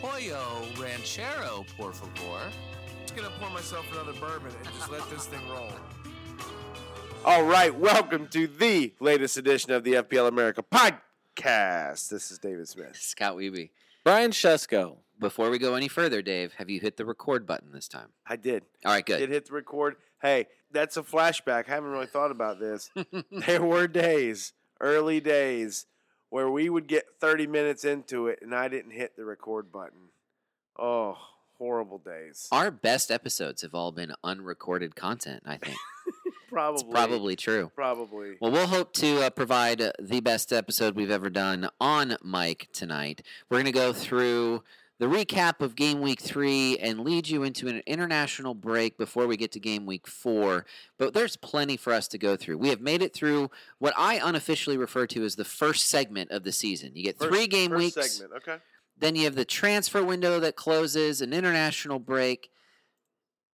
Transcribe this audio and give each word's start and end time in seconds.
pollo 0.00 0.62
ranchero, 0.78 1.64
por 1.76 1.92
favor. 1.92 2.40
I'm 2.40 3.02
just 3.02 3.14
gonna 3.14 3.30
pour 3.38 3.50
myself 3.50 3.84
another 3.92 4.14
bourbon 4.14 4.50
and 4.56 4.74
just 4.74 4.90
let 4.90 5.08
this 5.10 5.26
thing 5.26 5.46
roll. 5.50 5.68
All 7.24 7.44
right, 7.44 7.74
welcome 7.78 8.26
to 8.28 8.46
the 8.46 8.94
latest 8.98 9.36
edition 9.36 9.72
of 9.72 9.84
the 9.84 9.94
FPL 9.94 10.28
America 10.28 10.62
podcast. 10.62 12.08
This 12.08 12.30
is 12.30 12.38
David 12.38 12.66
Smith. 12.66 12.96
Scott 12.96 13.36
Weeby. 13.36 13.70
Brian 14.02 14.30
Shesko. 14.30 14.96
Before 15.18 15.50
we 15.50 15.58
go 15.58 15.74
any 15.74 15.88
further, 15.88 16.22
Dave, 16.22 16.54
have 16.54 16.70
you 16.70 16.80
hit 16.80 16.96
the 16.96 17.04
record 17.04 17.46
button 17.46 17.72
this 17.72 17.88
time? 17.88 18.08
I 18.26 18.36
did. 18.36 18.62
All 18.86 18.92
right, 18.92 19.04
good. 19.04 19.18
Did 19.18 19.28
hit 19.28 19.48
the 19.48 19.52
record. 19.52 19.96
Hey, 20.22 20.46
that's 20.72 20.96
a 20.96 21.02
flashback. 21.02 21.68
I 21.68 21.74
haven't 21.74 21.90
really 21.90 22.06
thought 22.06 22.30
about 22.30 22.58
this. 22.58 22.90
there 23.30 23.62
were 23.62 23.86
days, 23.86 24.54
early 24.80 25.20
days, 25.20 25.84
where 26.30 26.50
we 26.50 26.70
would 26.70 26.86
get 26.86 27.04
30 27.20 27.46
minutes 27.46 27.84
into 27.84 28.28
it 28.28 28.38
and 28.40 28.54
I 28.54 28.68
didn't 28.68 28.92
hit 28.92 29.16
the 29.16 29.24
record 29.24 29.70
button. 29.70 30.10
Oh, 30.78 31.18
horrible 31.58 31.98
days. 31.98 32.48
Our 32.50 32.70
best 32.70 33.10
episodes 33.10 33.62
have 33.62 33.74
all 33.74 33.92
been 33.92 34.14
unrecorded 34.24 34.96
content, 34.96 35.42
I 35.44 35.56
think. 35.56 35.76
Probably. 36.50 36.80
It's 36.80 36.90
probably 36.90 37.36
true. 37.36 37.70
Probably. 37.76 38.36
Well, 38.40 38.50
we'll 38.50 38.66
hope 38.66 38.92
to 38.94 39.22
uh, 39.22 39.30
provide 39.30 39.92
the 40.00 40.20
best 40.20 40.52
episode 40.52 40.96
we've 40.96 41.10
ever 41.10 41.30
done 41.30 41.68
on 41.80 42.16
mic 42.24 42.68
tonight. 42.72 43.22
We're 43.48 43.58
going 43.58 43.66
to 43.66 43.72
go 43.72 43.92
through 43.92 44.64
the 45.00 45.06
recap 45.06 45.60
of 45.62 45.74
game 45.74 46.00
week 46.02 46.20
three 46.20 46.76
and 46.78 47.00
lead 47.00 47.26
you 47.26 47.42
into 47.42 47.68
an 47.68 47.82
international 47.86 48.52
break 48.54 48.98
before 48.98 49.26
we 49.26 49.34
get 49.36 49.50
to 49.52 49.58
game 49.58 49.86
week 49.86 50.06
four. 50.06 50.66
But 50.98 51.14
there's 51.14 51.36
plenty 51.36 51.76
for 51.78 51.92
us 51.94 52.06
to 52.08 52.18
go 52.18 52.36
through. 52.36 52.58
We 52.58 52.68
have 52.68 52.82
made 52.82 53.00
it 53.00 53.14
through 53.14 53.50
what 53.78 53.94
I 53.96 54.20
unofficially 54.22 54.76
refer 54.76 55.06
to 55.08 55.24
as 55.24 55.36
the 55.36 55.44
first 55.44 55.86
segment 55.86 56.30
of 56.30 56.44
the 56.44 56.52
season. 56.52 56.92
You 56.94 57.02
get 57.02 57.18
First- 57.18 57.30
three 57.32 57.46
game 57.46 57.70
first 57.70 57.96
weeks. 57.96 58.12
segment. 58.12 58.34
Okay. 58.42 58.58
Then 58.98 59.16
you 59.16 59.24
have 59.24 59.34
the 59.34 59.46
transfer 59.46 60.04
window 60.04 60.38
that 60.40 60.54
closes, 60.56 61.22
an 61.22 61.32
international 61.32 61.98
break 61.98 62.50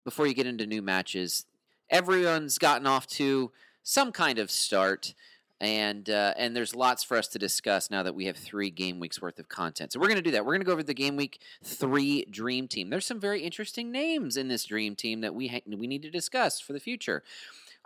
before 0.04 0.26
you 0.26 0.34
get 0.34 0.46
into 0.48 0.66
new 0.66 0.82
matches. 0.82 1.46
Everyone's 1.88 2.58
gotten 2.58 2.88
off 2.88 3.06
to 3.08 3.52
some 3.84 4.10
kind 4.10 4.40
of 4.40 4.50
start, 4.50 5.14
and 5.60 6.10
uh, 6.10 6.34
and 6.36 6.54
there's 6.54 6.74
lots 6.74 7.02
for 7.02 7.16
us 7.16 7.28
to 7.28 7.38
discuss 7.38 7.90
now 7.90 8.02
that 8.02 8.14
we 8.14 8.26
have 8.26 8.36
three 8.36 8.70
game 8.70 9.00
weeks 9.00 9.20
worth 9.22 9.38
of 9.38 9.48
content. 9.48 9.92
So 9.92 9.98
we're 10.00 10.08
going 10.08 10.16
to 10.16 10.22
do 10.22 10.30
that. 10.32 10.44
We're 10.44 10.52
going 10.52 10.60
to 10.60 10.66
go 10.66 10.72
over 10.72 10.82
the 10.82 10.94
game 10.94 11.16
week 11.16 11.40
three 11.64 12.24
dream 12.30 12.68
team. 12.68 12.90
There's 12.90 13.06
some 13.06 13.20
very 13.20 13.40
interesting 13.42 13.90
names 13.90 14.36
in 14.36 14.48
this 14.48 14.64
dream 14.64 14.94
team 14.94 15.20
that 15.22 15.34
we 15.34 15.48
ha- 15.48 15.60
we 15.66 15.86
need 15.86 16.02
to 16.02 16.10
discuss 16.10 16.60
for 16.60 16.72
the 16.72 16.80
future. 16.80 17.22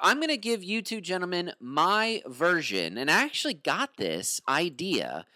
I'm 0.02 0.16
going 0.16 0.28
to 0.28 0.36
give 0.38 0.64
you 0.64 0.80
two 0.82 1.00
gentlemen 1.00 1.52
my 1.60 2.22
version, 2.26 2.96
and 2.96 3.10
I 3.10 3.22
actually 3.24 3.54
got 3.54 3.96
this 3.98 4.40
idea 4.48 5.26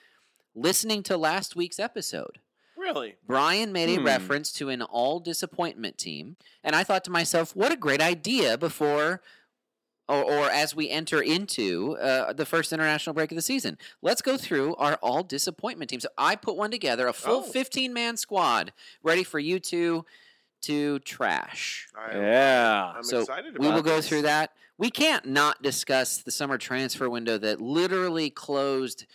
listening 0.54 1.02
to 1.04 1.16
last 1.16 1.54
week's 1.54 1.78
episode. 1.78 2.38
Really? 2.76 3.14
Brian 3.26 3.72
made 3.72 3.90
a 3.90 4.00
Hmm. 4.00 4.06
reference 4.06 4.52
to 4.54 4.68
an 4.70 4.82
all 4.82 5.20
disappointment 5.20 5.98
team, 5.98 6.36
and 6.62 6.74
I 6.74 6.82
thought 6.82 7.04
to 7.04 7.10
myself, 7.10 7.54
what 7.54 7.72
a 7.72 7.76
great 7.76 8.00
idea 8.00 8.56
before 8.58 9.20
or, 10.08 10.22
or 10.22 10.50
as 10.50 10.74
we 10.74 10.90
enter 10.90 11.20
into 11.22 11.96
uh, 11.96 12.32
the 12.32 12.44
first 12.46 12.72
international 12.72 13.14
break 13.14 13.30
of 13.32 13.36
the 13.36 13.42
season. 13.42 13.78
Let's 14.02 14.22
go 14.22 14.36
through 14.36 14.74
our 14.76 14.94
all 14.96 15.22
disappointment 15.22 15.90
team. 15.90 16.00
So 16.00 16.08
I 16.18 16.36
put 16.36 16.56
one 16.56 16.70
together, 16.70 17.06
a 17.06 17.12
full 17.12 17.38
Oh. 17.38 17.42
15 17.42 17.92
man 17.92 18.16
squad, 18.16 18.72
ready 19.02 19.24
for 19.24 19.38
you 19.38 19.58
two 19.58 20.04
to 20.62 20.98
trash. 21.00 21.88
I, 21.96 22.16
Yeah. 22.16 22.92
I'm 22.96 23.02
so 23.02 23.20
excited 23.20 23.56
about 23.56 23.66
we 23.66 23.72
will 23.72 23.82
go 23.82 24.00
through 24.00 24.22
that. 24.22 24.52
We 24.76 24.90
can't 24.90 25.26
not 25.26 25.62
discuss 25.62 26.18
the 26.18 26.30
summer 26.30 26.58
transfer 26.58 27.08
window 27.08 27.38
that 27.38 27.60
literally 27.60 28.28
closed 28.30 29.06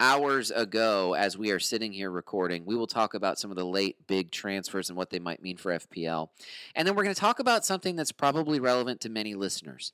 hours 0.00 0.50
ago 0.50 1.14
as 1.14 1.38
we 1.38 1.50
are 1.52 1.60
sitting 1.60 1.92
here 1.92 2.10
recording. 2.10 2.64
We 2.64 2.74
will 2.74 2.86
talk 2.88 3.14
about 3.14 3.38
some 3.38 3.50
of 3.50 3.56
the 3.56 3.64
late 3.64 3.96
big 4.08 4.32
transfers 4.32 4.88
and 4.88 4.96
what 4.96 5.10
they 5.10 5.20
might 5.20 5.42
mean 5.42 5.56
for 5.56 5.70
FPL. 5.72 6.28
And 6.74 6.88
then 6.88 6.96
we're 6.96 7.04
going 7.04 7.14
to 7.14 7.20
talk 7.20 7.38
about 7.38 7.64
something 7.64 7.94
that's 7.94 8.10
probably 8.10 8.58
relevant 8.58 9.00
to 9.02 9.08
many 9.08 9.34
listeners 9.34 9.92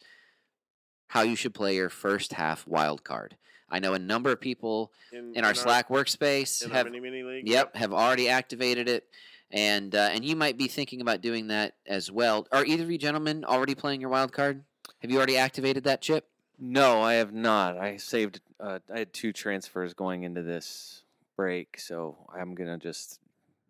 how 1.08 1.22
you 1.22 1.36
should 1.36 1.54
play 1.54 1.74
your 1.74 1.88
first 1.88 2.32
half 2.34 2.66
wild 2.66 3.04
card. 3.04 3.36
I 3.70 3.80
know 3.80 3.92
a 3.94 3.98
number 3.98 4.30
of 4.32 4.40
people 4.40 4.92
in 5.12 5.44
our 5.44 5.54
Slack 5.54 5.88
workspace 5.88 6.64
in 6.64 6.70
have 6.70 6.86
mini 6.86 7.00
mini 7.00 7.22
league. 7.22 7.48
Yep, 7.48 7.76
have 7.76 7.92
already 7.92 8.28
activated 8.28 8.88
it, 8.88 9.04
and 9.50 9.94
uh, 9.94 10.08
and 10.12 10.24
you 10.24 10.36
might 10.36 10.56
be 10.56 10.68
thinking 10.68 11.00
about 11.00 11.20
doing 11.20 11.48
that 11.48 11.74
as 11.86 12.10
well. 12.10 12.46
Are 12.50 12.64
either 12.64 12.84
of 12.84 12.90
you 12.90 12.98
gentlemen 12.98 13.44
already 13.44 13.74
playing 13.74 14.00
your 14.00 14.10
wild 14.10 14.32
card? 14.32 14.64
Have 15.00 15.10
you 15.10 15.18
already 15.18 15.36
activated 15.36 15.84
that 15.84 16.00
chip? 16.00 16.26
No, 16.58 17.02
I 17.02 17.14
have 17.14 17.32
not. 17.32 17.76
I 17.76 17.98
saved. 17.98 18.40
Uh, 18.58 18.78
I 18.92 19.00
had 19.00 19.12
two 19.12 19.32
transfers 19.32 19.92
going 19.92 20.22
into 20.22 20.42
this 20.42 21.02
break, 21.36 21.78
so 21.78 22.16
I'm 22.34 22.54
gonna 22.54 22.78
just 22.78 23.20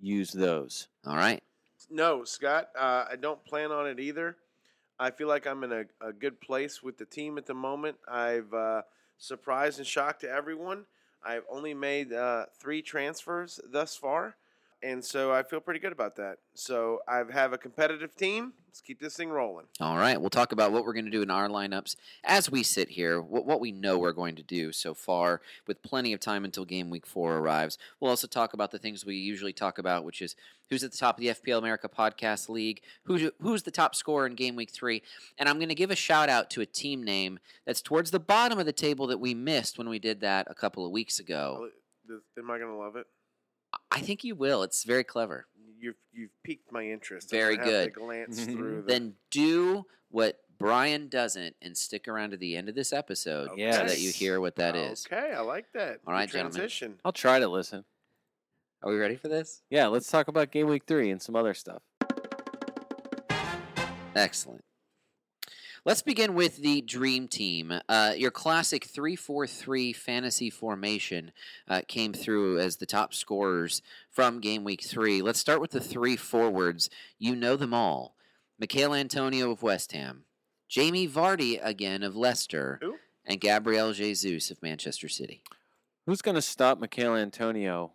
use 0.00 0.30
those. 0.30 0.86
All 1.04 1.16
right. 1.16 1.42
No, 1.90 2.22
Scott, 2.24 2.68
uh, 2.78 3.06
I 3.10 3.16
don't 3.20 3.42
plan 3.44 3.72
on 3.72 3.86
it 3.86 3.98
either. 3.98 4.36
I 5.00 5.10
feel 5.10 5.28
like 5.28 5.46
I'm 5.46 5.62
in 5.64 5.72
a, 5.72 5.84
a 6.00 6.12
good 6.12 6.40
place 6.40 6.82
with 6.82 6.98
the 6.98 7.04
team 7.04 7.38
at 7.38 7.46
the 7.46 7.54
moment. 7.54 7.96
I've 8.08 8.52
uh, 8.52 8.82
surprised 9.16 9.78
and 9.78 9.86
shocked 9.86 10.24
everyone. 10.24 10.86
I've 11.24 11.44
only 11.50 11.74
made 11.74 12.12
uh, 12.12 12.46
three 12.58 12.82
transfers 12.82 13.60
thus 13.64 13.96
far, 13.96 14.36
and 14.82 15.04
so 15.04 15.32
I 15.32 15.42
feel 15.42 15.60
pretty 15.60 15.80
good 15.80 15.92
about 15.92 16.16
that. 16.16 16.38
So 16.54 17.00
I 17.08 17.22
have 17.32 17.52
a 17.52 17.58
competitive 17.58 18.14
team. 18.14 18.52
Let's 18.68 18.80
keep 18.80 19.00
this 19.00 19.16
thing 19.16 19.28
rolling. 19.30 19.66
All 19.80 19.96
right. 19.96 20.20
We'll 20.20 20.30
talk 20.30 20.52
about 20.52 20.70
what 20.70 20.84
we're 20.84 20.92
going 20.92 21.06
to 21.06 21.10
do 21.10 21.22
in 21.22 21.30
our 21.30 21.48
lineups 21.48 21.96
as 22.22 22.48
we 22.48 22.62
sit 22.62 22.90
here, 22.90 23.20
what, 23.20 23.44
what 23.44 23.58
we 23.58 23.72
know 23.72 23.98
we're 23.98 24.12
going 24.12 24.36
to 24.36 24.42
do 24.42 24.70
so 24.70 24.94
far, 24.94 25.40
with 25.66 25.82
plenty 25.82 26.12
of 26.12 26.20
time 26.20 26.44
until 26.44 26.64
game 26.64 26.90
week 26.90 27.06
four 27.06 27.38
arrives. 27.38 27.76
We'll 27.98 28.10
also 28.10 28.28
talk 28.28 28.52
about 28.52 28.70
the 28.70 28.78
things 28.78 29.04
we 29.04 29.16
usually 29.16 29.52
talk 29.52 29.78
about, 29.78 30.04
which 30.04 30.22
is 30.22 30.36
who's 30.70 30.84
at 30.84 30.92
the 30.92 30.98
top 30.98 31.18
of 31.18 31.22
the 31.22 31.28
FPL 31.28 31.58
America 31.58 31.88
Podcast 31.88 32.48
League, 32.48 32.82
who's, 33.02 33.30
who's 33.40 33.64
the 33.64 33.72
top 33.72 33.96
scorer 33.96 34.26
in 34.26 34.34
game 34.34 34.54
week 34.54 34.70
three. 34.70 35.02
And 35.38 35.48
I'm 35.48 35.58
going 35.58 35.70
to 35.70 35.74
give 35.74 35.90
a 35.90 35.96
shout 35.96 36.28
out 36.28 36.50
to 36.50 36.60
a 36.60 36.66
team 36.66 37.02
name 37.02 37.40
that's 37.66 37.82
towards 37.82 38.12
the 38.12 38.20
bottom 38.20 38.60
of 38.60 38.66
the 38.66 38.72
table 38.72 39.08
that 39.08 39.18
we 39.18 39.34
missed 39.34 39.76
when 39.76 39.88
we 39.88 39.98
did 39.98 40.20
that 40.20 40.46
a 40.48 40.54
couple 40.54 40.86
of 40.86 40.92
weeks 40.92 41.18
ago. 41.18 41.68
Am 42.38 42.50
I 42.50 42.58
going 42.58 42.70
to 42.70 42.76
love 42.76 42.94
it? 42.94 43.06
I 43.90 44.00
think 44.00 44.24
you 44.24 44.34
will. 44.34 44.62
It's 44.62 44.84
very 44.84 45.04
clever. 45.04 45.46
You've 45.80 45.96
you've 46.12 46.30
piqued 46.42 46.72
my 46.72 46.84
interest. 46.88 47.30
Very 47.30 47.56
gonna 47.56 47.70
have 47.70 47.84
to 47.84 47.90
good. 47.90 48.00
glance 48.00 48.40
mm-hmm. 48.40 48.52
through. 48.52 48.78
Mm-hmm. 48.78 48.86
The, 48.86 48.92
Then 48.92 49.14
do 49.30 49.86
what 50.10 50.38
Brian 50.58 51.08
doesn't 51.08 51.54
and 51.62 51.76
stick 51.76 52.08
around 52.08 52.30
to 52.30 52.36
the 52.36 52.56
end 52.56 52.68
of 52.68 52.74
this 52.74 52.92
episode 52.92 53.50
Okay. 53.50 53.72
so 53.72 53.84
that 53.84 54.00
you 54.00 54.10
hear 54.10 54.40
what 54.40 54.56
that 54.56 54.74
is. 54.74 55.06
Okay, 55.06 55.32
I 55.32 55.40
like 55.40 55.66
that. 55.74 56.00
All 56.06 56.12
Good 56.12 56.12
right, 56.12 56.28
gentlemen. 56.28 56.98
I'll 57.04 57.12
try 57.12 57.38
to 57.38 57.48
listen. 57.48 57.84
Are 58.82 58.90
we 58.90 58.98
ready 58.98 59.16
for 59.16 59.28
this? 59.28 59.62
Yeah, 59.70 59.88
let's 59.88 60.08
talk 60.08 60.28
about 60.28 60.50
game 60.50 60.68
week 60.68 60.84
three 60.86 61.10
and 61.10 61.20
some 61.20 61.36
other 61.36 61.54
stuff. 61.54 61.82
Excellent. 64.14 64.64
Let's 65.88 66.02
begin 66.02 66.34
with 66.34 66.58
the 66.58 66.82
Dream 66.82 67.28
Team. 67.28 67.72
Uh, 67.88 68.12
your 68.14 68.30
classic 68.30 68.84
3 68.84 69.16
4 69.16 69.46
3 69.46 69.94
fantasy 69.94 70.50
formation 70.50 71.32
uh, 71.66 71.80
came 71.88 72.12
through 72.12 72.58
as 72.58 72.76
the 72.76 72.84
top 72.84 73.14
scorers 73.14 73.80
from 74.10 74.40
game 74.40 74.64
week 74.64 74.82
three. 74.82 75.22
Let's 75.22 75.38
start 75.38 75.62
with 75.62 75.70
the 75.70 75.80
three 75.80 76.14
forwards. 76.14 76.90
You 77.18 77.34
know 77.34 77.56
them 77.56 77.72
all 77.72 78.14
Michail 78.60 78.92
Antonio 78.92 79.50
of 79.50 79.62
West 79.62 79.92
Ham, 79.92 80.24
Jamie 80.68 81.08
Vardy 81.08 81.58
again 81.62 82.02
of 82.02 82.14
Leicester, 82.14 82.78
Who? 82.82 82.96
and 83.24 83.40
Gabriel 83.40 83.94
Jesus 83.94 84.50
of 84.50 84.62
Manchester 84.62 85.08
City. 85.08 85.42
Who's 86.04 86.20
gonna 86.20 86.42
stop 86.42 86.78
Michail 86.78 87.16
Antonio? 87.16 87.92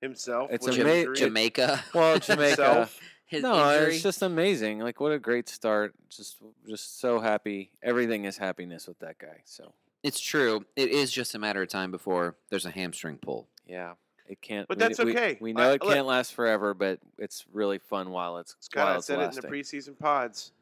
Himself. 0.00 0.48
It's 0.50 0.66
with 0.66 0.78
a 0.78 0.84
ma- 0.84 0.90
injury. 0.90 1.16
Jamaica. 1.16 1.84
Well, 1.94 2.18
Jamaica. 2.18 2.46
Himself. 2.46 3.00
His 3.32 3.42
no, 3.42 3.54
uh, 3.54 3.72
injury. 3.72 3.94
it's 3.94 4.02
just 4.02 4.20
amazing. 4.20 4.80
Like 4.80 5.00
what 5.00 5.10
a 5.10 5.18
great 5.18 5.48
start. 5.48 5.94
Just 6.10 6.36
just 6.68 7.00
so 7.00 7.18
happy. 7.18 7.70
Everything 7.82 8.26
is 8.26 8.36
happiness 8.36 8.86
with 8.86 8.98
that 8.98 9.18
guy. 9.18 9.40
So 9.46 9.72
it's 10.02 10.20
true. 10.20 10.66
It 10.76 10.90
is 10.90 11.10
just 11.10 11.34
a 11.34 11.38
matter 11.38 11.62
of 11.62 11.68
time 11.70 11.90
before 11.90 12.36
there's 12.50 12.66
a 12.66 12.70
hamstring 12.70 13.16
pull. 13.16 13.48
yeah, 13.66 13.94
it 14.28 14.42
can't. 14.42 14.68
But 14.68 14.76
we- 14.76 14.80
that's 14.80 15.00
okay. 15.00 15.38
We, 15.40 15.50
I- 15.50 15.52
know 15.54 15.72
it 15.72 15.80
can't 15.80 16.06
last 16.06 16.34
forever, 16.34 16.74
but 16.74 16.98
it's 17.16 17.46
really 17.52 17.78
fun 17.78 18.10
while 18.10 18.36
it's 18.36 18.54
Scott, 18.60 18.84
while 18.84 18.96
I 18.98 19.00
said 19.00 19.18
lasting. 19.18 19.44
it 19.44 19.46
in 19.46 19.50
the 19.50 19.56
preseason 19.56 19.98
pods. 19.98 20.52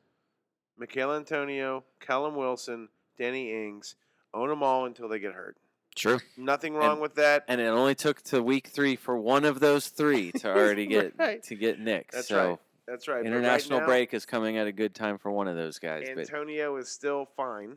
Michail 0.78 1.12
Antonio, 1.14 1.82
Callum 1.98 2.36
Wilson, 2.36 2.88
Danny 3.18 3.52
Ings, 3.52 3.96
own 4.32 4.48
them 4.48 4.62
all 4.62 4.86
until 4.86 5.08
they 5.08 5.18
get 5.18 5.32
hurt. 5.34 5.56
True. 6.00 6.18
Nothing 6.36 6.74
wrong 6.74 6.98
with 7.00 7.16
that. 7.16 7.44
and 7.46 7.60
it 7.60 7.66
only 7.66 7.94
took 7.94 8.22
to 8.22 8.42
week 8.42 8.68
three 8.68 8.96
for 8.96 9.16
one 9.18 9.44
of 9.44 9.60
those 9.60 9.88
three 9.88 10.32
to 10.32 10.48
already 10.56 10.86
get 10.86 11.12
Right. 11.18 11.42
to 11.44 11.54
get 11.54 11.78
Nick. 11.78 12.10
That's 12.10 12.28
so 12.28 12.48
right. 12.48 12.58
That's 12.86 13.06
right. 13.06 13.22
But 13.22 13.28
right 13.30 13.36
international 13.36 13.80
now, 13.80 13.86
break 13.86 14.14
is 14.14 14.24
coming 14.24 14.56
at 14.56 14.66
a 14.66 14.72
good 14.72 14.94
time 14.94 15.18
for 15.18 15.30
one 15.30 15.46
of 15.46 15.56
those 15.56 15.78
guys. 15.78 16.08
But 16.14 16.20
Antonio 16.22 16.76
is 16.76 16.88
still 16.88 17.26
fine 17.36 17.76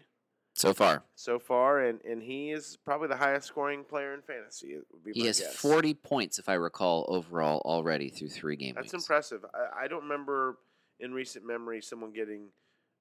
So 0.55 0.73
far, 0.73 1.03
so 1.15 1.37
far, 1.37 1.81
and, 1.81 1.99
and 2.05 2.23
he 2.23 2.51
is 2.51 2.77
probably 2.85 3.09
the 3.09 3.17
highest 3.17 3.47
scoring 3.47 3.83
player 3.83 4.13
in 4.13 4.21
fantasy. 4.21 4.77
Would 4.91 5.03
be 5.03 5.11
he 5.13 5.21
my 5.21 5.27
has 5.27 5.39
guess. 5.39 5.55
40 5.57 5.93
points, 5.95 6.39
if 6.39 6.47
I 6.47 6.53
recall, 6.53 7.05
overall 7.09 7.61
already 7.65 8.09
through 8.09 8.29
three 8.29 8.55
games. 8.55 8.75
That's 8.75 8.93
weeks. 8.93 9.03
impressive. 9.03 9.43
I, 9.53 9.83
I 9.83 9.87
don't 9.87 10.03
remember 10.03 10.57
in 10.99 11.11
recent 11.13 11.45
memory 11.45 11.81
someone 11.81 12.13
getting 12.13 12.47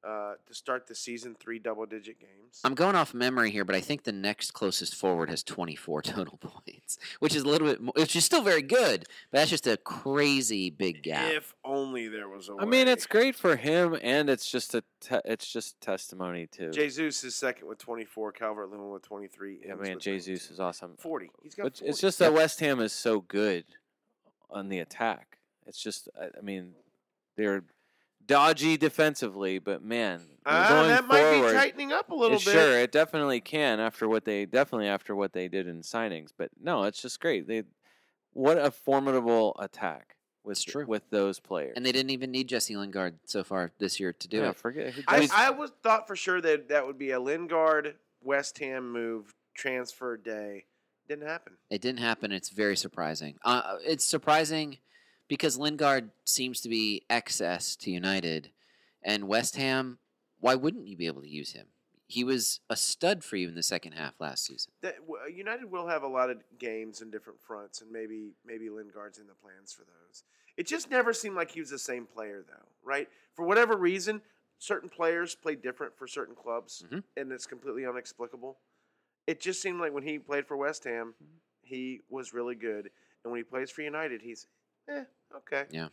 uh, 0.04 0.34
to 0.46 0.54
start 0.54 0.86
the 0.86 0.94
season 0.94 1.36
three 1.38 1.58
double 1.58 1.86
digit 1.86 2.18
games. 2.18 2.60
I'm 2.64 2.74
going 2.74 2.96
off 2.96 3.14
memory 3.14 3.50
here, 3.50 3.64
but 3.64 3.76
I 3.76 3.80
think 3.80 4.02
the 4.02 4.12
next 4.12 4.50
closest 4.52 4.94
forward 4.94 5.30
has 5.30 5.42
24 5.42 6.02
total 6.02 6.38
points, 6.38 6.98
which 7.20 7.36
is 7.36 7.42
a 7.42 7.48
little 7.48 7.68
bit, 7.68 7.80
mo- 7.80 7.92
which 7.94 8.16
is 8.16 8.24
still 8.24 8.42
very 8.42 8.62
good, 8.62 9.06
but 9.30 9.38
that's 9.38 9.50
just 9.50 9.66
a 9.66 9.76
crazy 9.76 10.70
big 10.70 11.02
gap. 11.02 11.32
If 11.32 11.54
only 11.64 12.08
there 12.08 12.28
was 12.28 12.48
a 12.48 12.56
I 12.58 12.64
mean, 12.64 12.88
it's 12.88 13.06
great 13.06 13.36
for 13.36 13.56
him, 13.56 13.96
and 14.02 14.28
it's 14.28 14.50
just 14.50 14.74
a 14.74 14.82
te- 15.00 15.20
it's 15.24 15.50
just 15.52 15.80
testimony 15.80 16.46
to. 16.52 16.70
Jesus 16.70 17.22
is 17.22 17.34
second 17.34 17.68
with 17.68 17.78
24, 17.78 18.32
Calvert 18.32 18.70
Lewin 18.70 18.90
with 18.90 19.02
23. 19.02 19.60
yeah, 19.64 19.74
man, 19.74 19.94
with 19.94 19.98
Jesus 20.00 20.50
is 20.50 20.58
awesome. 20.58 20.96
40. 20.98 21.30
He's 21.42 21.54
got 21.54 21.62
40. 21.76 21.84
it's 21.86 22.00
just 22.00 22.18
that 22.18 22.32
West 22.32 22.58
Ham 22.60 22.80
is 22.80 22.92
so 22.92 23.20
good 23.20 23.64
on 24.50 24.68
the 24.68 24.78
attack. 24.80 25.38
It's 25.66 25.80
just, 25.80 26.08
I 26.20 26.26
I 26.36 26.40
mean, 26.42 26.72
they're 27.36 27.62
dodgy 28.26 28.76
defensively, 28.76 29.58
but 29.58 29.82
man, 29.82 30.20
they're 30.44 30.68
going 30.68 30.88
that 30.88 31.06
might 31.06 31.30
be 31.30 31.36
forward. 31.38 31.54
tightening 31.54 31.92
up 31.92 32.10
a 32.10 32.14
little 32.14 32.36
it- 32.38 32.44
bit. 32.44 32.52
Sure, 32.52 32.78
it 32.78 32.92
definitely 32.92 33.40
can 33.40 33.80
after 33.80 34.08
what 34.08 34.24
they 34.24 34.44
definitely 34.46 34.88
after 34.88 35.14
what 35.14 35.32
they 35.32 35.48
did 35.48 35.66
in 35.66 35.82
signings. 35.82 36.30
But 36.36 36.50
no, 36.60 36.84
it's 36.84 37.00
just 37.02 37.20
great. 37.20 37.46
They 37.46 37.64
what 38.32 38.58
a 38.58 38.70
formidable 38.70 39.54
attack 39.58 40.16
with 40.44 40.56
It's 40.58 40.64
true. 40.64 40.86
with 40.86 41.08
those 41.10 41.38
players. 41.38 41.74
And 41.76 41.84
they 41.86 41.92
didn't 41.92 42.10
even 42.10 42.30
need 42.30 42.48
Jesse 42.48 42.76
Lingard 42.76 43.18
so 43.26 43.44
far 43.44 43.72
this 43.78 44.00
year 44.00 44.12
to 44.14 44.28
do 44.28 44.38
yeah, 44.38 44.50
it. 44.50 44.56
forget 44.56 44.94
I, 45.06 45.20
does- 45.20 45.30
I 45.32 45.50
was 45.50 45.70
thought 45.82 46.06
for 46.06 46.16
sure 46.16 46.40
that 46.40 46.68
that 46.70 46.86
would 46.86 46.98
be 46.98 47.10
a 47.12 47.20
Lingard 47.20 47.96
West 48.22 48.58
Ham 48.58 48.90
move 48.92 49.34
transfer 49.54 50.16
day. 50.16 50.64
Didn't 51.08 51.26
happen. 51.28 51.54
It 51.68 51.82
didn't 51.82 51.98
happen. 52.00 52.32
It's 52.32 52.48
very 52.50 52.76
surprising. 52.76 53.34
Uh, 53.44 53.76
it's 53.84 54.04
surprising 54.06 54.78
because 55.28 55.58
Lingard 55.58 56.10
seems 56.24 56.60
to 56.62 56.68
be 56.68 57.02
excess 57.10 57.76
to 57.76 57.90
United, 57.90 58.50
and 59.02 59.28
West 59.28 59.56
Ham. 59.56 59.98
Why 60.40 60.54
wouldn't 60.54 60.86
you 60.86 60.96
be 60.96 61.06
able 61.06 61.22
to 61.22 61.28
use 61.28 61.52
him? 61.52 61.66
He 62.08 62.24
was 62.24 62.60
a 62.68 62.76
stud 62.76 63.24
for 63.24 63.36
you 63.36 63.48
in 63.48 63.54
the 63.54 63.62
second 63.62 63.92
half 63.92 64.20
last 64.20 64.44
season. 64.44 64.72
That 64.82 64.96
United 65.34 65.70
will 65.70 65.86
have 65.86 66.02
a 66.02 66.08
lot 66.08 66.28
of 66.30 66.42
games 66.58 67.00
in 67.00 67.10
different 67.10 67.40
fronts, 67.40 67.80
and 67.80 67.90
maybe 67.90 68.32
maybe 68.44 68.68
Lingard's 68.68 69.18
in 69.18 69.26
the 69.26 69.34
plans 69.34 69.72
for 69.72 69.82
those. 69.84 70.24
It 70.56 70.66
just 70.66 70.90
never 70.90 71.12
seemed 71.14 71.36
like 71.36 71.50
he 71.52 71.60
was 71.60 71.70
the 71.70 71.78
same 71.78 72.04
player, 72.06 72.44
though, 72.46 72.68
right? 72.82 73.08
For 73.34 73.46
whatever 73.46 73.76
reason, 73.76 74.20
certain 74.58 74.90
players 74.90 75.34
play 75.34 75.54
different 75.54 75.96
for 75.96 76.06
certain 76.06 76.34
clubs, 76.34 76.84
Mhm. 76.90 77.02
and 77.16 77.32
it's 77.32 77.46
completely 77.46 77.84
inexplicable. 77.84 78.60
It 79.26 79.40
just 79.40 79.62
seemed 79.62 79.80
like 79.80 79.92
when 79.92 80.02
he 80.02 80.18
played 80.18 80.46
for 80.46 80.56
West 80.56 80.84
Ham, 80.84 81.14
he 81.62 82.02
was 82.10 82.34
really 82.34 82.54
good, 82.56 82.90
and 83.24 83.32
when 83.32 83.38
he 83.38 83.44
plays 83.44 83.70
for 83.70 83.80
United, 83.82 84.20
he's 84.20 84.46
eh, 84.92 85.04
okay. 85.36 85.64
Yeah. 85.70 85.88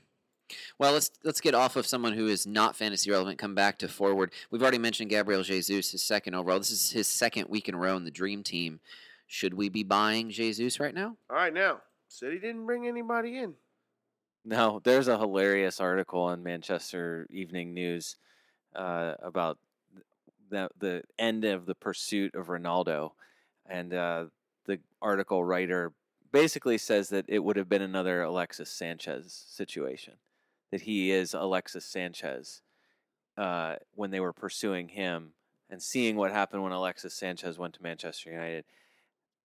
Well, 0.77 0.93
let's 0.93 1.11
let's 1.23 1.41
get 1.41 1.53
off 1.53 1.75
of 1.75 1.85
someone 1.85 2.13
who 2.13 2.27
is 2.27 2.47
not 2.47 2.75
fantasy 2.75 3.11
relevant. 3.11 3.37
Come 3.37 3.55
back 3.55 3.77
to 3.79 3.87
forward. 3.87 4.31
We've 4.49 4.61
already 4.61 4.79
mentioned 4.79 5.09
Gabriel 5.09 5.43
Jesus, 5.43 5.91
his 5.91 6.01
second 6.01 6.33
overall. 6.33 6.57
This 6.57 6.71
is 6.71 6.91
his 6.91 7.07
second 7.07 7.49
week 7.49 7.69
in 7.69 7.75
a 7.75 7.77
row 7.77 7.95
in 7.95 8.03
the 8.03 8.11
Dream 8.11 8.43
Team. 8.43 8.79
Should 9.27 9.53
we 9.53 9.69
be 9.69 9.83
buying 9.83 10.31
Jesus 10.31 10.79
right 10.79 10.93
now? 10.93 11.17
All 11.29 11.35
right, 11.35 11.53
now 11.53 11.81
City 12.07 12.39
didn't 12.39 12.65
bring 12.65 12.87
anybody 12.87 13.37
in. 13.37 13.53
No, 14.43 14.81
there's 14.83 15.07
a 15.07 15.17
hilarious 15.17 15.79
article 15.79 16.21
on 16.21 16.41
Manchester 16.41 17.27
Evening 17.29 17.73
News 17.73 18.15
uh, 18.75 19.13
about 19.21 19.59
the 20.49 20.69
the 20.79 21.03
end 21.19 21.45
of 21.45 21.65
the 21.65 21.75
pursuit 21.75 22.33
of 22.33 22.47
Ronaldo, 22.47 23.11
and 23.67 23.93
uh, 23.93 24.25
the 24.65 24.79
article 25.01 25.43
writer 25.43 25.93
basically 26.31 26.77
says 26.77 27.09
that 27.09 27.25
it 27.27 27.39
would 27.39 27.55
have 27.57 27.69
been 27.69 27.81
another 27.81 28.21
Alexis 28.21 28.69
Sanchez 28.69 29.45
situation, 29.49 30.13
that 30.71 30.81
he 30.81 31.11
is 31.11 31.33
Alexis 31.33 31.85
Sanchez 31.85 32.61
uh, 33.37 33.75
when 33.95 34.11
they 34.11 34.19
were 34.19 34.33
pursuing 34.33 34.89
him 34.89 35.33
and 35.69 35.81
seeing 35.81 36.15
what 36.15 36.31
happened 36.31 36.63
when 36.63 36.71
Alexis 36.71 37.13
Sanchez 37.13 37.57
went 37.57 37.73
to 37.75 37.83
Manchester 37.83 38.31
United. 38.31 38.65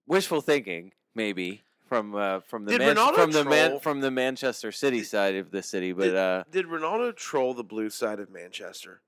Wishful 0.06 0.40
thinking, 0.40 0.92
maybe. 1.14 1.62
From 1.86 2.14
uh, 2.14 2.40
from 2.40 2.64
the 2.64 2.78
Man- 2.78 2.96
Ronaldo 2.96 3.14
from 3.14 3.31
the 3.32 3.44
man- 3.44 3.78
from 3.78 4.00
the 4.00 4.10
Manchester 4.10 4.72
City 4.72 5.00
Did- 5.00 5.06
side 5.06 5.34
of 5.36 5.50
the 5.50 5.62
city, 5.62 5.92
but 5.92 6.04
did, 6.04 6.16
uh, 6.16 6.44
did 6.50 6.66
Ronaldo 6.66 7.14
troll 7.14 7.52
the 7.52 7.62
blue 7.62 7.90
side 7.90 8.20
of 8.20 8.31
Manchester? 8.31 9.02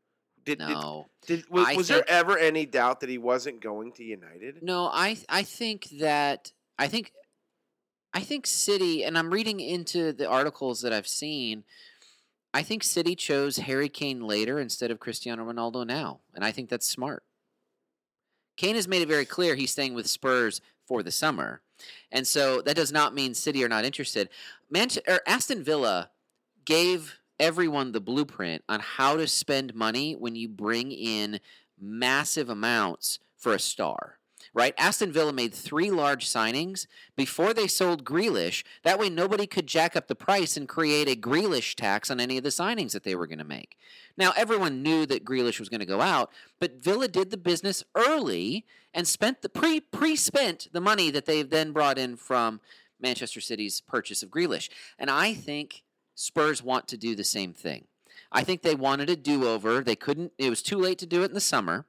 Did, 0.44 0.58
did- 0.58 0.68
No. 0.68 1.06
Did, 1.26 1.48
was, 1.48 1.74
was 1.74 1.88
think- 1.88 2.06
there 2.06 2.10
ever 2.10 2.36
any 2.38 2.66
doubt 2.66 3.00
that 3.00 3.08
he 3.08 3.16
wasn't 3.16 3.62
going 3.62 3.92
to 3.92 4.04
United? 4.04 4.62
No, 4.62 4.90
I 4.92 5.16
I 5.30 5.42
think 5.42 5.88
that 6.00 6.52
I 6.78 6.86
think 6.86 7.12
I 8.16 8.20
think 8.20 8.46
City, 8.46 9.04
and 9.04 9.18
I'm 9.18 9.30
reading 9.30 9.60
into 9.60 10.10
the 10.10 10.26
articles 10.26 10.80
that 10.80 10.90
I've 10.90 11.06
seen. 11.06 11.64
I 12.54 12.62
think 12.62 12.82
City 12.82 13.14
chose 13.14 13.58
Harry 13.58 13.90
Kane 13.90 14.22
later 14.22 14.58
instead 14.58 14.90
of 14.90 14.98
Cristiano 14.98 15.44
Ronaldo 15.44 15.86
now, 15.86 16.20
and 16.34 16.42
I 16.42 16.50
think 16.50 16.70
that's 16.70 16.88
smart. 16.88 17.24
Kane 18.56 18.74
has 18.74 18.88
made 18.88 19.02
it 19.02 19.08
very 19.08 19.26
clear 19.26 19.54
he's 19.54 19.72
staying 19.72 19.92
with 19.92 20.08
Spurs 20.08 20.62
for 20.86 21.02
the 21.02 21.12
summer, 21.12 21.60
and 22.10 22.26
so 22.26 22.62
that 22.62 22.74
does 22.74 22.90
not 22.90 23.14
mean 23.14 23.34
City 23.34 23.62
are 23.62 23.68
not 23.68 23.84
interested. 23.84 24.30
Manche- 24.70 25.06
or 25.06 25.20
Aston 25.26 25.62
Villa 25.62 26.08
gave 26.64 27.18
everyone 27.38 27.92
the 27.92 28.00
blueprint 28.00 28.64
on 28.66 28.80
how 28.80 29.18
to 29.18 29.26
spend 29.26 29.74
money 29.74 30.14
when 30.14 30.34
you 30.34 30.48
bring 30.48 30.90
in 30.90 31.38
massive 31.78 32.48
amounts 32.48 33.18
for 33.36 33.52
a 33.52 33.58
star. 33.58 34.20
Right? 34.56 34.72
Aston 34.78 35.12
Villa 35.12 35.34
made 35.34 35.52
three 35.52 35.90
large 35.90 36.26
signings 36.26 36.86
before 37.14 37.52
they 37.52 37.66
sold 37.66 38.06
Grealish. 38.06 38.64
That 38.84 38.98
way, 38.98 39.10
nobody 39.10 39.46
could 39.46 39.66
jack 39.66 39.94
up 39.94 40.08
the 40.08 40.14
price 40.14 40.56
and 40.56 40.66
create 40.66 41.10
a 41.10 41.14
Grealish 41.14 41.74
tax 41.74 42.10
on 42.10 42.20
any 42.20 42.38
of 42.38 42.42
the 42.42 42.48
signings 42.48 42.92
that 42.92 43.04
they 43.04 43.14
were 43.14 43.26
going 43.26 43.36
to 43.36 43.44
make. 43.44 43.76
Now, 44.16 44.32
everyone 44.34 44.82
knew 44.82 45.04
that 45.04 45.26
Grealish 45.26 45.60
was 45.60 45.68
going 45.68 45.80
to 45.80 45.86
go 45.86 46.00
out, 46.00 46.30
but 46.58 46.82
Villa 46.82 47.06
did 47.06 47.30
the 47.30 47.36
business 47.36 47.84
early 47.94 48.64
and 48.94 49.06
spent 49.06 49.42
the 49.42 49.50
pre 49.50 49.78
pre 49.78 50.16
spent 50.16 50.68
the 50.72 50.80
money 50.80 51.10
that 51.10 51.26
they've 51.26 51.50
then 51.50 51.72
brought 51.72 51.98
in 51.98 52.16
from 52.16 52.62
Manchester 52.98 53.42
City's 53.42 53.82
purchase 53.82 54.22
of 54.22 54.30
Grealish. 54.30 54.70
And 54.98 55.10
I 55.10 55.34
think 55.34 55.82
Spurs 56.14 56.62
want 56.62 56.88
to 56.88 56.96
do 56.96 57.14
the 57.14 57.24
same 57.24 57.52
thing. 57.52 57.88
I 58.32 58.42
think 58.42 58.62
they 58.62 58.74
wanted 58.74 59.10
a 59.10 59.16
do 59.16 59.46
over. 59.46 59.82
They 59.82 59.96
couldn't, 59.96 60.32
it 60.38 60.48
was 60.48 60.62
too 60.62 60.78
late 60.78 60.98
to 61.00 61.06
do 61.06 61.22
it 61.24 61.26
in 61.26 61.34
the 61.34 61.40
summer. 61.40 61.84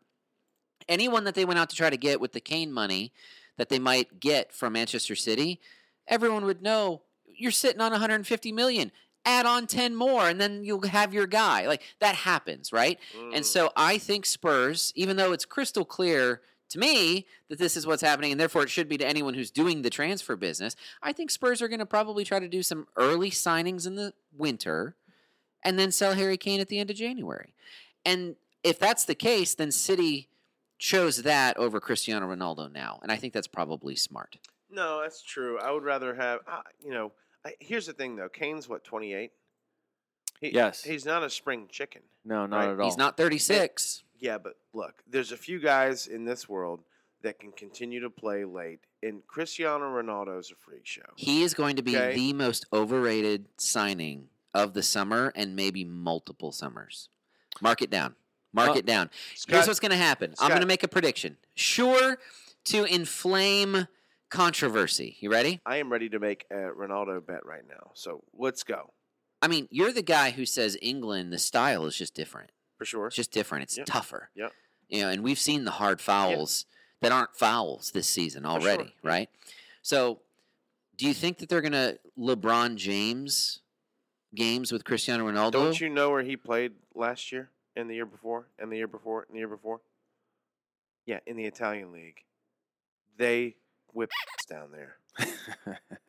Anyone 0.90 1.24
that 1.26 1.36
they 1.36 1.46
went 1.46 1.60
out 1.60 1.70
to 1.70 1.76
try 1.76 1.90
to 1.90 1.98
get 1.98 2.20
with 2.22 2.34
the 2.34 2.40
Kane 2.40 2.72
money 2.72 3.12
that 3.58 3.70
they 3.70 3.80
might 3.80 4.20
get 4.20 4.54
from 4.54 4.74
Manchester 4.74 5.16
City, 5.16 5.60
everyone 6.08 6.46
would 6.46 6.62
know 6.62 7.02
you're 7.26 7.52
sitting 7.52 7.82
on 7.82 7.92
150 7.92 8.52
million. 8.52 8.92
Add 9.26 9.46
on 9.46 9.68
10 9.68 9.94
more, 9.96 10.30
and 10.30 10.40
then 10.40 10.64
you'll 10.64 10.88
have 10.88 11.14
your 11.14 11.28
guy. 11.28 11.68
Like 11.68 11.82
that 12.00 12.16
happens, 12.16 12.72
right? 12.72 12.98
And 13.34 13.44
Mm. 13.44 13.46
so 13.46 13.72
I 13.76 13.98
think 13.98 14.26
Spurs, 14.26 14.94
even 14.96 15.18
though 15.18 15.34
it's 15.34 15.44
crystal 15.44 15.84
clear 15.84 16.42
to 16.70 16.80
me 16.80 17.26
that 17.50 17.60
this 17.60 17.76
is 17.76 17.86
what's 17.86 18.02
happening, 18.02 18.32
and 18.32 18.40
therefore 18.40 18.64
it 18.64 18.70
should 18.70 18.88
be 18.88 18.98
to 18.98 19.06
anyone 19.06 19.34
who's 19.34 19.52
doing 19.52 19.82
the 19.82 19.90
transfer 19.90 20.38
business, 20.38 20.76
I 21.02 21.12
think 21.12 21.30
Spurs 21.32 21.62
are 21.62 21.68
going 21.68 21.80
to 21.80 21.86
probably 21.86 22.24
try 22.24 22.40
to 22.40 22.48
do 22.48 22.64
some 22.64 22.88
early 22.96 23.30
signings 23.30 23.86
in 23.86 23.96
the 23.96 24.14
winter 24.32 24.96
and 25.64 25.78
then 25.78 25.92
sell 25.92 26.14
Harry 26.14 26.38
Kane 26.38 26.62
at 26.62 26.70
the 26.70 26.80
end 26.80 26.90
of 26.90 26.96
January. 26.96 27.54
And 28.06 28.38
if 28.64 28.80
that's 28.80 29.04
the 29.04 29.16
case, 29.16 29.56
then 29.56 29.72
City 29.72 30.30
chose 30.78 31.24
that 31.24 31.58
over 31.58 31.80
Cristiano 31.80 32.28
Ronaldo 32.34 32.72
now. 32.72 33.00
And 33.04 33.12
I 33.12 33.16
think 33.16 33.34
that's 33.34 33.48
probably 33.48 33.96
smart. 33.96 34.38
no, 34.70 35.02
that's 35.02 35.22
true. 35.24 35.58
I 35.60 35.72
would 35.72 35.84
rather 35.84 36.14
have, 36.16 36.40
uh, 36.48 36.62
you 36.84 36.92
know, 36.92 37.12
I, 37.46 37.54
here's 37.60 37.86
the 37.88 37.94
thing 37.94 38.16
though. 38.16 38.30
Kane's 38.30 38.68
what, 38.70 38.84
28? 38.84 39.32
He, 40.42 40.54
Yes. 40.54 40.84
He's 40.84 41.06
not 41.06 41.24
a 41.24 41.30
spring 41.30 41.68
chicken. 41.72 42.02
no, 42.26 42.46
not 42.46 42.58
Right, 42.58 42.70
at 42.70 42.80
all. 42.80 42.86
He's 42.86 42.98
not 42.98 43.18
36. 43.18 44.04
Yeah, 44.20 44.38
but 44.38 44.54
look, 44.74 45.04
there's 45.10 45.32
a 45.32 45.38
few 45.38 45.60
guys 45.60 46.08
in 46.08 46.26
this 46.26 46.48
world 46.50 46.82
that 47.24 47.40
can 47.40 47.52
continue 47.52 48.00
to 48.02 48.10
play 48.10 48.46
late, 48.46 48.80
and 49.02 49.26
Cristiano 49.28 49.86
Ronaldo 49.86 50.40
is 50.40 50.52
a 50.52 50.56
freak 50.56 50.86
show. 50.86 51.02
He 51.16 51.42
is 51.44 51.54
going 51.54 51.76
to 51.78 51.82
be 51.82 51.98
Okay. 51.98 52.16
the 52.16 52.34
most 52.34 52.66
overrated 52.72 53.46
signing 53.58 54.30
of 54.54 54.74
the 54.74 54.84
summer 54.84 55.32
and 55.36 55.56
maybe 55.56 55.84
multiple 55.84 56.52
summers. 56.52 57.10
Mark 57.62 57.82
it 57.82 57.90
down. 57.90 58.16
Mark 58.58 58.76
Uh, 58.76 58.80
it 58.80 58.86
down. 58.86 59.10
Scott, 59.36 59.56
Here's 59.56 59.68
what's 59.68 59.80
going 59.80 59.92
to 59.92 59.98
happen. 59.98 60.34
I'm 60.40 60.50
going 60.50 60.62
to 60.62 60.68
make 60.68 60.84
a 60.84 60.88
prediction. 60.88 61.38
Sure 61.56 62.18
to 62.66 62.84
inflame 62.84 63.88
controversy. 64.30 65.16
You 65.22 65.32
ready? 65.32 65.62
I 65.66 65.78
am 65.78 65.90
ready 65.92 66.10
to 66.10 66.20
make 66.20 66.46
a 66.52 66.56
Ronaldo 66.56 67.26
bet 67.26 67.46
right 67.46 67.64
now. 67.68 67.92
So 67.94 68.24
let's 68.34 68.64
go 68.64 68.92
I 69.42 69.48
mean, 69.48 69.68
you're 69.72 69.92
the 69.92 70.02
guy 70.02 70.32
who 70.32 70.46
says 70.46 70.78
England, 70.82 71.32
the 71.32 71.38
style 71.38 71.86
is 71.86 71.96
just 71.96 72.14
different. 72.14 72.52
for 72.78 72.86
sure. 72.86 73.08
It's 73.08 73.16
just 73.16 73.32
different. 73.32 73.64
It's 73.64 73.78
Yep. 73.78 73.88
tougher. 73.88 74.30
Yep. 74.36 74.54
You 74.88 75.02
know, 75.02 75.10
and 75.10 75.24
we've 75.24 75.40
seen 75.40 75.66
the 75.66 75.72
hard 75.72 76.00
fouls 76.00 76.66
that 77.02 77.12
aren't 77.12 77.36
fouls 77.36 77.92
this 77.92 78.08
season 78.08 78.46
already, 78.46 78.84
yeah. 78.84 79.10
right? 79.10 79.30
So, 79.82 80.22
do 80.96 81.08
you 81.08 81.14
think 81.16 81.40
that 81.40 81.50
they're 81.50 81.62
going 81.62 81.72
to 81.72 82.00
LeBron 82.18 82.76
James 82.76 83.62
games 84.36 84.72
with 84.72 84.84
Cristiano 84.84 85.28
Ronaldo? 85.28 85.52
Don't 85.54 85.82
you 85.82 85.90
know 85.90 86.12
where 86.12 86.22
he 86.22 86.38
played 86.38 86.74
last 86.94 87.32
year 87.32 87.50
and 87.78 87.90
the 87.90 87.96
year 87.96 88.06
before 88.06 88.48
and 88.60 88.72
the 88.72 88.78
year 88.78 88.88
before 88.88 89.26
and 89.28 89.36
the 89.36 89.40
year 89.40 89.48
before? 89.48 89.82
Yeah, 91.06 91.20
in 91.26 91.38
the 91.38 91.46
Italian 91.46 91.92
league. 91.94 92.24
They 93.18 93.56
whip 93.94 94.10
down 94.50 94.72
there. 94.72 94.98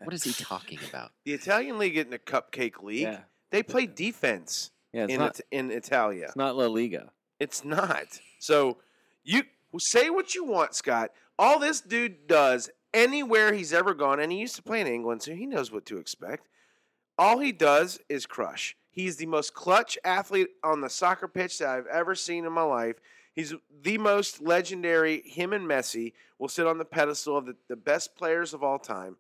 What 0.03 0.13
is 0.15 0.25
he 0.25 0.33
talking 0.33 0.79
about? 0.89 1.13
The 1.25 1.33
Italian 1.33 1.79
league 1.79 1.97
isn't 1.97 2.13
a 2.13 2.19
cupcake 2.19 2.83
league. 2.83 3.03
yeah, 3.03 3.21
They 3.51 3.63
play 3.63 3.87
defense 3.87 4.71
yeah. 4.93 5.05
It's 5.05 5.13
in 5.13 5.19
not. 5.21 5.39
It- 5.39 5.47
in 5.53 5.71
Italia. 5.71 6.25
It's 6.27 6.37
not 6.37 6.57
La 6.57 6.67
Liga. 6.67 7.13
It's 7.39 7.65
not. 7.65 8.21
So 8.41 8.79
you 9.23 9.43
say 9.79 10.11
what 10.11 10.35
you 10.35 10.45
want, 10.45 10.75
Scott. 10.75 11.11
All 11.39 11.59
this 11.59 11.81
dude 11.81 12.27
does 12.27 12.71
anywhere 12.93 13.53
he's 13.53 13.73
ever 13.73 13.95
gone, 13.95 14.19
and 14.19 14.33
he 14.33 14.39
used 14.39 14.57
to 14.57 14.63
play 14.63 14.81
in 14.81 14.87
England, 14.87 15.23
so 15.23 15.35
he 15.35 15.47
knows 15.47 15.71
what 15.71 15.85
to 15.87 15.99
expect. 15.99 16.49
All 17.17 17.39
he 17.39 17.53
does 17.53 18.01
is 18.09 18.27
crush. 18.27 18.77
He's 18.91 19.17
the 19.17 19.27
most 19.27 19.55
clutch 19.55 19.99
athlete 20.05 20.49
on 20.65 20.81
the 20.81 20.91
soccer 20.91 21.29
pitch 21.29 21.59
that 21.59 21.69
I've 21.69 21.87
ever 21.87 22.15
seen 22.15 22.45
in 22.45 22.53
my 22.53 22.63
life. 22.63 22.97
He's 23.35 23.55
the 23.83 23.99
most 23.99 24.43
legendary. 24.43 25.23
Him 25.23 25.53
and 25.53 25.67
Messi 25.67 26.13
will 26.39 26.49
sit 26.49 26.67
on 26.67 26.79
the 26.79 26.85
pedestal 26.85 27.37
of 27.37 27.47
the, 27.47 27.55
the 27.69 27.77
best 27.77 28.17
players 28.17 28.53
of 28.53 28.65
all 28.65 28.79
time. 28.79 29.17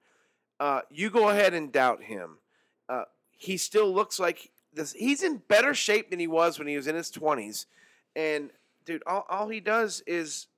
Uh, 0.58 0.80
you 0.90 1.10
go 1.10 1.28
ahead 1.28 1.54
and 1.54 1.70
doubt 1.70 2.02
him. 2.02 2.38
Uh, 2.88 3.04
he 3.30 3.56
still 3.56 3.92
looks 3.92 4.18
like 4.18 4.50
this. 4.72 4.92
He's 4.92 5.22
in 5.22 5.42
better 5.48 5.72
shape 5.74 6.10
than 6.10 6.18
he 6.18 6.26
was 6.26 6.58
when 6.58 6.66
he 6.66 6.76
was 6.76 6.88
in 6.88 6.96
his 6.96 7.12
20s. 7.12 7.66
And 8.16 8.50
dude, 8.84 9.02
all, 9.06 9.24
all 9.28 9.48
he 9.48 9.60
does 9.60 10.02
is 10.06 10.48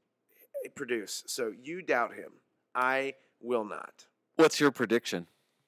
produce. 0.74 1.22
So 1.26 1.52
you 1.62 1.82
doubt 1.82 2.14
him. 2.14 2.32
I 2.74 3.14
will 3.40 3.64
not. 3.64 4.06
What's 4.36 4.60
your 4.60 4.70
prediction? 4.70 5.26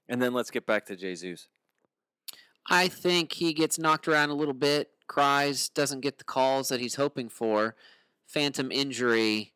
And 0.09 0.23
then 0.23 0.33
let's 0.33 0.51
get 0.51 0.67
back 0.67 0.87
to 0.87 0.97
Jesus. 0.97 1.49
I 2.69 2.89
think 2.89 3.33
he 3.33 3.53
gets 3.53 3.79
knocked 3.79 4.09
around 4.09 4.31
a 4.31 4.35
little 4.35 4.55
bit, 4.55 4.91
cries, 5.07 5.69
doesn't 5.69 6.01
get 6.01 6.19
the 6.19 6.25
calls 6.25 6.69
that 6.69 6.81
he's 6.81 6.95
hoping 6.95 7.29
for. 7.29 7.75
Phantom 8.27 8.71
injury. 8.71 9.53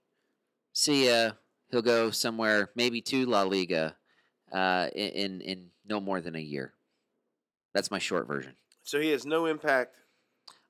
See 0.73 1.09
ya. 1.09 1.33
He'll 1.71 1.83
go 1.83 2.11
somewhere, 2.11 2.71
maybe 2.75 3.01
to 3.03 3.27
La 3.27 3.43
Liga, 3.43 3.97
uh, 4.53 4.89
in, 4.95 5.41
in 5.41 5.71
no 5.85 6.01
more 6.01 6.21
than 6.21 6.37
a 6.37 6.41
year. 6.41 6.75
That's 7.75 7.91
my 7.91 7.99
short 7.99 8.27
version. 8.27 8.55
So 8.85 9.01
he 9.01 9.11
has 9.11 9.27
no 9.27 9.47
impact. 9.47 9.97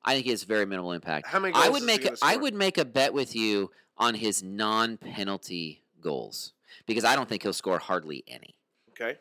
I 0.05 0.15
think 0.15 0.25
he 0.25 0.31
has 0.31 0.45
very 0.45 0.65
minimal 0.65 0.93
impact. 0.93 1.27
How 1.27 1.39
many 1.39 1.53
I 1.55 1.69
would 1.69 1.83
make 1.83 2.05
a, 2.05 2.17
I 2.23 2.37
would 2.37 2.55
make 2.55 2.79
a 2.79 2.85
bet 2.85 3.13
with 3.13 3.35
you 3.35 3.71
on 3.99 4.15
his 4.15 4.43
non-penalty 4.43 5.83
goals 6.01 6.53
because 6.87 7.05
I 7.05 7.17
don't 7.17 7.29
think 7.29 7.43
he'll 7.43 7.53
score 7.53 7.79
hardly 7.79 8.25
any. 8.27 8.55
Okay. 8.91 9.19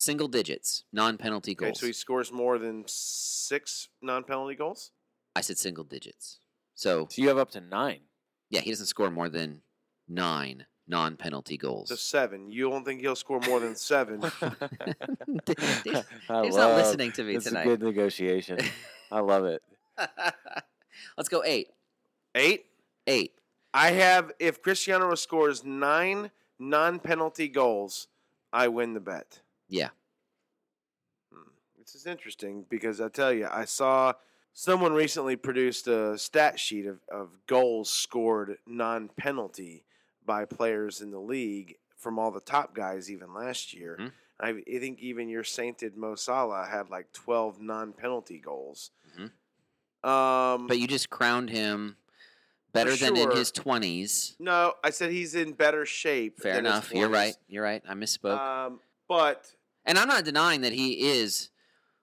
Single 0.00 0.28
digits, 0.28 0.84
non-penalty 0.94 1.52
Okay. 1.52 1.66
goals. 1.66 1.80
So 1.80 1.86
he 1.86 1.92
scores 1.92 2.32
more 2.32 2.58
than 2.58 2.84
six 2.86 3.88
non-penalty 4.00 4.54
goals. 4.54 4.92
I 5.36 5.42
said 5.42 5.58
single 5.58 5.84
digits. 5.84 6.38
So 6.74 7.06
So 7.10 7.20
you 7.20 7.28
have 7.28 7.36
up 7.36 7.50
to 7.50 7.60
nine. 7.60 8.00
yeah, 8.48 8.60
he 8.62 8.70
doesn't 8.70 8.86
score 8.86 9.10
more 9.10 9.28
than 9.28 9.60
nine 10.08 10.64
non-penalty 10.88 11.58
goals. 11.58 11.90
So 11.90 11.96
seven. 11.96 12.50
You 12.50 12.70
don't 12.70 12.82
think 12.84 13.02
he'll 13.02 13.14
score 13.14 13.40
more 13.40 13.60
than 13.60 13.76
seven? 13.76 14.20
Dave's 15.44 16.06
I 16.30 16.42
not 16.48 16.74
listening 16.76 17.12
to 17.12 17.22
me 17.22 17.34
It's 17.34 17.44
a 17.46 17.50
tonight. 17.50 17.64
good 17.64 17.82
negotiation. 17.82 18.58
I 19.10 19.20
love 19.20 19.44
it. 19.44 19.62
Let's 21.18 21.28
go 21.28 21.42
eight. 21.44 21.68
Eight. 22.34 22.64
Eight. 23.06 23.34
I 23.74 23.90
have. 23.90 24.32
If 24.38 24.62
Cristiano 24.62 25.14
scores 25.14 25.62
nine 25.62 26.30
non-penalty 26.58 27.48
goals, 27.48 28.08
I 28.52 28.68
win 28.68 28.94
the 28.94 29.00
bet. 29.00 29.40
Yeah. 29.70 29.88
Hmm. 31.32 31.48
This 31.78 31.94
is 31.94 32.06
interesting 32.06 32.64
because 32.68 33.00
I 33.00 33.08
tell 33.08 33.32
you, 33.32 33.48
I 33.50 33.64
saw 33.64 34.12
someone 34.52 34.92
recently 34.92 35.36
produced 35.36 35.86
a 35.88 36.18
stat 36.18 36.58
sheet 36.58 36.86
of, 36.86 37.00
of 37.10 37.38
goals 37.46 37.90
scored 37.90 38.58
non 38.66 39.08
penalty 39.16 39.84
by 40.26 40.44
players 40.44 41.00
in 41.00 41.10
the 41.10 41.18
league 41.20 41.76
from 41.96 42.18
all 42.18 42.30
the 42.30 42.40
top 42.40 42.74
guys, 42.74 43.10
even 43.10 43.32
last 43.32 43.72
year. 43.72 43.96
Mhm. 44.00 44.12
I, 44.42 44.48
I 44.48 44.78
think 44.78 45.00
even 45.00 45.28
your 45.28 45.44
sainted 45.44 45.96
Mo 45.96 46.14
Salah 46.14 46.66
had 46.70 46.88
like 46.90 47.12
12 47.12 47.60
non 47.60 47.92
penalty 47.92 48.38
goals. 48.38 48.90
Mhm. 49.18 49.30
Um, 50.08 50.66
But 50.66 50.78
you 50.78 50.86
just 50.86 51.10
crowned 51.10 51.50
him 51.50 51.96
better 52.72 52.96
than 52.96 53.16
in 53.16 53.30
his 53.32 53.50
twenties. 53.50 54.36
no, 54.38 54.74
I 54.82 54.90
said 54.90 55.10
he's 55.10 55.34
in 55.34 55.52
better 55.52 55.84
shape. 55.84 56.38
Fair 56.40 56.58
enough. 56.58 56.90
You're 56.94 57.08
right. 57.10 57.34
You're 57.48 57.64
right. 57.64 57.82
I 57.86 57.92
misspoke. 57.94 58.38
Um, 58.38 58.80
but 59.08 59.52
and 59.84 59.98
I'm 59.98 60.08
not 60.08 60.24
denying 60.24 60.62
that 60.62 60.72
he 60.72 61.10
is 61.10 61.50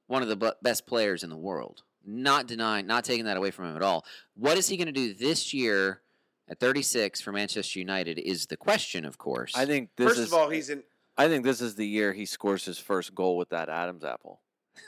one 0.07 0.21
of 0.21 0.29
the 0.29 0.35
bu- 0.35 0.51
best 0.61 0.87
players 0.87 1.23
in 1.23 1.29
the 1.29 1.37
world. 1.37 1.83
Not 2.05 2.47
denying, 2.47 2.87
not 2.87 3.03
taking 3.03 3.25
that 3.25 3.37
away 3.37 3.51
from 3.51 3.65
him 3.65 3.75
at 3.75 3.81
all. 3.81 4.05
What 4.35 4.57
is 4.57 4.67
he 4.67 4.77
going 4.77 4.87
to 4.87 4.93
do 4.93 5.13
this 5.13 5.53
year 5.53 6.01
at 6.49 6.59
36 6.59 7.19
for 7.21 7.31
Manchester 7.31 7.79
United 7.79 8.17
is 8.17 8.45
the 8.45 8.57
question, 8.57 9.03
of 9.05 9.17
course. 9.17 9.53
I 9.55 9.65
think 9.65 9.89
this 9.97 10.09
first 10.09 10.19
is. 10.19 10.27
of 10.27 10.33
all, 10.33 10.49
he's 10.49 10.69
in. 10.69 10.83
I 11.17 11.27
think 11.27 11.43
this 11.43 11.61
is 11.61 11.75
the 11.75 11.85
year 11.85 12.13
he 12.13 12.25
scores 12.25 12.63
his 12.63 12.77
first 12.77 13.13
goal 13.13 13.37
with 13.37 13.49
that 13.49 13.69
Adams 13.69 14.03
apple. 14.03 14.41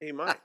He 0.00 0.12
might. 0.12 0.36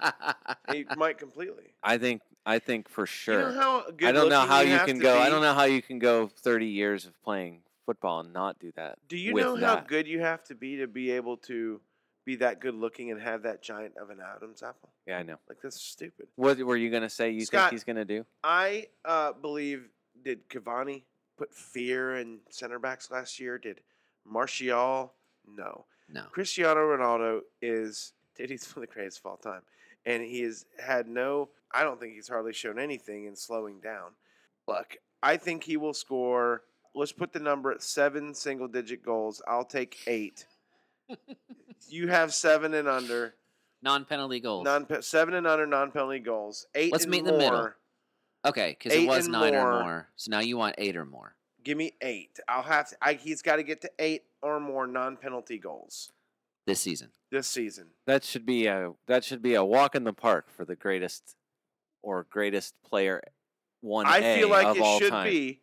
he 0.72 0.84
might 0.98 1.20
completely. 1.20 1.76
I 1.84 2.00
think. 2.00 2.24
I 2.44 2.58
think 2.58 2.90
for 2.90 3.06
sure. 3.06 3.36
You 3.36 3.46
sure. 3.46 3.54
know 3.54 3.60
how 3.62 3.92
good 3.92 4.10
I 4.10 4.12
don't 4.12 4.30
know 4.30 4.42
how 4.42 4.62
you 4.62 4.72
have 4.72 4.88
can 4.88 4.98
to 4.98 5.02
go. 5.04 5.20
I 5.20 5.30
don't 5.30 5.44
know 5.44 5.54
how 5.54 5.66
you 5.66 5.80
can 5.80 6.00
go 6.00 6.28
30 6.28 6.66
years 6.66 7.06
of 7.06 7.14
playing 7.22 7.62
football 7.86 8.20
and 8.22 8.34
not 8.34 8.60
do 8.60 8.72
that. 8.76 8.98
Do 9.08 9.18
you 9.18 9.34
know 9.34 9.56
how 9.56 9.76
that. 9.76 9.88
good 9.88 10.08
you 10.08 10.20
have 10.20 10.44
to 10.46 10.56
be 10.56 10.78
to 10.78 10.88
be 10.88 11.12
able 11.12 11.38
to 11.38 11.82
be 12.26 12.38
that 12.38 12.62
good 12.62 12.76
looking 12.76 13.12
and 13.12 13.22
have 13.22 13.44
that 13.44 13.62
giant 13.62 13.98
of 13.98 14.10
an 14.10 14.20
Adam's 14.20 14.64
apple? 14.64 14.90
Yeah, 15.06 15.18
I 15.18 15.24
know. 15.24 15.38
Like 15.50 15.60
that's 15.62 15.80
stupid. 15.80 16.28
What 16.36 16.58
were 16.60 16.78
you 16.78 16.90
gonna 16.90 17.10
say? 17.10 17.32
You 17.32 17.46
Scott- 17.46 17.70
think 17.70 17.72
he's 17.74 17.84
gonna 17.84 18.06
do? 18.06 18.26
I 18.44 18.88
uh, 19.06 19.34
believe 19.34 19.90
did 20.24 20.48
Cavani 20.50 21.04
put 21.38 21.54
fear 21.54 22.16
in 22.18 22.40
center 22.50 22.80
backs 22.80 23.12
last 23.12 23.40
year? 23.40 23.58
Did 23.58 23.82
Martial? 24.26 25.14
No. 25.46 25.86
no. 26.10 26.24
Cristiano 26.32 26.80
Ronaldo 26.80 27.42
is 27.62 28.14
dude, 28.38 28.50
he's 28.50 28.66
one 28.76 28.84
of 28.84 28.90
the 28.90 28.94
greatest 28.94 29.20
of 29.20 29.26
all 29.26 29.38
time. 29.38 29.62
And 30.06 30.24
he 30.24 30.42
has 30.42 30.66
had 30.80 31.08
no 31.08 31.50
I 31.74 31.84
don't 31.84 32.00
think 32.00 32.14
he's 32.14 32.28
hardly 32.28 32.54
shown 32.54 32.78
anything 32.78 33.26
in 33.26 33.36
slowing 33.36 33.80
down. 33.80 34.12
Look, 34.68 34.98
I 35.24 35.38
think 35.38 35.64
he 35.64 35.76
will 35.76 35.94
score 35.94 36.62
let's 36.96 37.12
put 37.12 37.34
the 37.34 37.40
number 37.40 37.72
at 37.72 37.82
seven 37.82 38.34
single 38.34 38.68
digit 38.68 39.04
goals. 39.04 39.42
I'll 39.48 39.66
take 39.66 40.00
eight. 40.08 40.46
you 41.90 42.08
have 42.08 42.34
seven 42.34 42.74
and 42.74 42.88
under. 42.88 43.36
Non-penalty 43.82 44.40
goals. 44.40 44.64
Non 44.64 44.88
seven 45.02 45.34
and 45.34 45.46
under 45.46 45.68
non 45.68 45.92
penalty 45.92 46.20
goals. 46.20 46.66
8 46.74 46.92
Let's 46.92 47.04
and 47.04 47.12
meet 47.12 47.20
in 47.20 47.26
the 47.26 47.34
middle. 47.34 47.72
okay, 48.46 48.78
because 48.80 48.98
it 48.98 49.06
was 49.06 49.28
nine 49.28 49.54
more. 49.54 49.72
or 49.74 49.84
more. 49.84 50.08
So 50.16 50.32
now 50.32 50.40
you 50.40 50.58
want 50.58 50.76
eight 50.78 50.96
or 50.96 51.06
more. 51.06 51.36
Give 51.64 51.78
me 51.78 51.94
eight. 52.02 52.40
I'll 52.48 52.64
have 52.64 52.90
to. 52.90 52.96
I, 53.02 53.14
he's 53.14 53.42
got 53.42 53.58
to 53.58 53.64
get 53.64 53.82
to 53.82 53.92
eight 54.00 54.24
or 54.42 54.60
more 54.60 54.88
non 54.88 55.18
penalty 55.18 55.58
goals 55.58 56.12
this 56.66 56.80
season. 56.80 57.10
this 57.30 57.48
season. 57.48 57.88
That 58.06 58.24
should 58.24 58.46
be 58.46 58.68
a 58.68 58.94
that 59.08 59.26
should 59.26 59.42
be 59.42 59.56
a 59.56 59.66
walk 59.66 59.96
in 59.96 60.06
the 60.06 60.14
park 60.14 60.50
for 60.50 60.64
the 60.64 60.76
greatest 60.76 61.36
or 62.02 62.26
greatest 62.30 62.76
player 62.84 63.22
one 63.82 64.06
I 64.06 64.22
feel 64.38 64.50
like 64.50 64.66
of 64.66 64.78
it 64.78 65.00
should 65.00 65.12
time. 65.12 65.28
be. 65.28 65.60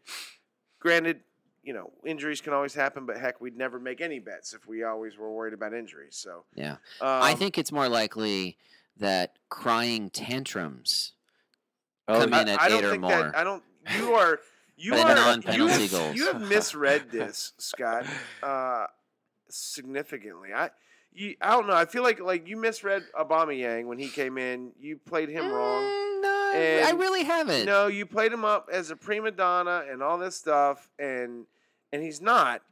Granted, 0.81 1.21
you 1.63 1.73
know 1.75 1.91
injuries 2.05 2.41
can 2.41 2.53
always 2.53 2.75
happen, 2.75 3.07
but 3.07 3.19
heck, 3.19 3.41
we'd 3.41 3.57
never 3.57 3.79
make 3.79 4.01
any 4.01 4.19
bets 4.19 4.55
if 4.55 4.67
we 4.67 4.83
always 4.83 5.17
were 5.19 5.31
worried 5.31 5.55
about 5.55 5.75
injuries. 5.75 6.17
So 6.17 6.45
Yeah. 6.55 6.73
um, 6.73 7.23
I 7.23 7.35
think 7.35 7.59
it's 7.59 7.71
more 7.71 7.89
likely 7.89 8.57
that 8.97 9.35
crying 9.49 10.11
tantrums 10.11 11.13
Oh, 12.09 12.21
come 12.21 12.35
I, 12.35 12.43
in 12.43 12.49
at 12.49 12.61
I 12.61 12.69
don't 12.69 12.85
eight 12.85 12.97
or 12.97 12.99
more. 12.99 13.11
that. 13.11 13.37
I 13.37 13.45
don't. 13.45 13.63
You 13.97 14.15
are. 14.15 14.41
You 14.83 14.95
are. 14.95 15.37
you, 15.53 15.67
have, 15.67 15.91
goals. 15.91 16.17
you 16.17 16.25
have 16.33 16.41
misread 16.41 17.11
this, 17.13 17.53
Scott, 17.59 18.07
uh, 18.43 18.87
significantly. 19.51 20.55
I. 20.55 20.71
You, 21.13 21.35
I 21.41 21.51
don't 21.51 21.67
know. 21.67 21.75
I 21.75 21.85
feel 21.85 22.03
like 22.03 22.19
like 22.21 22.49
you 22.49 22.57
misread 22.57 23.03
Aubameyang 23.19 23.87
when 23.87 23.99
he 23.99 24.09
came 24.09 24.39
in. 24.39 24.71
You 24.81 24.97
played 24.97 25.29
him 25.29 25.51
wrong. 25.53 25.83
No, 26.53 26.87
I 26.89 26.91
really 26.93 27.25
haven't. 27.25 27.67
No, 27.67 27.87
you 27.87 28.07
played 28.07 28.33
him 28.33 28.45
up 28.45 28.69
as 28.73 28.91
a 28.91 28.97
prima 28.97 29.31
donna 29.31 29.85
and 29.91 30.03
all 30.03 30.19
this 30.19 30.37
stuff, 30.37 30.89
and 30.99 31.47
and 31.93 32.03
he's 32.03 32.21
not. 32.21 32.63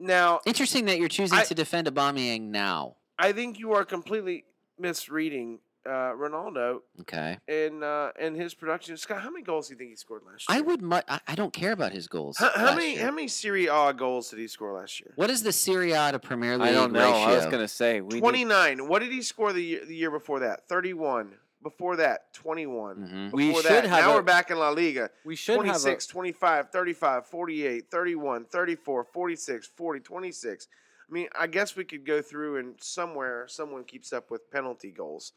Now, 0.00 0.40
Interesting 0.46 0.84
that 0.86 0.98
you're 0.98 1.08
choosing 1.08 1.38
I- 1.38 1.44
to 1.44 1.54
defend 1.54 1.86
Aubameyang 1.88 2.42
now. 2.50 2.96
I 3.18 3.32
think 3.32 3.58
you 3.58 3.72
are 3.72 3.84
completely 3.84 4.44
misreading 4.78 5.58
uh, 5.86 6.12
Ronaldo 6.12 6.80
Okay. 7.00 7.38
and 7.48 7.82
uh, 7.82 8.12
and 8.20 8.36
his 8.36 8.54
production. 8.54 8.96
Scott, 8.96 9.22
how 9.22 9.30
many 9.30 9.42
goals 9.42 9.68
do 9.68 9.74
you 9.74 9.78
think 9.78 9.90
he 9.90 9.96
scored 9.96 10.22
last 10.30 10.48
year? 10.48 10.56
I 10.58 10.60
would. 10.60 10.82
Mu- 10.82 11.00
I, 11.08 11.20
I 11.26 11.34
don't 11.34 11.52
care 11.52 11.72
about 11.72 11.92
his 11.92 12.06
goals. 12.08 12.36
How, 12.38 12.50
how 12.54 12.64
last 12.66 12.76
many 12.76 12.94
year. 12.94 13.04
how 13.04 13.10
many 13.10 13.26
Serie 13.26 13.66
A 13.66 13.92
goals 13.92 14.30
did 14.30 14.38
he 14.38 14.46
score 14.48 14.72
last 14.78 15.00
year? 15.00 15.12
What 15.16 15.30
is 15.30 15.42
the 15.42 15.52
Serie 15.52 15.92
A 15.92 16.12
to 16.12 16.18
Premier 16.18 16.58
League 16.58 16.68
I 16.68 16.72
don't 16.72 16.92
know. 16.92 17.00
ratio? 17.00 17.32
I 17.32 17.36
was 17.36 17.46
gonna 17.46 17.66
say 17.68 18.00
we 18.00 18.14
need- 18.14 18.20
Twenty 18.20 18.44
nine. 18.44 18.86
What 18.86 19.00
did 19.00 19.10
he 19.10 19.22
score 19.22 19.52
the 19.52 19.62
year, 19.62 19.84
the 19.84 19.96
year 19.96 20.10
before 20.10 20.40
that? 20.40 20.68
Thirty 20.68 20.92
one. 20.92 21.32
Before 21.62 21.96
that, 21.96 22.32
21. 22.34 22.96
Mhm. 22.96 23.32
We 23.32 23.48
Before 23.48 23.62
should 23.62 23.70
that, 23.72 23.84
have 23.86 24.00
now 24.04 24.12
a- 24.12 24.14
we're 24.16 24.22
back 24.22 24.50
in 24.50 24.58
La 24.58 24.70
Liga. 24.70 25.10
we 25.24 25.34
should 25.34 25.56
have 25.56 25.64
26, 25.82 26.06
25, 26.06 26.70
35, 26.70 27.26
48, 27.26 27.90
31, 27.90 28.44
34, 28.44 29.04
46, 29.04 29.66
40, 29.66 30.00
26. 30.00 30.68
I 31.08 31.12
mean, 31.12 31.28
I 31.36 31.46
guess 31.48 31.74
we 31.74 31.84
could 31.84 32.04
go 32.06 32.22
through 32.22 32.58
and 32.58 32.80
somewhere 32.80 33.48
someone 33.48 33.82
keeps 33.84 34.12
up 34.12 34.30
with 34.30 34.48
penalty 34.52 34.92
goals 34.92 35.32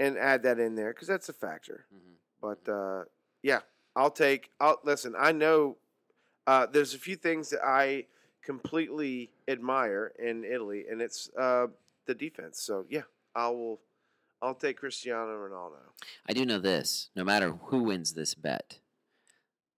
and 0.00 0.18
add 0.18 0.42
that 0.42 0.58
in 0.58 0.74
there 0.74 0.92
because 0.92 1.06
that's 1.06 1.28
a 1.28 1.32
factor. 1.34 1.86
Mhm. 1.94 2.14
But 2.40 2.68
uh, 2.68 3.04
yeah, 3.42 3.60
I'll 3.94 4.10
take. 4.10 4.50
I'll 4.58 4.80
listen. 4.82 5.14
I 5.16 5.30
know 5.32 5.76
uh, 6.48 6.66
there's 6.66 6.94
a 6.94 6.98
few 6.98 7.14
things 7.14 7.50
that 7.50 7.62
I 7.64 8.06
completely 8.42 9.30
admire 9.46 10.12
in 10.18 10.42
Italy, 10.44 10.86
and 10.90 11.00
it's 11.00 11.30
uh, 11.36 11.68
the 12.06 12.14
defense. 12.14 12.60
So 12.60 12.84
yeah, 12.88 13.02
I 13.34 13.48
will. 13.50 13.80
I'll 14.42 14.54
take 14.54 14.78
Cristiano 14.78 15.26
Ronaldo. 15.36 15.78
I 16.28 16.32
do 16.32 16.46
know 16.46 16.58
this. 16.58 17.10
No 17.14 17.24
matter 17.24 17.50
who 17.64 17.82
wins 17.84 18.14
this 18.14 18.34
bet, 18.34 18.78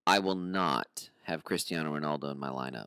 I 0.07 0.19
will 0.19 0.35
not 0.37 1.11
have 1.25 1.45
Cristiano 1.45 1.93
Ronaldo 1.99 2.31
in 2.31 2.39
my 2.39 2.49
lineup. 2.49 2.87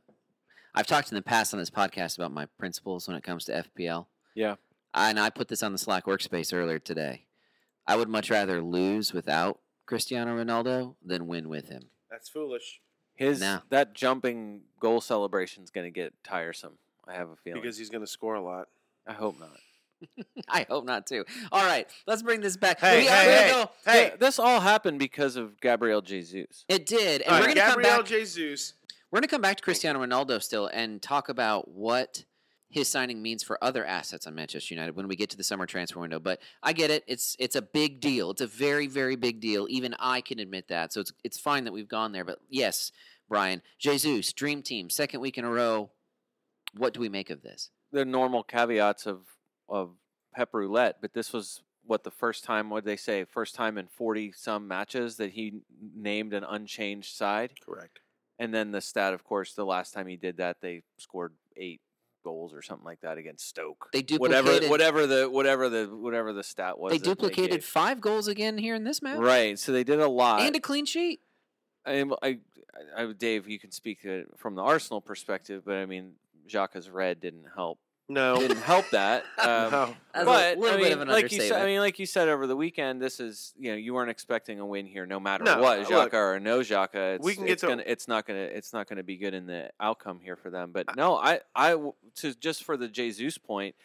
I've 0.74 0.86
talked 0.86 1.10
in 1.10 1.16
the 1.16 1.22
past 1.22 1.52
on 1.54 1.60
this 1.60 1.70
podcast 1.70 2.16
about 2.18 2.32
my 2.32 2.46
principles 2.58 3.08
when 3.08 3.16
it 3.16 3.22
comes 3.24 3.44
to 3.46 3.64
FPL. 3.76 4.06
Yeah. 4.34 4.56
And 4.94 5.18
I 5.20 5.30
put 5.30 5.48
this 5.48 5.62
on 5.62 5.72
the 5.72 5.78
Slack 5.78 6.04
workspace 6.06 6.52
earlier 6.54 6.78
today. 6.78 7.26
I 7.86 7.96
would 7.96 8.08
much 8.08 8.30
rather 8.30 8.62
lose 8.62 9.12
without 9.12 9.60
Cristiano 9.86 10.36
Ronaldo 10.42 10.96
than 11.04 11.26
win 11.26 11.48
with 11.48 11.68
him. 11.68 11.90
That's 12.10 12.28
foolish 12.28 12.80
his 13.14 13.40
No. 13.40 13.60
that 13.70 13.94
jumping 13.94 14.62
goal 14.80 15.00
celebration 15.00 15.62
is 15.64 15.70
gonna 15.70 15.90
get 15.90 16.12
tiresome. 16.24 16.78
I 17.08 17.14
have 17.14 17.30
a 17.30 17.36
feeling. 17.36 17.62
because 17.62 17.78
he's 17.78 17.88
going 17.88 18.00
to 18.02 18.06
score 18.10 18.34
a 18.34 18.42
lot. 18.42 18.68
I 19.06 19.12
hope 19.12 19.38
not. 19.38 19.56
I 20.48 20.66
hope 20.68 20.84
not 20.84 21.06
too. 21.06 21.24
All 21.52 21.64
right, 21.64 21.88
let's 22.06 22.22
bring 22.22 22.40
this 22.40 22.56
back. 22.56 22.80
Hey, 22.80 23.00
We 23.00 23.06
hey, 23.06 23.50
hey. 23.52 23.64
Hey, 23.84 24.08
Th- 24.08 24.20
this 24.20 24.38
all 24.38 24.60
happened 24.60 24.98
because 24.98 25.36
of 25.36 25.60
Gabriel 25.60 26.02
Jesus. 26.02 26.64
It 26.68 26.86
did, 26.86 27.22
and 27.22 27.30
All 27.32 27.40
we're 27.40 27.46
right, 27.46 27.56
gonna 27.56 27.72
come 27.72 27.82
back. 27.82 28.04
Jesus. 28.04 28.74
We're 29.10 29.20
going 29.20 29.28
to 29.28 29.32
come 29.34 29.40
back 29.40 29.56
to 29.58 29.62
Cristiano 29.62 30.04
Ronaldo 30.04 30.42
still 30.42 30.66
and 30.66 31.00
talk 31.00 31.28
about 31.28 31.68
what 31.70 32.24
his 32.68 32.88
signing 32.88 33.22
means 33.22 33.44
for 33.44 33.56
other 33.62 33.84
assets 33.84 34.26
on 34.26 34.34
Manchester 34.34 34.74
United 34.74 34.96
when 34.96 35.06
we 35.06 35.14
get 35.14 35.30
to 35.30 35.36
the 35.36 35.44
summer 35.44 35.64
transfer 35.64 36.00
window. 36.00 36.18
But 36.18 36.40
I 36.62 36.72
get 36.72 36.90
it; 36.90 37.04
it's 37.06 37.36
it's 37.38 37.54
a 37.54 37.62
big 37.62 38.00
deal. 38.00 38.32
It's 38.32 38.40
a 38.40 38.46
very 38.48 38.88
very 38.88 39.14
big 39.16 39.40
deal. 39.40 39.66
Even 39.70 39.94
I 40.00 40.20
can 40.20 40.40
admit 40.40 40.68
that. 40.68 40.92
So 40.92 41.00
it's 41.00 41.12
it's 41.24 41.38
fine 41.38 41.64
that 41.64 41.72
we've 41.72 41.88
gone 41.88 42.10
there. 42.12 42.24
But 42.24 42.40
yes, 42.50 42.90
Brian, 43.28 43.62
Jesus, 43.78 44.32
Dream 44.32 44.60
Team, 44.62 44.90
second 44.90 45.20
week 45.20 45.38
in 45.38 45.44
a 45.44 45.50
row. 45.50 45.90
What 46.76 46.92
do 46.92 47.00
we 47.00 47.08
make 47.08 47.30
of 47.30 47.42
this? 47.42 47.70
The 47.92 48.04
normal 48.04 48.42
caveats 48.42 49.06
of 49.06 49.20
of 49.68 49.90
Pep 50.34 50.50
Roulette, 50.52 50.98
but 51.00 51.12
this 51.14 51.32
was 51.32 51.62
what 51.84 52.04
the 52.04 52.10
first 52.10 52.44
time. 52.44 52.70
What 52.70 52.84
they 52.84 52.96
say? 52.96 53.24
First 53.24 53.54
time 53.54 53.78
in 53.78 53.86
forty 53.86 54.32
some 54.32 54.66
matches 54.68 55.16
that 55.16 55.32
he 55.32 55.60
named 55.94 56.32
an 56.34 56.44
unchanged 56.44 57.14
side. 57.14 57.52
Correct. 57.64 58.00
And 58.38 58.52
then 58.52 58.70
the 58.70 58.80
stat, 58.80 59.14
of 59.14 59.24
course, 59.24 59.54
the 59.54 59.64
last 59.64 59.94
time 59.94 60.06
he 60.06 60.16
did 60.16 60.36
that, 60.38 60.58
they 60.60 60.82
scored 60.98 61.32
eight 61.56 61.80
goals 62.22 62.52
or 62.52 62.60
something 62.60 62.84
like 62.84 63.00
that 63.02 63.16
against 63.18 63.48
Stoke. 63.48 63.88
They 63.92 64.00
Whatever, 64.18 64.48
duplicated. 64.48 64.70
whatever 64.70 65.06
the 65.06 65.30
whatever 65.30 65.68
the 65.68 65.84
whatever 65.86 66.32
the 66.32 66.42
stat 66.42 66.78
was. 66.78 66.90
they 66.92 66.98
duplicated 66.98 67.50
gave. 67.60 67.64
five 67.64 68.00
goals 68.00 68.26
again 68.28 68.58
here 68.58 68.74
in 68.74 68.84
this 68.84 69.00
match, 69.00 69.18
Right. 69.18 69.58
So 69.58 69.70
they 69.72 69.84
did 69.84 70.00
a 70.00 70.08
lot. 70.08 70.40
And 70.42 70.54
a 70.56 70.60
clean 70.60 70.84
sheet. 70.86 71.20
I, 71.86 72.04
I, 72.20 72.38
I, 72.96 73.12
Dave, 73.16 73.48
you 73.48 73.60
can 73.60 73.70
speak 73.70 74.04
from 74.36 74.56
the 74.56 74.62
Arsenal 74.62 75.00
perspective, 75.00 75.62
but 75.64 75.76
I 75.76 75.86
mean, 75.86 76.14
Xhaka's 76.48 76.90
red 76.90 77.20
didn't 77.20 77.46
help. 77.54 77.78
No. 78.08 78.38
Didn't 78.38 78.58
help 78.58 78.88
that. 78.90 79.24
Um, 79.38 79.70
no. 79.70 79.94
But 80.12 80.56
a 80.56 80.60
little 80.60 80.78
I 80.78 80.80
bit 80.80 80.84
mean, 80.84 80.92
of 80.94 81.00
an 81.02 81.08
like 81.08 81.30
you 81.30 81.40
said, 81.40 81.60
I 81.60 81.66
mean, 81.66 81.78
like 81.78 81.98
you 81.98 82.06
said 82.06 82.28
over 82.28 82.46
the 82.46 82.56
weekend, 82.56 83.00
this 83.00 83.20
is 83.20 83.54
you 83.58 83.70
know 83.70 83.76
you 83.76 83.94
weren't 83.94 84.10
expecting 84.10 84.58
a 84.58 84.66
win 84.66 84.86
here, 84.86 85.06
no 85.06 85.20
matter 85.20 85.44
No, 85.44 85.60
what, 85.60 85.88
look, 85.90 86.14
or 86.14 86.40
no 86.40 86.60
Xhaka. 86.60 87.16
It's, 87.16 87.24
we 87.24 87.34
can 87.34 87.44
get 87.44 87.52
it's 87.52 87.60
to- 87.60 87.68
gonna, 87.68 87.84
it's 87.86 88.08
not 88.08 88.26
gonna, 88.26 88.40
it's 88.40 88.72
not 88.72 88.88
gonna 88.88 89.02
be 89.02 89.16
good 89.18 89.34
in 89.34 89.46
the 89.46 89.70
outcome 89.78 90.20
here 90.20 90.34
for 90.36 90.50
them. 90.50 90.72
But 90.72 90.96
no, 90.96 91.16
I 91.16 91.40
I 91.54 91.76
to 92.16 92.34
just 92.34 92.64
for 92.64 92.76
the 92.76 92.88
Jesus 92.88 93.38
point, 93.38 93.76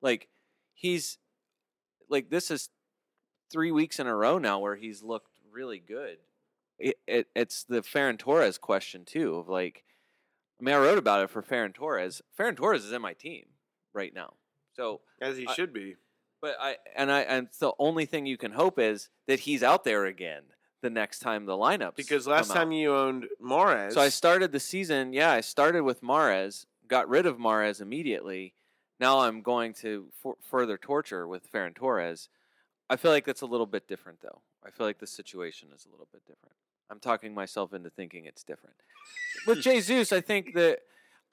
like 0.00 0.28
he's, 0.72 1.18
like 2.08 2.30
this 2.30 2.50
is 2.50 2.70
three 3.52 3.70
weeks 3.70 4.00
in 4.00 4.06
a 4.06 4.16
row 4.16 4.38
now 4.38 4.58
where 4.58 4.74
he's 4.74 5.02
looked 5.02 5.38
really 5.52 5.78
good. 5.78 6.16
It, 6.78 6.96
it 7.06 7.28
it's 7.36 7.62
the 7.64 7.82
Ferran 7.82 8.18
Torres 8.18 8.58
question 8.58 9.04
too 9.04 9.36
of 9.36 9.48
like, 9.48 9.84
I 10.60 10.64
mean, 10.64 10.74
I 10.74 10.78
wrote 10.78 10.98
about 10.98 11.22
it 11.22 11.30
for 11.30 11.42
Ferran 11.42 11.74
Torres. 11.74 12.22
Ferran 12.36 12.56
Torres 12.56 12.84
is 12.84 12.92
in 12.92 13.02
my 13.02 13.12
team 13.12 13.44
right 13.94 14.12
now, 14.14 14.34
so 14.74 15.00
As 15.20 15.36
he 15.36 15.46
I- 15.46 15.54
should 15.54 15.72
be. 15.72 15.96
but 16.40 16.56
I 16.60 16.76
and 16.94 17.10
I 17.10 17.20
and 17.20 17.48
the 17.58 17.72
only 17.78 18.04
thing 18.06 18.26
you 18.26 18.36
can 18.36 18.52
hope 18.52 18.78
is 18.78 19.08
that 19.26 19.40
he's 19.40 19.62
out 19.62 19.84
there 19.84 20.04
again 20.04 20.42
the 20.82 20.90
next 20.90 21.20
time 21.20 21.46
the 21.46 21.54
lineups. 21.56 21.96
Because 21.96 22.26
last 22.26 22.50
time 22.50 22.70
you 22.72 22.94
owned 22.94 23.26
Mahrez. 23.42 23.92
so 23.92 24.00
I 24.02 24.10
started 24.10 24.52
the 24.52 24.60
season. 24.60 25.12
Yeah, 25.14 25.30
I 25.32 25.40
started 25.40 25.82
with 25.82 26.02
Mahrez, 26.02 26.66
got 26.88 27.08
rid 27.08 27.24
of 27.24 27.38
Mahrez 27.38 27.80
immediately. 27.80 28.52
Now 29.00 29.20
I'm 29.20 29.40
going 29.42 29.72
to 29.74 30.08
for, 30.22 30.36
further 30.42 30.76
torture 30.76 31.26
with 31.26 31.50
Ferran 31.50 31.74
Torres. 31.74 32.28
I 32.90 32.96
feel 32.96 33.10
like 33.10 33.24
that's 33.24 33.40
a 33.40 33.46
little 33.46 33.66
bit 33.66 33.88
different, 33.88 34.20
though. 34.20 34.42
I 34.64 34.70
feel 34.70 34.86
like 34.86 34.98
the 34.98 35.06
situation 35.06 35.70
is 35.74 35.86
a 35.86 35.90
little 35.90 36.06
bit 36.12 36.22
different. 36.26 36.54
I'm 36.90 37.00
talking 37.00 37.32
myself 37.34 37.72
into 37.72 37.88
thinking 37.88 38.26
it's 38.26 38.44
different. 38.44 38.76
With 39.46 39.62
Jesus, 39.62 40.12
I 40.12 40.20
think 40.20 40.52
that 40.54 40.80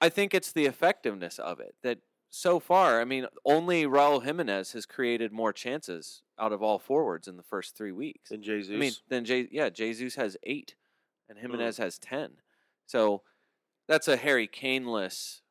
I 0.00 0.08
think 0.08 0.32
it's 0.32 0.50
the 0.52 0.64
effectiveness 0.64 1.38
of 1.38 1.60
it 1.60 1.74
that 1.82 1.98
so 2.34 2.58
far, 2.58 2.98
I 3.00 3.04
mean, 3.04 3.26
only 3.44 3.84
Raul 3.84 4.24
Jimenez 4.24 4.72
has 4.72 4.86
created 4.86 5.32
more 5.32 5.52
chances 5.52 6.22
out 6.38 6.50
of 6.50 6.62
all 6.62 6.78
forwards 6.78 7.28
in 7.28 7.36
the 7.36 7.42
first 7.42 7.76
three 7.76 7.92
weeks. 7.92 8.30
and 8.30 8.42
Jesus. 8.42 8.72
I 8.74 8.78
mean, 8.78 8.92
then 9.08 9.26
J- 9.26 9.48
yeah, 9.52 9.68
Jesus 9.68 10.14
has 10.14 10.36
eight, 10.42 10.74
and 11.28 11.38
Jimenez 11.38 11.76
has 11.76 11.98
ten. 11.98 12.30
So 12.86 13.20
that's 13.86 14.08
a 14.08 14.16
Harry 14.16 14.46
Kane-less, 14.46 15.42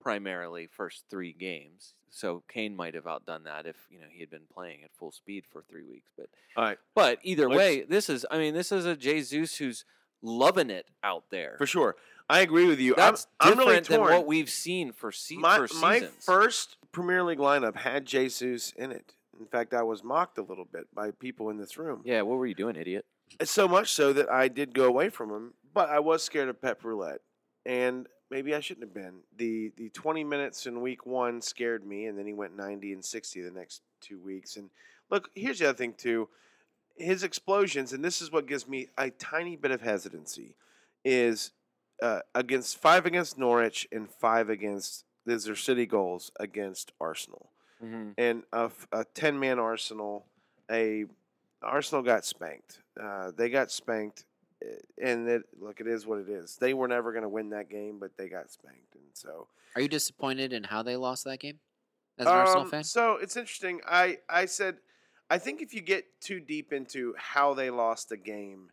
primarily 0.00 0.66
first 0.66 1.04
three 1.10 1.32
games. 1.34 1.94
So 2.10 2.42
Kane 2.48 2.74
might 2.74 2.94
have 2.94 3.06
outdone 3.06 3.44
that 3.44 3.66
if 3.66 3.76
you 3.90 4.00
know 4.00 4.06
he 4.10 4.20
had 4.20 4.30
been 4.30 4.46
playing 4.52 4.82
at 4.84 4.94
full 4.94 5.12
speed 5.12 5.44
for 5.46 5.62
three 5.68 5.84
weeks. 5.84 6.10
But 6.16 6.28
all 6.56 6.64
right, 6.64 6.78
but 6.94 7.18
either 7.22 7.48
Let's- 7.50 7.58
way, 7.58 7.82
this 7.82 8.08
is 8.08 8.24
I 8.30 8.38
mean 8.38 8.54
this 8.54 8.72
is 8.72 8.86
a 8.86 8.96
Jesus 8.96 9.56
who's 9.56 9.84
loving 10.22 10.70
it 10.70 10.86
out 11.04 11.24
there. 11.30 11.56
for 11.58 11.66
sure. 11.66 11.96
I 12.30 12.40
agree 12.40 12.66
with 12.66 12.80
you. 12.80 12.94
That's 12.94 13.26
I'm, 13.40 13.48
I'm 13.52 13.58
different 13.58 13.68
really 13.68 13.80
than 13.80 13.98
torn. 13.98 14.12
what 14.12 14.26
we've 14.26 14.50
seen 14.50 14.92
for 14.92 15.10
se- 15.12 15.36
my, 15.36 15.56
for 15.66 15.74
my 15.80 16.00
seasons. 16.00 16.24
first 16.24 16.76
Premier 16.92 17.22
League 17.22 17.38
lineup 17.38 17.76
had 17.76 18.04
Jesus 18.06 18.72
in 18.76 18.92
it. 18.92 19.14
In 19.40 19.46
fact, 19.46 19.72
I 19.72 19.82
was 19.82 20.02
mocked 20.02 20.36
a 20.38 20.42
little 20.42 20.64
bit 20.64 20.92
by 20.94 21.10
people 21.12 21.48
in 21.50 21.58
this 21.58 21.78
room. 21.78 22.02
yeah, 22.04 22.22
what 22.22 22.38
were 22.38 22.46
you 22.46 22.54
doing, 22.54 22.76
idiot? 22.76 23.06
So 23.44 23.68
much 23.68 23.92
so 23.92 24.12
that 24.12 24.28
I 24.30 24.48
did 24.48 24.74
go 24.74 24.84
away 24.84 25.10
from 25.10 25.30
him, 25.30 25.54
but 25.72 25.88
I 25.90 26.00
was 26.00 26.22
scared 26.22 26.48
of 26.48 26.60
Pep 26.60 26.82
Roulette, 26.82 27.20
and 27.64 28.08
maybe 28.30 28.54
I 28.54 28.60
shouldn't 28.60 28.86
have 28.86 28.94
been. 28.94 29.20
the 29.36 29.70
The 29.76 29.90
twenty 29.90 30.24
minutes 30.24 30.66
in 30.66 30.80
week 30.80 31.06
one 31.06 31.40
scared 31.40 31.86
me, 31.86 32.06
and 32.06 32.18
then 32.18 32.26
he 32.26 32.32
went 32.32 32.56
ninety 32.56 32.92
and 32.92 33.04
sixty 33.04 33.40
the 33.42 33.50
next 33.50 33.82
two 34.00 34.18
weeks. 34.18 34.56
And 34.56 34.70
look, 35.10 35.28
here's 35.34 35.58
the 35.60 35.68
other 35.68 35.76
thing 35.78 35.92
too: 35.92 36.28
his 36.96 37.22
explosions, 37.22 37.92
and 37.92 38.02
this 38.04 38.20
is 38.20 38.32
what 38.32 38.46
gives 38.46 38.66
me 38.66 38.88
a 38.98 39.10
tiny 39.10 39.54
bit 39.56 39.70
of 39.70 39.82
hesitancy, 39.82 40.56
is 41.04 41.52
uh, 42.02 42.20
against 42.34 42.78
five 42.78 43.06
against 43.06 43.38
Norwich 43.38 43.86
and 43.92 44.08
five 44.10 44.48
against 44.50 45.04
these 45.26 45.48
are 45.48 45.56
city 45.56 45.86
goals 45.86 46.30
against 46.40 46.92
Arsenal 47.00 47.50
Mm-hmm. 47.84 48.10
and 48.18 48.42
a 48.52 49.04
10 49.14 49.38
man 49.38 49.60
Arsenal, 49.60 50.26
a 50.68 51.04
Arsenal 51.62 52.02
got 52.02 52.24
spanked. 52.24 52.80
Uh, 53.00 53.30
they 53.36 53.48
got 53.50 53.70
spanked, 53.70 54.24
eh, 54.64 54.66
and 55.00 55.28
it, 55.28 55.42
look, 55.60 55.78
it 55.80 55.86
is 55.86 56.04
what 56.04 56.18
it 56.18 56.28
is. 56.28 56.56
They 56.56 56.74
were 56.74 56.88
never 56.88 57.12
going 57.12 57.22
to 57.22 57.28
win 57.28 57.50
that 57.50 57.68
game, 57.70 57.98
but 58.00 58.16
they 58.16 58.28
got 58.28 58.50
spanked, 58.50 58.96
and 58.96 59.04
so 59.12 59.46
Are 59.76 59.80
you 59.80 59.86
disappointed 59.88 60.52
in 60.52 60.64
how 60.64 60.82
they 60.82 60.96
lost 60.96 61.22
that 61.24 61.38
game? 61.38 61.60
As 62.18 62.26
an 62.26 62.32
Arsenal 62.32 62.62
Um, 62.62 62.70
fan, 62.70 62.82
So 62.82 63.14
it's 63.22 63.36
interesting. 63.36 63.80
I 63.86 64.18
I 64.28 64.46
said, 64.46 64.78
I 65.30 65.38
think 65.38 65.62
if 65.62 65.72
you 65.72 65.80
get 65.80 66.20
too 66.20 66.40
deep 66.40 66.72
into 66.72 67.14
how 67.16 67.54
they 67.54 67.70
lost 67.70 68.08
the 68.08 68.16
game, 68.16 68.70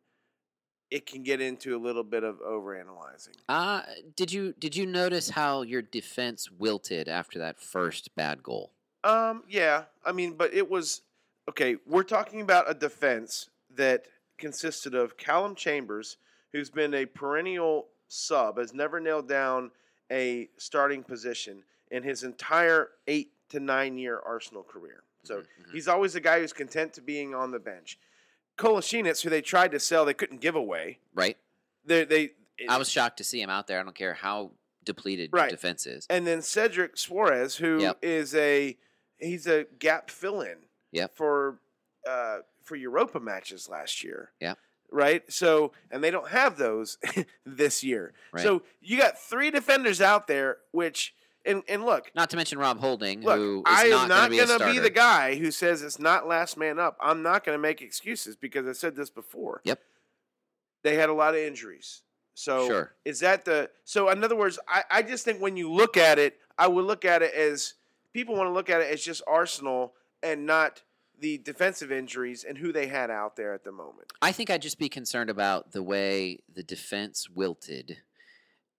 it 0.91 1.05
can 1.05 1.23
get 1.23 1.41
into 1.41 1.75
a 1.75 1.79
little 1.79 2.03
bit 2.03 2.23
of 2.23 2.39
overanalyzing. 2.41 3.35
uh, 3.49 3.81
did 4.15 4.31
you 4.31 4.53
did 4.59 4.75
you 4.75 4.85
notice 4.85 5.29
how 5.29 5.61
your 5.61 5.81
defense 5.81 6.49
wilted 6.51 7.07
after 7.07 7.39
that 7.39 7.59
first 7.59 8.15
bad 8.15 8.43
goal? 8.43 8.71
Um, 9.03 9.43
yeah, 9.47 9.83
I 10.03 10.11
mean, 10.11 10.33
but 10.33 10.53
it 10.53 10.69
was 10.69 11.01
okay. 11.49 11.77
We're 11.85 12.03
talking 12.03 12.41
about 12.41 12.69
a 12.69 12.73
defense 12.73 13.49
that 13.75 14.05
consisted 14.37 14.93
of 14.95 15.17
Calum 15.17 15.55
Chambers, 15.55 16.17
who's 16.51 16.69
been 16.69 16.93
a 16.93 17.05
perennial 17.05 17.87
sub, 18.07 18.57
has 18.57 18.73
never 18.73 18.99
nailed 18.99 19.27
down 19.27 19.71
a 20.11 20.49
starting 20.57 21.03
position 21.03 21.63
in 21.91 22.03
his 22.03 22.23
entire 22.23 22.89
eight 23.07 23.31
to 23.49 23.59
nine 23.59 23.97
year 23.97 24.19
Arsenal 24.25 24.63
career. 24.63 25.03
So 25.23 25.37
Mhm, 25.37 25.41
mhm. 25.67 25.71
he's 25.73 25.87
always 25.87 26.15
a 26.15 26.19
guy 26.19 26.39
who's 26.39 26.53
content 26.53 26.93
to 26.93 27.01
being 27.01 27.33
on 27.33 27.51
the 27.51 27.59
bench. 27.59 27.97
Kolasinac, 28.57 29.21
who 29.21 29.29
they 29.29 29.41
tried 29.41 29.71
to 29.71 29.79
sell, 29.79 30.05
they 30.05 30.13
couldn't 30.13 30.41
give 30.41 30.55
away. 30.55 30.99
right. 31.13 31.37
They, 31.87 32.03
they 32.05 32.31
I 32.67 32.77
was 32.77 32.89
shocked 32.89 33.17
to 33.17 33.23
see 33.23 33.39
him 33.41 33.49
out 33.51 33.67
there. 33.67 33.79
I 33.79 33.83
don't 33.83 33.93
care 33.95 34.15
how 34.15 34.51
depleted 34.83 35.29
your 35.33 35.41
Right. 35.41 35.51
defense 35.51 35.85
is. 35.85 36.07
and 36.09 36.25
then 36.25 36.41
Cedric 36.41 36.95
Soares, 36.95 37.57
who 37.57 37.93
is 38.01 38.33
Yep. 38.33 38.41
a 38.41 38.77
he's 39.19 39.45
a 39.47 39.65
gap 39.79 40.09
fill 40.09 40.41
in 40.41 40.57
Yep. 40.91 41.15
for 41.15 41.59
uh, 42.07 42.39
for 42.63 42.75
Europa 42.75 43.19
matches 43.19 43.69
last 43.69 44.03
year. 44.03 44.31
Yeah. 44.39 44.55
Right. 44.91 45.23
So 45.31 45.73
and 45.91 46.03
they 46.03 46.09
don't 46.11 46.29
have 46.29 46.57
those 46.57 46.97
this 47.45 47.83
year. 47.83 48.13
Right. 48.31 48.41
So 48.43 48.63
you 48.81 48.97
got 48.97 49.19
three 49.19 49.51
defenders 49.51 50.01
out 50.01 50.25
there, 50.27 50.57
which 50.71 51.13
and 51.45 51.63
and 51.67 51.85
look, 51.85 52.11
Not 52.15 52.29
to 52.31 52.37
mention 52.37 52.57
Rob 52.57 52.79
Holding, 52.79 53.21
Look, 53.21 53.37
who 53.37 53.59
is 53.59 53.63
I 53.65 53.85
am 53.85 54.07
not 54.07 54.31
going 54.31 54.47
to 54.47 54.65
be 54.65 54.73
be 54.73 54.79
the 54.79 54.89
guy 54.89 55.35
who 55.35 55.51
says 55.51 55.81
it's 55.81 55.99
not 55.99 56.27
last 56.27 56.57
man 56.57 56.79
up. 56.79 56.97
I'm 57.01 57.21
not 57.21 57.43
going 57.43 57.57
to 57.57 57.61
make 57.61 57.81
excuses 57.81 58.35
because 58.35 58.67
I 58.67 58.73
said 58.73 58.95
this 58.95 59.09
before. 59.09 59.61
Yep. 59.63 59.79
They 60.83 60.95
had 60.95 61.09
a 61.09 61.13
lot 61.13 61.33
of 61.33 61.39
injuries. 61.39 62.01
So 62.35 62.67
Sure. 62.67 62.93
is 63.05 63.21
that 63.21 63.45
the 63.45 63.69
so 63.85 64.09
in 64.09 64.23
other 64.23 64.35
words, 64.35 64.59
I, 64.67 64.83
I 64.91 65.01
just 65.01 65.23
think 65.25 65.41
when 65.41 65.55
you 65.57 65.71
look 65.71 65.97
at 65.97 66.19
it, 66.19 66.37
I 66.57 66.67
would 66.67 66.85
look 66.85 67.05
at 67.05 67.21
it 67.21 67.33
as 67.33 67.75
people 68.13 68.35
want 68.35 68.47
to 68.47 68.53
look 68.53 68.69
at 68.69 68.81
it 68.81 68.93
as 68.93 69.03
just 69.03 69.21
Arsenal 69.25 69.93
and 70.21 70.45
not 70.45 70.83
the 71.19 71.37
defensive 71.37 71.91
injuries 71.91 72.43
and 72.43 72.57
who 72.57 72.73
they 72.73 72.87
had 72.87 73.09
out 73.09 73.37
there 73.37 73.53
at 73.53 73.63
the 73.63 73.71
moment. 73.71 74.11
I 74.21 74.33
think 74.33 74.49
I'd 74.49 74.61
just 74.61 74.77
be 74.77 74.89
concerned 74.89 75.29
about 75.29 75.71
the 75.71 75.81
way 75.81 76.39
the 76.53 76.63
defense 76.63 77.29
wilted, 77.29 77.97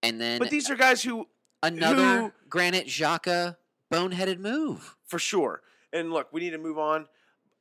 and 0.02 0.20
then 0.20 0.38
But 0.38 0.50
these 0.50 0.68
are 0.68 0.76
guys 0.76 1.02
who 1.02 1.26
another 1.74 2.20
who- 2.22 2.32
Granit 2.48 2.86
Xhaka 2.86 3.56
boneheaded 3.92 4.38
move. 4.38 4.96
for 5.04 5.18
sure. 5.18 5.62
And 5.92 6.12
look, 6.12 6.32
we 6.32 6.40
need 6.40 6.50
to 6.50 6.58
move 6.58 6.78
on. 6.78 7.06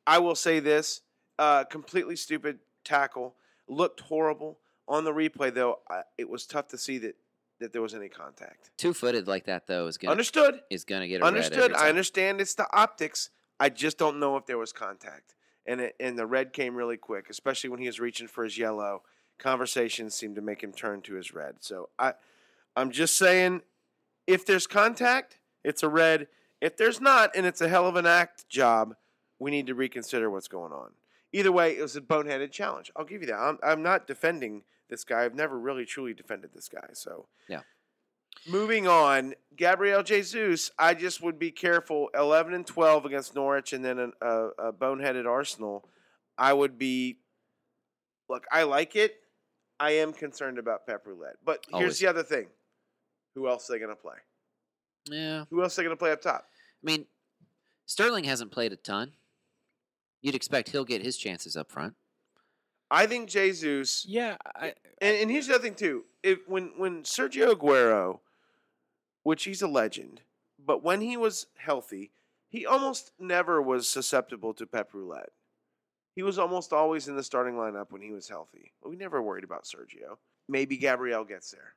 I 0.07 0.19
will 0.19 0.35
say 0.35 0.59
this: 0.59 1.01
uh, 1.39 1.63
completely 1.65 2.15
stupid 2.15 2.59
tackle, 2.83 3.35
looked 3.67 4.01
horrible 4.01 4.59
on 4.87 5.03
the 5.03 5.11
replay. 5.11 5.53
Though 5.53 5.79
I, 5.89 6.01
it 6.17 6.29
was 6.29 6.45
tough 6.45 6.67
to 6.69 6.77
see 6.77 6.97
that 6.99 7.15
that 7.59 7.71
there 7.73 7.81
was 7.81 7.93
any 7.93 8.09
contact. 8.09 8.71
Two 8.77 8.93
footed 8.93 9.27
like 9.27 9.45
that 9.45 9.65
though 9.67 9.87
is 9.87 9.97
gonna 9.97 10.11
Understood. 10.11 10.59
is 10.69 10.83
gonna 10.83 11.07
get 11.07 11.21
a 11.21 11.23
red 11.23 11.27
every 11.29 11.39
Understood. 11.45 11.71
I 11.73 11.79
time. 11.79 11.87
understand 11.89 12.41
it's 12.41 12.55
the 12.55 12.67
optics. 12.73 13.29
I 13.59 13.69
just 13.69 13.97
don't 13.97 14.19
know 14.19 14.35
if 14.37 14.45
there 14.45 14.57
was 14.57 14.73
contact, 14.73 15.35
and 15.65 15.79
it, 15.81 15.95
and 15.99 16.19
the 16.19 16.25
red 16.25 16.51
came 16.51 16.75
really 16.75 16.97
quick, 16.97 17.29
especially 17.29 17.69
when 17.69 17.79
he 17.79 17.85
was 17.87 17.99
reaching 17.99 18.27
for 18.27 18.43
his 18.43 18.57
yellow. 18.57 19.03
Conversations 19.39 20.15
seemed 20.15 20.35
to 20.35 20.41
make 20.41 20.61
him 20.63 20.71
turn 20.73 21.01
to 21.03 21.13
his 21.15 21.33
red. 21.33 21.55
So 21.59 21.89
I, 21.99 22.13
I'm 22.75 22.89
just 22.91 23.15
saying, 23.17 23.61
if 24.27 24.45
there's 24.45 24.67
contact, 24.67 25.39
it's 25.63 25.83
a 25.83 25.89
red. 25.89 26.27
If 26.61 26.77
there's 26.77 27.01
not, 27.01 27.31
and 27.35 27.45
it's 27.45 27.61
a 27.61 27.67
hell 27.67 27.87
of 27.87 27.95
an 27.95 28.05
act 28.05 28.47
job, 28.49 28.95
we 29.39 29.51
need 29.51 29.67
to 29.67 29.75
reconsider 29.75 30.29
what's 30.29 30.47
going 30.47 30.71
on. 30.71 30.91
Either 31.33 31.51
way, 31.51 31.77
it 31.77 31.81
was 31.81 31.95
a 31.95 32.01
boneheaded 32.01 32.51
challenge. 32.51 32.91
I'll 32.95 33.05
give 33.05 33.21
you 33.21 33.27
that. 33.27 33.37
I'm, 33.37 33.59
I'm 33.61 33.83
not 33.83 34.07
defending 34.07 34.63
this 34.89 35.03
guy. 35.03 35.25
I've 35.25 35.35
never 35.35 35.59
really 35.59 35.85
truly 35.85 36.13
defended 36.13 36.51
this 36.53 36.69
guy. 36.69 36.87
So 36.93 37.27
Yeah. 37.49 37.61
Moving 38.47 38.87
on, 38.87 39.33
Gabriel 39.55 40.03
Jesus. 40.03 40.69
I 40.77 40.93
just 40.93 41.21
would 41.21 41.39
be 41.39 41.51
careful. 41.51 42.09
Eleven 42.13 42.53
and 42.53 42.65
twelve 42.65 43.05
against 43.05 43.33
Norwich, 43.33 43.73
and 43.73 43.83
then 43.83 43.97
a, 43.97 44.09
a, 44.25 44.49
a 44.67 44.73
boneheaded 44.73 45.25
Arsenal. 45.25 45.89
I 46.37 46.53
would 46.53 46.77
be. 46.77 47.17
Look, 48.29 48.45
I 48.51 48.63
like 48.63 48.95
it. 48.95 49.15
I 49.79 49.91
am 49.91 50.13
concerned 50.13 50.59
about 50.59 50.85
Pep 50.85 51.07
Roulette, 51.07 51.37
but 51.43 51.65
here's 51.69 51.81
Always. 51.81 51.99
the 51.99 52.07
other 52.07 52.23
thing: 52.23 52.47
who 53.35 53.47
else 53.47 53.69
are 53.69 53.73
they 53.73 53.79
going 53.79 53.95
to 53.95 54.01
play? 54.01 54.15
Yeah, 55.07 55.45
Who 55.51 55.61
else 55.61 55.77
are 55.77 55.81
they 55.81 55.85
going 55.85 55.95
to 55.95 55.99
play 55.99 56.11
up 56.11 56.21
top? 56.21 56.47
I 56.83 56.85
mean, 56.85 57.05
Sterling 57.85 58.23
hasn't 58.23 58.51
played 58.51 58.73
a 58.73 58.75
ton. 58.75 59.11
You'd 60.21 60.33
expect 60.33 60.69
he'll 60.69 60.85
get 60.85 61.03
his 61.03 61.17
chances 61.17 61.55
up 61.55 61.71
front. 61.71 61.93
I 62.89 63.05
think 63.05 63.29
Jesus. 63.29 64.05
Yeah, 64.07 64.37
I, 64.55 64.73
And, 65.01 65.17
and 65.17 65.31
here's 65.31 65.47
the 65.47 65.55
other 65.55 65.63
thing 65.63 65.75
too: 65.75 66.05
if 66.23 66.39
when 66.47 66.71
when 66.77 67.03
Sergio 67.03 67.53
Aguero, 67.53 68.19
which 69.23 69.43
he's 69.43 69.61
a 69.61 69.67
legend, 69.67 70.21
but 70.63 70.83
when 70.83 71.01
he 71.01 71.17
was 71.17 71.47
healthy, 71.57 72.11
he 72.49 72.65
almost 72.65 73.11
never 73.19 73.61
was 73.61 73.87
susceptible 73.87 74.53
to 74.55 74.65
Pep 74.65 74.93
Roulette. 74.93 75.29
He 76.15 76.23
was 76.23 76.39
almost 76.39 76.73
always 76.73 77.07
in 77.07 77.15
the 77.15 77.23
starting 77.23 77.55
lineup 77.55 77.91
when 77.91 78.01
he 78.01 78.11
was 78.11 78.27
healthy. 78.29 78.71
We 78.83 78.95
never 78.95 79.21
worried 79.21 79.43
about 79.43 79.65
Sergio. 79.65 80.17
Maybe 80.47 80.77
Gabriel 80.77 81.25
gets 81.25 81.51
there. 81.51 81.73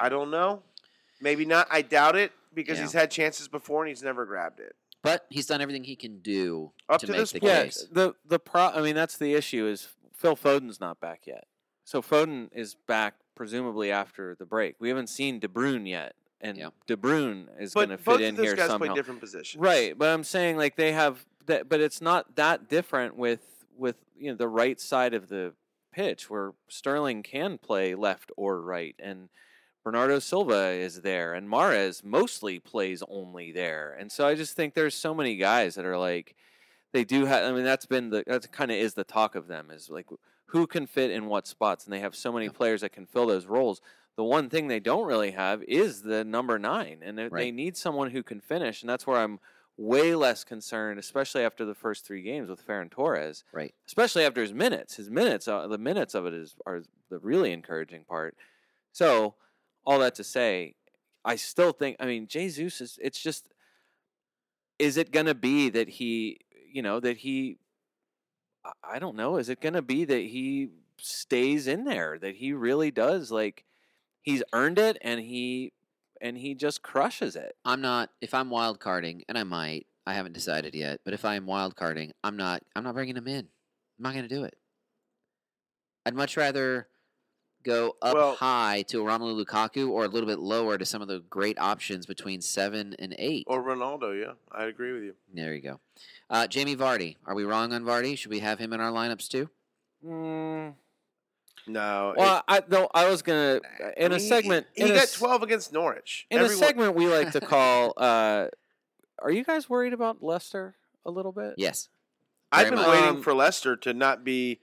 I 0.00 0.08
Mm. 0.08 0.10
don't 0.10 0.30
know. 0.30 0.62
Maybe 1.22 1.44
not. 1.46 1.68
I 1.70 1.82
doubt 1.82 2.16
it 2.16 2.32
because 2.52 2.76
Yeah. 2.78 2.84
he's 2.84 2.92
had 2.92 3.10
chances 3.10 3.48
before 3.48 3.82
and 3.82 3.88
he's 3.88 4.02
never 4.02 4.26
grabbed 4.26 4.60
it. 4.60 4.74
But 5.02 5.26
he's 5.30 5.46
done 5.46 5.60
everything 5.60 5.84
he 5.84 5.96
can 5.96 6.18
do 6.20 6.72
Up 6.88 7.00
to, 7.00 7.06
to 7.06 7.12
make 7.12 7.20
this 7.20 7.32
the 7.32 7.40
point. 7.40 7.52
yeah. 7.52 7.62
case. 7.64 7.86
The 7.90 8.14
the 8.26 8.38
pro. 8.38 8.66
I 8.66 8.82
mean, 8.82 8.94
that's 8.94 9.16
the 9.16 9.34
issue. 9.34 9.66
Is 9.66 9.88
Phil 10.14 10.36
Foden's 10.36 10.80
not 10.80 11.00
back 11.00 11.22
yet. 11.26 11.44
So 11.84 12.00
Foden 12.02 12.48
is 12.52 12.74
back 12.86 13.14
presumably 13.34 13.90
after 13.90 14.34
the 14.38 14.44
break. 14.46 14.76
We 14.78 14.88
haven't 14.88 15.08
seen 15.08 15.40
De 15.40 15.48
Bruyne 15.48 15.88
yet, 15.88 16.14
and 16.40 16.56
Yeah. 16.56 16.68
De 16.86 16.96
Bruyne 16.96 17.48
is 17.60 17.74
going 17.74 17.88
to 17.88 17.96
both 17.96 18.18
fit 18.18 18.22
of 18.22 18.28
in 18.28 18.34
those 18.36 18.46
here 18.46 18.54
guys 18.56 18.68
somehow. 18.68 18.86
play 18.86 18.94
different 18.94 19.20
positions. 19.20 19.60
Right, 19.60 19.96
but 19.98 20.08
I'm 20.10 20.22
saying 20.24 20.56
like 20.56 20.76
they 20.76 20.92
have 20.92 21.24
that, 21.46 21.68
but 21.68 21.80
it's 21.80 22.00
not 22.00 22.36
that 22.36 22.68
different 22.68 23.16
with 23.16 23.64
with 23.76 23.96
you 24.16 24.30
know 24.30 24.36
the 24.36 24.48
right 24.48 24.78
side 24.80 25.14
of 25.14 25.28
the 25.28 25.54
pitch 25.92 26.30
where 26.30 26.52
Sterling 26.68 27.24
can 27.24 27.58
play 27.58 27.96
left 27.96 28.30
or 28.36 28.60
right, 28.60 28.94
and 29.00 29.28
Bernardo 29.84 30.18
Silva 30.20 30.68
is 30.70 31.00
there, 31.02 31.34
and 31.34 31.48
Mahrez 31.48 32.04
mostly 32.04 32.58
plays 32.60 33.02
only 33.08 33.50
there, 33.52 33.96
and 33.98 34.12
so 34.12 34.26
I 34.26 34.34
just 34.34 34.54
think 34.54 34.74
there's 34.74 34.94
so 34.94 35.12
many 35.14 35.36
guys 35.36 35.74
that 35.74 35.84
are 35.84 35.98
like 35.98 36.36
they 36.92 37.04
do 37.04 37.24
have. 37.24 37.42
I 37.44 37.52
mean, 37.52 37.64
that's 37.64 37.86
been 37.86 38.10
the 38.10 38.22
that 38.26 38.52
kind 38.52 38.70
of 38.70 38.76
is 38.76 38.94
the 38.94 39.04
talk 39.04 39.34
of 39.34 39.48
them 39.48 39.70
is 39.70 39.90
like 39.90 40.06
who 40.46 40.66
can 40.66 40.86
fit 40.86 41.10
in 41.10 41.26
what 41.26 41.46
spots, 41.46 41.84
and 41.84 41.92
they 41.92 42.00
have 42.00 42.14
so 42.14 42.30
many 42.32 42.48
players 42.48 42.82
that 42.82 42.92
can 42.92 43.06
fill 43.06 43.26
those 43.26 43.46
roles. 43.46 43.80
The 44.16 44.24
one 44.24 44.50
thing 44.50 44.68
they 44.68 44.78
don't 44.80 45.06
really 45.06 45.30
have 45.32 45.62
is 45.64 46.02
the 46.02 46.22
number 46.24 46.58
nine, 46.58 47.00
and 47.02 47.18
they- 47.18 47.28
they 47.28 47.50
need 47.50 47.76
someone 47.76 48.10
who 48.10 48.22
can 48.22 48.40
finish, 48.40 48.82
and 48.82 48.90
that's 48.90 49.06
where 49.06 49.16
I'm 49.18 49.40
way 49.78 50.14
less 50.14 50.44
concerned, 50.44 50.98
especially 51.00 51.42
after 51.42 51.64
the 51.64 51.74
first 51.74 52.04
three 52.04 52.20
games 52.22 52.50
with 52.50 52.64
Ferran 52.64 52.90
Torres. 52.90 53.42
Right. 53.52 53.74
Especially 53.86 54.22
after 54.26 54.42
his 54.42 54.52
minutes, 54.52 54.96
his 54.96 55.08
minutes, 55.10 55.48
uh, 55.48 55.66
the 55.66 55.78
minutes 55.78 56.14
of 56.14 56.26
it 56.26 56.34
is 56.34 56.54
are 56.66 56.82
the 57.08 57.18
really 57.18 57.52
encouraging 57.52 58.04
part. 58.04 58.36
So, 58.92 59.34
all 59.84 59.98
that 60.00 60.14
to 60.16 60.24
say, 60.24 60.74
I 61.24 61.36
still 61.36 61.72
think. 61.72 61.96
I 62.00 62.06
mean, 62.06 62.26
Jesus 62.26 62.80
is. 62.80 62.98
It's 63.02 63.20
just. 63.20 63.48
Is 64.78 64.96
it 64.96 65.12
to 65.26 65.34
be 65.34 65.68
that 65.70 65.88
he, 65.88 66.38
you 66.70 66.82
know, 66.82 67.00
that 67.00 67.18
he? 67.18 67.58
I- 68.64 68.98
don't 68.98 69.16
know. 69.16 69.36
Is 69.36 69.48
it 69.48 69.60
to 69.74 69.82
be 69.82 70.04
that 70.04 70.22
he 70.22 70.70
stays 70.98 71.66
in 71.66 71.84
there? 71.84 72.18
That 72.18 72.36
he 72.36 72.52
really 72.52 72.90
does 72.90 73.30
like, 73.30 73.64
he's 74.22 74.42
earned 74.52 74.78
it, 74.78 74.98
and 75.02 75.20
he, 75.20 75.72
and 76.20 76.38
he 76.38 76.54
just 76.54 76.82
crushes 76.82 77.36
it. 77.36 77.56
I'm 77.64 77.80
not 77.80 78.10
if 78.20 78.34
I'm 78.34 78.50
wild 78.50 78.80
carding, 78.80 79.24
and 79.28 79.36
I 79.38 79.44
might. 79.44 79.86
I 80.04 80.14
haven't 80.14 80.32
decided 80.32 80.74
yet, 80.74 81.00
but 81.04 81.14
if 81.14 81.24
I 81.24 81.36
am 81.36 81.46
wild 81.46 81.76
carding, 81.76 82.12
I'm 82.24 82.36
not. 82.36 82.62
I'm 82.74 82.84
not 82.84 82.94
bringing 82.94 83.16
him 83.16 83.28
in. 83.28 83.48
I'm 83.98 84.02
not 84.02 84.14
to 84.14 84.28
do 84.28 84.44
it. 84.44 84.56
I'd 86.04 86.14
much 86.14 86.36
rather 86.36 86.88
go 87.62 87.96
up 88.02 88.14
Well- 88.14 88.34
high 88.36 88.82
to 88.88 88.98
Romelu 89.02 89.44
Lukaku 89.44 89.88
or 89.90 90.04
a 90.04 90.08
little 90.08 90.28
bit 90.28 90.38
lower 90.38 90.78
to 90.78 90.84
some 90.84 91.02
of 91.02 91.08
the 91.08 91.20
great 91.20 91.58
options 91.58 92.06
between 92.06 92.40
seven 92.40 92.94
and 92.98 93.14
eight. 93.18 93.44
Or 93.46 93.62
Ronaldo, 93.62 94.20
yeah. 94.20 94.32
I 94.50 94.64
agree 94.64 94.92
with 94.92 95.02
you. 95.02 95.14
there 95.32 95.54
you 95.54 95.60
go. 95.62 95.80
Uh, 96.30 96.46
Jamie 96.46 96.76
Vardy. 96.76 97.16
Are 97.26 97.34
we 97.34 97.44
wrong 97.44 97.72
on 97.72 97.84
Vardy? 97.84 98.16
Should 98.16 98.30
we 98.30 98.40
have 98.40 98.58
him 98.58 98.72
in 98.72 98.80
our 98.80 98.90
lineups 98.90 99.28
too? 99.28 99.50
Mm, 100.04 100.74
No. 101.66 102.10
it- 102.10 102.18
well, 102.18 102.42
I 102.48 102.60
though 102.66 102.90
I 102.94 103.08
was 103.08 103.22
gonna 103.22 103.60
in 103.96 104.06
a 104.06 104.16
mean, 104.16 104.18
he- 104.20 104.28
segment. 104.28 104.66
He, 104.74 104.82
in 104.82 104.88
got 104.88 105.02
s- 105.04 105.12
12 105.14 105.42
against 105.42 105.72
Norwich. 105.72 106.26
in 106.30 106.38
Everyone- 106.38 106.54
a 106.62 106.66
segment 106.66 106.94
we 106.94 107.06
like 107.06 107.30
to 107.32 107.40
call. 107.40 107.92
Uh, 107.96 108.48
are 109.20 109.30
you 109.30 109.44
guys 109.44 109.68
worried 109.70 109.92
about 109.92 110.22
Leicester 110.22 110.74
a 111.06 111.10
little 111.10 111.32
bit? 111.32 111.54
Yes. 111.56 111.88
I've 112.50 112.68
been 112.68 112.78
much. 112.80 112.88
waiting 112.88 113.08
Um, 113.08 113.22
for 113.22 113.32
Leicester 113.34 113.76
to 113.76 113.94
not 113.94 114.24
be 114.24 114.60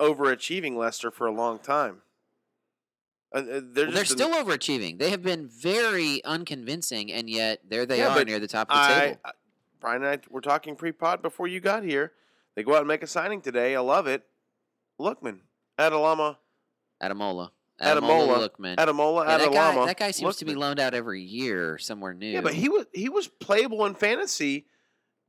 overachieving 0.00 0.76
Leicester 0.76 1.10
for 1.10 1.26
a 1.26 1.32
long 1.32 1.58
time. 1.58 2.02
Uh, 3.34 3.38
uh, 3.38 3.60
they're 3.64 3.86
Well, 3.86 3.94
they're 3.94 4.04
still 4.04 4.30
overachieving. 4.30 4.98
They 4.98 5.10
have 5.10 5.22
been 5.22 5.48
very 5.48 6.22
unconvincing, 6.24 7.12
and 7.12 7.28
yet 7.28 7.60
there 7.68 7.84
they 7.84 7.98
Yeah, 7.98 8.16
are 8.16 8.24
near 8.24 8.38
the 8.38 8.46
top 8.46 8.70
of 8.70 8.76
the 8.76 8.82
I, 8.82 9.00
table. 9.00 9.20
I, 9.24 9.30
Brian 9.80 10.02
and 10.04 10.10
I 10.12 10.18
were 10.30 10.40
talking 10.40 10.76
pre-pod 10.76 11.20
before 11.20 11.48
you 11.48 11.60
got 11.60 11.82
here. 11.82 12.12
They 12.54 12.62
go 12.62 12.72
out 12.74 12.78
and 12.78 12.88
make 12.88 13.02
a 13.02 13.06
signing 13.08 13.40
today. 13.40 13.74
I 13.74 13.80
love 13.80 14.06
it. 14.06 14.22
Lookman, 15.00 15.40
Adalama, 15.78 16.36
Ademola. 17.02 17.50
Ademola, 17.82 18.48
Lookman. 18.48 18.76
Ademola, 18.76 19.26
Yeah, 19.26 19.38
that, 19.38 19.52
guy, 19.52 19.86
that 19.86 19.96
guy 19.98 20.10
seems 20.12 20.36
to 20.36 20.44
be 20.44 20.54
loaned 20.54 20.78
out 20.78 20.94
every 20.94 21.20
year 21.22 21.76
somewhere 21.78 22.14
new. 22.14 22.28
Yeah, 22.28 22.40
but 22.40 22.54
he 22.54 22.68
was 22.68 22.86
he 22.92 23.08
was 23.08 23.26
playable 23.26 23.84
in 23.86 23.94
fantasy 23.96 24.66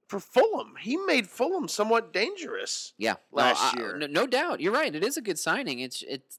for 0.07 0.19
Fulham. 0.19 0.75
He 0.79 0.95
made 0.95 1.27
Fulham 1.27 1.67
somewhat 1.67 2.13
dangerous. 2.13 2.93
yeah, 2.99 3.13
no, 3.33 3.37
last 3.41 3.73
I- 3.75 3.79
year. 3.79 3.97
no, 3.97 4.05
no 4.05 4.27
doubt. 4.27 4.61
You're 4.61 4.73
right. 4.73 4.93
It 4.93 5.03
is 5.03 5.17
a 5.17 5.21
good 5.21 5.39
signing. 5.39 5.79
It's 5.79 6.03
it's 6.07 6.37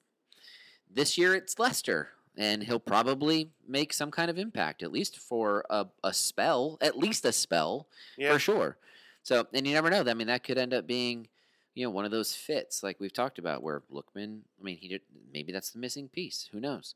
this 0.92 1.16
year. 1.18 1.35
It's 1.35 1.59
Leicester, 1.59 2.11
and 2.37 2.62
he'll 2.62 2.79
probably 2.81 3.51
make 3.66 3.92
some 3.92 4.11
kind 4.11 4.31
of 4.31 4.38
impact, 4.38 4.83
at 4.83 4.92
least 4.92 5.18
for 5.18 5.64
a, 5.70 5.87
a 6.05 6.12
spell, 6.12 6.79
at 6.81 6.96
least 6.99 7.25
a 7.25 7.33
spell 7.33 7.88
Yeah, 8.16 8.33
for 8.33 8.38
sure. 8.38 8.77
So, 9.22 9.46
and 9.53 9.66
you 9.66 9.75
never 9.75 9.90
know. 9.90 10.05
I 10.07 10.14
mean, 10.14 10.29
that 10.29 10.44
could 10.44 10.57
end 10.57 10.72
up 10.72 10.87
being, 10.87 11.27
you 11.75 11.85
know, 11.85 11.90
one 11.90 12.05
of 12.05 12.12
those 12.12 12.33
fits 12.33 12.83
like 12.83 13.01
we've 13.01 13.12
talked 13.12 13.38
about 13.40 13.62
where 13.62 13.83
Lookman, 13.92 14.42
I 14.61 14.62
mean, 14.62 14.77
he 14.77 14.87
did, 14.88 15.01
maybe 15.33 15.53
that's 15.53 15.70
the 15.70 15.81
missing 15.81 16.09
piece. 16.09 16.49
Who 16.53 16.61
knows? 16.61 16.94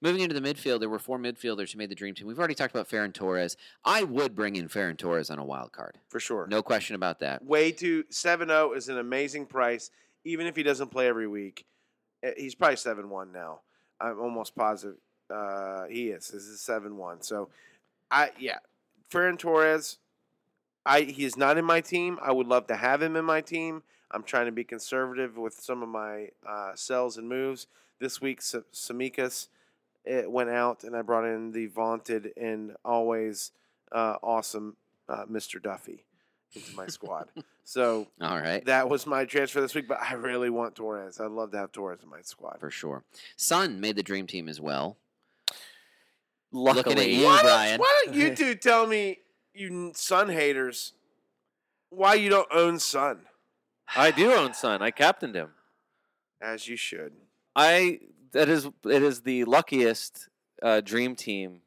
Moving 0.00 0.22
into 0.22 0.38
the 0.38 0.40
midfield, 0.40 0.80
there 0.80 0.88
were 0.88 0.98
four 0.98 1.18
midfielders 1.18 1.72
who 1.72 1.78
made 1.78 1.88
the 1.88 1.94
dream 1.94 2.14
team. 2.14 2.26
We've 2.26 2.38
already 2.38 2.54
talked 2.56 2.74
about 2.74 2.88
Ferran 2.88 3.14
Torres. 3.14 3.56
I 3.84 4.02
would 4.02 4.34
bring 4.34 4.56
in 4.56 4.68
Ferran 4.68 4.98
Torres 4.98 5.30
on 5.30 5.38
a 5.38 5.44
wild 5.44 5.72
card. 5.72 5.98
for 6.08 6.18
sure. 6.18 6.46
No 6.48 6.62
question 6.62 6.96
about 6.96 7.20
that. 7.20 7.44
Way 7.44 7.70
too 7.70 8.02
7-0 8.10 8.76
is 8.76 8.88
an 8.88 8.98
amazing 8.98 9.46
price, 9.46 9.90
even 10.24 10.46
if 10.46 10.56
he 10.56 10.64
doesn't 10.64 10.88
play 10.88 11.06
every 11.06 11.28
week. 11.28 11.64
Eh, 12.22 12.32
He's 12.36 12.54
probably 12.54 12.76
7-1 12.76 13.32
now. 13.32 13.60
I'm 14.00 14.20
almost 14.20 14.54
positive 14.54 14.96
uh, 15.30 15.84
he 15.86 16.08
is. 16.08 16.28
This 16.28 16.44
is 16.44 16.60
7-1. 16.60 17.24
So, 17.24 17.48
I 18.10 18.30
yeah, 18.38 18.58
Ferran 19.10 19.38
Torres. 19.38 19.98
I 20.86 21.02
he 21.02 21.24
is 21.24 21.36
not 21.36 21.58
in 21.58 21.64
my 21.64 21.80
team. 21.80 22.18
I 22.22 22.32
would 22.32 22.46
love 22.46 22.66
to 22.68 22.76
have 22.76 23.02
him 23.02 23.16
in 23.16 23.24
my 23.24 23.40
team. 23.40 23.82
I'm 24.10 24.22
trying 24.22 24.46
to 24.46 24.52
be 24.52 24.64
conservative 24.64 25.36
with 25.36 25.54
some 25.54 25.82
of 25.82 25.88
my 25.90 26.28
uh, 26.48 26.72
sells 26.74 27.18
and 27.18 27.28
moves. 27.28 27.66
This 28.00 28.20
week, 28.22 28.40
Sa- 28.40 28.60
Samikas 28.72 29.48
it 30.04 30.30
went 30.30 30.48
out, 30.48 30.84
and 30.84 30.96
I 30.96 31.02
brought 31.02 31.26
in 31.26 31.52
the 31.52 31.66
vaunted 31.66 32.32
and 32.38 32.74
always 32.84 33.50
uh, 33.92 34.16
awesome 34.22 34.76
uh, 35.08 35.26
Mr. 35.26 35.62
Duffy 35.62 36.04
into 36.54 36.74
my 36.76 36.86
squad. 36.86 37.28
so 37.64 38.08
All 38.20 38.38
right. 38.38 38.64
that 38.66 38.88
was 38.88 39.06
my 39.06 39.24
transfer 39.24 39.60
this 39.60 39.74
week, 39.74 39.88
but 39.88 40.00
I 40.02 40.14
really 40.14 40.50
want 40.50 40.74
Torres. 40.74 41.20
I'd 41.20 41.30
love 41.30 41.52
to 41.52 41.58
have 41.58 41.72
Torres 41.72 42.00
in 42.02 42.08
my 42.08 42.22
squad. 42.22 42.58
For 42.60 42.70
sure. 42.70 43.04
Son 43.36 43.80
made 43.80 43.96
the 43.96 44.02
dream 44.02 44.26
team 44.26 44.48
as 44.48 44.60
well. 44.60 44.96
Luckily, 46.50 46.82
Looking 46.82 46.98
at 46.98 47.08
you, 47.10 47.24
why, 47.26 47.42
Brian. 47.42 47.70
Don't, 47.72 47.80
why 47.80 48.02
don't 48.06 48.14
you 48.14 48.34
two 48.34 48.54
tell 48.54 48.86
me, 48.86 49.18
you 49.52 49.92
Son 49.94 50.28
haters, 50.30 50.94
why 51.90 52.14
you 52.14 52.30
don't 52.30 52.48
own 52.52 52.78
Son? 52.78 53.20
I 53.94 54.10
do 54.10 54.32
own 54.32 54.54
Son. 54.54 54.80
I 54.82 54.90
captained 54.90 55.34
him. 55.34 55.50
As 56.40 56.68
you 56.68 56.76
should. 56.76 57.12
I 57.56 58.00
that 58.32 58.48
is 58.48 58.66
it 58.84 59.02
is 59.02 59.22
the 59.22 59.44
luckiest 59.44 60.28
uh, 60.62 60.80
dream 60.80 61.16
team 61.16 61.62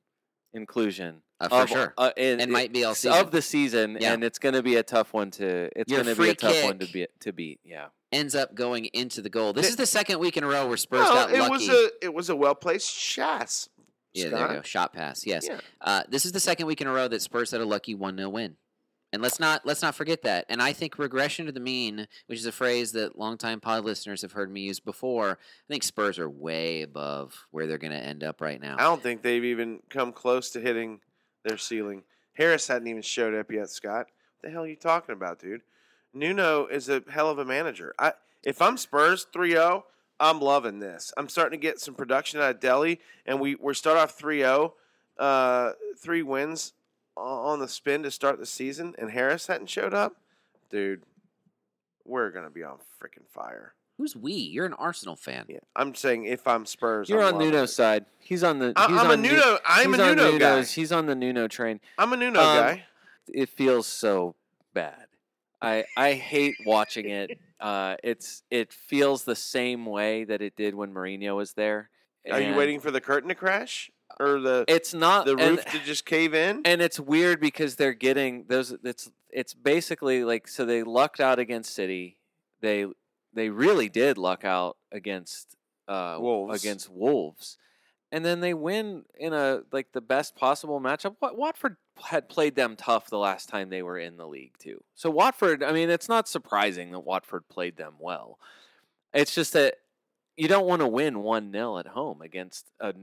inclusion 0.54 1.22
Uh, 1.46 1.50
for 1.50 1.62
of- 1.64 1.70
sure. 1.70 1.94
uh, 1.98 2.12
in- 2.18 2.40
It 2.40 2.50
might 2.50 2.72
be 2.74 2.84
all 2.84 2.96
season. 2.96 3.18
of 3.20 3.32
the 3.32 3.42
season, 3.42 3.98
Yeah. 4.00 4.14
and 4.14 4.24
it's 4.24 4.40
going 4.40 4.56
to 4.56 4.64
be 4.64 4.76
a 4.76 4.84
tough 4.84 5.14
one 5.14 5.32
to. 5.32 5.70
It's 5.76 5.92
going 5.92 6.06
to 6.06 6.16
be 6.16 6.30
a 6.30 6.36
tough 6.36 6.64
one 6.64 6.80
to 6.80 6.86
beat. 6.92 7.10
To 7.22 7.34
beat, 7.34 7.60
yeah. 7.64 7.88
Ends 8.12 8.36
up 8.36 8.56
going 8.56 8.86
into 8.88 9.22
the 9.22 9.30
goal. 9.30 9.54
This 9.54 9.64
Th- 9.64 9.70
is 9.72 9.76
the 9.78 9.86
second 9.86 10.20
week 10.20 10.36
in 10.38 10.44
a 10.44 10.48
row 10.48 10.68
where 10.68 10.76
Spurs 10.78 11.00
Well, 11.02 11.14
got 11.28 11.34
it 11.34 11.40
lucky. 11.40 11.52
was 11.52 11.70
a 11.70 11.90
it 12.02 12.14
was 12.14 12.30
a 12.30 12.36
well 12.36 12.56
placed 12.56 12.94
chas. 12.94 13.70
yeah, 14.14 14.28
there 14.30 14.42
you 14.50 14.56
go. 14.58 14.62
Shot 14.64 14.92
pass. 14.94 15.26
Yes. 15.26 15.48
Yeah. 15.48 15.62
Uh, 15.80 16.04
this 16.10 16.26
is 16.26 16.34
the 16.34 16.40
second 16.42 16.68
week 16.68 16.82
in 16.82 16.88
a 16.88 16.92
row 16.92 17.08
that 17.08 17.22
Spurs 17.22 17.52
had 17.52 17.62
a 17.62 17.66
lucky 17.66 17.96
one 17.96 18.18
0 18.18 18.30
win. 18.30 18.58
And 19.14 19.22
let's 19.22 19.40
not 19.42 19.66
let's 19.66 19.82
not 19.82 19.96
forget 19.96 20.22
that. 20.24 20.46
And 20.50 20.62
I 20.62 20.72
think 20.74 20.98
regression 20.98 21.46
to 21.46 21.52
the 21.54 21.60
mean, 21.62 22.08
which 22.28 22.40
is 22.40 22.46
a 22.46 22.52
phrase 22.52 22.92
that 22.94 23.18
longtime 23.18 23.60
pod 23.62 23.84
listeners 23.86 24.22
have 24.24 24.32
heard 24.34 24.52
me 24.52 24.62
use 24.62 24.80
before, 24.82 25.32
I 25.40 25.68
think 25.70 25.84
Spurs 25.84 26.18
are 26.20 26.30
way 26.30 26.82
above 26.82 27.46
where 27.52 27.68
they're 27.68 27.78
going 27.78 27.92
to 27.92 27.98
end 27.98 28.24
up 28.24 28.40
right 28.42 28.60
now. 28.62 28.76
I 28.78 28.84
don't 28.84 29.02
think 29.04 29.22
they've 29.22 29.44
even 29.44 29.80
come 29.90 30.12
close 30.14 30.50
to 30.52 30.60
hitting 30.62 31.00
their 31.44 31.58
ceiling. 31.58 32.04
Harris 32.34 32.68
hadn't 32.68 32.88
even 32.88 33.02
showed 33.02 33.34
up 33.34 33.52
yet, 33.52 33.70
Scott. 33.70 34.08
What 34.08 34.44
the 34.44 34.50
hell 34.50 34.64
are 34.64 34.68
you 34.68 34.76
talking 34.76 35.14
about, 35.14 35.40
dude? 35.40 35.62
Nuno 36.14 36.68
is 36.68 36.90
a 36.90 37.04
hell 37.10 37.30
of 37.30 37.40
a 37.40 37.46
manager. 37.46 37.94
I 37.98 38.14
if 38.44 38.62
I'm 38.62 38.78
Spurs 38.78 39.28
3-0, 39.34 39.84
I'm 40.20 40.40
loving 40.40 40.80
this. 40.80 41.14
I'm 41.16 41.30
starting 41.30 41.60
to 41.60 41.62
get 41.62 41.80
some 41.80 41.94
production 41.94 42.40
out 42.40 42.56
of 42.56 42.60
Dele, 42.60 43.00
and 43.26 43.40
we 43.40 43.56
we 43.56 43.74
start 43.74 43.98
off 43.98 44.18
3-0, 44.18 44.74
uh, 45.18 45.72
three 45.98 46.24
wins 46.24 46.74
on 47.16 47.60
the 47.60 47.68
spin 47.68 48.04
to 48.04 48.12
start 48.12 48.40
the 48.40 48.46
season, 48.46 48.96
and 48.98 49.12
Harris 49.12 49.48
hadn't 49.48 49.70
showed 49.70 49.94
up, 49.94 50.16
dude. 50.70 51.04
We're 52.06 52.32
gonna 52.32 52.50
be 52.50 52.64
on 52.64 52.78
freaking 53.02 53.28
fire. 53.30 53.74
Who's 54.02 54.16
we? 54.16 54.34
You're 54.34 54.66
an 54.66 54.74
Arsenal 54.74 55.16
fan. 55.16 55.46
Yeah, 55.48 55.60
I'm 55.76 55.94
saying 55.94 56.26
if 56.26 56.48
I'm 56.48 56.66
Spurs, 56.66 57.08
You're 57.08 57.20
I'm 57.20 57.28
on 57.28 57.34
loving 57.36 57.52
Nuno's 57.52 57.70
it. 57.70 57.74
side. 57.74 58.06
He's 58.18 58.44
on 58.44 58.58
the. 58.58 58.74
I- 58.76 58.88
he's 58.88 58.98
I'm 59.00 59.06
a 59.08 59.14
on 59.14 59.22
Nu- 59.22 59.30
Nuno. 59.30 59.60
I'm 59.64 59.94
a 59.94 59.98
he's 59.98 60.08
on 60.08 60.16
Nuno 60.18 60.32
guy. 60.40 60.50
Nuno's- 60.50 60.72
He's 60.74 60.92
on 60.92 61.06
the 61.06 61.14
Nuno 61.14 61.48
train. 61.48 61.80
I'm 62.00 62.12
a 62.12 62.18
Nuno 62.18 62.40
Um, 62.40 62.58
guy. 62.58 62.86
It 63.28 63.50
feels 63.50 63.86
so 63.86 64.34
bad. 64.74 65.06
I 65.62 65.86
I 65.96 66.14
hate 66.14 66.56
watching 66.66 67.10
it. 67.10 67.38
Uh, 67.62 67.96
it's 68.04 68.42
it 68.50 68.74
feels 68.74 69.24
the 69.24 69.36
same 69.36 69.86
way 69.86 70.24
that 70.24 70.42
it 70.42 70.56
did 70.56 70.74
when 70.74 70.92
Mourinho 70.92 71.36
was 71.36 71.54
there. 71.54 71.92
Are 72.32 72.42
you 72.42 72.48
and 72.48 72.56
waiting 72.58 72.80
for 72.80 72.90
the 72.90 73.00
curtain 73.00 73.30
to 73.30 73.36
crash 73.36 73.92
or 74.20 74.40
the 74.40 74.66
It's 74.68 74.96
not 74.96 75.28
the 75.28 75.34
and- 75.38 75.58
roof 75.58 75.66
to 75.66 75.78
just 75.78 76.04
cave 76.08 76.34
in? 76.34 76.64
and 76.66 76.82
it's 76.82 77.00
weird 77.00 77.40
because 77.40 77.76
they're 77.76 77.94
getting 77.94 78.46
those 78.50 78.74
it's 78.84 79.12
it's 79.30 79.54
basically 79.54 80.24
like 80.24 80.48
so 80.48 80.66
they 80.66 80.82
lucked 80.82 81.20
out 81.20 81.38
against 81.38 81.76
city 81.76 82.18
they 82.62 82.88
they 83.34 83.50
really 83.50 83.90
did 83.90 84.18
luck 84.18 84.44
out 84.46 84.78
against 84.92 85.56
uh 85.88 86.18
Wolves. 86.20 86.64
against 86.64 86.90
wolves 86.90 87.58
and 88.12 88.24
then 88.26 88.40
they 88.42 88.54
win 88.54 89.04
in 89.18 89.34
a 89.34 89.62
like 89.72 89.92
the 89.94 90.02
best 90.02 90.36
possible 90.36 90.80
matchup 90.80 91.16
Wat- 91.22 91.38
watford 91.38 91.78
had 92.06 92.30
played 92.30 92.56
them 92.56 92.76
tough 92.76 93.10
the 93.10 93.18
last 93.18 93.50
time 93.50 93.70
they 93.70 93.82
were 93.82 93.98
in 93.98 94.18
the 94.18 94.28
league 94.28 94.58
too 94.60 94.84
so 94.96 95.10
watford 95.10 95.64
i 95.64 95.72
mean 95.72 95.90
it's 95.90 96.10
not 96.10 96.28
surprising 96.28 96.92
that 96.92 97.00
watford 97.00 97.48
played 97.50 97.78
them 97.78 97.94
well 98.00 98.38
it's 99.14 99.34
just 99.34 99.54
that 99.54 99.76
you 100.38 100.48
don't 100.48 100.66
want 100.66 100.82
to 100.82 100.88
win 100.88 101.16
1-0 101.16 101.80
at 101.80 101.88
home 101.88 102.22
against 102.22 102.72
a 102.80 102.94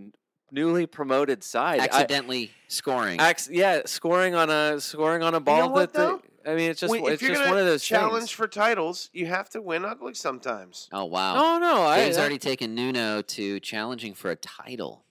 newly 0.51 0.87
promoted 0.87 1.45
side 1.45 1.81
I- 1.81 1.85
Accidentally 1.85 2.51
scoring. 2.69 3.21
Acc- 3.21 3.51
yeah, 3.51 3.83
scoring 3.85 4.35
on 4.35 4.51
a 4.51 4.81
scoring 4.81 5.23
on 5.23 5.35
a 5.35 5.41
ball 5.41 5.71
what, 5.71 5.93
that 5.93 5.99
though? 5.99 6.17
the, 6.17 6.28
I 6.49 6.55
mean, 6.55 6.71
it's 6.71 6.81
just 6.81 6.91
Wait, 6.91 7.03
it's 7.03 7.11
if 7.13 7.23
you're 7.23 7.33
just 7.33 7.43
gonna 7.43 7.51
one 7.51 7.61
of 7.61 7.67
those 7.67 7.85
challenge 7.85 8.23
things. 8.23 8.31
for 8.31 8.49
titles, 8.49 9.11
you 9.13 9.27
have 9.27 9.51
to 9.51 9.61
win 9.61 9.85
ugly 9.85 10.15
sometimes. 10.15 10.89
oh 10.93 11.05
wow. 11.05 11.35
Oh 11.37 11.59
no, 11.59 11.83
I, 11.83 11.99
Dave's 11.99 12.17
I- 12.17 12.21
already 12.21 12.39
taken 12.39 12.75
Nuno 12.75 13.21
to 13.21 13.61
challenging 13.61 14.15
for 14.15 14.31
a 14.31 14.37
title. 14.37 15.05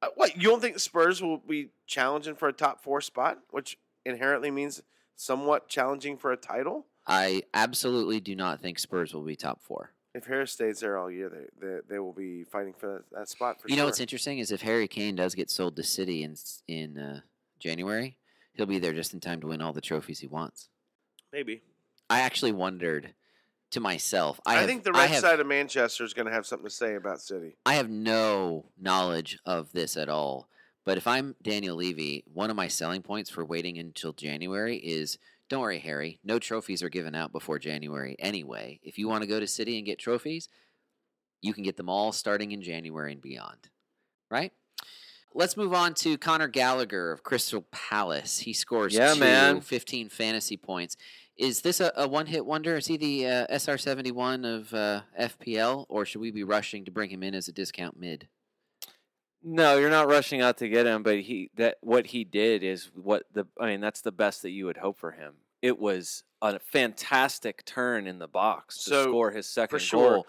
Uh, 0.00 0.08
what 0.14 0.36
you 0.36 0.44
don't 0.44 0.60
think 0.60 0.74
the 0.74 0.80
Spurs 0.80 1.20
will 1.20 1.38
be 1.38 1.68
challenging 1.86 2.36
for 2.36 2.48
a 2.48 2.52
top 2.54 2.82
four 2.82 3.02
spot, 3.02 3.40
which 3.50 3.78
inherently 4.06 4.50
means 4.50 4.80
somewhat 5.14 5.68
challenging 5.68 6.16
for 6.16 6.32
a 6.32 6.36
title? 6.36 6.86
I 7.06 7.42
absolutely 7.52 8.20
do 8.20 8.34
not 8.34 8.62
think 8.62 8.78
Spurs 8.78 9.12
will 9.12 9.24
be 9.24 9.36
top 9.36 9.62
four. 9.62 9.92
If 10.14 10.24
Harris 10.24 10.52
stays 10.52 10.80
there 10.80 10.96
all 10.96 11.10
year, 11.10 11.28
they 11.28 11.66
they, 11.66 11.78
they 11.86 11.98
will 11.98 12.14
be 12.14 12.44
fighting 12.44 12.72
for 12.72 12.86
that, 13.10 13.18
that 13.18 13.28
spot 13.28 13.60
for 13.60 13.68
you 13.68 13.74
sure. 13.74 13.82
know 13.82 13.86
what's 13.86 14.00
interesting 14.00 14.38
is 14.38 14.50
if 14.52 14.62
Harry 14.62 14.88
Kane 14.88 15.16
does 15.16 15.34
get 15.34 15.50
sold 15.50 15.76
to 15.76 15.82
City 15.82 16.22
in 16.22 16.34
in 16.66 16.96
uh, 16.96 17.20
January, 17.58 18.16
he'll 18.54 18.64
be 18.64 18.78
there 18.78 18.94
just 18.94 19.12
in 19.12 19.20
time 19.20 19.42
to 19.42 19.48
win 19.48 19.60
all 19.60 19.74
the 19.74 19.82
trophies 19.82 20.20
he 20.20 20.26
wants. 20.26 20.70
Maybe. 21.32 21.62
I 22.10 22.20
actually 22.20 22.52
wondered 22.52 23.14
to 23.70 23.80
myself. 23.80 24.40
I, 24.46 24.54
I, 24.54 24.58
have, 24.58 24.66
think 24.66 24.84
the 24.84 24.92
I 24.94 25.00
red 25.00 25.10
have, 25.10 25.20
side 25.20 25.40
of 25.40 25.46
Manchester 25.46 26.04
is 26.04 26.14
going 26.14 26.26
to 26.26 26.32
have 26.32 26.46
something 26.46 26.68
to 26.68 26.74
say 26.74 26.94
about 26.94 27.20
City. 27.20 27.56
I 27.66 27.74
have 27.74 27.90
no 27.90 28.66
knowledge 28.80 29.38
of 29.44 29.72
this 29.72 29.96
at 29.96 30.08
all. 30.08 30.48
But 30.84 30.96
if 30.96 31.06
I'm 31.06 31.36
Daniel 31.42 31.76
Levy, 31.76 32.24
one 32.32 32.48
of 32.48 32.56
my 32.56 32.68
selling 32.68 33.02
points 33.02 33.28
for 33.28 33.44
waiting 33.44 33.76
until 33.76 34.14
January 34.14 34.76
is 34.76 35.18
don't 35.48 35.60
worry, 35.60 35.78
Harry. 35.78 36.20
No 36.24 36.38
trophies 36.38 36.82
are 36.82 36.90
given 36.90 37.14
out 37.14 37.32
before 37.32 37.58
January 37.58 38.16
anyway. 38.18 38.80
If 38.82 38.98
you 38.98 39.08
want 39.08 39.22
to 39.22 39.28
go 39.28 39.40
to 39.40 39.46
City 39.46 39.78
and 39.78 39.86
get 39.86 39.98
trophies, 39.98 40.48
you 41.40 41.54
can 41.54 41.62
get 41.62 41.76
them 41.76 41.88
all 41.88 42.12
starting 42.12 42.52
in 42.52 42.62
January 42.62 43.12
and 43.12 43.22
beyond. 43.22 43.70
Right? 44.30 44.52
Let's 45.34 45.56
move 45.56 45.72
on 45.74 45.94
to 45.94 46.18
Conor 46.18 46.48
Gallagher 46.48 47.12
of 47.12 47.22
Crystal 47.22 47.64
Palace. 47.70 48.40
He 48.40 48.52
scores 48.52 48.94
Yeah, 48.94 49.14
two, 49.14 49.20
man. 49.20 49.60
15 49.60 50.08
fantasy 50.08 50.56
points. 50.56 50.96
Is 51.36 51.60
this 51.60 51.80
a, 51.80 51.92
a 51.96 52.08
one 52.08 52.26
hit 52.26 52.44
wonder? 52.44 52.76
Is 52.76 52.86
he 52.86 52.96
the 52.96 53.26
uh, 53.26 53.46
SR71 53.48 54.44
of 54.44 54.74
uh, 54.74 55.02
FPL, 55.20 55.86
or 55.88 56.04
should 56.04 56.20
we 56.20 56.32
be 56.32 56.42
rushing 56.42 56.84
to 56.86 56.90
bring 56.90 57.10
him 57.10 57.22
in 57.22 57.34
as 57.34 57.46
a 57.48 57.52
discount 57.52 57.98
mid? 57.98 58.28
no, 59.40 59.78
you're 59.78 59.88
not 59.88 60.08
rushing 60.08 60.40
out 60.40 60.58
to 60.58 60.68
get 60.68 60.84
him, 60.84 61.04
but 61.04 61.20
he 61.20 61.48
that 61.56 61.76
what 61.80 62.06
he 62.08 62.24
did 62.24 62.64
is 62.64 62.90
what 62.94 63.22
the 63.32 63.46
I 63.60 63.66
mean 63.66 63.80
that's 63.80 64.00
the 64.00 64.10
best 64.10 64.42
that 64.42 64.50
you 64.50 64.66
would 64.66 64.78
hope 64.78 64.98
for 64.98 65.12
him. 65.12 65.34
It 65.62 65.78
was 65.78 66.24
a 66.42 66.58
fantastic 66.58 67.64
turn 67.64 68.08
in 68.08 68.18
the 68.18 68.26
box 68.26 68.82
to 68.84 68.90
So, 68.90 69.02
score 69.04 69.30
his 69.30 69.48
second 69.48 69.78
sure. 69.78 70.10
goal. 70.10 70.26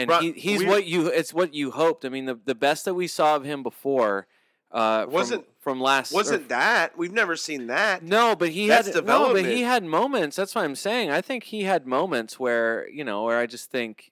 And 0.00 0.22
he, 0.22 0.32
he's 0.32 0.64
what 0.64 0.86
you 0.86 1.06
it's 1.08 1.34
what 1.34 1.54
you 1.54 1.70
hoped. 1.70 2.04
I 2.04 2.08
mean 2.08 2.26
the 2.26 2.38
the 2.44 2.54
best 2.54 2.84
that 2.84 2.94
we 2.94 3.06
saw 3.06 3.36
of 3.36 3.44
him 3.44 3.62
before 3.62 4.26
uh 4.70 5.06
Wasn't- 5.08 5.44
from, 5.60 5.80
last 5.80 6.12
Wasn't 6.12 6.48
that? 6.48 6.96
We've 6.96 7.12
never 7.12 7.36
seen 7.36 7.66
that. 7.66 8.02
No, 8.02 8.34
but 8.34 8.48
he 8.48 8.66
That's 8.66 8.94
had 8.94 9.04
no, 9.06 9.32
but 9.32 9.44
he 9.44 9.62
had 9.62 9.84
moments. 9.84 10.36
That's 10.36 10.54
what 10.54 10.64
I'm 10.64 10.74
saying. 10.74 11.10
I 11.10 11.20
think 11.20 11.44
he 11.44 11.64
had 11.64 11.86
moments 11.86 12.40
where 12.40 12.88
you 12.88 13.04
know 13.04 13.24
where 13.24 13.38
I 13.38 13.46
just 13.46 13.70
think 13.70 14.10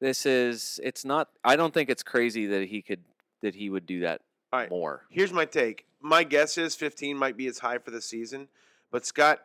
this 0.00 0.24
is. 0.24 0.78
It's 0.82 1.04
not. 1.04 1.28
I 1.44 1.56
don't 1.56 1.74
think 1.74 1.90
it's 1.90 2.02
crazy 2.02 2.46
that 2.46 2.68
he 2.68 2.82
could 2.82 3.00
that 3.42 3.54
he 3.54 3.68
would 3.68 3.86
do 3.86 4.00
that 4.00 4.20
right. 4.52 4.70
more. 4.70 5.02
Here's 5.10 5.32
my 5.32 5.44
take. 5.44 5.86
My 6.00 6.24
guess 6.24 6.56
is 6.56 6.74
15 6.74 7.16
might 7.16 7.36
be 7.36 7.46
as 7.46 7.58
high 7.58 7.78
for 7.78 7.90
the 7.90 8.00
season, 8.00 8.48
but 8.90 9.04
Scott, 9.04 9.40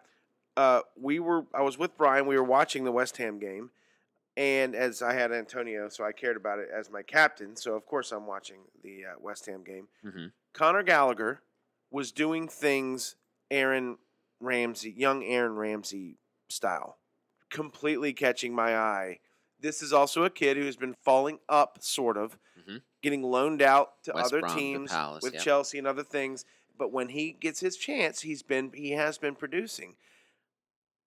uh, 0.56 0.82
we 1.00 1.20
were 1.20 1.46
I 1.54 1.62
was 1.62 1.78
with 1.78 1.98
Brian. 1.98 2.28
We 2.28 2.38
were 2.38 2.44
watching 2.44 2.84
the 2.84 2.92
West 2.92 3.18
Ham 3.18 3.40
game, 3.40 3.72
and 4.38 4.76
as 4.76 5.02
I 5.02 5.14
had 5.14 5.32
Antonio, 5.32 5.90
so 5.90 6.04
I 6.04 6.12
cared 6.12 6.38
about 6.38 6.60
it 6.60 6.70
as 6.74 6.90
my 6.90 7.04
captain. 7.04 7.56
So 7.56 7.76
of 7.76 7.86
course 7.86 8.12
I'm 8.12 8.28
watching 8.28 8.62
the 8.84 9.06
uh, 9.06 9.20
West 9.20 9.46
Ham 9.46 9.64
game. 9.64 9.88
Mhm. 10.04 10.32
Conor 10.54 10.84
Gallagher 10.84 11.42
was 11.92 12.12
doing 12.12 12.48
things 12.48 13.16
Aaron 13.52 13.98
Ramsey, 14.40 14.92
young 14.92 15.24
Aaron 15.24 15.56
Ramsey 15.56 16.18
style, 16.50 17.00
completely 17.50 18.14
catching 18.14 18.54
my 18.54 18.78
eye. 18.78 19.20
This 19.60 19.82
is 19.82 19.94
also 19.94 20.24
a 20.26 20.30
kid 20.30 20.58
who 20.58 20.66
has 20.66 20.76
been 20.76 20.94
falling 20.94 21.40
up, 21.48 21.82
sort 21.82 22.18
of, 22.18 22.38
Mhm. 22.60 22.82
getting 23.02 23.24
loaned 23.24 23.62
out 23.62 24.04
to 24.04 24.12
West 24.14 24.28
other 24.28 24.42
Brom 24.42 24.58
teams 24.58 24.92
Palace, 24.92 25.24
with 25.24 25.34
yep. 25.36 25.44
Chelsea 25.44 25.78
and 25.78 25.88
other 25.88 26.04
things. 26.04 26.44
But 26.78 26.92
when 26.92 27.10
he 27.10 27.32
gets 27.32 27.62
his 27.62 27.78
chance, 27.78 28.22
he's 28.22 28.44
been 28.44 28.74
he 28.74 28.92
has 28.92 29.18
been 29.18 29.36
producing. 29.36 29.96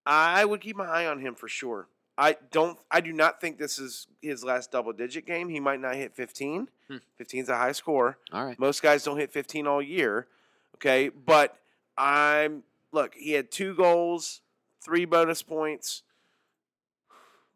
I 0.06 0.46
would 0.46 0.62
keep 0.62 0.78
my 0.78 0.86
eye 0.86 1.06
on 1.06 1.20
him 1.20 1.36
for 1.36 1.50
sure. 1.50 1.90
I 2.18 2.36
don't. 2.52 2.80
I 2.90 3.00
do 3.02 3.14
not 3.14 3.40
think 3.40 3.60
this 3.60 3.78
is 3.78 4.08
his 4.22 4.44
last 4.44 4.72
double 4.72 4.92
digit 4.94 5.26
game. 5.26 5.50
He 5.50 5.60
might 5.60 5.80
not 5.80 5.96
hit 5.96 6.16
15. 6.16 6.68
Hmm. 6.90 6.98
15 7.18 7.44
is 7.44 7.50
a 7.50 7.58
high 7.58 7.74
score. 7.74 8.18
All 8.32 8.44
right. 8.46 8.58
Most 8.58 8.82
guys 8.82 9.04
don't 9.04 9.18
hit 9.18 9.32
15 9.32 9.68
all 9.68 9.82
year. 9.82 10.28
Okay, 10.76 11.10
but 11.10 11.58
I'm 11.98 12.64
look. 12.92 13.14
He 13.16 13.34
had 13.34 13.52
two 13.52 13.76
goals, 13.76 14.42
three 14.84 15.06
bonus 15.06 15.42
points. 15.44 16.04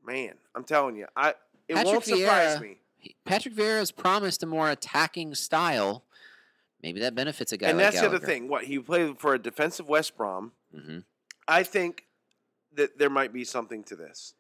Man, 0.06 0.34
I'm 0.56 0.64
telling 0.64 0.96
you, 0.96 1.08
I 1.16 1.30
it 1.68 1.76
Patrick 1.76 1.86
won't 1.94 2.06
surprise 2.06 2.58
Vieira- 2.58 2.62
me. 2.62 2.78
He- 2.98 3.16
Patrick 3.26 3.56
Vieira 3.56 3.80
has 3.80 3.92
promised 3.92 4.44
a 4.44 4.46
more 4.46 4.70
attacking 4.70 5.34
style. 5.36 6.04
Maybe 6.84 7.00
that 7.02 7.14
benefits 7.14 7.52
a 7.52 7.58
guy 7.58 7.70
And 7.70 7.78
like 7.78 7.88
that's 7.88 8.02
the 8.02 8.08
other 8.08 8.20
thing. 8.20 8.48
What 8.48 8.64
he 8.66 8.80
played 8.80 9.20
for 9.20 9.34
a 9.36 9.40
defensive 9.40 9.88
West 9.88 10.18
Brom. 10.18 10.52
hmm 10.76 11.00
I 11.48 11.64
think 11.64 12.06
that 12.74 12.98
there 12.98 13.10
might 13.10 13.34
be 13.34 13.44
something 13.44 13.84
to 13.86 13.96
this. 13.96 14.34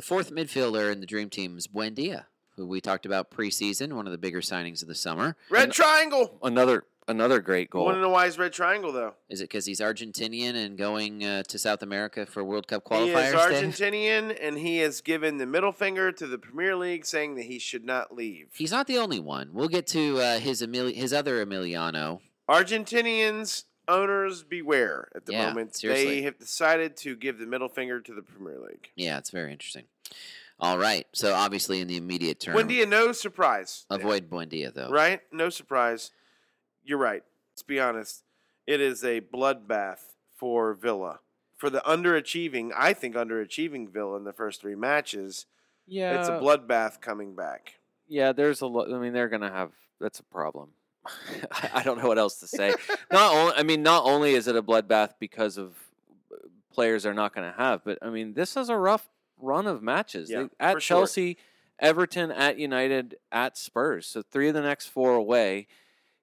The 0.00 0.06
fourth 0.06 0.32
midfielder 0.32 0.90
in 0.90 1.00
the 1.00 1.06
dream 1.06 1.28
team 1.28 1.58
is 1.58 1.66
Buendia, 1.66 2.24
who 2.56 2.66
we 2.66 2.80
talked 2.80 3.04
about 3.04 3.30
preseason, 3.30 3.92
one 3.92 4.06
of 4.06 4.12
the 4.12 4.16
bigger 4.16 4.40
signings 4.40 4.80
of 4.80 4.88
the 4.88 4.94
summer. 4.94 5.36
Red 5.50 5.64
And- 5.64 5.72
triangle. 5.74 6.38
Another 6.42 6.84
another 7.06 7.40
great 7.40 7.68
goal. 7.68 7.84
want 7.84 7.98
to 7.98 8.00
know 8.00 8.08
why 8.08 8.24
he's 8.24 8.38
red 8.38 8.54
triangle 8.54 8.92
though? 8.92 9.12
Is 9.28 9.42
it 9.42 9.50
because 9.50 9.66
he's 9.66 9.78
Argentinian 9.78 10.54
and 10.54 10.78
going 10.78 11.22
uh, 11.22 11.42
to 11.42 11.58
South 11.58 11.82
America 11.82 12.24
for 12.24 12.42
World 12.42 12.66
Cup 12.66 12.82
qualifiers? 12.86 13.50
He 13.50 13.56
is? 13.58 13.78
Argentinian, 13.78 14.38
and 14.40 14.56
he 14.56 14.78
has 14.78 15.02
given 15.02 15.36
the 15.36 15.44
middle 15.44 15.70
finger 15.72 16.10
to 16.12 16.26
the 16.26 16.38
Premier 16.38 16.76
League, 16.76 17.04
saying 17.04 17.34
that 17.34 17.44
he 17.44 17.58
should 17.58 17.84
not 17.84 18.14
leave. 18.14 18.46
He's 18.54 18.72
not 18.72 18.86
the 18.86 18.96
only 18.96 19.20
one. 19.20 19.50
We'll 19.52 19.68
get 19.68 19.86
to 19.88 20.18
uh, 20.18 20.38
his 20.38 20.62
Emili- 20.62 20.94
his 20.94 21.12
other 21.12 21.44
Emiliano. 21.44 22.20
Argentinians 22.48 23.64
owners 23.90 24.42
beware 24.42 25.08
at 25.14 25.26
the 25.26 25.32
Yeah, 25.32 25.48
moment. 25.48 25.76
seriously. 25.76 26.16
They 26.16 26.22
have 26.22 26.38
decided 26.38 26.96
to 26.98 27.16
give 27.16 27.38
the 27.38 27.46
middle 27.46 27.68
finger 27.68 28.00
to 28.00 28.14
the 28.14 28.22
Premier 28.22 28.58
League. 28.58 28.90
Yeah, 28.96 29.18
it's 29.18 29.30
very 29.30 29.52
interesting. 29.52 29.84
All 30.58 30.78
right. 30.78 31.06
So 31.12 31.34
obviously 31.34 31.80
in 31.80 31.88
the 31.88 31.96
immediate 31.96 32.38
term, 32.40 32.54
Buendia, 32.56 32.88
no 32.88 33.12
surprise. 33.12 33.86
there, 33.88 33.98
avoid 33.98 34.28
Buendia 34.30 34.72
though. 34.72 34.90
Right? 34.90 35.20
No 35.32 35.48
surprise. 35.50 36.10
You're 36.84 36.98
right. 36.98 37.22
Let's 37.52 37.62
be 37.62 37.80
honest. 37.80 38.22
It 38.66 38.80
is 38.80 39.02
a 39.04 39.20
bloodbath 39.20 40.14
for 40.36 40.74
Villa. 40.74 41.20
For 41.56 41.68
the 41.70 41.80
underachieving, 41.80 42.70
I 42.76 42.92
think 42.94 43.14
underachieving 43.14 43.90
Villa 43.90 44.16
in 44.16 44.24
the 44.24 44.32
first 44.32 44.60
three 44.62 44.74
matches, 44.74 45.46
yeah, 45.86 46.18
it's 46.18 46.28
a 46.28 46.32
bloodbath 46.32 47.00
coming 47.00 47.34
back. 47.34 47.74
Yeah, 48.08 48.32
there's 48.32 48.60
a 48.62 48.66
lot. 48.66 48.90
I 48.92 48.98
mean, 48.98 49.12
they're 49.12 49.28
gonna 49.28 49.50
have. 49.52 49.72
That's 50.00 50.20
a 50.20 50.24
problem. 50.24 50.70
I 51.06 51.70
I 51.74 51.82
don't 51.82 51.98
know 51.98 52.08
what 52.08 52.18
else 52.18 52.36
to 52.40 52.46
say. 52.46 52.74
not 53.10 53.34
only, 53.34 53.52
I 53.56 53.62
mean, 53.62 53.82
not 53.82 54.04
only 54.04 54.34
is 54.34 54.46
it 54.48 54.56
a 54.56 54.62
bloodbath 54.62 55.14
because 55.18 55.56
of 55.56 55.74
uh, 56.32 56.36
players 56.72 57.02
they're 57.04 57.14
not 57.14 57.34
going 57.34 57.50
to 57.50 57.56
have, 57.56 57.82
but 57.84 57.98
I 58.02 58.10
mean, 58.10 58.34
this 58.34 58.56
is 58.56 58.68
a 58.68 58.76
rough 58.76 59.08
run 59.38 59.66
of 59.66 59.82
matches. 59.82 60.30
Yeah, 60.30 60.42
They- 60.44 60.48
at 60.60 60.74
for 60.74 60.80
sure. 60.80 60.98
Chelsea, 60.98 61.38
Everton, 61.78 62.30
at 62.30 62.58
United, 62.58 63.16
at 63.32 63.56
Spurs. 63.56 64.06
So 64.06 64.22
three 64.22 64.48
of 64.48 64.54
the 64.54 64.60
next 64.62 64.86
four 64.86 65.14
away. 65.14 65.66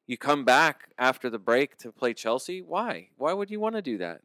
You 0.05 0.17
come 0.17 0.45
back 0.45 0.89
after 0.97 1.29
the 1.29 1.39
break 1.39 1.77
to 1.79 1.91
play 1.91 2.13
Chelsea. 2.13 2.61
Why? 2.61 3.09
Why 3.17 3.33
would 3.33 3.51
you 3.51 3.59
want 3.59 3.75
to 3.75 3.81
do 3.81 3.97
that? 3.97 4.21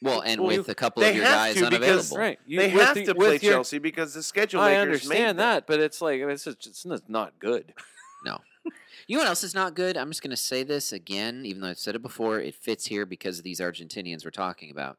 Well, 0.00 0.20
and 0.20 0.40
Well, 0.40 0.56
with 0.58 0.68
a 0.68 0.76
couple 0.76 1.02
of 1.02 1.12
your 1.12 1.24
have 1.24 1.34
guys 1.34 1.54
to 1.56 1.60
because- 1.70 1.74
unavailable. 2.12 2.16
Right. 2.18 2.38
You, 2.46 2.60
they 2.60 2.72
with 2.72 2.82
have 2.84 2.94
the- 2.94 3.04
to 3.06 3.14
play 3.16 3.30
your- 3.42 3.52
Chelsea 3.54 3.78
because 3.78 4.14
the 4.14 4.22
schedule 4.22 4.60
I 4.60 4.70
makers 4.74 4.84
understand 5.08 5.18
made 5.18 5.26
them. 5.30 5.36
that, 5.38 5.66
but 5.66 5.80
it's 5.80 6.00
like 6.00 6.20
it's 6.20 6.44
just 6.44 6.66
it's 6.68 6.84
not- 6.84 7.08
not 7.10 7.38
good. 7.40 7.72
No. 8.24 8.38
You 9.06 9.16
know 9.16 9.22
what 9.22 9.28
else 9.28 9.44
is 9.44 9.54
not 9.54 9.74
good? 9.74 9.96
I'm 9.96 10.10
just 10.10 10.22
going 10.22 10.30
to 10.30 10.36
say 10.36 10.62
this 10.62 10.92
again, 10.92 11.46
even 11.46 11.62
though 11.62 11.68
I've 11.68 11.78
said 11.78 11.94
it 11.94 12.02
before. 12.02 12.40
It 12.40 12.54
fits 12.54 12.86
here 12.86 13.06
because 13.06 13.38
of 13.38 13.44
these 13.44 13.60
Argentinians 13.60 14.24
we're 14.24 14.30
talking 14.30 14.70
about. 14.70 14.98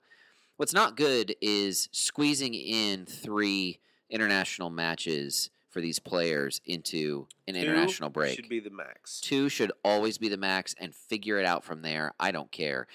What's 0.58 0.74
not 0.74 0.98
good 0.98 1.36
is 1.42 1.88
squeezing 1.92 2.54
in 2.54 3.06
three 3.06 3.80
international 4.10 4.70
matches 4.70 5.52
for 5.70 5.80
these 5.82 6.00
players 6.00 6.60
into 6.66 7.28
an 7.48 7.54
Two 7.54 7.62
international 7.62 8.10
break. 8.10 8.36
should 8.36 8.50
be 8.50 8.60
the 8.60 8.72
max. 8.72 9.22
Two 9.22 9.48
should 9.50 9.72
always 9.84 10.18
be 10.18 10.28
the 10.28 10.38
max 10.38 10.74
and 10.80 10.94
figure 10.96 11.38
it 11.40 11.46
out 11.46 11.64
from 11.64 11.84
there. 11.84 12.14
I 12.20 12.32
don't 12.32 12.52
care. 12.52 12.88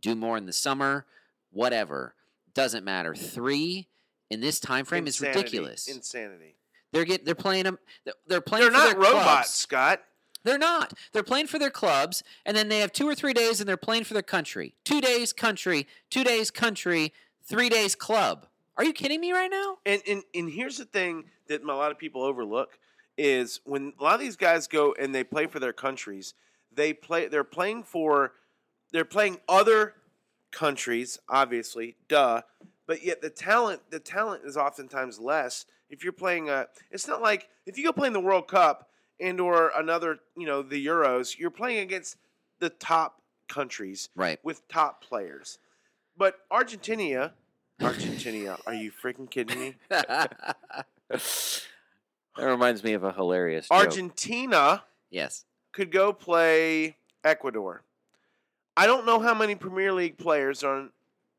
Do 0.00 0.14
more 0.14 0.36
in 0.36 0.46
the 0.46 0.52
summer, 0.52 1.04
whatever. 1.50 2.14
Doesn't 2.54 2.84
matter. 2.84 3.14
Three 3.14 3.88
in 4.30 4.40
this 4.40 4.60
time 4.60 4.84
frame 4.84 5.06
is 5.06 5.20
ridiculous. 5.20 5.88
Insanity. 5.88 6.54
they're 6.92 7.04
get 7.04 7.24
they're 7.24 7.34
playing 7.34 7.64
them. 7.64 7.78
They're 8.26 8.40
playing. 8.40 8.62
They're 8.64 8.72
not 8.72 8.96
robots, 8.96 9.12
clubs. 9.22 9.48
Scott. 9.50 10.02
They're 10.44 10.58
not. 10.58 10.94
They're 11.12 11.22
playing 11.22 11.48
for 11.48 11.58
their 11.58 11.70
clubs, 11.70 12.22
and 12.46 12.56
then 12.56 12.68
they 12.68 12.80
have 12.80 12.92
two 12.92 13.08
or 13.08 13.14
three 13.14 13.32
days, 13.32 13.60
and 13.60 13.68
they're 13.68 13.76
playing 13.76 14.04
for 14.04 14.14
their 14.14 14.22
country. 14.22 14.74
Two 14.84 15.00
days 15.00 15.32
country, 15.32 15.86
two 16.08 16.24
days 16.24 16.50
country, 16.50 17.12
three 17.42 17.68
days 17.68 17.94
club. 17.94 18.46
Are 18.76 18.84
you 18.84 18.92
kidding 18.92 19.20
me 19.20 19.32
right 19.32 19.50
now? 19.50 19.78
And, 19.84 20.00
and 20.08 20.22
and 20.34 20.50
here's 20.50 20.78
the 20.78 20.86
thing 20.86 21.24
that 21.48 21.62
a 21.62 21.66
lot 21.66 21.90
of 21.90 21.98
people 21.98 22.22
overlook 22.22 22.78
is 23.18 23.60
when 23.64 23.92
a 24.00 24.02
lot 24.02 24.14
of 24.14 24.20
these 24.20 24.36
guys 24.36 24.66
go 24.66 24.94
and 24.98 25.14
they 25.14 25.24
play 25.24 25.46
for 25.46 25.58
their 25.60 25.74
countries, 25.74 26.32
they 26.72 26.92
play 26.92 27.28
they're 27.28 27.44
playing 27.44 27.82
for 27.82 28.32
they're 28.92 29.04
playing 29.04 29.38
other 29.48 29.94
countries, 30.50 31.18
obviously, 31.28 31.96
duh. 32.08 32.42
But 32.86 33.04
yet 33.04 33.20
the 33.20 33.30
talent 33.30 33.82
the 33.90 34.00
talent 34.00 34.44
is 34.44 34.56
oftentimes 34.56 35.18
less. 35.18 35.66
If 35.90 36.02
you're 36.02 36.12
playing 36.12 36.48
a 36.48 36.68
it's 36.90 37.06
not 37.06 37.20
like 37.20 37.48
if 37.66 37.76
you 37.76 37.84
go 37.84 37.92
play 37.92 38.06
in 38.06 38.12
the 38.14 38.20
World 38.20 38.48
Cup 38.48 38.88
and 39.20 39.40
or 39.40 39.72
another, 39.76 40.18
you 40.36 40.46
know, 40.46 40.62
the 40.62 40.84
Euros, 40.84 41.38
you're 41.38 41.50
playing 41.50 41.78
against 41.80 42.16
the 42.58 42.70
top 42.70 43.20
countries 43.48 44.08
Right. 44.14 44.38
with 44.42 44.66
top 44.68 45.02
players. 45.02 45.58
But 46.16 46.40
Argentina 46.50 47.32
Argentina, 47.80 48.58
are 48.66 48.74
you 48.74 48.92
freaking 48.92 49.30
kidding 49.30 49.58
me? 49.58 49.74
That 52.36 52.46
reminds 52.46 52.84
me 52.84 52.92
of 52.92 53.02
a 53.04 53.12
hilarious 53.12 53.68
joke. 53.68 53.76
Argentina 53.78 54.84
yes. 55.10 55.44
could 55.72 55.90
go 55.90 56.12
play 56.12 56.96
Ecuador. 57.24 57.82
I 58.76 58.86
don't 58.86 59.04
know 59.04 59.18
how 59.18 59.34
many 59.34 59.56
Premier 59.56 59.92
League 59.92 60.16
players 60.16 60.62
are 60.62 60.76
on 60.76 60.90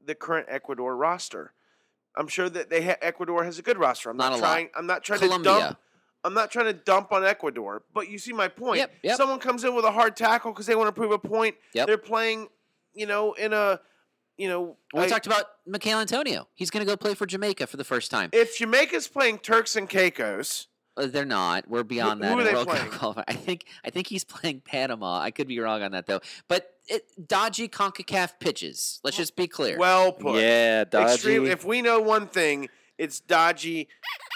the 0.06 0.13
current 0.13 0.48
Ecuador 0.50 0.96
roster. 0.96 1.54
I'm 2.15 2.28
sure 2.28 2.50
that 2.50 2.70
they 2.70 2.84
ha- 2.84 2.98
Ecuador 3.02 3.46
has 3.46 3.58
a 3.58 3.62
good 3.62 3.78
roster. 3.78 4.10
I'm 4.10 4.17
Not 4.17 4.32
not, 4.32 4.39
a 4.39 4.41
lot. 4.41 4.48
trying. 4.52 4.70
I'm 4.76 4.86
not 4.86 5.04
trying 5.04 5.20
to 5.22 5.41
dump. 5.41 5.78
I'm 6.23 6.34
not 6.34 6.51
trying 6.51 6.65
to 6.67 6.73
dump 6.73 7.12
on 7.12 7.23
Ecuador, 7.25 7.84
but 7.93 8.10
you 8.10 8.17
see 8.19 8.31
my 8.34 8.47
point. 8.47 8.77
Yep, 8.79 8.91
yep. 9.03 9.17
Someone 9.17 9.39
comes 9.39 9.63
in 9.63 9.75
with 9.75 9.86
a 9.86 9.91
hard 9.91 10.15
tackle 10.15 10.51
because 10.51 10.65
they 10.67 10.75
want 10.75 10.88
to 10.88 10.91
prove 10.91 11.12
a 11.12 11.17
point. 11.19 11.55
Yep. 11.73 11.88
They're 11.88 11.97
playing, 11.97 12.47
you 12.93 13.07
know, 13.07 13.34
in 13.34 13.53
a, 13.53 13.79
you 14.38 14.47
know, 14.47 14.77
we 14.93 15.01
I- 15.01 15.07
talked 15.07 15.25
about 15.25 15.45
Michail 15.65 15.99
Antonio. 15.99 16.47
He's 16.53 16.69
going 16.69 16.86
to 16.86 16.91
go 16.91 16.95
play 16.95 17.13
for 17.15 17.25
Jamaica 17.25 17.65
for 17.67 17.77
the 17.77 17.84
first 17.84 18.12
time. 18.12 18.29
if 18.34 18.57
Jamaica's 18.57 19.07
playing 19.07 19.39
Turks 19.39 19.75
and 19.75 19.89
Caicos, 19.89 20.67
Uh, 20.97 21.07
they're 21.07 21.25
not. 21.25 21.67
We're 21.67 21.84
beyond 21.84 22.23
who 22.23 22.29
that. 22.29 22.38
are 22.39 22.43
they 22.43 22.53
World 22.53 22.67
playing? 22.67 23.23
I 23.27 23.34
think. 23.34 23.65
I 23.86 23.89
think 23.89 24.07
he's 24.07 24.23
playing 24.23 24.62
Panama. 24.62 25.19
I 25.19 25.31
could 25.31 25.47
be 25.47 25.60
wrong 25.60 25.81
on 25.81 25.91
that 25.93 26.05
though. 26.05 26.19
But 26.47 26.69
it, 26.88 27.05
dodgy 27.27 27.67
Concacaf 27.69 28.39
pitches. 28.39 28.99
Let's 29.03 29.15
just 29.17 29.36
be 29.36 29.47
clear. 29.47 29.77
well 29.79 30.12
put. 30.12 30.39
Yeah, 30.41 30.84
dodgy, 30.84 31.13
Extreme. 31.13 31.45
If 31.47 31.63
we 31.65 31.81
know 31.81 31.99
one 32.01 32.27
thing, 32.27 32.67
it's 32.97 33.19
dodgy 33.21 33.88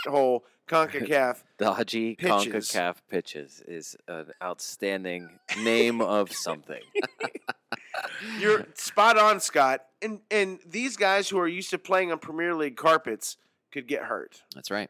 whole 0.08 0.45
Concacaf. 0.67 1.43
dodgy 1.58 2.15
pitches. 2.15 2.71
Concacaf 2.71 2.95
pitches 3.10 3.63
is 3.67 3.95
an 4.08 4.28
outstanding 4.41 5.39
name 5.62 6.01
of 6.01 6.32
something. 6.32 6.82
You're 8.39 8.65
spot 8.75 9.17
on, 9.17 9.39
Scott. 9.39 9.86
And 10.01 10.22
and 10.32 10.59
these 10.66 10.97
guys 10.97 11.30
who 11.30 11.39
are 11.39 11.47
used 11.47 11.70
to 11.72 11.78
playing 11.78 12.11
on 12.11 12.20
Premier 12.20 12.55
League 12.55 12.78
carpets 12.78 13.38
could 13.72 13.88
get 13.88 14.03
hurt. 14.03 14.41
That's 14.53 14.72
right. 14.72 14.89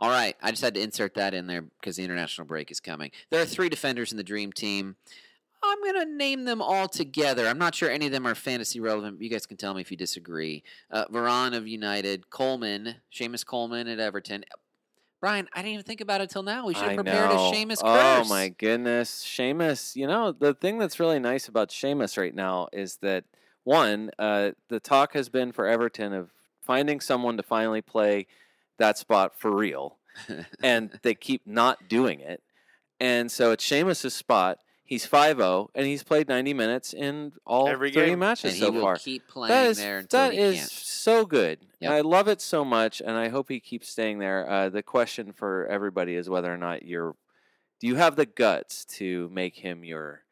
All 0.00 0.10
right. 0.10 0.36
I 0.42 0.50
just 0.50 0.62
had 0.62 0.74
to 0.74 0.80
insert 0.80 1.14
that 1.14 1.34
in 1.34 1.46
there 1.46 1.62
because 1.62 1.96
the 1.96 2.04
international 2.04 2.46
break 2.46 2.70
is 2.70 2.80
coming. 2.80 3.10
There 3.30 3.40
are 3.40 3.46
three 3.46 3.68
defenders 3.68 4.10
in 4.10 4.18
the 4.18 4.24
dream 4.24 4.52
team. 4.52 4.96
I'm 5.64 5.80
going 5.80 5.94
to 5.94 6.16
name 6.16 6.44
them 6.44 6.60
all 6.60 6.88
together. 6.88 7.46
I'm 7.46 7.58
not 7.58 7.74
sure 7.74 7.88
any 7.88 8.06
of 8.06 8.12
them 8.12 8.26
are 8.26 8.34
fantasy 8.34 8.80
relevant. 8.80 9.22
You 9.22 9.30
guys 9.30 9.46
can 9.46 9.56
tell 9.56 9.74
me 9.74 9.80
if 9.80 9.92
you 9.92 9.96
disagree. 9.96 10.64
Uh, 10.90 11.04
Varane 11.06 11.56
of 11.56 11.68
United, 11.68 12.30
Coleman, 12.30 12.96
Seamus 13.14 13.46
Coleman 13.46 13.86
at 13.86 14.00
Everton. 14.00 14.44
Brian, 15.22 15.48
I 15.54 15.60
didn't 15.62 15.74
even 15.74 15.84
think 15.84 16.00
about 16.00 16.20
it 16.20 16.30
till 16.30 16.42
now. 16.42 16.66
We 16.66 16.74
should 16.74 16.82
have 16.82 16.96
prepared 16.96 17.30
a. 17.30 17.34
Seamus 17.34 17.78
Oh 17.80 18.24
my 18.24 18.48
goodness, 18.48 19.24
Seamus! 19.24 19.94
You 19.94 20.08
know 20.08 20.32
the 20.32 20.52
thing 20.52 20.78
that's 20.78 20.98
really 20.98 21.20
nice 21.20 21.46
about 21.46 21.68
Seamus 21.68 22.18
right 22.18 22.34
now 22.34 22.66
is 22.72 22.96
that 23.02 23.22
one, 23.62 24.10
uh, 24.18 24.50
the 24.68 24.80
talk 24.80 25.12
has 25.12 25.28
been 25.28 25.52
for 25.52 25.64
Everton 25.68 26.12
of 26.12 26.32
finding 26.60 26.98
someone 26.98 27.36
to 27.36 27.44
finally 27.44 27.80
play 27.80 28.26
that 28.78 28.98
spot 28.98 29.38
for 29.38 29.54
real, 29.54 29.96
and 30.62 30.98
they 31.02 31.14
keep 31.14 31.46
not 31.46 31.88
doing 31.88 32.18
it. 32.18 32.42
And 32.98 33.30
so 33.30 33.52
it's 33.52 33.64
Seamus's 33.64 34.14
spot. 34.14 34.58
He's 34.84 35.06
5-0 35.06 35.68
and 35.74 35.86
he's 35.86 36.02
played 36.02 36.28
90 36.28 36.52
minutes 36.54 36.92
in 36.92 37.32
all 37.46 37.66
Every 37.68 37.90
three 37.92 38.06
game. 38.06 38.18
matches 38.18 38.52
and 38.52 38.60
he 38.60 38.66
so 38.66 38.70
will 38.72 38.80
far. 38.82 38.96
keep 38.96 39.26
playing 39.26 39.48
That 39.48 39.66
is 39.68 39.78
there 39.78 39.98
until 39.98 40.20
that 40.20 40.32
he 40.32 40.38
is 40.38 40.58
can't. 40.58 40.70
so 40.70 41.24
good. 41.24 41.60
Yep. 41.80 41.90
I 41.92 42.00
love 42.02 42.28
it 42.28 42.40
so 42.42 42.64
much, 42.64 43.00
and 43.00 43.16
I 43.16 43.28
hope 43.28 43.48
he 43.48 43.58
keeps 43.58 43.88
staying 43.88 44.18
there. 44.18 44.48
Uh, 44.48 44.68
the 44.68 44.82
question 44.82 45.32
for 45.32 45.66
everybody 45.66 46.14
is 46.14 46.28
whether 46.28 46.52
or 46.52 46.58
not 46.58 46.84
you're 46.84 47.14
do 47.80 47.86
you 47.88 47.96
have 47.96 48.14
the 48.16 48.26
guts 48.26 48.84
to 48.84 49.28
make 49.32 49.56
him 49.56 49.82
your 49.82 50.22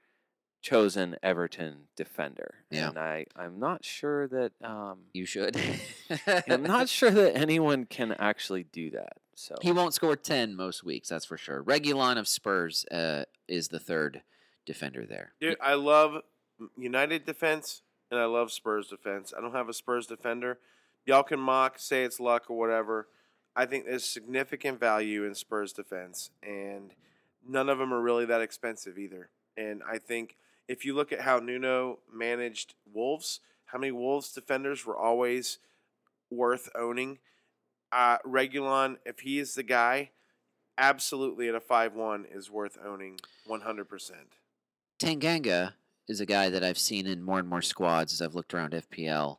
chosen 0.62 1.16
Everton 1.22 1.88
defender? 1.96 2.56
Yeah. 2.70 2.90
and 2.90 2.98
I 2.98 3.26
I'm 3.34 3.58
not 3.58 3.84
sure 3.84 4.28
that 4.28 4.52
um, 4.62 4.98
You 5.14 5.24
should. 5.24 5.56
I'm 6.48 6.62
not 6.64 6.88
sure 6.90 7.10
that 7.10 7.36
anyone 7.36 7.86
can 7.86 8.12
actually 8.12 8.64
do 8.64 8.90
that. 8.90 9.14
So 9.34 9.54
He 9.62 9.72
won't 9.72 9.94
score 9.94 10.16
10 10.16 10.54
most 10.54 10.84
weeks, 10.84 11.08
that's 11.08 11.24
for 11.24 11.38
sure. 11.38 11.62
Reguilon 11.64 12.18
of 12.18 12.28
Spurs 12.28 12.84
uh, 12.90 13.24
is 13.48 13.68
the 13.68 13.80
third 13.80 14.22
defender 14.72 15.04
there. 15.04 15.32
Dude, 15.40 15.56
I 15.60 15.74
love 15.74 16.22
United 16.76 17.26
defense 17.26 17.82
and 18.10 18.20
I 18.20 18.26
love 18.26 18.52
Spurs 18.52 18.88
defense. 18.88 19.32
I 19.36 19.40
don't 19.40 19.54
have 19.54 19.68
a 19.68 19.74
Spurs 19.74 20.06
defender. 20.06 20.58
Y'all 21.06 21.22
can 21.22 21.40
mock, 21.40 21.78
say 21.78 22.04
it's 22.04 22.20
luck 22.20 22.44
or 22.48 22.58
whatever. 22.58 23.08
I 23.56 23.66
think 23.66 23.84
there's 23.84 24.04
significant 24.04 24.78
value 24.78 25.24
in 25.24 25.34
Spurs 25.34 25.72
defense, 25.72 26.30
and 26.42 26.94
none 27.46 27.68
of 27.68 27.78
them 27.78 27.92
are 27.92 28.00
really 28.00 28.24
that 28.26 28.40
expensive 28.40 28.96
either. 28.96 29.30
And 29.56 29.82
I 29.90 29.98
think 29.98 30.36
if 30.68 30.84
you 30.84 30.94
look 30.94 31.10
at 31.10 31.22
how 31.22 31.38
Nuno 31.38 31.98
managed 32.12 32.74
Wolves, 32.92 33.40
how 33.66 33.78
many 33.78 33.90
Wolves 33.90 34.32
defenders 34.32 34.86
were 34.86 34.96
always 34.96 35.58
worth 36.30 36.68
owning. 36.74 37.18
Uh, 37.92 38.18
Reguilon, 38.18 38.98
if 39.04 39.20
he 39.20 39.40
is 39.40 39.54
the 39.54 39.62
guy, 39.64 40.10
absolutely 40.78 41.48
at 41.48 41.54
a 41.54 41.60
5 41.60 41.94
1 41.94 42.26
is 42.32 42.50
worth 42.50 42.78
owning 42.84 43.18
100%. 43.48 44.12
Tanganga 45.00 45.72
is 46.08 46.20
a 46.20 46.26
guy 46.26 46.50
that 46.50 46.62
I've 46.62 46.78
seen 46.78 47.06
in 47.06 47.22
more 47.22 47.38
and 47.38 47.48
more 47.48 47.62
squads 47.62 48.12
as 48.12 48.20
I've 48.20 48.34
looked 48.34 48.52
around 48.52 48.74
FPL. 48.74 49.38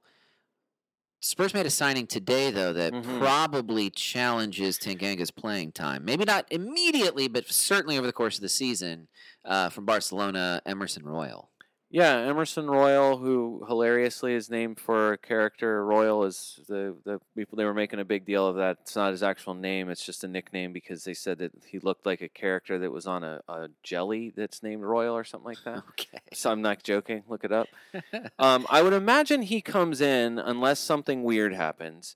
Spurs 1.20 1.53
made 1.53 1.68
a 1.68 1.70
signing 1.70 2.07
today, 2.07 2.49
though, 2.49 2.74
that 2.74 2.93
Mhm. 2.93 3.20
probably 3.20 3.91
challenges 3.91 4.80
Tanganga's 4.80 5.30
playing 5.30 5.72
time. 5.72 6.03
Maybe 6.03 6.26
not 6.26 6.47
immediately, 6.51 7.28
but 7.28 7.47
certainly 7.47 7.95
over 7.97 8.07
the 8.07 8.14
course 8.14 8.36
of 8.38 8.41
the 8.41 8.49
season 8.49 9.07
uh, 9.45 9.70
from 9.70 9.86
Barcelona, 9.86 10.62
Emerson 10.66 11.03
Royal. 11.05 11.51
Yeah, 11.93 12.19
Emerson 12.19 12.69
Royal, 12.69 13.17
who 13.17 13.65
hilariously 13.67 14.33
is 14.33 14.49
named 14.49 14.79
for 14.79 15.11
a 15.11 15.17
character. 15.17 15.85
Royal 15.85 16.23
is 16.23 16.61
the 16.69 16.95
the 17.03 17.19
people 17.35 17.57
they 17.57 17.65
were 17.65 17.73
making 17.73 17.99
a 17.99 18.05
big 18.05 18.25
deal 18.25 18.47
of 18.47 18.55
that. 18.55 18.77
It's 18.81 18.95
not 18.95 19.11
his 19.11 19.21
actual 19.21 19.55
name; 19.55 19.89
it's 19.89 20.05
just 20.05 20.23
a 20.23 20.27
nickname 20.29 20.71
because 20.71 21.03
they 21.03 21.13
said 21.13 21.39
that 21.39 21.51
he 21.65 21.79
looked 21.79 22.05
like 22.05 22.21
a 22.21 22.29
character 22.29 22.79
that 22.79 22.91
was 22.91 23.05
on 23.07 23.25
a, 23.25 23.41
a 23.49 23.67
jelly 23.83 24.31
that's 24.33 24.63
named 24.63 24.83
Royal 24.83 25.13
or 25.13 25.25
something 25.25 25.47
like 25.47 25.57
that. 25.65 25.83
Okay. 25.89 26.21
So 26.33 26.49
I'm 26.49 26.61
not 26.61 26.81
joking. 26.81 27.23
Look 27.27 27.43
it 27.43 27.51
up. 27.51 27.67
Um, 28.39 28.65
I 28.69 28.81
would 28.81 28.93
imagine 28.93 29.43
he 29.43 29.61
comes 29.61 30.01
in 30.01 30.39
unless 30.39 30.79
something 30.79 31.23
weird 31.23 31.53
happens, 31.53 32.15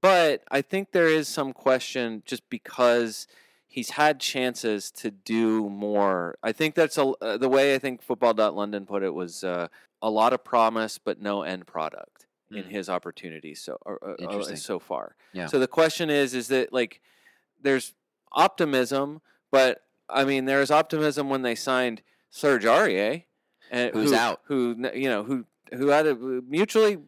but 0.00 0.44
I 0.50 0.62
think 0.62 0.92
there 0.92 1.08
is 1.08 1.26
some 1.26 1.52
question 1.52 2.22
just 2.24 2.48
because 2.48 3.26
he's 3.74 3.90
had 3.90 4.20
chances 4.20 4.90
to 4.92 5.10
do 5.10 5.68
more. 5.68 6.36
I 6.44 6.52
think 6.52 6.76
that's 6.76 6.96
a, 6.96 7.06
uh, 7.20 7.36
the 7.36 7.48
way 7.48 7.74
I 7.74 7.78
think 7.80 8.02
Football.London 8.02 8.86
put 8.86 9.02
it 9.02 9.12
was 9.12 9.42
uh, 9.42 9.66
a 10.00 10.08
lot 10.10 10.32
of 10.32 10.44
promise 10.44 10.96
but 10.98 11.20
no 11.20 11.42
end 11.42 11.66
product 11.66 12.26
in 12.50 12.64
Mm. 12.64 12.70
his 12.70 12.88
opportunities 12.88 13.60
so 13.60 13.78
uh, 13.84 14.22
uh, 14.24 14.54
so 14.54 14.78
far. 14.78 15.16
Yeah. 15.32 15.46
So 15.46 15.58
the 15.58 15.66
question 15.66 16.08
is, 16.08 16.34
is 16.34 16.46
that 16.48 16.72
like 16.72 17.00
there's 17.60 17.94
optimism, 18.30 19.20
but 19.50 19.82
I 20.08 20.24
mean 20.24 20.44
there's 20.44 20.70
optimism 20.70 21.28
when 21.28 21.42
they 21.42 21.56
signed 21.56 22.02
Serge 22.30 22.64
Aurier, 22.64 23.24
and 23.72 23.92
Who's 23.92 24.10
who, 24.10 24.16
out. 24.16 24.40
who 24.44 24.76
you 24.94 25.08
know 25.08 25.24
who 25.24 25.46
who 25.72 25.88
had 25.88 26.06
a 26.06 26.14
mutually 26.14 26.98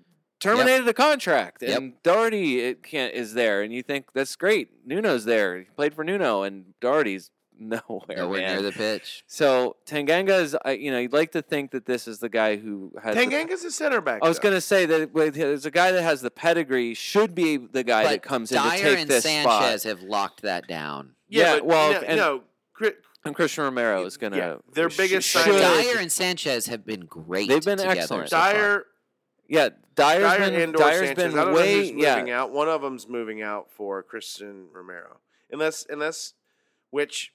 terminated 0.40 0.84
the 0.84 0.94
contract, 0.94 1.62
Yep. 1.62 1.76
and 1.78 2.02
Doherty 2.02 2.60
it 2.60 2.82
can't 2.82 3.14
is 3.14 3.34
there, 3.34 3.62
and 3.62 3.72
you 3.72 3.82
think 3.82 4.06
that's 4.14 4.36
great. 4.36 4.68
Nuno's 4.86 5.24
there, 5.24 5.58
he 5.58 5.64
played 5.76 5.94
for 5.94 6.04
Nuno, 6.04 6.42
and 6.42 6.74
Doherty's 6.80 7.30
nowhere, 7.58 8.18
Nowhere 8.18 8.40
man. 8.42 8.52
near 8.56 8.62
the 8.62 8.72
pitch. 8.72 9.24
So 9.26 9.76
Tanganga 9.86 10.42
is, 10.42 10.54
I- 10.64 10.72
you 10.72 10.90
know, 10.90 10.98
you'd 10.98 11.12
like 11.14 11.32
to 11.32 11.40
think 11.42 11.70
that 11.70 11.86
this 11.86 12.06
is 12.06 12.18
the 12.18 12.28
guy 12.28 12.56
who 12.56 12.92
has. 13.02 13.14
the- 13.14 13.66
a 13.66 13.70
center 13.70 14.00
back. 14.02 14.20
I 14.22 14.28
was 14.28 14.38
going 14.38 14.54
to 14.54 14.60
say 14.60 14.84
that 14.86 15.14
with- 15.14 15.34
there's 15.36 15.64
a 15.64 15.70
guy 15.70 15.90
that 15.92 16.02
has 16.02 16.20
the 16.20 16.30
pedigree, 16.30 16.92
should 16.92 17.34
be 17.34 17.56
the 17.56 17.82
guy 17.82 18.02
but 18.04 18.10
that 18.10 18.22
comes 18.22 18.52
in 18.52 18.62
to 18.62 18.70
take 18.70 18.98
and 18.98 19.08
this 19.10 19.24
Sanchez 19.24 19.82
spot. 19.82 19.90
have 19.90 20.02
locked 20.02 20.42
that 20.42 20.68
down. 20.68 21.12
Yeah, 21.28 21.54
Yeah, 21.56 21.60
well, 21.62 21.92
no, 21.92 21.98
and- 22.00 22.16
no, 22.18 22.42
Cri- 22.74 22.92
And 23.24 23.34
Cristian 23.34 23.64
Romero 23.64 24.04
is 24.04 24.18
going 24.18 24.32
to. 24.34 24.38
Yeah, 24.38 24.54
their 24.74 24.88
biggest 24.90 25.32
But 25.34 25.44
signing- 25.46 25.82
Dier 25.82 25.98
and 25.98 26.12
Sanchez 26.12 26.66
have 26.66 26.84
been 26.84 27.06
great. 27.06 27.48
They've 27.48 27.64
been 27.64 27.78
together 27.78 27.98
excellent. 28.00 28.28
so 28.28 28.36
far. 28.36 28.52
Dier, 28.52 28.86
Yeah, 29.48 29.70
Dier's 29.94 30.36
Dier 30.36 30.38
been, 30.50 30.60
and 30.60 30.74
or 30.76 30.78
Dier's 30.78 31.06
Sanchez. 31.08 31.14
been 31.16 31.38
I 31.38 31.44
don't 31.44 31.52
know 31.52 31.58
way. 31.58 31.74
who's 31.74 31.92
moving 31.92 32.26
yeah, 32.28 32.40
out. 32.40 32.52
One 32.52 32.68
of 32.68 32.82
them's 32.82 33.08
moving 33.08 33.42
out 33.42 33.70
for 33.70 34.02
Cristian 34.02 34.66
Romero. 34.72 35.18
Unless, 35.50 35.86
unless, 35.88 36.34
which, 36.90 37.32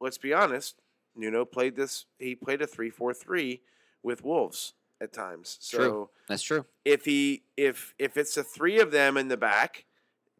let's 0.00 0.18
be 0.18 0.32
honest, 0.32 0.80
Nuno 1.14 1.44
played 1.44 1.76
this. 1.76 2.06
He 2.18 2.34
played 2.34 2.60
a 2.60 2.66
three-four-three 2.66 3.62
with 4.02 4.24
Wolves 4.24 4.74
at 5.00 5.12
times. 5.12 5.56
So 5.60 5.78
True. 5.78 6.10
That's 6.28 6.42
true. 6.42 6.66
if 6.84 7.04
he 7.04 7.42
if 7.56 7.94
if 7.98 8.16
it's 8.16 8.34
the 8.34 8.42
three 8.42 8.80
of 8.80 8.90
them 8.90 9.16
in 9.16 9.28
the 9.28 9.36
back, 9.36 9.84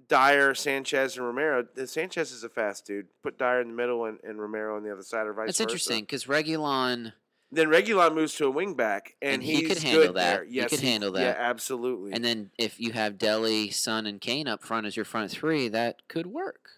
Dier, 0.09 0.55
Sanchez, 0.55 1.17
and 1.17 1.25
Romero. 1.27 1.65
Sanchez 1.87 2.33
is 2.33 2.45
a 2.45 2.49
fast 2.49 2.87
dude. 2.87 3.07
Put 3.23 3.39
Dier 3.39 3.61
in 3.61 3.69
the 3.69 3.75
middle 3.75 4.05
and, 4.05 4.19
and 4.25 4.41
Romero 4.41 4.77
on 4.77 4.83
the 4.83 4.93
other 4.93 5.03
side, 5.03 5.27
or 5.27 5.33
vice 5.33 5.47
That's 5.47 5.59
versa. 5.59 5.62
interesting 5.62 6.03
because 6.03 6.25
Reguilon. 6.25 7.12
Then 7.55 7.69
Reguilon 7.69 8.15
moves 8.15 8.35
to 8.37 8.47
a 8.47 8.51
wing 8.51 8.75
back, 8.75 9.15
and, 9.23 9.35
And 9.35 9.43
he 9.43 9.63
could 9.63 9.79
handle 9.79 10.07
good 10.07 10.15
that. 10.17 10.35
there. 10.37 10.45
He 10.45 10.55
Yes, 10.57 10.71
could 10.71 10.81
handle 10.81 11.13
that. 11.13 11.21
Yeah, 11.23 11.35
absolutely. 11.39 12.13
And 12.13 12.25
then 12.25 12.51
if 12.59 12.81
you 12.81 12.93
have 12.93 13.17
Dele, 13.19 13.71
Son, 13.71 14.07
and 14.07 14.21
Kane 14.21 14.49
up 14.49 14.63
front 14.63 14.87
as 14.87 14.97
your 14.97 15.05
front 15.05 15.31
three, 15.31 15.69
that 15.69 16.07
could 16.09 16.27
work. 16.27 16.69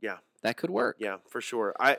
Yeah. 0.00 0.18
That 0.42 0.56
could 0.56 0.70
work. 0.70 0.96
yeah, 0.98 1.16
for 1.28 1.40
sure. 1.40 1.74
I 1.80 1.98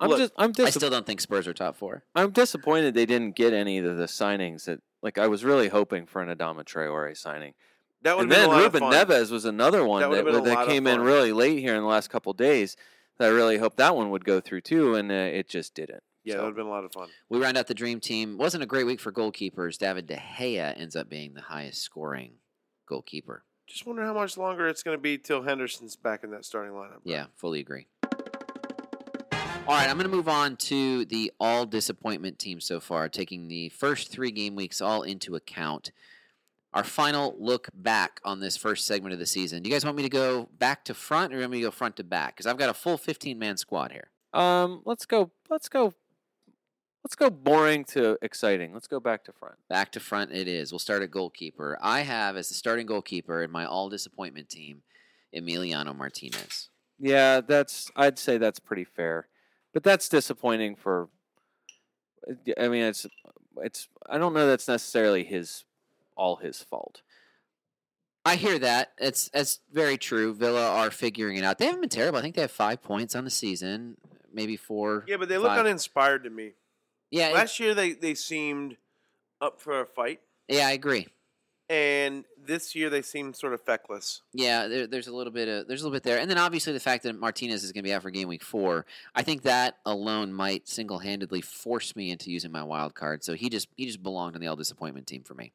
I'm 0.00 0.10
Look, 0.10 0.18
just. 0.18 0.32
I'm 0.36 0.52
I 0.60 0.70
still 0.70 0.90
don't 0.90 1.04
think 1.06 1.20
Spurs 1.20 1.48
are 1.48 1.54
top 1.54 1.76
four. 1.76 2.04
I'm 2.14 2.30
disappointed 2.30 2.94
they 2.94 3.06
didn't 3.06 3.34
get 3.34 3.52
any 3.52 3.78
of 3.78 3.96
the 3.96 4.04
signings 4.04 4.64
that. 4.64 4.80
Like 5.02 5.16
I 5.16 5.28
was 5.28 5.44
really 5.44 5.68
hoping 5.68 6.06
for 6.06 6.20
an 6.22 6.28
Adama 6.28 6.64
Traore 6.64 7.16
signing. 7.16 7.54
that 8.02 8.16
would 8.16 8.24
And 8.24 8.32
then 8.32 8.46
a 8.46 8.48
lot 8.48 8.62
Ruben 8.62 8.82
of 8.82 8.92
fun. 8.92 9.06
Neves 9.06 9.30
was 9.30 9.44
another 9.44 9.84
one 9.84 10.00
That 10.02 10.10
that, 10.10 10.24
would've 10.24 10.42
been 10.44 10.52
a 10.52 10.56
that 10.56 10.66
came 10.66 10.86
in 10.88 11.00
really 11.00 11.32
late 11.32 11.60
here 11.60 11.74
in 11.76 11.82
the 11.82 11.86
last 11.88 12.10
couple 12.10 12.32
days. 12.32 12.76
That 13.18 13.26
I 13.26 13.28
really 13.28 13.58
hoped 13.58 13.76
that 13.78 13.94
one 13.96 14.10
would 14.10 14.24
go 14.24 14.40
through 14.40 14.60
too, 14.62 14.94
and 14.96 15.10
uh, 15.10 15.14
it 15.14 15.48
just 15.48 15.74
didn't. 15.74 16.02
Yeah, 16.28 16.36
that 16.36 16.42
would 16.42 16.48
have 16.48 16.56
been 16.56 16.66
a 16.66 16.70
lot 16.70 16.84
of 16.84 16.92
fun. 16.92 17.08
We 17.28 17.38
round 17.38 17.56
out 17.56 17.66
the 17.66 17.74
dream 17.74 18.00
team. 18.00 18.38
Wasn't 18.38 18.62
a 18.62 18.66
great 18.66 18.84
week 18.84 19.00
for 19.00 19.12
goalkeepers. 19.12 19.78
David 19.78 20.06
De 20.06 20.16
Gea 20.16 20.78
ends 20.78 20.94
up 20.96 21.08
being 21.08 21.34
the 21.34 21.42
highest 21.42 21.82
scoring 21.82 22.32
goalkeeper. 22.86 23.44
Just 23.66 23.86
wonder 23.86 24.04
how 24.04 24.14
much 24.14 24.36
longer 24.38 24.66
it's 24.66 24.82
going 24.82 24.96
to 24.96 25.00
be 25.00 25.18
till 25.18 25.42
Henderson's 25.42 25.94
back 25.96 26.24
in 26.24 26.30
that 26.30 26.44
starting 26.44 26.72
lineup. 26.72 27.02
bro. 27.02 27.12
Yeah, 27.12 27.26
fully 27.36 27.60
agree. 27.60 27.86
All 29.68 29.74
right, 29.74 29.90
I'm 29.90 29.98
going 29.98 30.10
to 30.10 30.16
move 30.16 30.28
on 30.28 30.56
to 30.56 31.04
the 31.04 31.30
all 31.38 31.66
disappointment 31.66 32.38
team 32.38 32.58
so 32.58 32.80
far, 32.80 33.10
taking 33.10 33.48
the 33.48 33.68
first 33.68 34.10
three 34.10 34.30
game 34.30 34.54
weeks 34.56 34.80
all 34.80 35.02
into 35.02 35.36
account. 35.36 35.92
Our 36.72 36.84
final 36.84 37.36
look 37.38 37.68
back 37.74 38.20
on 38.24 38.40
this 38.40 38.56
first 38.56 38.86
segment 38.86 39.12
of 39.12 39.18
the 39.18 39.26
season. 39.26 39.62
Do 39.62 39.68
you 39.68 39.74
guys 39.74 39.84
want 39.84 39.98
me 39.98 40.02
to 40.04 40.08
go 40.08 40.48
back 40.58 40.84
to 40.86 40.94
front 40.94 41.32
or 41.32 41.36
do 41.36 41.40
you 41.40 41.42
want 41.42 41.52
me 41.52 41.58
to 41.58 41.66
go 41.66 41.70
front 41.70 41.96
to 41.96 42.04
back? 42.04 42.36
Because 42.36 42.46
I've 42.46 42.56
got 42.56 42.70
a 42.70 42.74
full 42.74 42.96
15 42.96 43.38
man 43.38 43.58
squad 43.58 43.92
here. 43.92 44.08
Um, 44.32 44.80
let's 44.86 45.04
go. 45.04 45.30
Let's 45.50 45.68
go. 45.68 45.92
Let's 47.08 47.16
go 47.16 47.30
boring 47.30 47.84
to 47.84 48.18
exciting. 48.20 48.74
Let's 48.74 48.86
go 48.86 49.00
back 49.00 49.24
to 49.24 49.32
front. 49.32 49.54
Back 49.66 49.92
to 49.92 50.00
front 50.00 50.30
it 50.30 50.46
is. 50.46 50.72
We'll 50.72 50.78
start 50.78 51.02
at 51.02 51.10
goalkeeper. 51.10 51.78
I 51.80 52.00
have 52.00 52.36
as 52.36 52.50
the 52.50 52.54
starting 52.54 52.84
goalkeeper 52.84 53.42
in 53.42 53.50
my 53.50 53.64
all 53.64 53.88
disappointment 53.88 54.50
team 54.50 54.82
Emiliano 55.34 55.96
Martinez. 55.96 56.68
Yeah, 56.98 57.40
that's. 57.40 57.90
I'd 57.96 58.18
say 58.18 58.36
that's 58.36 58.58
pretty 58.58 58.84
fair, 58.84 59.28
but 59.72 59.82
that's 59.82 60.10
disappointing 60.10 60.76
for. 60.76 61.08
I 62.60 62.68
mean, 62.68 62.82
it's. 62.82 63.06
It's. 63.56 63.88
I 64.06 64.18
don't 64.18 64.34
know. 64.34 64.46
That's 64.46 64.68
necessarily 64.68 65.24
his, 65.24 65.64
all 66.14 66.36
his 66.36 66.62
fault. 66.62 67.00
I 68.26 68.36
hear 68.36 68.58
that. 68.58 68.92
It's 68.98 69.30
that's 69.30 69.60
very 69.72 69.96
true. 69.96 70.34
Villa 70.34 70.72
are 70.72 70.90
figuring 70.90 71.38
it 71.38 71.44
out. 71.44 71.56
They 71.56 71.64
haven't 71.64 71.80
been 71.80 71.88
terrible. 71.88 72.18
I 72.18 72.20
think 72.20 72.34
they 72.34 72.42
have 72.42 72.50
five 72.50 72.82
points 72.82 73.16
on 73.16 73.24
the 73.24 73.30
season, 73.30 73.96
maybe 74.30 74.58
four. 74.58 75.06
Yeah, 75.08 75.16
but 75.16 75.30
they 75.30 75.38
look 75.38 75.48
Five. 75.48 75.60
uninspired 75.60 76.24
to 76.24 76.30
me. 76.30 76.52
Yeah, 77.10 77.28
Last 77.30 77.58
year 77.60 77.74
they, 77.74 77.92
they 77.92 78.14
seemed 78.14 78.76
up 79.40 79.60
for 79.60 79.80
a 79.80 79.86
fight, 79.86 80.20
yeah, 80.48 80.66
I 80.66 80.72
agree. 80.72 81.06
and 81.70 82.24
this 82.42 82.74
year 82.74 82.88
they 82.88 83.02
seem 83.02 83.34
sort 83.34 83.52
of 83.52 83.60
feckless. 83.60 84.22
Yeah, 84.32 84.68
there, 84.68 84.86
there's 84.86 85.06
a 85.06 85.14
little 85.14 85.32
bit 85.32 85.48
of 85.48 85.68
there's 85.68 85.82
a 85.82 85.84
little 85.84 85.94
bit 85.94 86.02
there, 86.02 86.18
and 86.18 86.30
then 86.30 86.38
obviously 86.38 86.72
the 86.72 86.80
fact 86.80 87.02
that 87.04 87.18
Martinez 87.18 87.62
is 87.62 87.72
going 87.72 87.84
to 87.84 87.88
be 87.88 87.92
out 87.92 88.02
for 88.02 88.10
game 88.10 88.26
week 88.26 88.42
four. 88.42 88.84
I 89.14 89.22
think 89.22 89.42
that 89.42 89.76
alone 89.86 90.32
might 90.32 90.66
single 90.66 90.98
handedly 90.98 91.40
force 91.42 91.94
me 91.94 92.10
into 92.10 92.30
using 92.30 92.50
my 92.50 92.62
wild 92.62 92.94
card. 92.94 93.22
So 93.22 93.34
he 93.34 93.48
just 93.50 93.68
he 93.76 93.84
just 93.86 94.02
belonged 94.02 94.34
on 94.34 94.40
the 94.40 94.46
all 94.46 94.56
disappointment 94.56 95.06
team 95.06 95.22
for 95.22 95.34
me. 95.34 95.52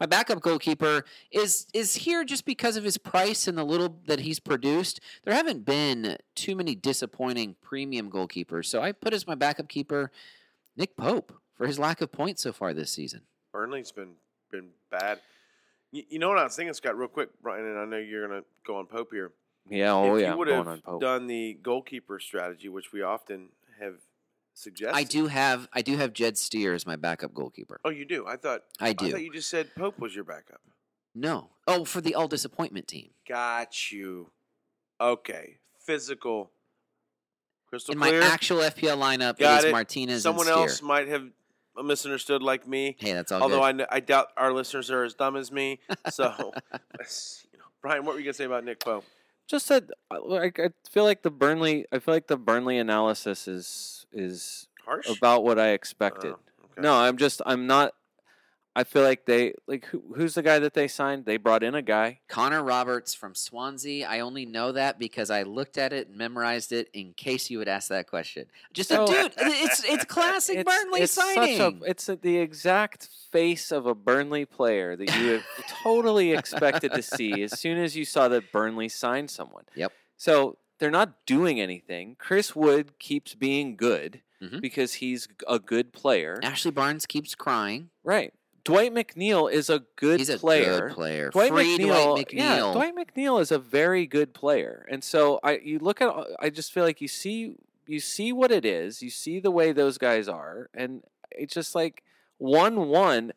My 0.00 0.06
backup 0.06 0.40
goalkeeper 0.40 1.04
is 1.30 1.66
is 1.74 1.94
here 1.94 2.24
just 2.24 2.44
because 2.46 2.76
of 2.76 2.84
his 2.84 2.96
price 2.98 3.46
and 3.46 3.56
the 3.58 3.64
little 3.64 4.00
that 4.06 4.20
he's 4.20 4.40
produced. 4.40 5.00
There 5.24 5.34
haven't 5.34 5.64
been 5.64 6.16
too 6.34 6.56
many 6.56 6.74
disappointing 6.74 7.56
premium 7.60 8.10
goalkeepers, 8.10 8.64
so 8.66 8.80
I 8.82 8.92
put 8.92 9.12
as 9.12 9.26
my 9.26 9.34
backup 9.34 9.68
keeper 9.68 10.10
Nick 10.80 10.96
Pope 10.96 11.34
for 11.54 11.66
his 11.66 11.78
lack 11.78 12.00
of 12.00 12.10
points 12.10 12.42
so 12.42 12.52
far 12.54 12.72
this 12.72 12.90
season. 12.90 13.20
Burnley's 13.52 13.92
been 13.92 14.14
been 14.50 14.70
bad. 14.90 15.20
You, 15.92 16.04
you 16.08 16.18
know 16.18 16.30
what 16.30 16.38
I 16.38 16.44
was 16.44 16.56
thinking, 16.56 16.72
Scott, 16.72 16.96
real 16.96 17.06
quick, 17.06 17.28
Brian, 17.42 17.66
and 17.66 17.78
I 17.78 17.84
know 17.84 17.98
you're 17.98 18.26
gonna 18.26 18.42
go 18.66 18.76
on 18.76 18.86
Pope 18.86 19.10
here. 19.12 19.32
Yeah, 19.68 19.92
oh 19.92 20.16
if 20.16 20.22
yeah, 20.22 20.32
you 20.32 20.38
would 20.38 20.48
going 20.48 20.58
have 20.58 20.68
on 20.68 20.80
Pope. 20.80 21.00
done 21.02 21.26
the 21.26 21.58
goalkeeper 21.62 22.18
strategy, 22.18 22.70
which 22.70 22.92
we 22.94 23.02
often 23.02 23.50
have 23.78 23.96
suggested. 24.54 24.96
I 24.96 25.04
do 25.04 25.26
have 25.26 25.68
I 25.74 25.82
do 25.82 25.98
have 25.98 26.14
Jed 26.14 26.38
Steer 26.38 26.72
as 26.72 26.86
my 26.86 26.96
backup 26.96 27.34
goalkeeper. 27.34 27.78
Oh, 27.84 27.90
you 27.90 28.06
do. 28.06 28.26
I 28.26 28.36
thought. 28.36 28.62
I 28.80 28.88
I 28.88 28.92
do. 28.94 29.10
thought 29.10 29.22
you 29.22 29.32
just 29.32 29.50
said 29.50 29.74
Pope 29.74 29.98
was 29.98 30.14
your 30.14 30.24
backup. 30.24 30.62
No. 31.14 31.50
Oh, 31.66 31.84
for 31.84 32.00
the 32.00 32.14
all 32.14 32.26
disappointment 32.26 32.88
team. 32.88 33.10
Got 33.28 33.92
you. 33.92 34.30
Okay. 34.98 35.58
Physical. 35.78 36.52
Crystal 37.70 37.92
In 37.92 37.98
my 37.98 38.12
actual 38.14 38.58
FPL 38.58 38.98
lineup, 38.98 39.38
Got 39.38 39.54
it 39.54 39.58
is 39.58 39.64
it. 39.66 39.72
Martinez 39.72 40.22
Someone 40.24 40.46
and 40.48 40.54
Steer. 40.54 40.62
else 40.68 40.82
might 40.82 41.08
have 41.08 41.24
misunderstood 41.82 42.42
like 42.42 42.66
me. 42.66 42.96
Hey, 42.98 43.12
that's 43.12 43.30
all 43.32 43.42
Although 43.42 43.60
good. 43.60 43.64
I, 43.64 43.72
kn- 43.72 43.88
I 43.90 44.00
doubt 44.00 44.28
our 44.36 44.52
listeners 44.52 44.90
are 44.90 45.04
as 45.04 45.14
dumb 45.14 45.36
as 45.36 45.50
me. 45.52 45.78
So, 46.10 46.24
you 46.72 47.58
know, 47.58 47.64
Brian, 47.80 48.04
what 48.04 48.14
were 48.14 48.18
you 48.18 48.24
gonna 48.26 48.34
say 48.34 48.44
about 48.44 48.64
Nick 48.64 48.80
Pope? 48.80 49.04
just 49.46 49.66
said 49.66 49.90
I, 50.10 50.16
uh, 50.16 50.20
like, 50.24 50.60
I 50.60 50.70
feel 50.88 51.02
like 51.04 51.22
the 51.22 51.30
Burnley 51.30 51.84
I 51.90 51.98
feel 51.98 52.14
like 52.14 52.28
the 52.28 52.36
Burnley 52.36 52.78
analysis 52.78 53.48
is 53.48 54.06
is 54.12 54.68
Harsh. 54.84 55.08
about 55.08 55.42
what 55.44 55.58
I 55.58 55.70
expected. 55.70 56.34
Oh, 56.34 56.64
okay. 56.66 56.80
No, 56.82 56.94
I'm 56.94 57.16
just 57.16 57.40
I'm 57.46 57.66
not 57.66 57.94
I 58.76 58.84
feel 58.84 59.02
like 59.02 59.26
they 59.26 59.54
like 59.66 59.86
who, 59.86 60.00
who's 60.14 60.34
the 60.34 60.42
guy 60.42 60.60
that 60.60 60.74
they 60.74 60.86
signed? 60.86 61.24
They 61.24 61.38
brought 61.38 61.64
in 61.64 61.74
a 61.74 61.82
guy. 61.82 62.20
Connor 62.28 62.62
Roberts 62.62 63.14
from 63.14 63.34
Swansea. 63.34 64.06
I 64.08 64.20
only 64.20 64.46
know 64.46 64.70
that 64.72 64.98
because 64.98 65.28
I 65.28 65.42
looked 65.42 65.76
at 65.76 65.92
it 65.92 66.06
and 66.08 66.16
memorized 66.16 66.70
it 66.72 66.88
in 66.92 67.12
case 67.14 67.50
you 67.50 67.58
would 67.58 67.66
ask 67.68 67.88
that 67.88 68.06
question. 68.06 68.46
Just 68.72 68.90
So- 68.90 69.04
a 69.04 69.06
dude. 69.06 69.32
It's 69.38 69.82
it's 69.88 70.04
classic 70.04 70.58
It's, 70.58 70.70
Burnley 70.72 71.00
it's 71.00 71.12
signing. 71.12 71.56
Such 71.58 71.74
a, 71.74 71.84
it's 71.84 72.08
a, 72.08 72.16
the 72.16 72.38
exact 72.38 73.08
face 73.32 73.72
of 73.72 73.86
a 73.86 73.94
Burnley 73.94 74.44
player 74.44 74.94
that 74.94 75.16
you 75.16 75.32
have 75.32 75.42
totally 75.82 76.32
expected 76.32 76.92
to 76.92 77.02
see 77.02 77.42
as 77.42 77.58
soon 77.58 77.76
as 77.76 77.96
you 77.96 78.04
saw 78.04 78.28
that 78.28 78.52
Burnley 78.52 78.88
signed 78.88 79.30
someone. 79.30 79.64
Yep. 79.74 79.92
So 80.16 80.58
they're 80.78 80.90
not 80.92 81.26
doing 81.26 81.60
anything. 81.60 82.14
Chris 82.20 82.54
Wood 82.54 82.98
keeps 83.00 83.34
being 83.34 83.74
good 83.76 84.22
Mhm. 84.40 84.60
because 84.62 84.94
he's 84.94 85.28
a 85.48 85.58
good 85.58 85.92
player. 85.92 86.38
Ashley 86.42 86.70
Barnes 86.70 87.04
keeps 87.04 87.34
crying. 87.34 87.90
Right. 88.02 88.32
Dwight 88.70 88.94
McNeil 88.94 89.50
is 89.50 89.68
a 89.68 89.82
good 89.96 90.20
He's 90.20 90.28
a 90.28 90.38
player. 90.38 90.88
good 90.88 90.94
player. 90.94 91.30
Dwight 91.30 91.50
Free 91.50 91.78
McNeil, 91.78 92.14
Dwight 92.14 92.32
yeah, 92.32 92.72
Dwight 92.72 92.94
McNeil 92.94 93.40
is 93.40 93.50
a 93.50 93.58
very 93.58 94.06
good 94.06 94.32
player, 94.32 94.86
and 94.88 95.02
so 95.02 95.40
I 95.42 95.58
you 95.58 95.78
look 95.80 96.00
at 96.00 96.14
I 96.38 96.50
just 96.50 96.72
feel 96.72 96.84
like 96.84 97.00
you 97.00 97.08
see 97.08 97.56
you 97.86 97.98
see 97.98 98.32
what 98.32 98.52
it 98.52 98.64
is, 98.64 99.02
you 99.02 99.10
see 99.10 99.40
the 99.40 99.50
way 99.50 99.72
those 99.72 99.98
guys 99.98 100.28
are, 100.28 100.70
and 100.72 101.02
it's 101.32 101.52
just 101.52 101.74
like 101.74 102.04
one 102.38 102.88
one. 102.88 103.32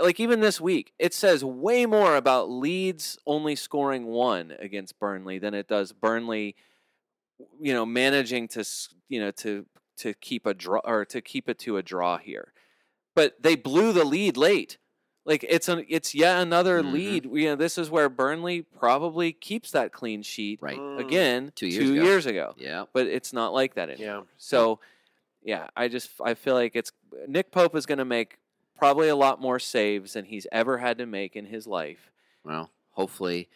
Like 0.00 0.20
even 0.20 0.38
this 0.38 0.60
week, 0.60 0.92
it 1.00 1.12
says 1.12 1.44
way 1.44 1.84
more 1.84 2.14
about 2.14 2.48
Leeds 2.48 3.18
only 3.26 3.56
scoring 3.56 4.06
one 4.06 4.54
against 4.60 5.00
Burnley 5.00 5.38
than 5.38 5.52
it 5.52 5.66
does 5.66 5.90
Burnley, 5.92 6.54
you 7.60 7.72
know, 7.72 7.84
managing 7.84 8.46
to 8.48 8.64
you 9.08 9.18
know 9.18 9.32
to 9.32 9.66
to 9.98 10.14
keep 10.14 10.46
a 10.46 10.54
draw 10.54 10.80
or 10.84 11.04
to 11.06 11.20
keep 11.20 11.48
it 11.48 11.58
to 11.60 11.76
a 11.76 11.82
draw 11.82 12.18
here. 12.18 12.52
But 13.20 13.42
they 13.42 13.54
blew 13.54 13.92
the 13.92 14.04
lead 14.04 14.38
late. 14.38 14.78
Like 15.26 15.44
it's 15.46 15.68
an 15.68 15.84
it's 15.90 16.14
yet 16.14 16.40
another 16.40 16.82
Mhm. 16.82 16.92
lead. 16.92 17.24
You 17.26 17.44
know, 17.50 17.54
this 17.56 17.76
is 17.76 17.90
where 17.90 18.08
Burnley 18.08 18.62
probably 18.62 19.32
keeps 19.34 19.70
that 19.72 19.92
clean 19.92 20.22
sheet 20.22 20.58
Right. 20.62 20.78
Mm, 20.78 20.98
again 20.98 21.52
Two 21.54 21.66
years 21.68 22.24
ago. 22.24 22.50
ago. 22.50 22.54
Yeah. 22.56 22.84
But 22.94 23.08
it's 23.08 23.34
not 23.34 23.52
like 23.52 23.74
that 23.74 23.90
anymore. 23.90 24.06
Yeah. 24.26 24.34
So, 24.38 24.80
yeah, 25.42 25.68
I 25.76 25.88
just 25.88 26.10
I 26.24 26.32
feel 26.32 26.54
like 26.54 26.74
it's 26.74 26.92
Nick 27.28 27.50
Pope 27.52 27.76
is 27.76 27.84
going 27.84 27.98
to 27.98 28.06
make 28.06 28.38
probably 28.74 29.08
a 29.08 29.16
lot 29.16 29.38
more 29.38 29.58
saves 29.58 30.14
than 30.14 30.24
he's 30.24 30.46
ever 30.50 30.78
had 30.78 30.96
to 30.96 31.04
make 31.04 31.36
in 31.36 31.44
his 31.44 31.66
life. 31.66 32.10
Well, 32.42 32.70
hopefully, 32.92 33.50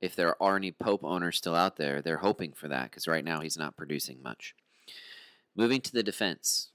if 0.00 0.14
there 0.14 0.40
are 0.40 0.54
any 0.56 0.70
Pope 0.70 1.02
owners 1.02 1.36
still 1.36 1.56
out 1.56 1.74
there, 1.76 2.00
they're 2.00 2.18
hoping 2.18 2.52
for 2.52 2.68
that 2.68 2.84
because 2.92 3.08
right 3.08 3.24
now 3.24 3.40
he's 3.40 3.58
not 3.58 3.76
producing 3.76 4.22
much. 4.22 4.54
Moving 5.56 5.80
to 5.80 5.92
the 5.92 6.04
defense. 6.04 6.69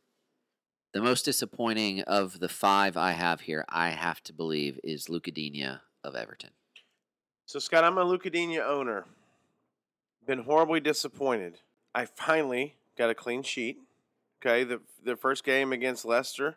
The 0.95 1.01
most 1.01 1.25
disappointing 1.25 2.03
of 2.03 2.39
the 2.39 2.47
five 2.47 2.95
I 2.95 3.11
have 3.11 3.41
here, 3.41 3.65
I 3.67 3.89
have 3.89 4.23
to 4.23 4.31
believe, 4.31 4.79
is 4.81 5.09
Lucas 5.09 5.33
Digne 5.33 5.81
of 6.05 6.15
Everton. 6.15 6.51
So, 7.45 7.59
Scott, 7.59 7.83
I'm 7.83 7.97
a 7.97 8.03
Lucas 8.05 8.31
Digne 8.31 8.59
owner. 8.59 9.03
Been 10.25 10.43
horribly 10.43 10.79
disappointed. 10.79 11.59
I 11.93 12.05
finally 12.05 12.75
got 12.97 13.09
a 13.09 13.13
clean 13.13 13.43
sheet. 13.43 13.79
Okay, 14.41 14.63
the 14.63 14.79
the 15.03 15.17
first 15.17 15.43
game 15.43 15.73
against 15.73 16.05
Leicester, 16.05 16.55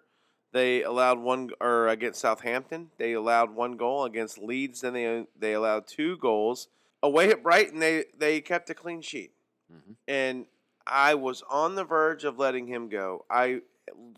they 0.53 0.85
allowed 0.85 1.19
one, 1.19 1.51
or 1.61 1.89
against 1.89 2.21
Southampton, 2.21 2.91
they 2.97 3.15
allowed 3.15 3.57
one 3.57 3.77
goal. 3.77 4.05
Against 4.05 4.39
Leeds, 4.39 4.83
then 4.83 4.93
they 4.93 5.27
they 5.37 5.55
allowed 5.55 5.89
two 5.89 6.17
goals. 6.17 6.69
Away 7.03 7.31
at 7.31 7.43
Brighton, 7.43 7.81
they 7.81 8.05
they 8.17 8.41
kept 8.41 8.71
a 8.71 8.75
clean 8.75 9.03
sheet, 9.03 9.33
Mhm. 9.69 9.97
and 10.07 10.47
I 10.87 11.17
was 11.17 11.43
on 11.51 11.75
the 11.75 11.83
verge 11.85 12.23
of 12.23 12.39
letting 12.39 12.69
him 12.69 12.89
go. 12.89 13.25
I 13.29 13.63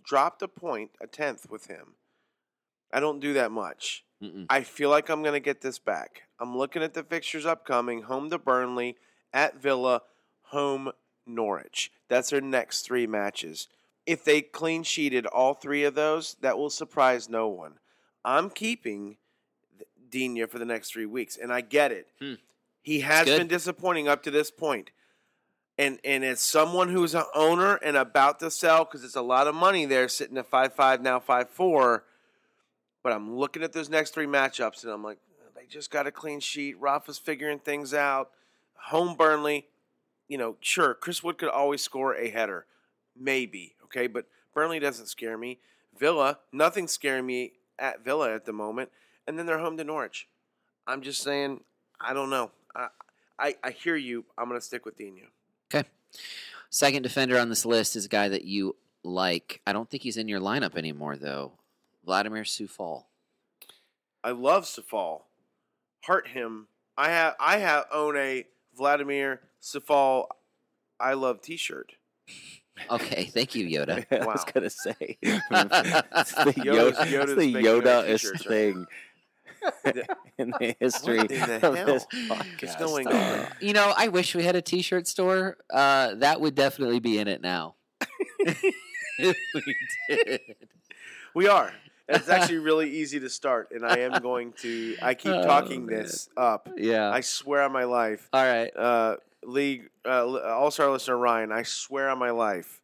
dropped 0.05 0.43
a 0.43 0.49
point, 0.49 0.91
a 1.01 1.07
tenth 1.07 1.49
with 1.51 1.67
him. 1.67 1.95
I 2.93 3.01
don't 3.01 3.21
do 3.21 3.33
that 3.35 3.51
much. 3.53 4.05
Mm-mm. 4.23 4.47
I 4.51 4.63
feel 4.63 4.91
like 4.91 5.09
I'm 5.09 5.23
going 5.23 5.35
to 5.35 5.41
get 5.41 5.61
this 5.61 5.79
back. 5.79 6.23
I'm 6.39 6.57
looking 6.57 6.83
at 6.83 6.95
the 6.95 7.03
fixtures 7.03 7.47
upcoming 7.47 8.03
home 8.03 8.31
to 8.31 8.39
Burnley, 8.39 8.97
at 9.33 9.61
Villa, 9.61 10.03
home 10.45 10.91
Norwich. 11.27 11.91
That's 12.09 12.31
their 12.31 12.41
next 12.41 12.83
three 12.83 13.07
matches. 13.07 13.69
If 14.07 14.25
they 14.25 14.43
clean 14.43 14.83
sheeted 14.83 15.27
all 15.27 15.55
three 15.55 15.85
of 15.85 15.95
those, 15.95 16.37
that 16.41 16.59
will 16.59 16.71
surprise 16.71 17.29
no 17.29 17.49
one. 17.49 17.75
I'm 18.25 18.51
keeping 18.51 19.17
Digne 20.11 20.47
for 20.47 20.59
the 20.59 20.65
next 20.65 20.93
three 20.93 21.07
weeks, 21.07 21.37
and 21.37 21.53
I 21.53 21.61
get 21.61 21.93
it. 21.93 22.09
Hmm. 22.21 22.35
He 22.83 23.01
has 23.01 23.27
been 23.27 23.47
disappointing 23.47 24.09
up 24.09 24.23
to 24.25 24.31
this 24.31 24.51
point. 24.51 24.91
And, 25.81 25.99
and 26.05 26.23
as 26.27 26.43
someone 26.43 26.91
who's 26.91 27.15
an 27.15 27.25
owner 27.35 27.77
and 27.77 27.97
about 27.97 28.39
to 28.41 28.51
sell, 28.51 28.85
because 28.85 29.03
it's 29.03 29.17
a 29.17 29.23
lot 29.23 29.47
of 29.47 29.55
money 29.55 29.87
there, 29.87 30.11
sitting 30.11 30.37
at 30.37 30.47
five 30.47 30.75
five 30.75 31.01
now 31.01 31.19
five 31.19 31.49
four, 31.49 32.05
but 33.03 33.15
I'm 33.15 33.35
looking 33.35 33.63
at 33.63 33.73
those 33.73 33.89
next 33.89 34.11
three 34.11 34.27
matchups, 34.27 34.85
and 34.85 34.93
I'm 34.93 35.03
like, 35.03 35.17
they 35.57 35.65
just 35.65 35.91
got 35.91 36.07
a 36.07 36.13
clean 36.13 36.41
sheet. 36.41 36.79
Rafa's 36.79 37.17
figuring 37.17 37.61
things 37.61 37.95
out. 37.95 38.29
Home 38.89 39.17
Burnley, 39.17 39.69
you 40.29 40.37
know, 40.37 40.57
sure, 40.61 40.93
Chris 40.93 41.23
Wood 41.23 41.39
could 41.39 41.49
always 41.49 41.81
score 41.81 42.15
a 42.15 42.29
header, 42.29 42.67
maybe, 43.19 43.75
okay, 43.85 44.07
but 44.07 44.27
Burnley 44.53 44.81
doesn't 44.81 45.07
scare 45.07 45.39
me. 45.39 45.61
Villa, 45.99 46.41
nothing's 46.53 46.93
scaring 46.93 47.25
me 47.25 47.53
at 47.79 48.05
Villa 48.05 48.35
at 48.35 48.45
the 48.45 48.53
moment, 48.53 48.91
and 49.27 49.39
then 49.39 49.47
they're 49.47 49.59
home 49.59 49.79
to 49.79 49.85
Norwich. 49.85 50.29
I'm 50.87 51.01
just 51.01 51.23
saying, 51.23 51.61
I 51.99 52.13
don't 52.13 52.29
know. 52.29 52.51
I 52.77 52.89
I, 53.39 53.55
I 53.65 53.71
hear 53.71 53.97
you. 53.97 54.27
I'm 54.37 54.47
gonna 54.49 54.61
stick 54.61 54.85
with 54.85 54.99
Digne. 54.99 55.23
Okay. 55.73 55.89
Second 56.71 57.03
defender 57.03 57.39
on 57.39 57.49
this 57.49 57.65
list 57.65 57.97
is 57.97 58.07
a 58.07 58.09
guy 58.09 58.29
that 58.29 58.45
you 58.45 58.77
like. 59.03 59.61
I 59.67 59.73
don't 59.73 59.89
think 59.89 60.03
he's 60.03 60.17
in 60.17 60.29
your 60.29 60.41
lineup 60.41 60.77
anymore, 60.77 61.17
though. 61.17 61.53
Vladimir 62.05 62.45
Coufal. 62.45 63.05
I 64.23 64.31
love 64.31 64.65
Coufal. 64.65 65.23
Heart 66.03 66.29
him. 66.29 66.67
I 66.97 67.11
have 67.11 67.35
I 67.41 67.59
have 67.59 67.87
own 67.93 68.17
a 68.17 68.47
Vladimir 68.77 69.41
Coufal 69.63 70.27
I 70.99 71.15
love 71.15 71.41
T-shirt. 71.41 71.95
Okay, 72.91 73.25
thank 73.25 73.55
you, 73.55 73.67
Yoda. 73.67 74.07
I 74.23 74.25
was 74.25 74.43
gonna 74.45 74.71
say 74.71 74.95
it's 75.23 75.49
the 75.51 76.55
Yoda's- 76.57 76.97
Yoda, 76.97 77.27
Yoda's 77.27 77.37
the 77.37 77.53
Yoda 77.55 78.07
t-shirts 78.07 78.47
right 78.47 78.49
thing 78.49 78.87
in 80.39 80.51
the 80.59 80.77
history 80.81 81.19
in 81.21 81.27
the 81.29 81.55
of 81.67 81.75
hell 81.77 81.89
is 81.95 82.07
podcast. 82.29 82.79
going 82.79 83.07
Uh, 83.09 83.47
on? 83.51 83.57
You 83.61 83.73
know, 83.73 83.93
I 83.97 84.09
wish 84.09 84.35
we 84.35 84.45
had 84.45 84.57
a 84.57 84.63
T-shirt 84.63 85.07
store. 85.07 85.57
Uh, 85.73 86.15
that 86.17 86.41
would 86.41 86.55
definitely 86.55 87.01
be 87.01 87.19
in 87.19 87.29
it 87.29 87.41
now. 87.43 87.75
if 89.19 89.37
we 89.55 89.77
did. 90.09 90.41
We 91.35 91.49
are. 91.49 91.73
It's 92.09 92.29
actually 92.29 92.59
really 92.59 92.91
easy 92.91 93.21
to 93.21 93.31
start, 93.31 93.69
and 93.71 93.87
I 93.87 93.99
am 94.01 94.21
going 94.21 94.53
to. 94.63 94.97
I 95.01 95.15
keep 95.15 95.33
Oh, 95.33 95.43
talking 95.45 95.87
man. 95.87 96.03
this 96.03 96.29
up. 96.37 96.69
Yeah. 96.77 97.09
I 97.11 97.21
swear 97.21 97.63
on 97.63 97.71
my 97.73 97.85
life, 97.85 98.29
All 98.33 98.43
right. 98.45 98.75
uh, 98.77 99.17
league 99.45 99.91
uh, 100.05 100.27
All 100.57 100.73
Star 100.73 100.91
listener 100.91 101.17
Ryan. 101.17 101.53
I 101.53 101.63
swear 101.63 102.09
on 102.11 102.19
my 102.19 102.31
life, 102.31 102.80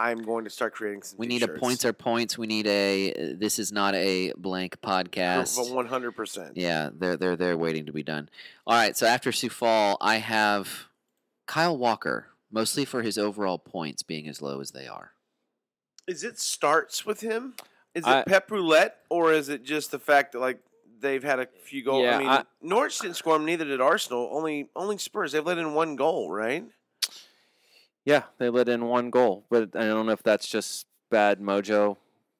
I'm 0.00 0.22
going 0.22 0.44
to 0.44 0.50
start 0.50 0.72
creating 0.74 1.02
some. 1.02 1.18
We 1.18 1.26
need 1.26 1.42
a 1.42 1.48
points 1.48 1.84
are 1.84 1.92
points. 1.92 2.38
We 2.38 2.46
need 2.46 2.66
a. 2.66 3.12
uh, 3.12 3.34
This 3.38 3.58
is 3.58 3.70
not 3.70 3.94
a 3.94 4.32
blank 4.38 4.80
podcast. 4.80 5.72
One 5.74 5.86
hundred 5.86 6.12
percent. 6.12 6.56
Yeah, 6.56 6.88
they're 6.92 7.16
they're 7.16 7.36
they're 7.36 7.56
waiting 7.58 7.86
to 7.86 7.92
be 7.92 8.02
done. 8.02 8.28
All 8.66 8.74
right, 8.76 8.96
so 8.96 9.06
after 9.06 9.30
Coufal, 9.30 9.96
I 10.00 10.16
have 10.16 10.86
Kyle 11.46 11.76
Walker, 11.76 12.28
mostly 12.50 12.84
for 12.84 13.02
his 13.02 13.18
overall 13.18 13.58
points 13.58 14.02
being 14.02 14.26
as 14.26 14.40
low 14.40 14.60
as 14.60 14.70
they 14.70 14.86
are. 14.86 15.12
Is 16.08 16.24
it 16.24 16.38
starts 16.38 17.04
with 17.04 17.20
him? 17.20 17.54
Is 17.94 18.04
it 18.06 18.10
I- 18.10 18.22
Pep 18.24 18.50
Roulette, 18.50 18.96
or 19.10 19.32
is 19.32 19.48
it 19.48 19.64
just 19.64 19.90
the 19.90 19.98
fact 19.98 20.32
that 20.32 20.38
like 20.40 20.60
they've 21.00 21.22
had 21.22 21.40
a 21.40 21.46
few 21.64 21.84
goals? 21.84 22.04
Yeah, 22.04 22.16
I 22.16 22.18
mean, 22.18 22.28
I- 22.28 22.44
Norwich 22.62 22.98
didn't 23.00 23.16
score 23.16 23.34
them, 23.34 23.44
neither 23.44 23.64
did 23.64 23.80
Arsenal. 23.80 24.30
Only 24.32 24.70
only 24.74 24.96
Spurs. 24.96 25.32
They've 25.32 25.44
let 25.44 25.58
in 25.58 25.74
one 25.74 25.96
goal, 25.96 26.30
right? 26.30 26.64
Yeah, 28.04 28.24
they 28.38 28.48
let 28.48 28.68
in 28.68 28.86
one 28.86 29.10
goal, 29.10 29.44
but 29.50 29.76
I 29.76 29.86
don't 29.86 30.06
know 30.06 30.12
if 30.12 30.22
that's 30.22 30.46
just 30.48 30.86
bad 31.10 31.40
mojo, 31.40 31.96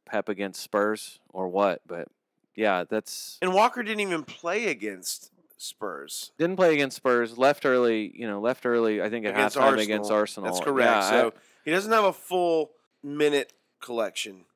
Pep 0.06 0.28
against 0.28 0.62
Spurs 0.62 1.20
or 1.30 1.48
what, 1.48 1.82
but 1.86 2.08
yeah, 2.56 2.84
that's 2.88 3.38
And 3.42 3.52
Walker 3.54 3.82
didn't 3.82 4.00
even 4.00 4.22
play 4.24 4.66
against 4.66 5.30
Spurs. 5.56 6.32
didn't 6.38 6.56
play 6.56 6.72
against 6.74 6.96
Spurs. 6.96 7.36
Left 7.36 7.64
early, 7.66 8.10
you 8.14 8.26
know, 8.26 8.40
left 8.40 8.64
early. 8.64 9.02
I 9.02 9.10
think 9.10 9.26
at 9.26 9.34
Against 9.34 9.56
halftime 9.56 9.78
against 9.82 10.10
Arsenal. 10.10 10.50
That's 10.50 10.64
correct. 10.64 10.86
Yeah, 10.90 10.98
I- 10.98 11.10
so 11.10 11.32
he 11.64 11.70
doesn't 11.70 11.92
have 11.92 12.04
a 12.04 12.12
full 12.12 12.70
minute 13.02 13.52
collection. 13.80 14.46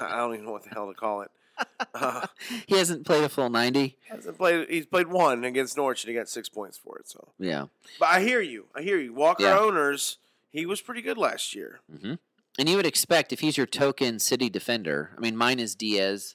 I 0.00 0.16
don't 0.18 0.34
even 0.34 0.46
know 0.46 0.52
what 0.52 0.64
the 0.64 0.70
hell 0.70 0.88
to 0.88 0.94
call 0.94 1.22
it. 1.22 1.30
Uh, 1.94 2.26
He 2.66 2.76
hasn't 2.76 3.04
played 3.06 3.24
a 3.24 3.28
full 3.28 3.50
90. 3.50 3.96
hasn't 4.08 4.36
played. 4.38 4.68
He's 4.68 4.86
played 4.86 5.08
one 5.08 5.44
against 5.44 5.76
Norwich 5.76 6.04
and 6.04 6.10
he 6.10 6.16
got 6.16 6.28
six 6.28 6.48
points 6.48 6.78
for 6.78 6.98
it. 6.98 7.08
So, 7.08 7.32
Yeah. 7.38 7.66
but 7.98 8.06
I 8.08 8.20
hear 8.20 8.40
you. 8.40 8.66
I 8.74 8.82
hear 8.82 8.98
you. 8.98 9.12
Walker 9.14 9.42
Yeah. 9.44 9.58
owners. 9.58 10.18
He 10.50 10.64
was 10.66 10.80
pretty 10.80 11.02
good 11.02 11.18
last 11.18 11.54
year. 11.54 11.80
hmm 12.00 12.14
And 12.58 12.68
you 12.68 12.76
would 12.76 12.86
expect 12.86 13.32
if 13.32 13.40
he's 13.40 13.56
your 13.56 13.66
token 13.66 14.18
city 14.18 14.48
defender. 14.48 15.12
I 15.16 15.20
mean, 15.20 15.36
mine 15.36 15.60
is 15.60 15.74
Dias, 15.74 16.34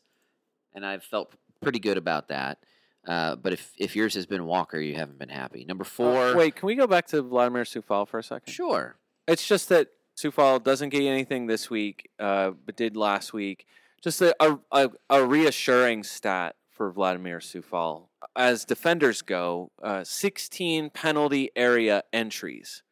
and 0.74 0.86
I've 0.86 1.04
felt 1.04 1.34
pretty 1.62 1.80
good 1.80 1.98
about 1.98 2.28
that. 2.30 2.60
Uh, 3.06 3.36
but 3.36 3.52
if, 3.52 3.74
if 3.78 3.96
yours 3.96 4.14
has 4.14 4.26
been 4.26 4.46
Walker, 4.46 4.80
you 4.80 4.96
haven't 4.96 5.20
been 5.20 5.30
happy. 5.30 5.66
Number 5.66 5.84
four. 5.84 6.30
Uh, 6.30 6.36
wait, 6.36 6.56
can 6.56 6.68
we 6.68 6.76
go 6.76 6.88
back 6.88 7.08
to 7.08 7.22
Vladimir 7.22 7.64
Coufal 7.64 8.08
for 8.08 8.20
a 8.20 8.24
second? 8.24 8.52
Sure. 8.54 8.96
It's 9.28 9.46
just 9.46 9.68
that 9.70 9.90
Coufal 10.16 10.64
doesn't 10.64 10.90
get 10.90 11.02
anything 11.04 11.48
this 11.48 11.70
week, 11.70 12.10
uh, 12.20 12.52
but 12.52 12.76
did 12.78 12.96
last 12.96 13.34
week. 13.34 13.66
Just 14.04 14.22
a, 14.22 14.36
a, 14.72 14.90
a, 15.10 15.26
reassuring 15.26 16.04
stat 16.04 16.56
for 16.70 16.92
Vladimir 16.92 17.40
Coufal. 17.40 18.08
As 18.36 18.66
defenders 18.66 19.22
go, 19.22 19.72
uh, 19.82 20.04
16 20.04 20.90
penalty 20.90 21.52
area 21.56 22.04
entries. 22.12 22.84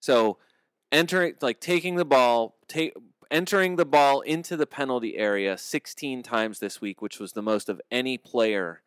So 0.00 0.38
entering, 0.92 1.34
like 1.40 1.60
taking 1.60 1.96
the 1.96 2.04
ball, 2.04 2.56
take, 2.68 2.94
entering 3.30 3.76
the 3.76 3.86
ball 3.86 4.20
into 4.20 4.56
the 4.56 4.66
penalty 4.66 5.16
area 5.16 5.56
16 5.56 6.22
times 6.22 6.58
this 6.58 6.80
week, 6.80 7.00
which 7.00 7.18
was 7.18 7.32
the 7.32 7.42
most 7.42 7.68
of 7.68 7.80
any 7.90 8.18
player 8.18 8.82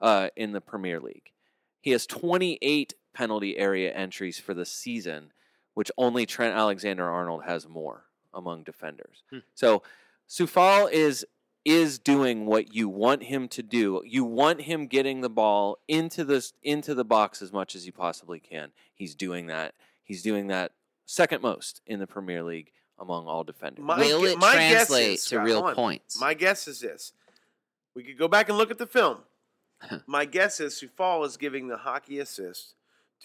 uh, 0.00 0.28
in 0.36 0.52
the 0.52 0.60
Premier 0.60 1.00
League. 1.00 1.32
He 1.80 1.90
has 1.90 2.06
28 2.06 2.94
penalty 3.12 3.58
area 3.58 3.92
entries 3.92 4.38
for 4.38 4.54
the 4.54 4.64
season 4.64 5.32
which 5.74 5.90
only 5.98 6.24
Trent 6.24 6.56
Alexander 6.56 7.08
Arnold 7.08 7.44
has 7.44 7.68
more 7.68 8.04
among 8.32 8.62
defenders. 8.62 9.22
Hmm. 9.30 9.38
So 9.54 9.82
Coufal 10.28 10.90
is 10.90 11.26
is 11.64 11.98
doing 11.98 12.44
what 12.44 12.74
you 12.74 12.88
want 12.88 13.22
him 13.22 13.48
to 13.48 13.62
do. 13.62 14.02
You 14.04 14.22
want 14.24 14.62
him 14.62 14.86
getting 14.86 15.22
the 15.22 15.30
ball 15.30 15.78
into 15.88 16.24
the 16.24 16.46
into 16.62 16.94
the 16.94 17.04
box 17.04 17.40
as 17.40 17.52
much 17.52 17.74
as 17.74 17.84
he 17.84 17.90
possibly 17.90 18.40
can. 18.40 18.72
He's 18.94 19.14
doing 19.14 19.46
that. 19.46 19.74
He's 20.02 20.22
doing 20.22 20.48
that 20.48 20.72
second 21.06 21.42
most 21.42 21.80
in 21.86 22.00
the 22.00 22.06
Premier 22.06 22.42
League 22.42 22.72
among 22.98 23.26
all 23.26 23.44
defenders. 23.44 23.84
My 23.84 23.98
Will 23.98 24.24
it 24.24 24.38
my 24.38 24.52
guess 24.54 24.86
translate 24.88 25.14
is, 25.14 25.22
to 25.24 25.28
Scott, 25.36 25.44
real 25.44 25.60
on. 25.60 25.74
points? 25.74 26.20
My 26.20 26.34
guess 26.34 26.68
is 26.68 26.80
this. 26.80 27.12
We 27.94 28.02
could 28.02 28.18
go 28.18 28.28
back 28.28 28.48
and 28.48 28.58
look 28.58 28.70
at 28.70 28.78
the 28.78 28.86
film. 28.86 29.18
My 30.06 30.24
guess 30.24 30.60
is 30.60 30.82
Coufal 30.82 31.26
is 31.26 31.36
giving 31.36 31.68
the 31.68 31.76
hockey 31.76 32.18
assist 32.18 32.74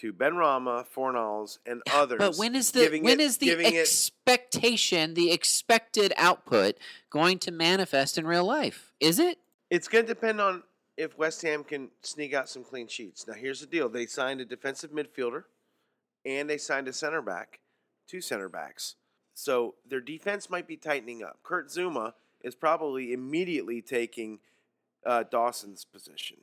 to 0.00 0.12
Benrahma, 0.12 0.86
Fornals, 0.86 1.58
and 1.66 1.82
others. 1.92 2.18
But 2.18 2.36
when 2.36 2.54
is 2.54 2.72
the 2.72 2.88
when 3.02 3.20
it- 3.20 3.20
is 3.20 3.38
the 3.38 3.46
giving 3.46 3.74
it- 3.74 3.78
expectation, 3.80 5.14
the 5.14 5.30
expected 5.32 6.12
output 6.16 6.76
going 7.10 7.38
to 7.40 7.50
manifest 7.50 8.18
in 8.18 8.26
real 8.26 8.44
life? 8.44 8.92
Is 9.00 9.18
it? 9.18 9.38
It's 9.70 9.88
going 9.88 10.04
to 10.06 10.14
depend 10.14 10.40
on 10.40 10.62
if 10.96 11.16
West 11.16 11.42
Ham 11.42 11.64
can 11.64 11.90
sneak 12.02 12.34
out 12.34 12.48
some 12.48 12.64
clean 12.64 12.88
sheets. 12.88 13.26
Now, 13.26 13.34
here's 13.34 13.60
the 13.60 13.66
deal: 13.66 13.88
they 13.88 14.06
signed 14.06 14.40
a 14.40 14.44
defensive 14.44 14.90
midfielder, 14.90 15.44
and 16.24 16.48
they 16.50 16.58
signed 16.58 16.88
a 16.88 16.92
center 16.92 17.22
back, 17.22 17.60
two 18.08 18.20
center 18.20 18.48
backs. 18.48 18.96
So 19.34 19.76
their 19.88 20.00
defense 20.00 20.50
might 20.50 20.66
be 20.66 20.76
tightening 20.76 21.22
up. 21.22 21.38
Kurt 21.42 21.68
Zouma 21.68 22.12
is 22.42 22.54
probably 22.54 23.12
immediately 23.12 23.80
taking 23.80 24.40
uh, 25.06 25.24
Dawson's 25.30 25.84
position. 25.84 26.36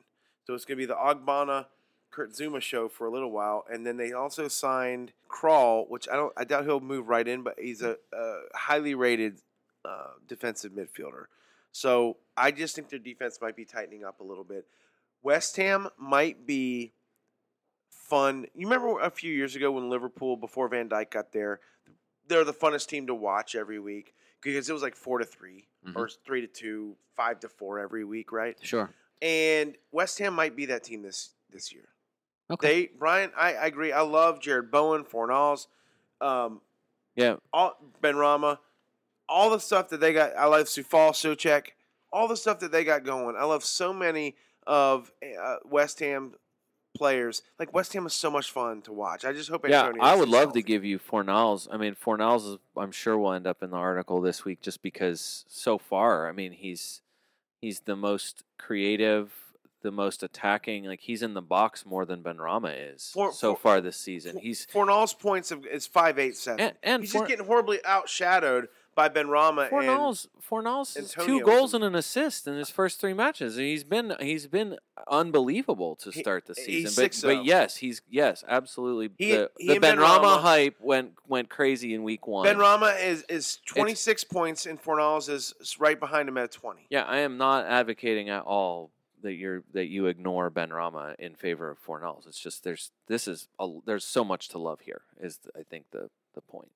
So 0.45 0.53
it's 0.55 0.65
going 0.65 0.77
to 0.77 0.81
be 0.81 0.85
the 0.85 0.95
Ogbonna 0.95 1.65
Kurt 2.11 2.33
Zouma 2.33 2.61
show 2.61 2.87
for 2.87 3.05
a 3.05 3.11
little 3.11 3.31
while, 3.31 3.65
and 3.69 3.85
then 3.85 3.97
they 3.97 4.11
also 4.11 4.47
signed 4.47 5.11
Kral, 5.29 5.89
which 5.89 6.07
I 6.09 6.15
don't, 6.15 6.33
I 6.37 6.43
doubt 6.43 6.65
he'll 6.65 6.79
move 6.79 7.07
right 7.09 7.27
in, 7.27 7.43
but 7.43 7.55
he's 7.59 7.81
a, 7.81 7.97
a 8.13 8.39
highly 8.55 8.95
rated 8.95 9.41
uh, 9.85 10.11
defensive 10.27 10.71
midfielder. 10.71 11.25
So 11.71 12.17
I 12.35 12.51
just 12.51 12.75
think 12.75 12.89
their 12.89 12.99
defense 12.99 13.39
might 13.41 13.55
be 13.55 13.65
tightening 13.65 14.03
up 14.03 14.19
a 14.19 14.23
little 14.23 14.43
bit. 14.43 14.65
West 15.21 15.55
Ham 15.57 15.89
might 15.97 16.47
be 16.47 16.93
fun. 17.89 18.47
You 18.55 18.67
remember 18.67 18.99
a 18.99 19.11
few 19.11 19.31
years 19.31 19.55
ago 19.55 19.71
when 19.71 19.89
Liverpool, 19.89 20.37
before 20.37 20.67
Van 20.69 20.89
Dijk 20.89 21.11
got 21.11 21.33
there, 21.33 21.59
they're 22.27 22.43
the 22.43 22.53
funnest 22.53 22.87
team 22.87 23.07
to 23.07 23.15
watch 23.15 23.55
every 23.55 23.79
week 23.79 24.13
because 24.41 24.69
it 24.69 24.73
was 24.73 24.81
like 24.81 24.95
four 24.95 25.19
to 25.19 25.25
3 25.25 25.67
or 25.95 26.09
three 26.25 26.41
to 26.41 26.47
two, 26.47 26.95
five 27.15 27.39
to 27.41 27.49
four 27.49 27.79
every 27.79 28.03
week, 28.03 28.31
right? 28.31 28.57
Sure. 28.61 28.89
And 29.21 29.75
West 29.91 30.19
Ham 30.19 30.33
might 30.33 30.55
be 30.55 30.65
that 30.67 30.83
team 30.83 31.01
this 31.01 31.31
this 31.49 31.71
year. 31.71 31.87
Okay. 32.49 32.67
They 32.67 32.89
Brian, 32.97 33.31
I, 33.37 33.53
I 33.53 33.65
agree. 33.67 33.91
I 33.91 34.01
love 34.01 34.39
Jarrod 34.39 34.71
Bowen, 34.71 35.03
Fornals, 35.03 35.67
um, 36.21 36.61
yeah, 37.15 37.35
all 37.51 37.77
Benrahma, 38.01 38.59
all 39.27 39.49
the 39.49 39.59
stuff 39.59 39.89
that 39.89 39.99
they 39.99 40.13
got. 40.13 40.35
I 40.37 40.45
love 40.45 40.67
Coufal 40.67 41.11
Soucek, 41.11 41.67
all 42.11 42.27
the 42.27 42.37
stuff 42.37 42.59
that 42.59 42.71
they 42.71 42.83
got 42.83 43.03
going. 43.03 43.35
I 43.37 43.43
love 43.43 43.63
so 43.63 43.91
many 43.93 44.35
of 44.65 45.11
uh, 45.41 45.57
West 45.65 45.99
Ham 45.99 46.35
players. 46.97 47.43
Like 47.59 47.73
West 47.73 47.93
Ham 47.93 48.05
is 48.05 48.13
so 48.13 48.29
much 48.29 48.51
fun 48.51 48.81
to 48.83 48.91
watch. 48.91 49.25
I 49.25 49.33
just 49.33 49.49
hope. 49.49 49.67
yeah. 49.67 49.85
Antonio 49.85 50.03
I 50.03 50.15
would 50.15 50.29
love 50.29 50.45
healthy. 50.45 50.61
to 50.61 50.67
give 50.67 50.83
you 50.83 50.99
Fornals. 50.99 51.67
I 51.71 51.77
mean, 51.77 51.95
Fornals 51.95 52.53
is, 52.53 52.57
I'm 52.75 52.91
sure 52.91 53.17
will 53.17 53.33
end 53.33 53.47
up 53.47 53.63
in 53.63 53.71
the 53.71 53.77
article 53.77 54.21
this 54.21 54.43
week 54.43 54.61
just 54.61 54.81
because 54.81 55.45
so 55.47 55.77
far, 55.77 56.27
I 56.27 56.31
mean, 56.31 56.51
he's 56.51 57.01
he's 57.61 57.81
the 57.81 57.95
most 57.95 58.43
creative, 58.57 59.31
the 59.87 59.91
most 59.91 60.21
attacking. 60.21 60.83
Like 60.83 60.99
he's 60.99 61.23
in 61.23 61.33
the 61.33 61.41
box 61.41 61.85
more 61.85 62.05
than 62.05 62.21
Benrahma 62.21 62.93
is 62.93 63.09
For- 63.13 63.31
so 63.31 63.55
for- 63.55 63.61
far 63.61 63.81
this 63.81 63.95
season. 63.97 64.33
For- 64.33 64.39
He's 64.39 64.67
Fornals 64.67 65.17
points 65.17 65.49
of, 65.51 65.65
is 65.65 65.87
five 65.87 66.19
eight 66.19 66.35
seven. 66.35 66.59
and, 66.59 66.75
and 66.83 67.03
He's 67.03 67.13
just 67.13 67.27
getting 67.27 67.45
horribly 67.45 67.77
outshadowed 67.85 68.67
by 68.95 69.07
Benrahma 69.09 69.63
and 69.63 69.71
Fornals, 69.71 70.27
Fornals 70.49 70.97
Antonio 70.97 71.39
two 71.39 71.45
goals 71.45 71.73
and- 71.75 71.83
an 71.83 71.93
assist 71.95 72.47
in 72.47 72.55
his 72.57 72.69
first 72.71 72.99
three 72.99 73.13
matches. 73.13 73.55
He's 73.55 73.83
been 73.83 74.15
he's 74.19 74.47
been 74.47 74.77
unbelievable 75.07 75.95
to 75.97 76.11
start 76.11 76.45
the 76.47 76.55
season. 76.55 76.91
But, 76.95 77.11
6-0. 77.11 77.21
but 77.21 77.35
oh. 77.37 77.41
yes, 77.43 77.77
he's 77.77 78.01
yes, 78.09 78.43
absolutely. 78.47 79.09
He- 79.17 79.31
the 79.33 79.51
he 79.57 79.67
the 79.67 79.79
Ben 79.79 79.97
Benrahma 79.97 80.01
Rama- 80.21 80.37
hype 80.41 80.75
went 80.81 81.11
went 81.27 81.49
crazy 81.49 81.93
in 81.93 82.01
week 82.03 82.25
one. 82.27 82.47
Benrahma 82.47 82.99
is 83.03 83.23
is 83.29 83.59
twenty 83.67 83.93
six 83.95 84.23
points 84.23 84.65
and 84.65 84.81
Fornals 84.81 85.29
is 85.29 85.53
right 85.79 85.99
behind 85.99 86.27
him 86.29 86.37
at 86.37 86.51
twenty. 86.51 86.87
yeah, 86.89 87.03
I 87.03 87.17
am 87.19 87.37
not 87.37 87.65
advocating 87.67 88.29
at 88.29 88.43
all 88.43 88.91
that 89.23 89.33
you're 89.33 89.63
that 89.73 89.87
you 89.87 90.07
ignore 90.07 90.49
Benrahma 90.51 91.15
in 91.19 91.35
favor 91.35 91.69
of 91.69 91.83
Fornals. 91.83 92.27
It's 92.27 92.39
just 92.39 92.63
there's 92.63 92.91
this 93.07 93.27
is 93.27 93.47
a, 93.59 93.67
there's 93.85 94.05
so 94.05 94.23
much 94.23 94.49
to 94.49 94.57
love 94.57 94.81
here. 94.81 95.01
Is 95.19 95.39
I 95.55 95.63
think 95.63 95.85
the 95.91 96.09
the 96.33 96.41
point. 96.41 96.69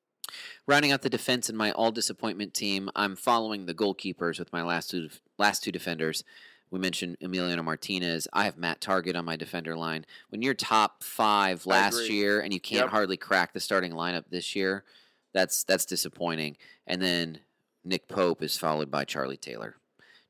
Rounding 0.66 0.92
out 0.92 1.02
the 1.02 1.10
defense 1.10 1.50
in 1.50 1.58
my 1.58 1.72
all 1.72 1.92
disappointment 1.92 2.54
team, 2.54 2.89
I'm 2.96 3.16
following 3.16 3.66
the 3.66 3.74
goalkeepers 3.74 4.39
with 4.39 4.54
my 4.54 4.64
last 4.64 4.89
two 4.92 5.10
last 5.38 5.64
two 5.64 5.72
defenders. 5.72 6.24
We 6.70 6.80
mentioned 6.80 7.18
Emiliano 7.22 7.64
Martinez. 7.66 8.30
I 8.32 8.46
have 8.46 8.58
Matt 8.58 8.80
Targett 8.80 9.18
on 9.18 9.26
my 9.26 9.36
defender 9.36 9.76
line. 9.76 10.06
When 10.30 10.42
you're 10.42 10.54
top 10.54 11.04
five 11.04 11.66
last 11.66 12.10
year 12.10 12.39
and 12.39 12.54
you 12.54 12.62
can't 12.62 12.84
Yep. 12.86 12.92
hardly 12.92 13.18
crack 13.18 13.52
the 13.52 13.60
starting 13.60 13.92
lineup 13.92 14.24
this 14.30 14.56
year, 14.56 14.86
that's 15.34 15.66
that's 15.66 15.86
disappointing. 15.86 16.56
And 16.88 17.02
then 17.02 17.39
Nick 17.84 18.08
Pope 18.08 18.42
is 18.42 18.58
followed 18.58 18.89
by 18.89 19.04
Charlie 19.04 19.36
Taylor. 19.38 19.76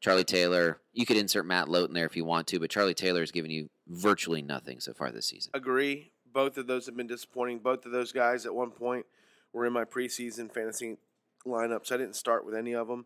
Charlie 0.01 0.23
Taylor, 0.23 0.81
you 0.93 1.05
could 1.05 1.17
insert 1.17 1.45
Matt 1.45 1.69
Lowton 1.69 1.93
there 1.93 2.07
if 2.07 2.17
you 2.17 2.25
want 2.25 2.47
to, 2.47 2.59
but 2.59 2.71
Charlie 2.71 2.95
Taylor 2.95 3.19
has 3.19 3.31
given 3.31 3.51
you 3.51 3.69
virtually 3.87 4.41
nothing 4.41 4.79
so 4.79 4.93
far 4.93 5.11
this 5.11 5.27
season. 5.27 5.51
Agree. 5.53 6.11
Both 6.33 6.57
of 6.57 6.65
those 6.67 6.87
have 6.87 6.97
been 6.97 7.07
disappointing. 7.07 7.59
Both 7.59 7.85
of 7.85 7.91
those 7.91 8.11
guys 8.11 8.45
at 8.45 8.55
one 8.55 8.71
point 8.71 9.05
were 9.53 9.65
in 9.65 9.73
my 9.73 9.85
preseason 9.85 10.51
fantasy 10.51 10.97
lineups. 11.45 11.91
I 11.91 11.97
didn't 11.97 12.15
start 12.15 12.45
with 12.45 12.55
any 12.55 12.73
of 12.73 12.87
them, 12.87 13.05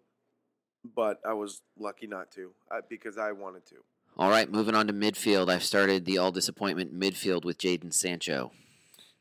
but 0.95 1.19
I 1.27 1.33
was 1.33 1.61
lucky 1.77 2.07
not 2.07 2.31
to 2.31 2.51
because 2.89 3.17
I 3.17 3.33
wanted 3.33 3.65
to. 3.67 3.75
All 4.17 4.29
right, 4.29 4.49
moving 4.49 4.75
on 4.75 4.87
to 4.87 4.93
midfield. 4.93 5.49
I've 5.49 5.63
started 5.63 6.05
the 6.05 6.17
all 6.17 6.31
disappointment 6.31 6.97
midfield 6.97 7.43
with 7.43 7.57
Jadon 7.57 7.93
Sancho. 7.93 8.51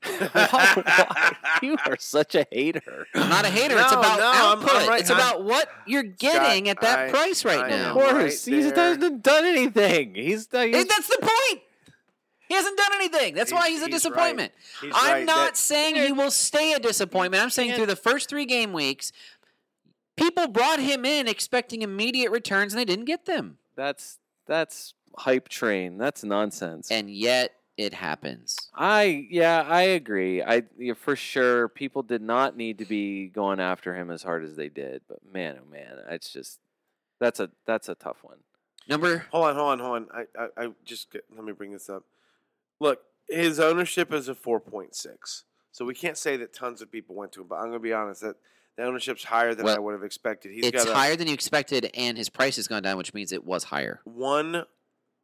you 1.63 1.77
are 1.87 1.97
such 1.99 2.35
a 2.35 2.47
hater. 2.51 3.07
I'm 3.15 3.29
not 3.29 3.45
a 3.45 3.49
hater. 3.49 3.77
it's 3.79 3.93
about 3.93 4.19
no, 4.19 4.27
I'm- 4.27 4.59
I'm 4.59 4.59
output. 4.65 4.89
right- 4.89 5.01
it's 5.01 5.11
I'm- 5.11 5.19
about 5.19 5.45
what 5.45 5.69
you're 5.87 6.03
getting 6.03 6.69
at 6.69 6.81
that 6.81 6.99
I- 6.99 7.11
price 7.11 7.45
right 7.45 7.65
I 7.65 7.69
now. 7.69 7.89
Of 7.89 7.95
course, 7.95 8.47
right 8.47 8.55
he 8.57 8.63
hasn't 8.63 9.23
done 9.23 9.45
anything. 9.45 10.15
He's, 10.15 10.49
uh, 10.53 10.63
he's 10.63 10.87
that's 10.87 11.09
the 11.09 11.19
point. 11.21 11.63
He 12.49 12.55
hasn't 12.55 12.77
done 12.77 12.91
anything. 12.95 13.35
That's 13.35 13.53
why 13.53 13.69
He's- 13.69 13.81
he's 13.81 13.83
a 13.83 13.87
he's 13.87 13.95
disappointment. 14.03 14.53
He's 14.81 14.93
I'm 14.95 15.13
right. 15.13 15.25
not 15.27 15.47
That- 15.53 15.57
saying 15.57 15.97
he 15.97 16.13
will 16.13 16.31
stay 16.31 16.73
a 16.75 16.79
disappointment. 16.79 17.43
I'm 17.43 17.51
saying 17.51 17.75
through 17.75 17.87
the 17.87 17.97
first 17.97 18.29
three 18.29 18.45
game 18.45 18.73
weeks, 18.73 19.13
people 20.17 20.47
brought 20.49 20.79
him 20.79 21.05
in 21.05 21.27
expecting 21.27 21.83
immediate 21.83 22.31
returns 22.31 22.73
and 22.73 22.81
they 22.81 22.85
didn't 22.85 23.07
get 23.07 23.25
them. 23.27 23.59
that's 23.77 24.19
that's 24.47 24.93
hype 25.17 25.49
train. 25.49 25.97
That's 25.97 26.23
nonsense. 26.23 26.91
And 26.91 27.09
yet, 27.09 27.53
it 27.77 27.95
happens. 27.95 28.57
I 28.75 29.27
yeah, 29.31 29.63
I 29.67 29.83
agree. 29.83 30.43
I 30.43 30.63
yeah, 30.79 30.95
for 30.95 31.17
sure 31.17 31.69
people 31.69 32.03
did 32.03 32.23
not 32.23 32.57
need 32.57 32.79
to 32.79 32.85
be 32.85 33.29
going 33.29 33.61
after 33.61 33.95
him 33.95 34.11
as 34.11 34.23
hard 34.23 34.45
as 34.45 34.57
they 34.57 34.69
did, 34.69 35.03
but 35.09 35.19
man, 35.25 35.59
oh 35.61 35.71
man, 35.71 35.99
it's 36.11 36.33
just 36.33 36.61
that's 37.21 37.41
a 37.41 37.51
that's 37.67 37.89
a 37.89 37.95
tough 37.95 38.19
one. 38.23 38.39
Number 38.89 39.27
Hold 39.31 39.47
on, 39.47 39.55
hold 39.57 39.73
on, 39.73 39.79
hold 39.79 39.97
on. 39.97 40.09
I, 40.15 40.43
I, 40.43 40.65
I 40.65 40.69
just 40.85 41.11
get, 41.11 41.25
let 41.35 41.45
me 41.45 41.53
bring 41.53 41.73
this 41.73 41.89
up. 41.89 42.05
Look, 42.81 43.01
his 43.29 43.59
ownership 43.59 44.13
is 44.13 44.29
a 44.29 44.35
four 44.35 44.61
point 44.61 44.95
six, 44.95 45.45
so 45.73 45.85
we 45.85 45.95
can't 45.95 46.19
say 46.19 46.37
that 46.37 46.53
tons 46.53 46.83
of 46.83 46.93
people 46.93 47.15
went 47.15 47.33
to 47.33 47.41
him. 47.41 47.47
But 47.49 47.57
I'm 47.57 47.67
gonna 47.67 47.79
be 47.81 47.93
honest 47.93 48.21
that 48.21 48.37
the 48.77 48.85
ownership's 48.85 49.25
higher 49.25 49.55
than 49.55 49.67
I 49.67 49.79
would 49.79 49.93
have 49.93 50.05
expected. 50.05 50.53
He's 50.53 50.67
it's 50.67 50.85
got 50.85 50.93
a 50.93 50.95
higher 50.95 51.17
than 51.17 51.29
you 51.29 51.35
expected, 51.35 51.91
and 51.95 52.19
his 52.19 52.29
price 52.29 52.57
has 52.57 52.69
gone 52.69 52.83
down, 52.83 52.99
which 52.99 53.15
means 53.15 53.33
it 53.33 53.45
was 53.45 53.65
higher. 53.65 54.01
one, 54.05 54.65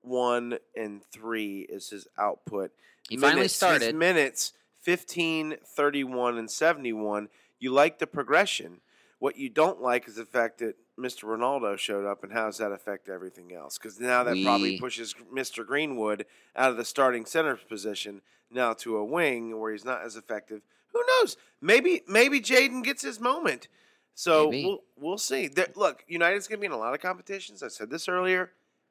one, 0.02 0.58
and 0.76 1.02
three 1.12 1.60
is 1.60 1.90
his 1.90 2.06
output. 2.18 2.72
He 3.08 3.16
finally 3.16 3.40
Minutes, 3.40 3.52
his 3.54 3.56
started. 3.56 3.94
minutes 3.94 4.52
15, 4.82 5.56
31, 5.64 6.38
and 6.38 6.50
71. 6.50 7.28
You 7.58 7.72
like 7.72 7.98
the 7.98 8.06
progression. 8.06 8.80
What 9.18 9.36
you 9.36 9.50
don't 9.50 9.82
like 9.82 10.08
is 10.08 10.14
the 10.16 10.24
fact 10.24 10.58
that 10.58 10.76
Mr. 10.98 11.24
Ronaldo 11.24 11.76
showed 11.78 12.06
up, 12.06 12.22
and 12.24 12.32
how 12.32 12.46
does 12.46 12.58
that 12.58 12.72
affect 12.72 13.08
everything 13.08 13.52
else? 13.52 13.78
Because 13.78 14.00
now 14.00 14.24
that 14.24 14.42
probably 14.42 14.78
pushes 14.78 15.14
Mr. 15.32 15.66
Greenwood 15.66 16.24
out 16.56 16.70
of 16.70 16.76
the 16.76 16.84
starting 16.84 17.26
center 17.26 17.56
position 17.56 18.22
now 18.50 18.72
to 18.74 18.96
a 18.96 19.04
wing 19.04 19.58
where 19.58 19.72
he's 19.72 19.84
not 19.84 20.02
as 20.02 20.16
effective. 20.16 20.62
Who 20.92 21.02
knows? 21.06 21.36
Maybe 21.60 22.02
maybe 22.08 22.40
Jadon 22.40 22.82
gets 22.82 23.02
his 23.02 23.20
moment. 23.20 23.68
So 24.14 24.50
Maybe. 24.50 24.64
we'll 24.66 24.80
we'll 24.96 25.18
see. 25.18 25.48
There, 25.48 25.68
look, 25.76 26.04
United's 26.08 26.48
going 26.48 26.58
to 26.58 26.60
be 26.60 26.66
in 26.66 26.72
a 26.72 26.78
lot 26.78 26.94
of 26.94 27.00
competitions. 27.00 27.62
I 27.62 27.68
said 27.68 27.90
this 27.90 28.08
earlier. 28.08 28.50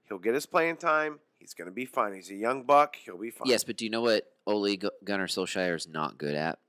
He'll 0.10 0.18
get 0.20 0.34
his 0.34 0.46
playing 0.46 0.78
time. 0.78 1.20
He's 1.38 1.54
going 1.54 1.68
to 1.68 1.72
be 1.74 1.86
fine. 1.86 2.14
He's 2.14 2.30
a 2.32 2.36
young 2.36 2.64
buck. 2.64 2.96
He'll 2.98 3.18
be 3.18 3.30
fine. 3.32 3.48
Yes, 3.48 3.64
but 3.64 3.78
do 3.78 3.86
you 3.86 3.92
know 3.92 4.02
what 4.02 4.26
Ole 4.46 4.76
Gu- 4.76 4.90
Gunnar 5.04 5.28
Solskjaer 5.28 5.76
is 5.76 5.88
not 5.88 6.18
good 6.18 6.36
at? 6.36 6.60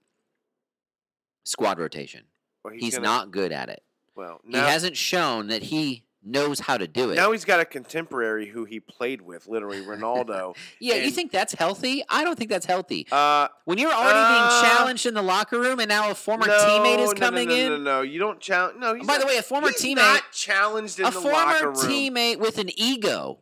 Squad 1.44 1.78
rotation. 1.78 2.24
Well, 2.64 2.74
He's, 2.78 2.94
gonna- 2.94 3.06
not 3.06 3.30
good 3.30 3.50
at 3.52 3.68
it. 3.70 3.82
Well, 4.14 4.40
He 4.46 4.56
hasn't 4.56 4.96
shown 4.96 5.46
that 5.48 5.62
he 5.62 6.04
knows 6.22 6.60
how 6.60 6.76
to 6.76 6.86
do 6.86 7.10
it. 7.10 7.14
now 7.14 7.32
he's 7.32 7.44
got 7.44 7.60
a 7.60 7.64
contemporary 7.64 8.46
who 8.46 8.64
he 8.64 8.78
played 8.78 9.22
with, 9.22 9.46
literally 9.48 9.80
Ronaldo. 9.80 10.54
yeah, 10.80 10.96
you 10.96 11.10
think 11.10 11.32
that's 11.32 11.54
healthy? 11.54 12.02
I 12.08 12.24
don't 12.24 12.36
think 12.38 12.50
that's 12.50 12.66
healthy. 12.66 13.06
uh, 13.10 13.48
When 13.64 13.78
you're 13.78 13.92
already 13.92 14.18
Uh, 14.18 14.28
being 14.60 14.70
challenged 14.70 15.06
in 15.06 15.14
the 15.14 15.22
locker 15.22 15.58
room, 15.58 15.80
and 15.80 15.88
now 15.88 16.10
a 16.10 16.14
former 16.14 16.46
no, 16.46 16.52
teammate 16.58 16.98
is 16.98 17.14
no, 17.14 17.18
coming 17.26 17.48
no, 17.48 17.54
in. 17.54 17.68
No, 17.70 17.76
no, 17.78 17.82
no, 17.82 18.00
you 18.02 18.18
don't 18.18 18.38
challenge. 18.40 18.78
No, 18.78 18.94
he's 18.94 19.06
by 19.06 19.18
the 19.18 19.26
way, 19.26 19.38
a 19.38 19.42
former 19.42 19.68
teammate, 19.70 19.96
not 19.96 20.22
challenged 20.32 21.00
in 21.00 21.06
a 21.06 21.10
the 21.10 21.20
locker 21.20 21.66
room. 21.66 21.74
A 21.74 21.78
former 21.78 21.90
teammate 21.92 22.38
with 22.38 22.58
an 22.58 22.70
ego. 22.78 23.38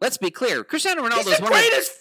Let's 0.00 0.18
be 0.18 0.30
clear. 0.30 0.64
Cristiano 0.64 1.02
Ronaldo 1.02 1.20
is 1.20 1.26
one 1.26 1.34
of 1.34 1.38
the 1.40 1.46
greatest 1.48 1.92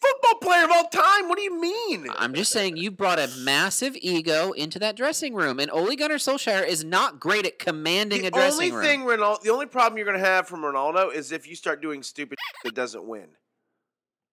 football 0.00 0.34
player 0.40 0.64
of 0.64 0.70
all 0.70 0.84
time. 0.88 1.28
What 1.28 1.38
do 1.38 1.42
you 1.42 1.60
mean? 1.60 2.06
I'm 2.16 2.34
just 2.34 2.52
saying 2.52 2.76
you 2.76 2.90
brought 2.90 3.18
a 3.18 3.28
massive 3.38 3.96
ego 4.00 4.52
into 4.52 4.78
that 4.80 4.96
dressing 4.96 5.34
room, 5.34 5.58
and 5.58 5.70
Ole 5.70 5.94
Gunnar 5.96 6.16
Solskjaer 6.16 6.66
is 6.66 6.84
not 6.84 7.20
great 7.20 7.46
at 7.46 7.58
commanding 7.58 8.22
the 8.22 8.28
a 8.28 8.30
dressing 8.30 8.72
only 8.72 8.72
room. 8.72 8.82
thing 8.84 9.00
Ronaldo, 9.02 9.42
the 9.42 9.50
only 9.50 9.66
problem 9.66 9.96
you're 9.98 10.06
going 10.06 10.18
to 10.18 10.24
have 10.24 10.46
from 10.48 10.60
Ronaldo 10.60 11.12
is 11.14 11.32
if 11.32 11.48
you 11.48 11.56
start 11.56 11.80
doing 11.82 12.02
stupid 12.02 12.38
that 12.64 12.74
doesn't 12.74 13.04
win. 13.04 13.28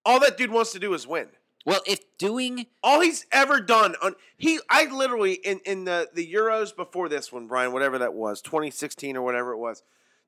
All 0.06 0.20
that 0.20 0.38
dude 0.38 0.52
wants 0.52 0.72
to 0.74 0.80
do 0.80 0.94
is 0.94 1.08
win. 1.08 1.30
well, 1.66 1.82
if 1.88 2.00
doing 2.18 2.66
All 2.84 3.00
he's 3.00 3.26
ever 3.32 3.62
done 3.62 3.96
on 4.02 4.16
he 4.38 4.60
I 4.70 4.86
literally 4.86 5.34
in 5.34 5.62
in 5.66 5.86
the 5.86 6.10
the 6.14 6.30
Euros 6.34 6.76
before 6.76 7.08
this 7.08 7.32
one, 7.32 7.48
Brian, 7.48 7.72
whatever 7.72 7.98
that 8.00 8.14
was, 8.14 8.42
2016 8.42 9.16
or 9.16 9.22
whatever 9.22 9.54
it 9.54 9.58
was, 9.58 9.82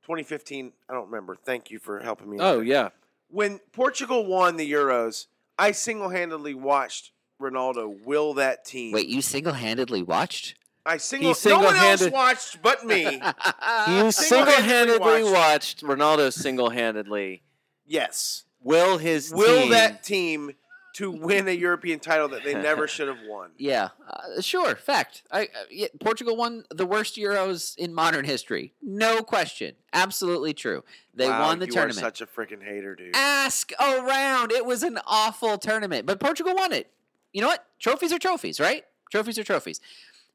2015, 0.03 0.71
I 0.89 0.93
don't 0.93 1.07
remember. 1.07 1.35
Thank 1.35 1.71
you 1.71 1.79
for 1.79 1.99
helping 1.99 2.29
me. 2.29 2.37
Oh 2.39 2.57
there. 2.57 2.63
yeah, 2.63 2.89
When 3.35 3.59
Portugal 3.73 4.25
won 4.25 4.55
the 4.55 4.71
Euros, 4.71 5.25
I 5.59 5.73
single-handedly 5.73 6.53
watched 6.53 7.11
Ronaldo 7.41 8.05
will 8.05 8.33
that 8.35 8.63
team. 8.63 8.93
wait, 8.93 9.09
you 9.09 9.21
single-handedly 9.21 10.03
watched? 10.03 10.55
I 10.85 10.95
single, 10.95 11.25
no 11.25 11.29
one 11.31 11.35
single-handed- 11.35 12.01
else 12.01 12.11
watched 12.13 12.61
but 12.61 12.85
me. 12.85 13.01
you 13.03 13.11
single-handedly 13.19 14.11
single-handedly 14.13 15.23
watched. 15.23 15.33
watched 15.33 15.83
Ronaldo 15.83 16.31
single-handedly 16.31 17.43
yes. 17.85 18.45
will 18.63 18.99
his 18.99 19.33
Will 19.33 19.63
team 19.63 19.71
that 19.71 20.01
team 20.01 20.51
to 20.95 21.11
win 21.11 21.47
a 21.47 21.51
European 21.51 21.99
title 21.99 22.27
that 22.29 22.43
they 22.43 22.53
never 22.53 22.87
should 22.95 23.07
have 23.07 23.19
won. 23.27 23.51
yeah, 23.57 23.89
uh, 24.09 24.41
sure. 24.41 24.75
Fact. 24.75 25.23
I, 25.31 25.43
uh, 25.43 25.45
yeah, 25.69 25.87
Portugal 25.99 26.35
won 26.35 26.63
the 26.69 26.85
worst 26.85 27.15
Euros 27.17 27.77
in 27.77 27.93
modern 27.93 28.25
history. 28.25 28.73
No 28.81 29.21
question. 29.21 29.75
Absolutely 29.93 30.53
true. 30.53 30.83
They 31.13 31.27
Wow, 31.27 31.47
won 31.47 31.59
the 31.59 31.65
you 31.67 31.71
tournament. 31.71 31.97
Are 31.99 32.01
such 32.01 32.21
a 32.21 32.25
freaking 32.25 32.63
hater, 32.63 32.95
dude. 32.95 33.15
Ask 33.15 33.71
around. 33.79 34.51
It 34.51 34.65
was 34.65 34.83
an 34.83 34.99
awful 35.05 35.57
tournament, 35.57 36.05
but 36.05 36.19
Portugal 36.19 36.55
won 36.55 36.71
it. 36.71 36.91
You 37.33 37.41
know 37.41 37.47
what? 37.47 37.65
Trophies 37.79 38.11
are 38.13 38.19
trophies, 38.19 38.59
right? 38.59 38.83
Trophies 39.11 39.37
are 39.37 39.43
trophies. 39.43 39.81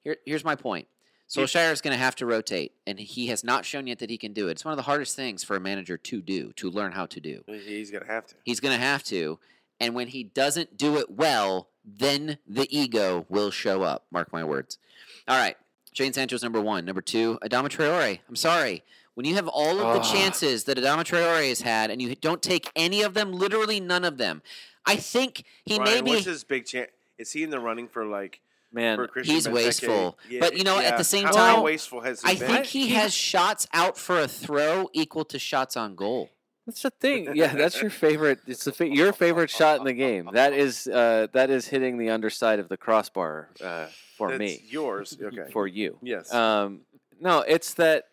Here, 0.04 0.16
here's 0.26 0.44
my 0.44 0.54
point. 0.54 0.86
Solskjaer 1.28 1.70
is 1.72 1.80
going 1.80 1.92
to 1.92 2.02
have 2.02 2.16
to 2.16 2.26
rotate, 2.26 2.72
and 2.86 2.98
he 2.98 3.28
has 3.28 3.44
not 3.44 3.64
shown 3.64 3.86
yet 3.86 4.00
that 4.00 4.10
he 4.10 4.18
can 4.18 4.32
do 4.32 4.48
it. 4.48 4.52
It's 4.52 4.64
one 4.64 4.72
of 4.72 4.76
the 4.76 4.82
hardest 4.82 5.14
things 5.14 5.44
for 5.44 5.54
a 5.54 5.60
manager 5.60 5.96
to 5.96 6.20
do, 6.20 6.52
to 6.54 6.68
learn 6.68 6.90
how 6.92 7.06
to 7.06 7.20
do. 7.20 7.44
He's 7.46 7.90
gonna 7.92 8.06
have 8.06 8.26
to. 8.26 8.34
He's 8.44 8.58
going 8.58 8.76
to 8.76 8.84
have 8.84 9.04
to, 9.04 9.38
and 9.80 9.94
when 9.94 10.08
he 10.08 10.22
doesn't 10.22 10.76
do 10.76 10.96
it 10.96 11.10
well, 11.10 11.68
then 11.84 12.38
the 12.46 12.68
ego 12.76 13.26
will 13.28 13.50
show 13.50 13.82
up. 13.82 14.04
Mark 14.10 14.32
my 14.32 14.44
words. 14.44 14.78
All 15.26 15.38
right, 15.38 15.56
Shane 15.92 16.12
Sancho's 16.12 16.42
number 16.42 16.60
one. 16.60 16.84
Number 16.84 17.00
two, 17.02 17.38
Adama 17.42 17.68
Traore. 17.68 18.20
I'm 18.28 18.36
sorry. 18.36 18.82
When 19.14 19.26
you 19.26 19.34
have 19.34 19.48
all 19.48 19.80
of 19.80 19.94
the 19.94 20.00
Ugh. 20.00 20.14
chances 20.14 20.64
that 20.64 20.78
Adama 20.78 21.04
Traore 21.04 21.48
has 21.48 21.62
had, 21.62 21.90
and 21.90 22.00
you 22.00 22.14
don't 22.14 22.42
take 22.42 22.70
any 22.76 23.02
of 23.02 23.14
them, 23.14 23.32
literally 23.32 23.80
none 23.80 24.04
of 24.04 24.18
them, 24.18 24.40
I 24.86 24.96
think 24.96 25.44
he 25.64 25.76
Brian, 25.78 26.04
may 26.04 26.12
what's 26.12 26.24
his 26.24 26.44
big 26.44 26.64
chance? 26.66 26.90
Is 27.18 27.32
he 27.32 27.42
in 27.42 27.50
the 27.50 27.60
running 27.60 27.88
for 27.88 28.04
like 28.06 28.40
man. 28.72 28.96
for 28.96 29.06
Christian 29.08 29.34
he's 29.34 29.46
Benteke? 29.46 29.52
wasteful. 29.52 30.18
But, 30.38 30.56
you 30.56 30.64
know, 30.64 30.78
at 30.78 30.96
the 30.96 31.04
same 31.04 31.26
how, 31.26 31.32
time, 31.32 31.54
how 31.56 31.62
wasteful 31.62 32.00
has 32.00 32.22
he 32.22 32.30
I 32.30 32.34
been? 32.34 32.48
think 32.48 32.66
he 32.66 32.88
has 32.90 33.12
shots 33.12 33.66
out 33.74 33.98
for 33.98 34.18
a 34.18 34.28
throw 34.28 34.88
equal 34.92 35.24
to 35.26 35.38
shots 35.38 35.76
on 35.76 35.96
goal. 35.96 36.30
That's 36.66 36.82
the 36.82 36.90
thing. 36.90 37.34
Yeah, 37.34 37.54
that's 37.54 37.80
your 37.80 37.90
favorite. 38.06 38.40
It's 38.46 38.64
the 38.64 38.72
fa- 38.72 38.88
your 38.88 39.12
favorite 39.12 39.50
shot 39.50 39.78
in 39.78 39.84
the 39.84 39.92
game. 39.92 40.28
That 40.32 40.52
is 40.52 40.86
uh, 40.86 41.26
that 41.32 41.50
is 41.50 41.66
hitting 41.68 41.98
the 41.98 42.10
underside 42.10 42.58
of 42.58 42.68
the 42.68 42.76
crossbar 42.76 43.48
uh, 43.62 43.86
for 44.16 44.28
That's 44.28 44.38
me. 44.38 44.62
yours. 44.68 45.16
Okay. 45.20 45.50
For 45.52 45.66
you. 45.66 45.98
yes. 46.02 46.32
Um, 46.32 46.80
no, 47.20 47.40
it's 47.40 47.74
that. 47.74 48.04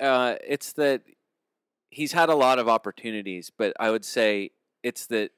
Uh, 0.00 0.34
it's 0.46 0.72
that 0.74 1.02
he's 1.90 2.12
had 2.12 2.28
a 2.28 2.34
lot 2.34 2.58
of 2.58 2.68
opportunities, 2.68 3.50
but 3.56 3.72
I 3.80 3.90
would 3.90 4.04
say 4.04 4.50
it's 4.82 5.06
that 5.06 5.30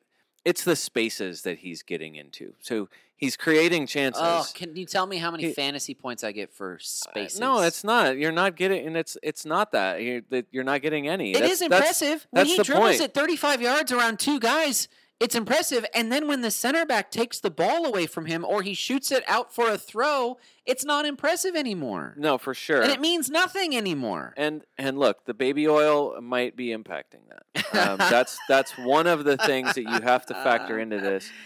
it's 0.44 0.64
the 0.64 0.76
spaces 0.76 1.42
that 1.42 1.58
he's 1.58 1.82
getting 1.82 2.16
into. 2.16 2.54
So 2.60 2.88
he's 3.20 3.36
creating 3.36 3.86
chances. 3.86 4.22
Oh, 4.24 4.44
can 4.54 4.74
you 4.74 4.86
tell 4.86 5.06
me 5.06 5.18
how 5.18 5.30
many 5.30 5.44
He- 5.48 5.52
fantasy 5.52 5.94
points 5.94 6.24
I 6.24 6.32
get 6.32 6.52
for 6.52 6.74
Uh, 6.74 6.78
spaces? 6.80 7.38
no, 7.38 7.60
it's 7.60 7.84
not. 7.84 8.16
You're 8.16 8.32
not 8.32 8.56
getting, 8.56 8.86
and 8.86 8.96
it's 8.96 9.16
it's 9.22 9.44
not 9.44 9.72
that. 9.72 10.02
You're 10.02 10.22
you're 10.50 10.64
not 10.64 10.82
getting 10.82 11.06
any. 11.08 11.30
It 11.30 11.34
That's- 11.34 11.52
is 11.52 11.58
that's- 11.60 11.80
impressive 11.80 12.26
when 12.30 12.44
that's 12.46 12.56
he 12.56 12.62
dribbles 12.62 12.96
point. 12.98 13.00
it 13.02 13.14
35 13.14 13.62
yards 13.62 13.92
around 13.92 14.18
two 14.18 14.40
guys. 14.40 14.88
It's 15.20 15.34
impressive, 15.34 15.84
and 15.94 16.10
then 16.10 16.26
when 16.28 16.40
the 16.40 16.50
center 16.50 16.86
back 16.86 17.10
takes 17.10 17.40
the 17.40 17.50
ball 17.50 17.84
away 17.84 18.06
from 18.06 18.24
him 18.24 18.42
or 18.42 18.62
he 18.62 18.72
shoots 18.72 19.12
it 19.12 19.22
out 19.26 19.54
for 19.54 19.68
a 19.68 19.76
throw, 19.76 20.38
it's 20.64 20.82
not 20.82 21.04
impressive 21.04 21.54
anymore, 21.54 22.14
No, 22.16 22.38
for 22.38 22.54
sure. 22.54 22.80
and 22.80 22.90
it 22.90 23.00
means 23.02 23.28
nothing 23.28 23.76
anymore. 23.76 24.32
And 24.38 24.64
and 24.78 24.98
look, 24.98 25.26
the 25.26 25.34
baby 25.34 25.68
oil 25.68 26.18
might 26.22 26.56
be 26.56 26.68
impacting 26.68 27.20
that. 27.28 27.90
Um, 27.90 27.98
that's 27.98 28.38
that's 28.48 28.72
one 28.78 29.06
of 29.06 29.24
the 29.24 29.36
things 29.36 29.74
that 29.74 29.82
you 29.82 30.00
have 30.00 30.24
to 30.24 30.32
factor 30.34 30.78
into 30.78 30.98
this. 31.00 31.28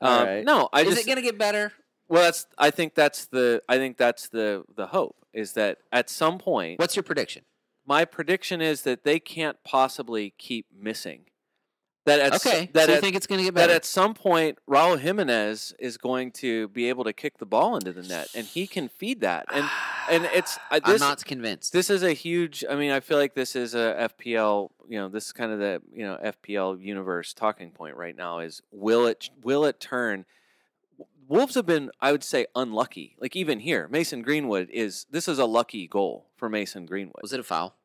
Um, 0.00 0.26
right. 0.26 0.44
No, 0.44 0.68
I 0.72 0.82
is 0.82 0.88
just 0.90 1.00
it 1.02 1.06
going 1.06 1.16
to 1.16 1.22
get 1.22 1.38
better? 1.38 1.72
well, 2.08 2.22
that's 2.22 2.46
I 2.56 2.70
think 2.70 2.94
that's 2.94 3.26
the 3.26 3.62
I 3.68 3.76
think 3.78 3.96
that's 3.96 4.28
the 4.28 4.64
the 4.76 4.88
hope 4.88 5.16
is 5.32 5.52
that 5.52 5.78
at 5.92 6.08
some 6.10 6.38
point, 6.38 6.78
What's 6.78 6.96
your 6.96 7.02
prediction? 7.02 7.44
my 7.86 8.04
prediction 8.04 8.60
is 8.60 8.82
that 8.82 9.04
they 9.04 9.18
can't 9.18 9.56
possibly 9.64 10.34
keep 10.38 10.66
missing. 10.74 11.22
That 12.04 12.20
at 12.20 12.34
s- 12.34 12.46
Okay, 12.46 12.70
that 12.72 12.86
so 12.86 12.90
you 12.92 12.96
at, 12.96 13.02
think 13.02 13.16
it's 13.16 13.26
going 13.26 13.38
to 13.40 13.44
get 13.44 13.54
better? 13.54 13.68
that 13.68 13.76
at 13.76 13.84
some 13.84 14.14
point 14.14 14.58
Raul 14.68 14.98
Jimenez 14.98 15.74
is 15.78 15.98
going 15.98 16.32
to 16.32 16.68
be 16.68 16.88
able 16.88 17.04
to 17.04 17.12
kick 17.12 17.38
the 17.38 17.44
ball 17.44 17.76
into 17.76 17.92
the 17.92 18.02
net, 18.02 18.28
and 18.34 18.46
he 18.46 18.66
can 18.66 18.88
feed 18.88 19.20
that. 19.20 19.44
And 19.52 19.68
and 20.10 20.24
it's 20.32 20.58
I, 20.70 20.76
uh, 20.78 20.80
I'm 20.84 20.98
not 20.98 21.22
convinced. 21.24 21.72
this 21.74 21.90
is 21.90 22.02
a 22.02 22.12
huge. 22.14 22.64
I 22.68 22.76
mean, 22.76 22.92
I 22.92 23.00
feel 23.00 23.18
like 23.18 23.34
this 23.34 23.54
is 23.54 23.74
a 23.74 24.10
FPL. 24.18 24.70
You 24.88 25.00
know, 25.00 25.08
this 25.08 25.26
is 25.26 25.32
kind 25.32 25.52
of 25.52 25.58
the 25.58 25.82
you 25.92 26.04
know 26.06 26.18
FPL 26.24 26.80
universe 26.82 27.34
talking 27.34 27.70
point 27.72 27.96
right 27.96 28.16
now. 28.16 28.38
Is 28.38 28.62
will 28.72 29.06
it 29.06 29.28
will 29.42 29.64
it 29.66 29.78
turn? 29.78 30.24
Wolves 31.28 31.56
have 31.56 31.66
been, 31.66 31.90
I 32.00 32.10
would 32.10 32.24
say, 32.24 32.46
unlucky. 32.54 33.14
Like 33.20 33.36
even 33.36 33.60
here, 33.60 33.86
Mason 33.90 34.22
Greenwood 34.22 34.70
is. 34.70 35.04
This 35.10 35.28
is 35.28 35.38
a 35.38 35.44
lucky 35.44 35.86
goal 35.86 36.24
for 36.36 36.48
Mason 36.48 36.86
Greenwood. 36.86 37.20
Was 37.20 37.34
it 37.34 37.40
a 37.40 37.42
foul? 37.42 37.76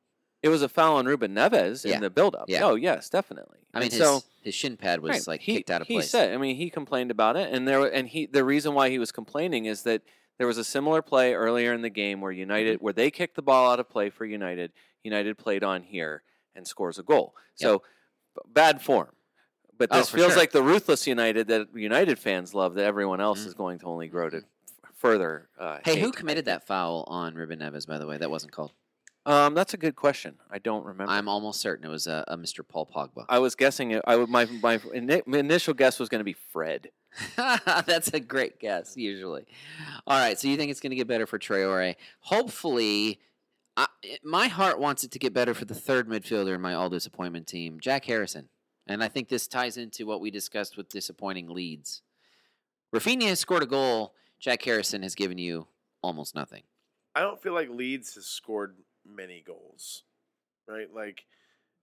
It 0.44 0.50
was 0.50 0.62
a 0.62 0.70
foul 0.70 0.98
on 0.98 1.06
Ruben 1.06 1.34
Neves 1.34 1.86
Yeah. 1.86 1.96
in 1.96 2.02
the 2.02 2.10
build-up. 2.10 2.46
Yeah. 2.50 2.66
Oh 2.66 2.76
yes, 2.76 3.10
definitely. 3.10 3.60
I 3.74 3.80
mean, 3.80 3.84
And 3.86 3.94
his, 3.94 4.02
so 4.02 4.22
his 4.44 4.54
shin 4.54 4.76
pad 4.78 5.00
was 5.00 5.10
Right. 5.12 5.28
like 5.28 5.42
he, 5.42 5.56
kicked 5.56 5.72
out 5.72 5.82
of 5.82 5.88
play. 5.88 5.96
he 5.96 6.00
place. 6.02 6.10
said, 6.12 6.34
I 6.34 6.38
mean, 6.38 6.58
he 6.58 6.70
complained 6.70 7.10
about 7.12 7.38
it, 7.38 7.52
and 7.54 7.68
there 7.68 7.82
and 7.92 8.08
he 8.10 8.26
the 8.28 8.44
reason 8.44 8.74
why 8.74 8.90
he 8.90 9.00
was 9.00 9.12
complaining 9.12 9.66
is 9.66 9.84
that 9.84 10.02
there 10.38 10.46
was 10.48 10.58
a 10.58 10.64
similar 10.64 11.02
play 11.02 11.34
earlier 11.34 11.74
in 11.74 11.82
the 11.82 11.90
game 11.90 12.20
where 12.22 12.32
United 12.32 12.76
Mm-hmm. 12.78 12.84
where 12.84 12.94
they 12.94 13.10
kicked 13.10 13.36
the 13.36 13.42
ball 13.42 13.72
out 13.72 13.80
of 13.80 13.90
play 13.90 14.10
for 14.10 14.26
United. 14.26 14.74
United 15.04 15.38
played 15.38 15.64
on 15.64 15.84
here 15.84 16.24
and 16.56 16.68
scores 16.68 17.00
a 17.00 17.04
goal. 17.04 17.36
So 17.56 17.80
b- 18.36 18.42
bad 18.48 18.82
form. 18.82 19.16
But 19.78 19.90
Oh, 19.92 19.98
this 19.98 20.10
for 20.10 20.18
feels 20.18 20.34
sure. 20.34 20.40
like 20.40 20.52
the 20.52 20.62
ruthless 20.64 21.08
United 21.08 21.48
that 21.48 21.68
United 21.74 22.20
fans 22.20 22.54
love 22.54 22.76
that 22.76 22.86
everyone 22.86 23.20
else 23.22 23.44
Mhm. 23.44 23.48
is 23.48 23.54
going 23.54 23.80
to 23.80 23.86
only 23.86 24.08
grow 24.08 24.30
to 24.30 24.38
f- 24.38 24.44
further. 24.94 25.50
Uh, 25.58 25.80
Hey, 25.84 25.96
who 26.00 26.08
hate, 26.08 26.16
I 26.16 26.20
committed 26.20 26.46
that 26.46 26.66
foul 26.68 27.04
on 27.08 27.34
Ruben 27.36 27.60
Neves? 27.60 27.88
By 27.88 27.98
the 27.98 28.06
way, 28.08 28.18
that 28.18 28.30
wasn't 28.30 28.52
called. 28.54 28.72
Um, 29.26 29.54
that's 29.54 29.74
a 29.74 29.78
good 29.78 29.96
question. 29.96 30.36
I 30.52 30.60
don't 30.60 30.86
remember. 30.86 31.12
I'm 31.12 31.30
almost 31.30 31.62
certain 31.62 31.86
it 31.86 31.90
was 31.90 32.08
a, 32.08 32.26
a 32.28 32.38
Mr. 32.38 32.68
Paul 32.68 32.90
Pogba. 32.94 33.26
I 33.30 33.40
was 33.40 33.56
guessing 33.56 33.92
it. 33.92 34.02
I 34.06 34.18
would 34.18 34.30
my 34.30 34.46
my 34.62 34.78
ini- 34.80 35.26
my 35.26 35.38
initial 35.38 35.74
guess 35.74 35.98
was 36.00 36.10
going 36.10 36.20
to 36.20 36.26
be 36.26 36.36
Fred. 36.52 36.90
That's 37.38 38.10
a 38.10 38.20
great 38.20 38.60
guess, 38.60 38.98
usually. 38.98 39.46
All 40.08 40.20
right, 40.20 40.38
so 40.38 40.48
you 40.48 40.58
think 40.58 40.72
it's 40.72 40.80
going 40.82 40.90
to 40.90 40.96
get 40.96 41.08
better 41.08 41.26
for 41.28 41.40
Traore? 41.40 41.96
Hopefully, 42.22 43.20
I, 43.78 43.88
it- 44.02 44.26
my 44.26 44.48
heart 44.48 44.80
wants 44.80 45.04
it 45.06 45.12
to 45.12 45.20
get 45.20 45.34
better 45.34 45.54
for 45.54 45.66
the 45.66 45.76
third 45.76 46.10
midfielder 46.10 46.56
in 46.56 46.62
my 46.62 46.74
all 46.74 46.90
disappointment 46.90 47.48
team, 47.48 47.80
Jack 47.80 48.06
Harrison. 48.06 48.50
And 48.88 49.02
I 49.02 49.08
think 49.08 49.30
this 49.30 49.48
ties 49.48 49.78
into 49.78 50.06
what 50.06 50.20
we 50.20 50.32
discussed 50.32 50.76
with 50.76 50.90
disappointing 50.90 51.48
leads. 51.48 52.02
Rafinha 52.94 53.30
has 53.30 53.40
scored 53.40 53.64
a 53.64 53.68
goal. 53.68 54.14
Jack 54.42 54.62
Harrison 54.64 55.04
has 55.04 55.16
given 55.16 55.38
you 55.38 55.68
almost 56.02 56.36
nothing. 56.36 56.64
I 57.16 57.22
don't 57.22 57.42
feel 57.42 57.54
like 57.54 57.70
Leeds 57.70 58.16
has 58.16 58.26
scored 58.26 58.76
many 59.06 59.44
goals, 59.46 60.04
right? 60.68 60.88
Like 60.94 61.26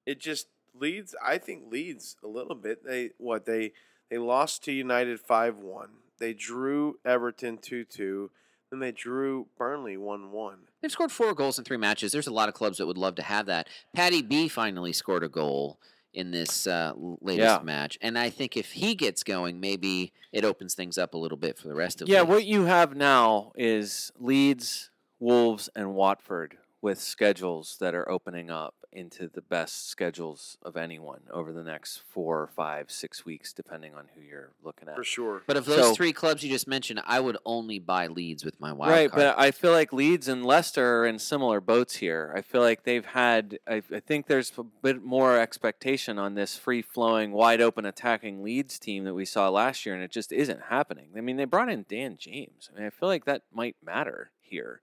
it 0.07 0.21
just 0.21 0.49
leads. 0.75 1.15
I 1.25 1.39
think 1.39 1.71
leads 1.71 2.17
a 2.25 2.29
little 2.29 2.55
bit. 2.55 2.85
They 2.85 3.11
what 3.19 3.45
they 3.47 3.73
they 4.11 4.19
lost 4.19 4.65
to 4.65 4.73
United 4.73 5.21
five 5.21 5.59
one. 5.59 5.91
They 6.19 6.33
drew 6.35 6.99
Everton 7.05 7.59
two 7.59 7.85
two. 7.85 8.31
Then 8.71 8.79
they 8.81 8.93
drew 8.93 9.49
Burnley 9.59 9.97
one 9.97 10.31
one. 10.31 10.59
They've 10.81 10.93
scored 10.93 11.11
four 11.13 11.35
goals 11.35 11.59
in 11.59 11.65
three 11.65 11.77
matches. 11.77 12.13
There's 12.13 12.29
a 12.29 12.33
lot 12.33 12.49
of 12.49 12.55
clubs 12.55 12.79
that 12.79 12.87
would 12.87 12.97
love 12.99 13.17
to 13.17 13.23
have 13.23 13.47
that. 13.47 13.69
Paddy 13.95 14.23
B 14.23 14.47
finally 14.49 14.93
scored 14.93 15.25
a 15.25 15.29
goal 15.29 15.81
in 16.15 16.31
this 16.31 16.67
uh, 16.67 16.93
l- 16.97 17.19
latest 17.21 17.59
Yeah. 17.59 17.65
match, 17.65 17.99
and 18.01 18.17
I 18.19 18.31
think 18.31 18.57
if 18.57 18.73
he 18.73 18.95
gets 18.95 19.23
going, 19.25 19.61
maybe 19.61 20.13
it 20.33 20.45
opens 20.45 20.75
things 20.75 20.99
up 20.99 21.15
a 21.15 21.19
little 21.19 21.37
bit 21.39 21.57
for 21.59 21.69
the 21.69 21.75
rest 21.75 22.01
of. 22.01 22.09
Yeah, 22.09 22.21
Leeds. 22.21 22.31
what 22.31 22.45
you 22.47 22.65
have 22.65 22.97
now 22.97 23.53
is 23.57 24.11
Leeds, 24.19 24.91
Wolves, 25.21 25.69
and 25.77 25.95
Watford 25.95 26.59
with 26.83 26.99
schedules 26.99 27.77
that 27.81 27.95
are 27.95 28.09
opening 28.11 28.51
up 28.51 28.75
into 28.93 29.29
the 29.29 29.43
best 29.43 29.89
schedules 29.89 30.59
of 30.63 30.77
anyone 30.77 31.21
over 31.31 31.53
the 31.53 31.63
next 31.63 31.99
four, 32.09 32.49
five, 32.57 32.91
six 32.91 33.25
weeks, 33.25 33.53
depending 33.53 33.95
on 33.95 34.07
who 34.15 34.21
you're 34.21 34.51
looking 34.65 34.89
at. 34.89 34.97
For 34.97 35.05
sure. 35.05 35.43
But 35.47 35.57
of 35.57 35.65
those 35.67 35.89
So- 35.91 35.95
three 35.95 36.13
clubs 36.13 36.43
you 36.43 36.51
just 36.51 36.67
mentioned, 36.67 37.01
I 37.07 37.21
would 37.21 37.37
only 37.45 37.79
buy 37.79 38.09
Leeds 38.09 38.45
with 38.45 38.59
my 38.59 38.73
wild 38.73 38.91
right, 38.91 39.11
card. 39.11 39.21
but 39.21 39.39
I 39.39 39.53
feel 39.53 39.71
like 39.73 39.93
Leeds 39.93 40.27
and 40.27 40.45
Leicester 40.45 41.01
are 41.03 41.07
in 41.07 41.19
similar 41.21 41.61
boats 41.61 41.97
here. 41.97 42.33
I 42.35 42.41
feel 42.41 42.63
like 42.63 42.83
they've 42.83 43.05
had. 43.05 43.59
I, 43.69 43.83
I 43.95 44.01
think 44.01 44.27
there's 44.27 44.51
a 44.59 44.65
bit 44.65 45.05
more 45.05 45.39
expectation 45.39 46.19
on 46.19 46.35
this 46.35 46.57
free-flowing, 46.57 47.31
wide-open 47.31 47.85
attacking 47.85 48.43
Leeds 48.43 48.79
team 48.81 49.05
that 49.05 49.15
we 49.15 49.25
saw 49.25 49.49
last 49.51 49.87
year, 49.87 49.95
and 49.95 50.03
it 50.03 50.11
just 50.11 50.33
isn't 50.33 50.63
happening. 50.63 51.11
I 51.17 51.21
mean, 51.21 51.37
they 51.37 51.45
brought 51.45 51.69
in 51.71 51.85
Dan 51.89 52.17
James. 52.19 52.71
I 52.75 52.79
mean, 52.79 52.87
I 52.87 52.91
feel 52.91 53.09
like 53.09 53.25
that 53.27 53.43
might 53.53 53.77
matter 53.85 54.31
here. 54.41 54.81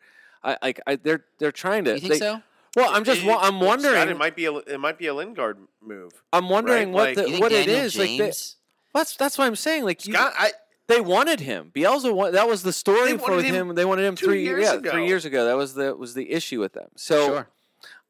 I 0.47 0.57
like. 0.63 0.79
I, 0.87 0.95
they're 0.95 1.25
they're 1.39 1.51
trying 1.51 1.83
to. 1.85 1.93
you 1.93 1.99
think 1.99 2.13
they- 2.13 2.19
so? 2.19 2.41
Well, 2.75 2.89
I'm 2.93 3.03
just. 3.03 3.21
It- 3.23 3.27
I'm 3.29 3.57
Scott, 3.57 3.61
wondering. 3.61 4.09
it 4.09 4.17
might 4.17 4.35
be 4.35 4.45
a 4.45 4.53
it 4.53 4.79
might 4.79 4.97
be 4.97 5.07
a 5.07 5.13
Lingard 5.13 5.57
move. 5.81 6.11
I'm 6.31 6.47
wondering 6.49 6.93
right? 6.93 7.15
what 7.15 7.25
Like- 7.25 7.33
the, 7.35 7.39
what 7.39 7.51
it 7.51 7.65
Daniel 7.65 7.85
is. 7.85 7.97
Like 7.97 8.17
they, 8.17 8.31
that's 8.93 9.15
that's 9.17 9.37
what 9.37 9.45
I'm 9.45 9.55
saying. 9.55 9.83
Like 9.83 10.05
you- 10.05 10.13
Scott, 10.13 10.33
I 10.37 10.51
they 10.87 11.01
wanted 11.01 11.41
him. 11.41 11.71
Bielsa 11.75 12.13
wa- 12.13 12.31
that 12.31 12.47
was 12.47 12.63
the 12.63 12.71
story 12.73 13.17
for 13.17 13.39
him 13.41 13.53
him. 13.69 13.75
They 13.75 13.85
wanted 13.85 14.05
him 14.05 14.15
two 14.15 14.27
three 14.27 14.43
years 14.43 14.63
yeah, 14.63 14.75
ago. 14.75 14.91
three 14.91 15.07
years 15.07 15.25
ago. 15.25 15.45
That 15.45 15.57
was 15.57 15.73
the 15.73 15.95
was 15.95 16.13
the 16.13 16.31
issue 16.31 16.59
with 16.61 16.73
them. 16.73 16.89
So 16.95 17.25
sure. 17.27 17.47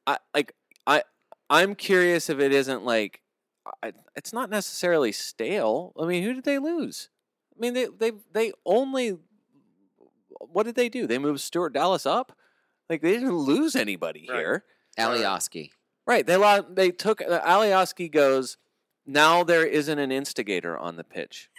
I 0.06 0.18
like 0.36 0.54
I 0.86 1.04
I'm 1.50 1.74
curious 1.76 2.30
if 2.30 2.40
it 2.40 2.52
isn't 2.52 2.84
like 2.86 3.22
I, 3.84 3.94
it's 4.16 4.32
not 4.34 4.50
necessarily 4.50 5.12
stale. 5.12 5.94
I 6.00 6.06
mean, 6.06 6.24
who 6.24 6.34
did 6.34 6.44
they 6.46 6.60
lose? 6.60 7.10
I 7.56 7.60
mean, 7.60 7.74
they 7.74 7.86
they 7.88 8.12
they 8.32 8.52
only 8.66 9.18
what 10.40 10.64
did 10.64 10.76
they 10.76 10.90
do? 10.90 11.08
They 11.08 11.18
moved 11.18 11.40
Stuart 11.42 11.74
Dallas 11.74 12.06
up. 12.06 12.34
Like 12.90 13.02
they 13.02 13.12
didn't 13.14 13.36
lose 13.36 13.76
anybody 13.76 14.28
Right. 14.30 14.38
here. 14.40 14.64
Alioski. 14.98 15.72
Right. 16.06 16.26
They 16.26 16.38
lo- 16.38 16.66
they 16.70 16.92
took 16.92 17.22
uh, 17.22 17.42
Alioski 17.42 18.12
goes. 18.12 18.58
Now 19.06 19.44
there 19.44 19.66
isn't 19.66 20.00
an 20.00 20.12
instigator 20.12 20.78
on 20.78 20.96
the 20.96 21.04
pitch. 21.04 21.50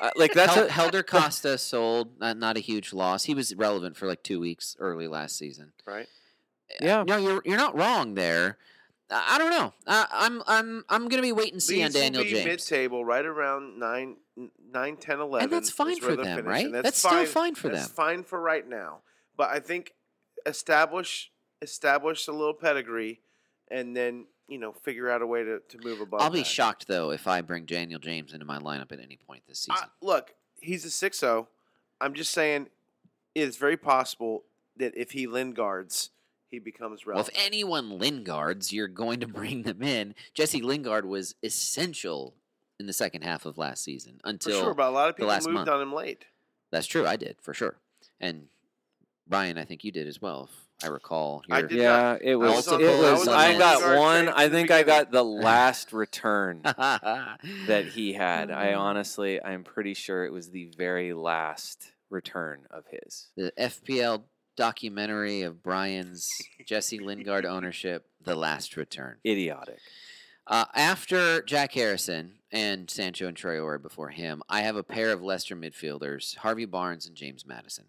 Uh, 0.00 0.10
like 0.16 0.32
that's 0.32 0.54
Hel- 0.54 0.66
a, 0.66 0.70
Helder 0.70 1.02
Costa 1.02 1.58
sold. 1.58 2.18
Not, 2.20 2.36
not 2.38 2.56
a 2.56 2.60
huge 2.60 2.92
loss. 2.92 3.24
He 3.24 3.34
was 3.34 3.54
relevant 3.54 3.96
for 3.96 4.06
like 4.06 4.22
two 4.22 4.40
weeks 4.40 4.76
early 4.78 5.08
last 5.08 5.36
season. 5.36 5.72
right. 5.86 6.06
Yeah. 6.80 7.02
No, 7.06 7.16
you're 7.16 7.42
you're 7.44 7.56
not 7.58 7.76
wrong 7.76 8.14
there. 8.14 8.56
I, 9.10 9.34
I 9.34 9.38
don't 9.38 9.50
know. 9.50 9.74
I, 9.86 10.06
I'm 10.12 10.42
I'm 10.46 10.84
I'm 10.88 11.08
gonna 11.08 11.20
be 11.22 11.32
wait 11.32 11.52
and 11.52 11.62
see 11.62 11.82
Leeds 11.82 11.96
on 11.96 12.00
Daniel 12.02 12.22
be 12.22 12.30
James. 12.30 12.44
mid-table, 12.46 13.04
right 13.04 13.24
around 13.26 13.78
9, 13.78 14.16
9 14.72 14.96
10, 14.96 15.20
11. 15.20 15.44
And 15.44 15.52
that's 15.52 15.70
fine 15.70 15.98
for 16.00 16.16
them, 16.16 16.44
finishing. 16.44 16.72
right? 16.72 16.82
That's 16.82 16.98
still 16.98 17.24
fine 17.26 17.54
for 17.54 17.68
them. 17.68 17.76
that's 17.76 17.88
them. 17.88 17.94
fine 17.94 18.22
for 18.24 18.40
right 18.40 18.68
now. 18.68 18.98
But 19.36 19.50
I 19.50 19.60
think 19.60 19.94
establish 20.46 21.30
establish 21.62 22.26
a 22.28 22.32
little 22.32 22.54
pedigree, 22.54 23.20
and 23.70 23.96
then 23.96 24.26
you 24.48 24.58
know 24.58 24.72
figure 24.72 25.10
out 25.10 25.22
a 25.22 25.26
way 25.26 25.44
to, 25.44 25.60
to 25.68 25.78
move 25.82 26.00
above. 26.00 26.20
I'll 26.20 26.30
be 26.30 26.40
that. 26.40 26.46
shocked 26.46 26.86
though 26.88 27.10
if 27.10 27.26
I 27.26 27.40
bring 27.40 27.64
Daniel 27.64 28.00
James 28.00 28.32
into 28.32 28.46
my 28.46 28.58
lineup 28.58 28.92
at 28.92 29.00
any 29.00 29.16
point 29.16 29.42
this 29.48 29.60
season. 29.60 29.76
I- 29.82 30.04
look, 30.04 30.34
he's 30.60 30.84
a 30.84 30.88
6-0. 30.88 31.46
I'm 32.00 32.14
just 32.14 32.32
saying, 32.32 32.68
it's 33.34 33.56
very 33.56 33.76
possible 33.76 34.44
that 34.76 34.92
if 34.96 35.10
he 35.12 35.26
Lingards, 35.26 36.10
he 36.50 36.58
becomes 36.58 37.06
relevant. 37.06 37.34
well, 37.34 37.40
if 37.42 37.46
anyone 37.46 37.98
Lingards, 37.98 38.72
you're 38.72 38.88
going 38.88 39.20
to 39.20 39.26
bring 39.28 39.62
them 39.62 39.82
in. 39.82 40.14
Jesse 40.34 40.62
Lingard 40.62 41.04
was 41.06 41.34
essential 41.42 42.34
in 42.80 42.86
the 42.86 42.92
second 42.92 43.22
half 43.22 43.46
of 43.46 43.56
last 43.58 43.84
season 43.84 44.18
for 44.24 44.30
until 44.30 44.60
sure, 44.60 44.74
but 44.74 44.88
a 44.88 44.90
lot 44.90 45.08
of 45.10 45.16
people 45.16 45.28
last 45.28 45.44
moved 45.46 45.54
month. 45.54 45.68
on 45.68 45.80
him 45.82 45.92
late. 45.92 46.24
that's 46.72 46.86
true. 46.88 47.06
I 47.06 47.14
did 47.16 47.36
for 47.40 47.54
sure, 47.54 47.76
and 48.20 48.46
Brian, 49.28 49.56
I 49.58 49.64
think 49.64 49.84
you 49.84 49.92
did 49.92 50.08
as 50.08 50.20
well. 50.20 50.48
If 50.80 50.84
I 50.84 50.88
recall, 50.88 51.42
I 51.50 51.58
your- 51.60 51.68
did 51.68 51.78
Yeah, 51.78 52.16
it 52.20 52.34
was. 52.36 52.66
Multiple- 52.66 52.80
It 52.80 52.88
I 53.06 53.10
was. 53.12 53.18
was 53.20 53.28
I 53.28 53.58
got 53.58 53.98
one. 53.98 54.28
I 54.28 54.48
think 54.48 54.70
I 54.70 54.82
got 54.82 55.12
the 55.12 55.22
last 55.48 55.92
return 55.92 56.62
that 56.64 57.38
that 57.66 57.84
he 57.86 58.14
had. 58.14 58.50
I 58.50 58.72
honestly, 58.88 59.40
I'm 59.44 59.62
pretty 59.62 59.94
sure 59.94 60.24
it 60.24 60.32
was 60.32 60.50
the 60.50 60.70
very 60.76 61.12
last 61.12 61.92
return 62.08 62.66
of 62.70 62.84
his. 62.90 63.28
the 63.36 63.52
FPL 63.58 64.22
documentary 64.56 65.42
of 65.42 65.62
Brian's 65.62 66.26
Jesse 66.66 66.98
Lingard 66.98 67.46
ownership, 67.46 68.06
The 68.24 68.34
Last 68.34 68.76
Return. 68.76 69.16
Idiotic. 69.24 69.78
Uh, 70.46 70.64
after 70.74 71.40
Jack 71.42 71.72
Harrison 71.72 72.39
and 72.52 72.90
Sancho 72.90 73.26
and 73.28 73.36
Traore 73.36 73.80
before 73.80 74.08
him, 74.08 74.42
I 74.48 74.62
have 74.62 74.76
a 74.76 74.82
pair 74.82 75.12
of 75.12 75.22
Leicester 75.22 75.56
midfielders, 75.56 76.36
Harvey 76.36 76.64
Barnes 76.64 77.06
and 77.06 77.16
James 77.16 77.46
Maddison. 77.46 77.86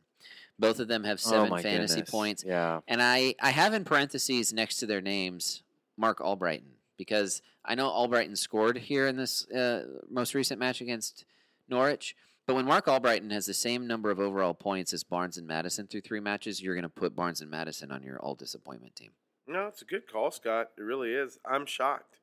Both 0.60 0.80
of 0.80 0.88
them 0.88 1.04
have 1.04 1.20
oh 1.26 1.30
seven 1.30 1.50
my 1.50 1.62
fantasy 1.62 1.96
goodness. 1.96 2.10
points. 2.12 2.44
Yeah. 2.46 2.82
And 2.88 3.02
I, 3.02 3.36
I 3.42 3.50
have 3.50 3.74
in 3.74 3.84
parentheses 3.84 4.54
next 4.54 4.78
to 4.78 4.86
their 4.86 5.02
names 5.02 5.64
Marc 5.98 6.20
Albrighton 6.20 6.76
because 6.98 7.42
I 7.66 7.76
know 7.76 7.90
Albrighton 7.90 8.38
scored 8.38 8.78
here 8.78 9.08
in 9.08 9.16
this 9.16 9.50
uh, 9.50 9.86
most 10.10 10.36
recent 10.36 10.60
match 10.60 10.82
against 10.82 11.26
Norwich. 11.68 12.16
But 12.46 12.56
when 12.56 12.66
Marc 12.66 12.86
Albrighton 12.88 13.32
has 13.32 13.46
the 13.46 13.54
same 13.54 13.88
number 13.88 14.12
of 14.12 14.20
overall 14.20 14.54
points 14.54 14.94
as 14.94 15.04
Barnes 15.04 15.38
and 15.38 15.48
Maddison 15.48 15.88
through 15.88 16.02
three 16.02 16.20
matches, 16.20 16.62
you're 16.62 16.76
going 16.76 16.84
to 16.84 16.90
put 16.90 17.16
Barnes 17.16 17.42
and 17.42 17.50
Maddison 17.50 17.92
on 17.92 18.04
your 18.04 18.20
all 18.20 18.36
disappointment 18.36 18.96
team. 18.96 19.12
No, 19.48 19.68
it's 19.68 19.82
a 19.82 19.86
good 19.86 20.12
call, 20.12 20.32
Scott. 20.32 20.70
It 20.78 20.82
really 20.82 21.14
is. 21.14 21.40
I'm 21.46 21.66
shocked. 21.66 22.18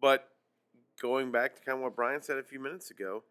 But 0.00 0.28
going 1.00 1.30
back 1.32 1.56
to 1.56 1.62
kind 1.62 1.78
of 1.78 1.82
what 1.84 1.96
Brian 1.96 2.22
said 2.22 2.38
a 2.38 2.42
few 2.42 2.60
minutes 2.60 2.90
ago, 2.90 3.22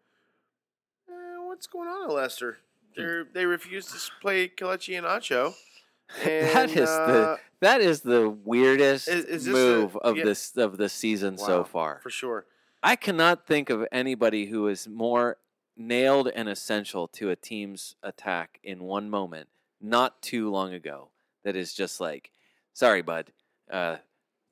eh, 1.08 1.12
what's 1.46 1.66
going 1.66 1.88
on 1.88 2.10
at 2.10 2.14
Leicester? 2.14 2.58
Hmm. 2.96 3.02
They 3.02 3.22
they 3.40 3.46
refuse 3.46 3.86
to 3.86 3.98
play 4.20 4.48
Kelechi 4.48 5.00
Iheanacho. 5.00 5.54
that 6.24 6.54
And, 6.56 6.70
is 6.72 6.88
uh, 6.88 7.06
the 7.06 7.38
that 7.60 7.80
is 7.80 8.00
the 8.00 8.28
weirdest 8.28 9.08
Is- 9.08 9.24
is 9.26 9.44
this 9.44 9.54
a- 9.54 9.58
move 9.58 9.96
of 9.98 10.16
yeah. 10.16 10.24
this 10.24 10.56
of 10.56 10.76
the 10.76 10.88
season 10.88 11.38
so 11.38 11.64
far. 11.64 12.00
for 12.02 12.10
sure. 12.10 12.46
I 12.82 12.96
cannot 12.96 13.46
think 13.46 13.68
of 13.68 13.86
anybody 13.92 14.46
who 14.46 14.66
is 14.66 14.88
more 14.88 15.36
nailed 15.76 16.28
and 16.28 16.48
essential 16.48 17.06
to 17.08 17.28
a 17.30 17.36
team's 17.36 17.94
attack 18.02 18.58
in 18.64 18.84
one 18.84 19.10
moment, 19.10 19.48
not 19.80 20.22
too 20.22 20.50
long 20.50 20.72
ago. 20.72 21.10
That 21.44 21.56
is 21.56 21.74
just 21.74 22.00
like, 22.00 22.30
sorry, 22.72 23.02
bud, 23.02 23.32
uh, 23.70 23.96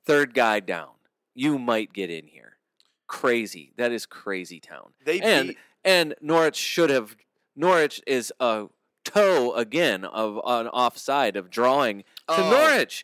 third 0.05 0.33
guy 0.35 0.59
down. 0.59 0.91
You 1.33 1.57
might 1.57 1.91
get 1.91 2.09
in 2.11 2.27
here. 2.27 2.57
Crazy. 3.09 3.73
That 3.75 3.91
is 3.91 4.05
crazy 4.05 4.61
town. 4.61 4.93
They 5.03 5.19
and 5.19 5.49
beat 5.49 5.57
and 5.83 6.15
Norwich 6.21 6.55
should 6.55 6.89
have. 6.89 7.17
Norwich 7.55 8.01
is 8.07 8.31
a 8.39 8.67
toe 9.03 9.53
again 9.55 10.05
of 10.05 10.35
an 10.45 10.67
offside 10.67 11.35
of 11.35 11.49
drawing 11.49 11.99
to 11.99 12.05
Oh. 12.29 12.49
Norwich. 12.51 13.03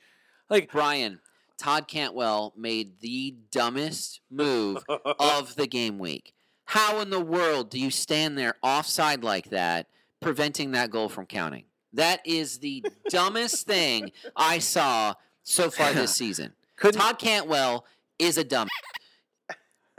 Like 0.49 0.71
Brian, 0.71 1.19
Todd 1.57 1.87
Cantwell 1.87 2.53
made 2.55 2.99
the 3.01 3.35
dumbest 3.51 4.21
move 4.29 4.83
of 5.19 5.55
the 5.55 5.65
game 5.67 5.97
week. 5.97 6.33
How 6.65 6.99
in 6.99 7.09
the 7.09 7.19
world 7.19 7.69
do 7.71 7.79
you 7.79 7.89
stand 7.91 8.37
there 8.37 8.53
offside 8.61 9.23
like 9.23 9.49
that, 9.49 9.87
preventing 10.21 10.71
that 10.71 10.91
goal 10.91 11.09
from 11.09 11.25
counting? 11.25 11.65
That 11.93 12.21
is 12.25 12.59
the 12.59 12.85
dumbest 13.09 13.65
thing 13.65 14.11
I 14.35 14.59
saw 14.59 15.15
so 15.43 15.69
far 15.71 15.93
this 15.93 16.13
season. 16.15 16.53
couldn't 16.75 17.01
Todd 17.01 17.17
Cantwell 17.19 17.85
is 18.19 18.37
a 18.37 18.43
dumb. 18.43 18.67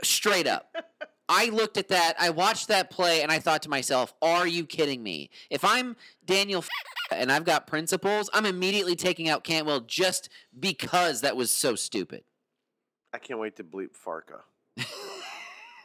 Straight 0.03 0.47
up. 0.47 0.75
I 1.29 1.49
looked 1.49 1.77
at 1.77 1.89
that, 1.89 2.13
I 2.17 2.29
watched 2.29 2.69
that 2.69 2.89
play, 2.89 3.21
and 3.21 3.31
I 3.31 3.39
thought 3.39 3.63
to 3.63 3.69
myself, 3.69 4.13
are 4.21 4.47
you 4.47 4.65
kidding 4.65 5.03
me? 5.03 5.29
If 5.49 5.65
I'm 5.65 5.97
Daniel 6.25 6.63
and 7.11 7.31
I've 7.31 7.43
got 7.43 7.67
principles, 7.67 8.29
I'm 8.33 8.45
immediately 8.45 8.95
taking 8.95 9.27
out 9.27 9.43
Cantwell 9.43 9.81
just 9.81 10.29
because 10.57 11.21
that 11.21 11.35
was 11.35 11.51
so 11.51 11.75
stupid. 11.75 12.23
I 13.13 13.17
can't 13.17 13.39
wait 13.39 13.57
to 13.57 13.63
bleep 13.63 13.89
Farke. 13.97 14.39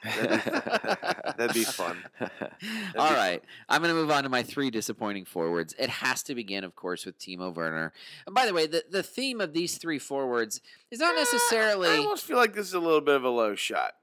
That'd 1.37 1.55
be 1.55 1.65
fun. 1.65 1.97
All 2.21 3.09
be 3.09 3.15
right. 3.15 3.43
I'm 3.69 3.83
going 3.83 3.95
to 3.95 4.01
move 4.01 4.11
on 4.11 4.25
to 4.25 4.29
my 4.29 4.43
three 4.43 4.71
disappointing 4.71 5.25
forwards. 5.25 5.75
It 5.79 5.89
has 5.89 6.23
to 6.25 6.35
begin, 6.35 6.65
of 6.65 6.75
course, 6.75 7.07
with 7.07 7.19
Timo 7.19 7.55
Werner. 7.55 7.93
And 8.27 8.35
by 8.35 8.47
the 8.47 8.55
way, 8.55 8.67
the, 8.67 8.85
the 8.91 9.03
theme 9.03 9.41
of 9.41 9.53
these 9.53 9.79
three 9.79 9.99
forwards 9.99 10.61
is 10.91 10.99
not 10.99 11.15
necessarily. 11.15 11.89
I 11.89 11.99
almost 11.99 12.25
feel 12.25 12.37
like 12.37 12.55
this 12.55 12.67
is 12.67 12.75
a 12.75 12.81
little 12.81 13.01
bit 13.01 13.15
of 13.15 13.25
a 13.25 13.31
low 13.31 13.55
shot. 13.55 13.95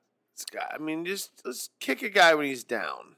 I 0.71 0.77
mean, 0.77 1.05
just 1.05 1.31
let's 1.45 1.69
kick 1.79 2.01
a 2.01 2.09
guy 2.09 2.33
when 2.35 2.45
he's 2.45 2.63
down. 2.63 3.15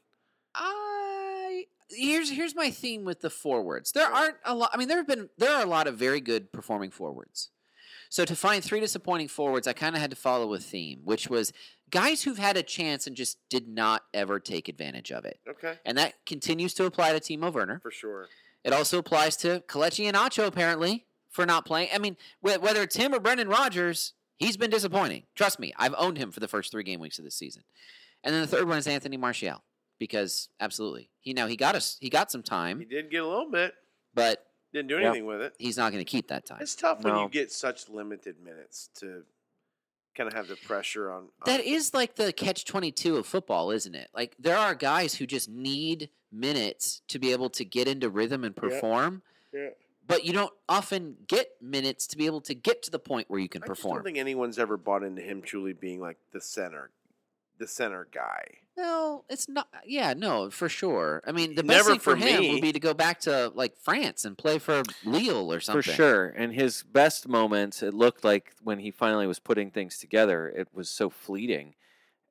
I 0.55 1.65
here's 1.89 2.31
here's 2.31 2.55
my 2.55 2.71
theme 2.71 3.03
with 3.03 3.21
the 3.21 3.29
forwards. 3.29 3.91
There 3.91 4.07
aren't 4.07 4.37
a 4.45 4.53
lot. 4.55 4.71
I 4.73 4.77
mean, 4.77 4.87
there 4.87 4.97
have 4.97 5.07
been 5.07 5.29
there 5.37 5.51
are 5.53 5.63
a 5.63 5.67
lot 5.67 5.87
of 5.87 5.97
very 5.97 6.21
good 6.21 6.51
performing 6.51 6.91
forwards. 6.91 7.49
So 8.09 8.25
to 8.25 8.35
find 8.35 8.61
three 8.63 8.81
disappointing 8.81 9.29
forwards, 9.29 9.67
I 9.67 9.73
kind 9.73 9.95
of 9.95 10.01
had 10.01 10.09
to 10.09 10.17
follow 10.17 10.53
a 10.53 10.59
theme, 10.59 10.99
which 11.05 11.29
was 11.29 11.53
guys 11.91 12.23
who've 12.23 12.37
had 12.37 12.57
a 12.57 12.63
chance 12.63 13.07
and 13.07 13.15
just 13.15 13.37
did 13.49 13.69
not 13.69 14.03
ever 14.13 14.37
take 14.37 14.67
advantage 14.67 15.11
of 15.13 15.23
it. 15.23 15.39
Okay, 15.47 15.75
And 15.85 15.97
that 15.97 16.25
continues 16.25 16.73
to 16.73 16.83
apply 16.85 17.17
to 17.17 17.19
Timo 17.21 17.53
Werner. 17.53 17.79
for 17.79 17.91
sure. 17.91 18.27
It 18.65 18.73
also 18.73 18.97
applies 18.97 19.37
to 19.37 19.61
Kelechi 19.67 20.11
Iheanacho, 20.11 20.45
apparently, 20.45 21.05
for 21.29 21.45
not 21.45 21.65
playing. 21.65 21.87
I 21.93 21.99
mean, 21.99 22.17
whether 22.41 22.81
it's 22.81 22.97
him 22.97 23.13
or 23.13 23.19
Brendan 23.21 23.47
Rodgers, 23.47 24.13
he's 24.41 24.57
been 24.57 24.69
disappointing. 24.71 25.23
Trust 25.35 25.59
me, 25.59 25.71
I've 25.77 25.95
owned 25.97 26.17
him 26.17 26.31
for 26.31 26.39
the 26.39 26.47
first 26.47 26.71
three 26.71 26.83
game 26.83 26.99
weeks 26.99 27.19
of 27.19 27.25
this 27.25 27.35
season. 27.35 27.63
And 28.23 28.33
then 28.33 28.41
the 28.41 28.47
third 28.47 28.67
one 28.67 28.77
is 28.77 28.87
Anthony 28.87 29.17
Martial, 29.17 29.63
because 29.99 30.49
absolutely, 30.59 31.09
he 31.19 31.33
now 31.33 31.47
he 31.47 31.55
got 31.55 31.75
us, 31.75 31.97
he 32.01 32.09
got 32.09 32.31
some 32.31 32.43
time. 32.43 32.79
He 32.79 32.85
time, 32.85 32.89
did 32.89 33.11
get 33.11 33.23
a 33.23 33.27
little 33.27 33.49
bit. 33.49 33.73
but 34.13 34.45
Didn't 34.73 34.87
do 34.89 34.95
Yep. 34.95 35.05
anything 35.05 35.25
with 35.25 35.41
it. 35.41 35.53
he's 35.59 35.77
not 35.77 35.91
going 35.91 36.03
to 36.03 36.09
keep 36.09 36.27
that 36.29 36.45
time. 36.45 36.59
It's 36.61 36.75
tough 36.75 37.03
when 37.03 37.15
you 37.15 37.29
get 37.29 37.51
such 37.51 37.89
limited 37.89 38.39
minutes 38.43 38.89
to 38.99 39.23
kind 40.15 40.27
of 40.27 40.33
have 40.33 40.47
the 40.47 40.55
pressure 40.57 41.09
on. 41.11 41.23
on 41.23 41.29
That 41.45 41.63
is 41.63 41.93
like 41.93 42.15
the 42.15 42.31
catch 42.33 42.65
22 42.65 43.17
of 43.17 43.25
football, 43.25 43.71
isn't 43.71 43.95
it? 43.95 44.09
Like 44.13 44.35
there 44.39 44.57
are 44.57 44.75
guys 44.75 45.15
who 45.15 45.25
just 45.25 45.49
need 45.49 46.09
minutes 46.31 47.01
to 47.09 47.19
be 47.19 47.31
able 47.31 47.49
to 47.49 47.65
get 47.65 47.87
into 47.87 48.09
rhythm 48.09 48.43
and 48.43 48.53
Yeah. 48.55 48.59
perform, 48.61 49.21
Yeah. 49.53 49.69
But 50.05 50.25
you 50.25 50.33
don't 50.33 50.53
often 50.67 51.15
get 51.27 51.47
minutes 51.61 52.07
to 52.07 52.17
be 52.17 52.25
able 52.25 52.41
to 52.41 52.53
get 52.53 52.83
to 52.83 52.91
the 52.91 52.99
point 52.99 53.29
where 53.29 53.39
you 53.39 53.49
can 53.49 53.61
perform. 53.61 53.93
I 53.93 53.97
don't 53.97 54.03
think 54.05 54.17
anyone's 54.17 54.59
ever 54.59 54.77
bought 54.77 55.03
into 55.03 55.21
him 55.21 55.41
truly 55.41 55.73
being 55.73 55.99
like 55.99 56.17
the 56.31 56.41
center, 56.41 56.91
the 57.59 57.67
center 57.67 58.07
guy. 58.11 58.57
No, 58.77 59.25
it's 59.29 59.47
not. 59.49 59.67
Yeah, 59.85 60.13
no, 60.13 60.49
for 60.49 60.69
sure. 60.69 61.21
I 61.27 61.33
mean, 61.33 61.55
the 61.55 61.63
best 61.63 61.77
Never 61.79 61.89
thing 61.91 61.99
for, 61.99 62.15
for 62.17 62.25
him 62.25 62.39
me. 62.41 62.53
would 62.53 62.61
be 62.61 62.71
to 62.71 62.79
go 62.79 62.93
back 62.93 63.19
to 63.21 63.51
like 63.53 63.75
France 63.77 64.23
and 64.25 64.37
play 64.37 64.59
for 64.59 64.81
Lille 65.03 65.51
or 65.51 65.59
something. 65.59 65.81
For 65.83 65.91
sure. 65.91 66.27
And 66.29 66.53
his 66.53 66.81
best 66.83 67.27
moments, 67.27 67.83
it 67.83 67.93
looked 67.93 68.23
like 68.23 68.53
when 68.63 68.79
he 68.79 68.89
finally 68.89 69.27
was 69.27 69.39
putting 69.39 69.71
things 69.71 69.97
together, 69.99 70.47
it 70.47 70.69
was 70.73 70.89
so 70.89 71.09
fleeting. 71.09 71.75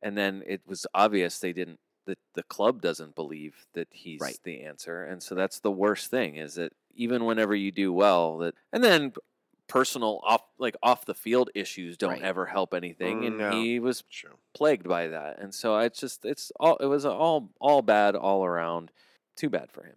And 0.02 0.16
then 0.16 0.42
it 0.46 0.62
was 0.66 0.86
obvious 0.94 1.38
they 1.38 1.52
didn't 1.52 1.78
that 2.06 2.18
the 2.34 2.42
club 2.42 2.80
doesn't 2.80 3.14
believe 3.14 3.66
that 3.74 3.88
he's 3.90 4.20
Right. 4.20 4.38
the 4.42 4.62
answer. 4.62 5.04
And 5.04 5.22
so 5.22 5.34
that's 5.34 5.60
the 5.60 5.70
worst 5.70 6.10
thing 6.10 6.36
is 6.36 6.54
that 6.54 6.72
even 7.00 7.24
whenever 7.24 7.54
you 7.54 7.70
do 7.72 7.92
well 7.92 8.38
that 8.38 8.54
and 8.72 8.84
then 8.84 9.12
personal 9.66 10.20
off 10.24 10.42
like 10.58 10.76
off 10.82 11.04
the 11.06 11.14
field 11.14 11.48
issues 11.54 11.96
don't 11.96 12.10
Right. 12.10 12.22
ever 12.22 12.46
help 12.46 12.74
anything 12.74 13.20
Mm, 13.22 13.26
and 13.26 13.38
no. 13.38 13.50
he 13.52 13.78
was 13.80 14.02
True. 14.10 14.36
plagued 14.52 14.88
by 14.88 15.06
that. 15.08 15.38
And 15.38 15.54
so 15.54 15.78
it's 15.78 15.98
just 16.00 16.24
it's 16.24 16.50
all 16.60 16.76
it 16.76 16.86
was 16.86 17.04
all 17.06 17.50
all 17.60 17.80
bad 17.82 18.14
all 18.16 18.44
around. 18.44 18.90
Too 19.36 19.48
bad 19.48 19.70
for 19.70 19.84
him. 19.84 19.96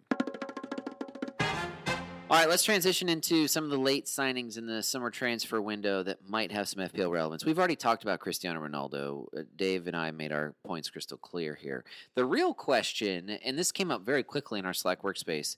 All 2.30 2.40
right, 2.40 2.48
let's 2.48 2.64
transition 2.64 3.08
into 3.08 3.46
some 3.46 3.64
of 3.64 3.70
the 3.70 3.76
late 3.78 4.06
signings 4.06 4.56
in 4.56 4.66
the 4.66 4.82
summer 4.82 5.10
transfer 5.10 5.60
window 5.60 6.02
that 6.02 6.26
might 6.28 6.50
have 6.52 6.66
some 6.66 6.82
FPL 6.82 7.10
relevance. 7.12 7.44
We've 7.44 7.58
already 7.58 7.76
talked 7.76 8.02
about 8.02 8.18
Cristiano 8.18 8.60
Ronaldo. 8.66 9.26
Uh, 9.36 9.42
Dave 9.54 9.86
and 9.86 9.94
I 9.96 10.10
made 10.10 10.32
our 10.32 10.54
points 10.64 10.88
crystal 10.88 11.18
clear 11.18 11.54
here. 11.54 11.84
The 12.14 12.24
real 12.24 12.54
question, 12.54 13.28
and 13.30 13.58
this 13.58 13.70
came 13.70 13.90
up 13.90 14.02
very 14.02 14.22
quickly 14.22 14.58
in 14.58 14.64
our 14.66 14.72
Slack 14.72 15.02
workspace, 15.02 15.56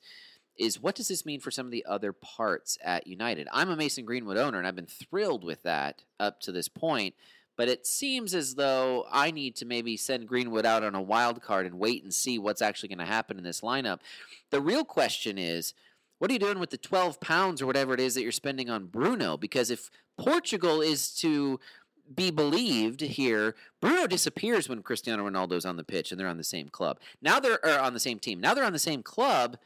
is 0.58 0.80
what 0.80 0.94
does 0.94 1.08
this 1.08 1.26
mean 1.26 1.40
for 1.40 1.50
some 1.50 1.66
of 1.66 1.72
the 1.72 1.84
other 1.86 2.12
parts 2.12 2.78
at 2.82 3.06
United? 3.06 3.48
I'm 3.52 3.70
a 3.70 3.76
Mason 3.76 4.04
Greenwood 4.04 4.36
owner, 4.36 4.58
and 4.58 4.66
I've 4.66 4.76
been 4.76 4.86
thrilled 4.86 5.44
with 5.44 5.62
that 5.62 6.02
up 6.18 6.40
to 6.40 6.52
this 6.52 6.68
point. 6.68 7.14
But 7.56 7.68
it 7.68 7.86
seems 7.86 8.34
as 8.34 8.54
though 8.54 9.06
I 9.10 9.30
need 9.30 9.56
to 9.56 9.64
maybe 9.64 9.96
send 9.96 10.28
Greenwood 10.28 10.66
out 10.66 10.84
on 10.84 10.94
a 10.94 11.00
wild 11.00 11.40
card 11.40 11.64
and 11.64 11.78
wait 11.78 12.02
and 12.02 12.12
see 12.12 12.38
what's 12.38 12.60
actually 12.60 12.90
going 12.90 12.98
to 12.98 13.06
happen 13.06 13.38
in 13.38 13.44
this 13.44 13.62
lineup. 13.62 14.00
The 14.50 14.60
real 14.60 14.84
question 14.84 15.38
is 15.38 15.72
what 16.18 16.30
are 16.30 16.34
you 16.34 16.38
doing 16.38 16.58
with 16.58 16.70
the 16.70 16.78
12 16.78 17.20
pounds 17.20 17.60
or 17.60 17.66
whatever 17.66 17.94
it 17.94 18.00
is 18.00 18.14
that 18.14 18.22
you're 18.22 18.32
spending 18.32 18.70
on 18.70 18.86
Bruno? 18.86 19.36
Because 19.36 19.70
if 19.70 19.90
Portugal 20.18 20.80
is 20.80 21.14
to 21.16 21.60
be 22.14 22.30
believed 22.30 23.00
here, 23.00 23.54
Bruno 23.80 24.06
disappears 24.06 24.68
when 24.68 24.82
Cristiano 24.82 25.28
Ronaldo's 25.28 25.66
on 25.66 25.76
the 25.76 25.84
pitch 25.84 26.10
and 26.10 26.20
they're 26.20 26.28
on 26.28 26.38
the 26.38 26.44
same 26.44 26.68
club. 26.68 27.00
Now 27.20 27.40
they're 27.40 27.64
on 27.80 27.94
the 27.94 28.00
same 28.00 28.18
team. 28.18 28.40
Now 28.40 28.54
they're 28.54 28.64
on 28.64 28.72
the 28.72 28.78
same 28.78 29.02
club. 29.02 29.58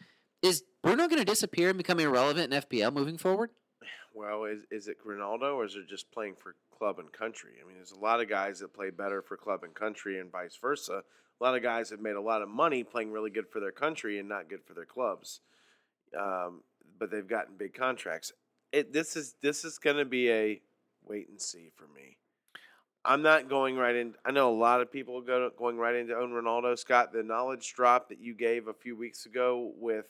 Is 0.42 0.64
Bruno 0.82 1.08
going 1.08 1.18
to 1.18 1.24
disappear 1.24 1.68
and 1.68 1.78
become 1.78 2.00
irrelevant 2.00 2.52
in 2.52 2.60
FPL 2.60 2.92
moving 2.92 3.18
forward? 3.18 3.50
Well, 4.14 4.44
is 4.44 4.62
is 4.70 4.88
it 4.88 4.96
Ronaldo 5.06 5.54
or 5.54 5.64
is 5.64 5.76
it 5.76 5.88
just 5.88 6.10
playing 6.10 6.34
for 6.34 6.56
club 6.76 6.98
and 6.98 7.12
country? 7.12 7.52
I 7.62 7.66
mean, 7.66 7.76
there's 7.76 7.92
a 7.92 7.98
lot 7.98 8.20
of 8.20 8.28
guys 8.28 8.58
that 8.60 8.74
play 8.74 8.90
better 8.90 9.22
for 9.22 9.36
club 9.36 9.62
and 9.62 9.74
country, 9.74 10.18
and 10.18 10.32
vice 10.32 10.58
versa. 10.60 11.02
A 11.40 11.44
lot 11.44 11.56
of 11.56 11.62
guys 11.62 11.90
have 11.90 12.00
made 12.00 12.16
a 12.16 12.20
lot 12.20 12.42
of 12.42 12.48
money 12.48 12.82
playing 12.82 13.12
really 13.12 13.30
good 13.30 13.48
for 13.48 13.60
their 13.60 13.72
country 13.72 14.18
and 14.18 14.28
not 14.28 14.48
good 14.48 14.64
for 14.64 14.74
their 14.74 14.84
clubs, 14.84 15.40
um, 16.18 16.62
but 16.98 17.10
they've 17.10 17.26
gotten 17.26 17.56
big 17.56 17.72
contracts. 17.72 18.32
It 18.72 18.92
this 18.92 19.16
is 19.16 19.36
this 19.42 19.64
is 19.64 19.78
going 19.78 19.96
to 19.96 20.04
be 20.04 20.30
a 20.30 20.60
wait 21.06 21.28
and 21.28 21.40
see 21.40 21.70
for 21.76 21.86
me. 21.94 22.16
I'm 23.04 23.22
not 23.22 23.48
going 23.48 23.76
right 23.76 23.94
in. 23.94 24.14
I 24.24 24.32
know 24.32 24.50
a 24.50 24.58
lot 24.58 24.80
of 24.80 24.92
people 24.92 25.20
go 25.22 25.50
going 25.56 25.78
right 25.78 25.94
into 25.94 26.16
own 26.16 26.32
Ronaldo. 26.32 26.78
Scott, 26.78 27.12
the 27.12 27.22
knowledge 27.22 27.72
drop 27.74 28.08
that 28.08 28.20
you 28.20 28.34
gave 28.34 28.66
a 28.66 28.74
few 28.74 28.96
weeks 28.96 29.24
ago 29.24 29.72
with 29.78 30.06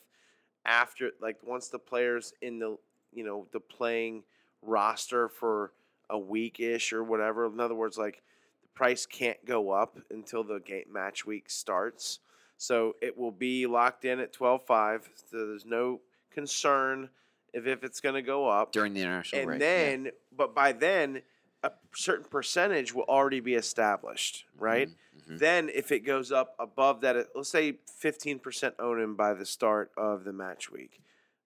after 0.65 1.11
like 1.21 1.37
once 1.43 1.69
the 1.69 1.79
players 1.79 2.33
in 2.43 2.59
the 2.59 2.77
you 3.13 3.25
know 3.25 3.47
the 3.53 3.61
playing 3.61 4.23
roster 4.63 5.29
for 5.29 5.73
a 6.09 6.19
week 6.19 6.61
ish 6.61 6.93
or 6.93 7.03
whatever. 7.03 7.47
In 7.47 7.61
other 7.61 7.75
words, 7.75 7.97
like 7.97 8.23
the 8.63 8.69
price 8.75 9.07
can't 9.07 9.45
go 9.45 9.71
up 9.71 9.99
until 10.11 10.45
the 10.45 10.61
game 10.61 10.87
match 10.93 11.25
week 11.25 11.49
starts. 11.49 12.21
So 12.57 12.97
it 13.01 13.17
will 13.17 13.33
be 13.33 13.67
locked 13.67 14.05
in 14.05 14.21
at 14.21 14.33
twelve 14.33 14.65
five. 14.65 15.09
So 15.31 15.47
there's 15.47 15.65
no 15.65 16.01
concern 16.31 17.09
if 17.53 17.67
if 17.67 17.85
it's 17.85 18.01
going 18.01 18.17
to 18.17 18.23
go 18.23 18.49
up. 18.49 18.73
During 18.73 18.95
the 18.95 19.01
international 19.01 19.41
and 19.41 19.47
break. 19.47 19.61
yeah. 19.61 19.67
then, 19.67 20.11
but 20.37 20.55
by 20.55 20.73
then, 20.73 21.23
a 21.63 21.73
certain 21.95 22.25
percentage 22.25 22.95
will 22.95 23.05
already 23.05 23.41
be 23.41 23.55
established, 23.55 24.45
right? 24.59 24.89
Mhm, 24.89 24.95
mhm. 25.29 25.39
Then, 25.39 25.69
if 25.69 25.93
it 25.93 26.01
goes 26.01 26.33
up 26.33 26.55
above 26.59 27.01
that, 27.03 27.29
let's 27.35 27.49
say 27.51 27.79
15% 27.87 28.75
own 28.79 29.01
him 29.01 29.15
by 29.17 29.35
the 29.35 29.47
start 29.47 29.91
of 29.97 30.25
the 30.25 30.33
match 30.33 30.71
week 30.71 31.01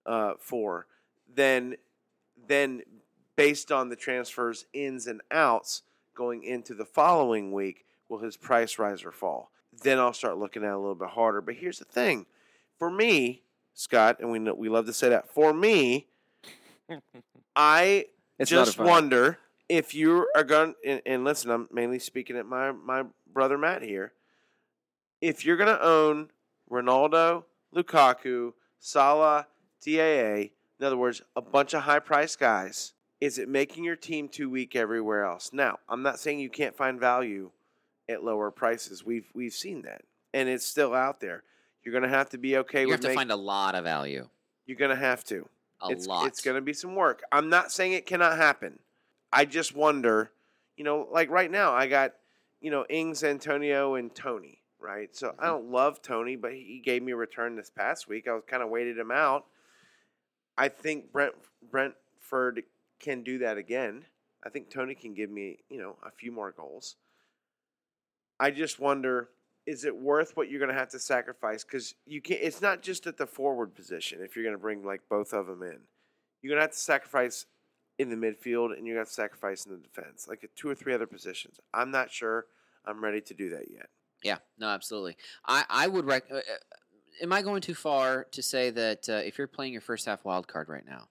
uh, 0.06 0.34
four, 0.38 0.86
then, 1.34 1.76
then 2.46 2.82
based 3.36 3.72
on 3.72 3.88
the 3.88 3.96
transfers 3.96 4.66
ins 4.72 5.06
and 5.06 5.20
outs 5.30 5.82
going 6.14 6.44
into 6.44 6.74
the 6.74 6.84
following 6.84 7.52
week, 7.52 7.84
will 8.08 8.18
his 8.18 8.36
price 8.36 8.78
rise 8.78 9.04
or 9.04 9.10
fall? 9.10 9.50
Then 9.82 9.98
I'll 9.98 10.12
start 10.12 10.38
looking 10.38 10.62
at 10.62 10.68
it 10.68 10.74
a 10.74 10.78
little 10.78 10.94
bit 10.94 11.10
harder. 11.10 11.40
But 11.40 11.56
here's 11.56 11.78
the 11.80 11.84
thing, 11.84 12.26
for 12.78 12.90
me, 12.90 13.42
Scott, 13.74 14.20
and 14.20 14.30
we 14.30 14.38
know, 14.38 14.54
we 14.54 14.68
love 14.68 14.86
to 14.86 14.92
say 14.92 15.08
that. 15.08 15.28
For 15.28 15.52
me, 15.52 16.06
I 17.56 18.06
It's 18.38 18.50
just 18.50 18.78
wonder 18.78 19.38
if 19.68 19.94
you 19.94 20.28
are 20.36 20.44
going 20.44 20.74
and, 20.84 21.00
and 21.06 21.24
listen 21.24 21.50
i'm 21.50 21.68
mainly 21.72 21.98
speaking 21.98 22.36
at 22.36 22.46
my 22.46 22.72
my 22.72 23.02
brother 23.32 23.56
matt 23.58 23.82
here 23.82 24.12
if 25.20 25.44
you're 25.44 25.56
going 25.56 25.68
to 25.74 25.82
own 25.82 26.28
ronaldo 26.70 27.44
lukaku 27.74 28.52
salah 28.78 29.46
daa 29.84 30.00
in 30.36 30.50
other 30.82 30.96
words 30.96 31.22
a 31.36 31.40
bunch 31.42 31.74
of 31.74 31.82
high 31.82 31.98
priced 31.98 32.38
guys 32.38 32.92
is 33.20 33.38
it 33.38 33.48
making 33.48 33.84
your 33.84 33.96
team 33.96 34.28
too 34.28 34.50
weak 34.50 34.76
everywhere 34.76 35.24
else 35.24 35.50
now 35.52 35.78
i'm 35.88 36.02
not 36.02 36.18
saying 36.18 36.38
you 36.38 36.50
can't 36.50 36.76
find 36.76 37.00
value 37.00 37.50
at 38.08 38.22
lower 38.24 38.50
prices 38.50 39.04
we've 39.04 39.30
we've 39.34 39.54
seen 39.54 39.82
that 39.82 40.02
and 40.32 40.48
it's 40.48 40.66
still 40.66 40.94
out 40.94 41.20
there 41.20 41.42
you're 41.82 41.92
going 41.92 42.02
to 42.02 42.08
have 42.16 42.28
to 42.30 42.38
be 42.38 42.56
okay 42.58 42.82
You 42.82 42.88
with 42.88 42.94
have 42.96 43.00
to 43.02 43.08
make- 43.08 43.16
find 43.16 43.30
a 43.30 43.36
lot 43.36 43.74
of 43.74 43.84
value. 43.84 44.28
you're 44.66 44.76
going 44.78 44.90
to 44.90 44.96
have 44.96 45.22
to 45.24 45.48
A 45.82 45.90
it's, 45.90 46.06
lot. 46.06 46.26
It's 46.26 46.40
going 46.40 46.54
to 46.54 46.62
be 46.62 46.72
some 46.72 46.94
work. 46.94 47.22
I'm 47.30 47.50
not 47.50 47.70
saying 47.72 47.92
it 47.92 48.06
cannot 48.06 48.38
happen. 48.38 48.78
I 49.34 49.44
just 49.44 49.74
wonder, 49.74 50.30
you 50.76 50.84
know, 50.84 51.08
like 51.10 51.28
right 51.28 51.50
now, 51.50 51.72
I 51.72 51.88
got, 51.88 52.12
you 52.60 52.70
know, 52.70 52.86
Ings, 52.88 53.24
Antonio, 53.24 53.96
and 53.96 54.14
Tony, 54.14 54.62
right? 54.78 55.14
So 55.14 55.28
Mm-hmm. 55.28 55.40
I 55.40 55.46
don't 55.46 55.72
love 55.72 56.00
Tony, 56.00 56.36
but 56.36 56.52
he 56.52 56.80
gave 56.82 57.02
me 57.02 57.12
a 57.12 57.16
return 57.16 57.56
this 57.56 57.68
past 57.68 58.08
week. 58.08 58.28
I 58.28 58.32
was 58.32 58.44
kind 58.46 58.62
of 58.62 58.70
waited 58.70 58.96
him 58.96 59.10
out. 59.10 59.46
I 60.56 60.68
think 60.68 61.12
Brent 61.12 61.34
Brentford 61.68 62.62
can 63.00 63.24
do 63.24 63.38
that 63.38 63.58
again. 63.58 64.04
I 64.46 64.50
think 64.50 64.70
Tony 64.70 64.94
can 64.94 65.14
give 65.14 65.30
me, 65.30 65.58
you 65.68 65.78
know, 65.78 65.96
a 66.04 66.12
few 66.12 66.30
more 66.30 66.52
goals. 66.52 66.94
I 68.38 68.52
just 68.52 68.78
wonder 68.78 69.30
is 69.66 69.84
it 69.84 69.96
worth 69.96 70.36
what 70.36 70.50
you're 70.50 70.60
going 70.60 70.72
to 70.72 70.78
have 70.78 70.90
to 70.90 70.98
sacrifice 70.98 71.64
cuz 71.64 71.94
you 72.06 72.20
can't 72.20 72.40
it's 72.42 72.60
not 72.60 72.82
just 72.82 73.06
at 73.06 73.16
the 73.16 73.26
forward 73.26 73.74
position 73.74 74.20
if 74.22 74.36
you're 74.36 74.44
going 74.44 74.54
to 74.54 74.60
bring 74.60 74.84
like 74.84 75.08
both 75.08 75.32
of 75.32 75.46
them 75.46 75.62
in. 75.62 75.80
You're 76.40 76.50
going 76.50 76.58
to 76.58 76.64
have 76.64 76.72
to 76.72 76.78
sacrifice 76.78 77.46
in 77.98 78.10
the 78.10 78.16
midfield 78.16 78.76
and 78.76 78.86
you're 78.86 78.96
going 78.96 78.96
to 78.96 79.00
have 79.00 79.08
to 79.08 79.14
sacrifice 79.14 79.66
in 79.66 79.72
the 79.72 79.78
defense, 79.78 80.26
like 80.28 80.42
at 80.44 80.54
two 80.56 80.68
or 80.68 80.74
three 80.74 80.94
other 80.94 81.06
positions. 81.06 81.60
I'm 81.72 81.90
not 81.90 82.10
sure 82.10 82.46
I'm 82.84 83.02
ready 83.02 83.20
to 83.20 83.34
do 83.34 83.50
that 83.50 83.70
yet. 83.70 83.88
Yeah, 84.22 84.38
no, 84.58 84.68
absolutely. 84.68 85.16
I, 85.46 85.64
I 85.68 85.86
would 85.86 86.06
rec- 86.06 86.30
uh, 86.30 86.36
uh, 86.36 86.40
Am 87.22 87.32
I 87.32 87.42
going 87.42 87.60
too 87.60 87.74
far 87.74 88.26
to 88.32 88.42
say 88.42 88.70
that 88.70 89.08
uh, 89.08 89.12
if 89.12 89.38
you're 89.38 89.46
playing 89.46 89.72
your 89.72 89.80
first 89.80 90.06
half 90.06 90.24
wild 90.24 90.48
card 90.48 90.68
right 90.68 90.84
now, 90.84 91.08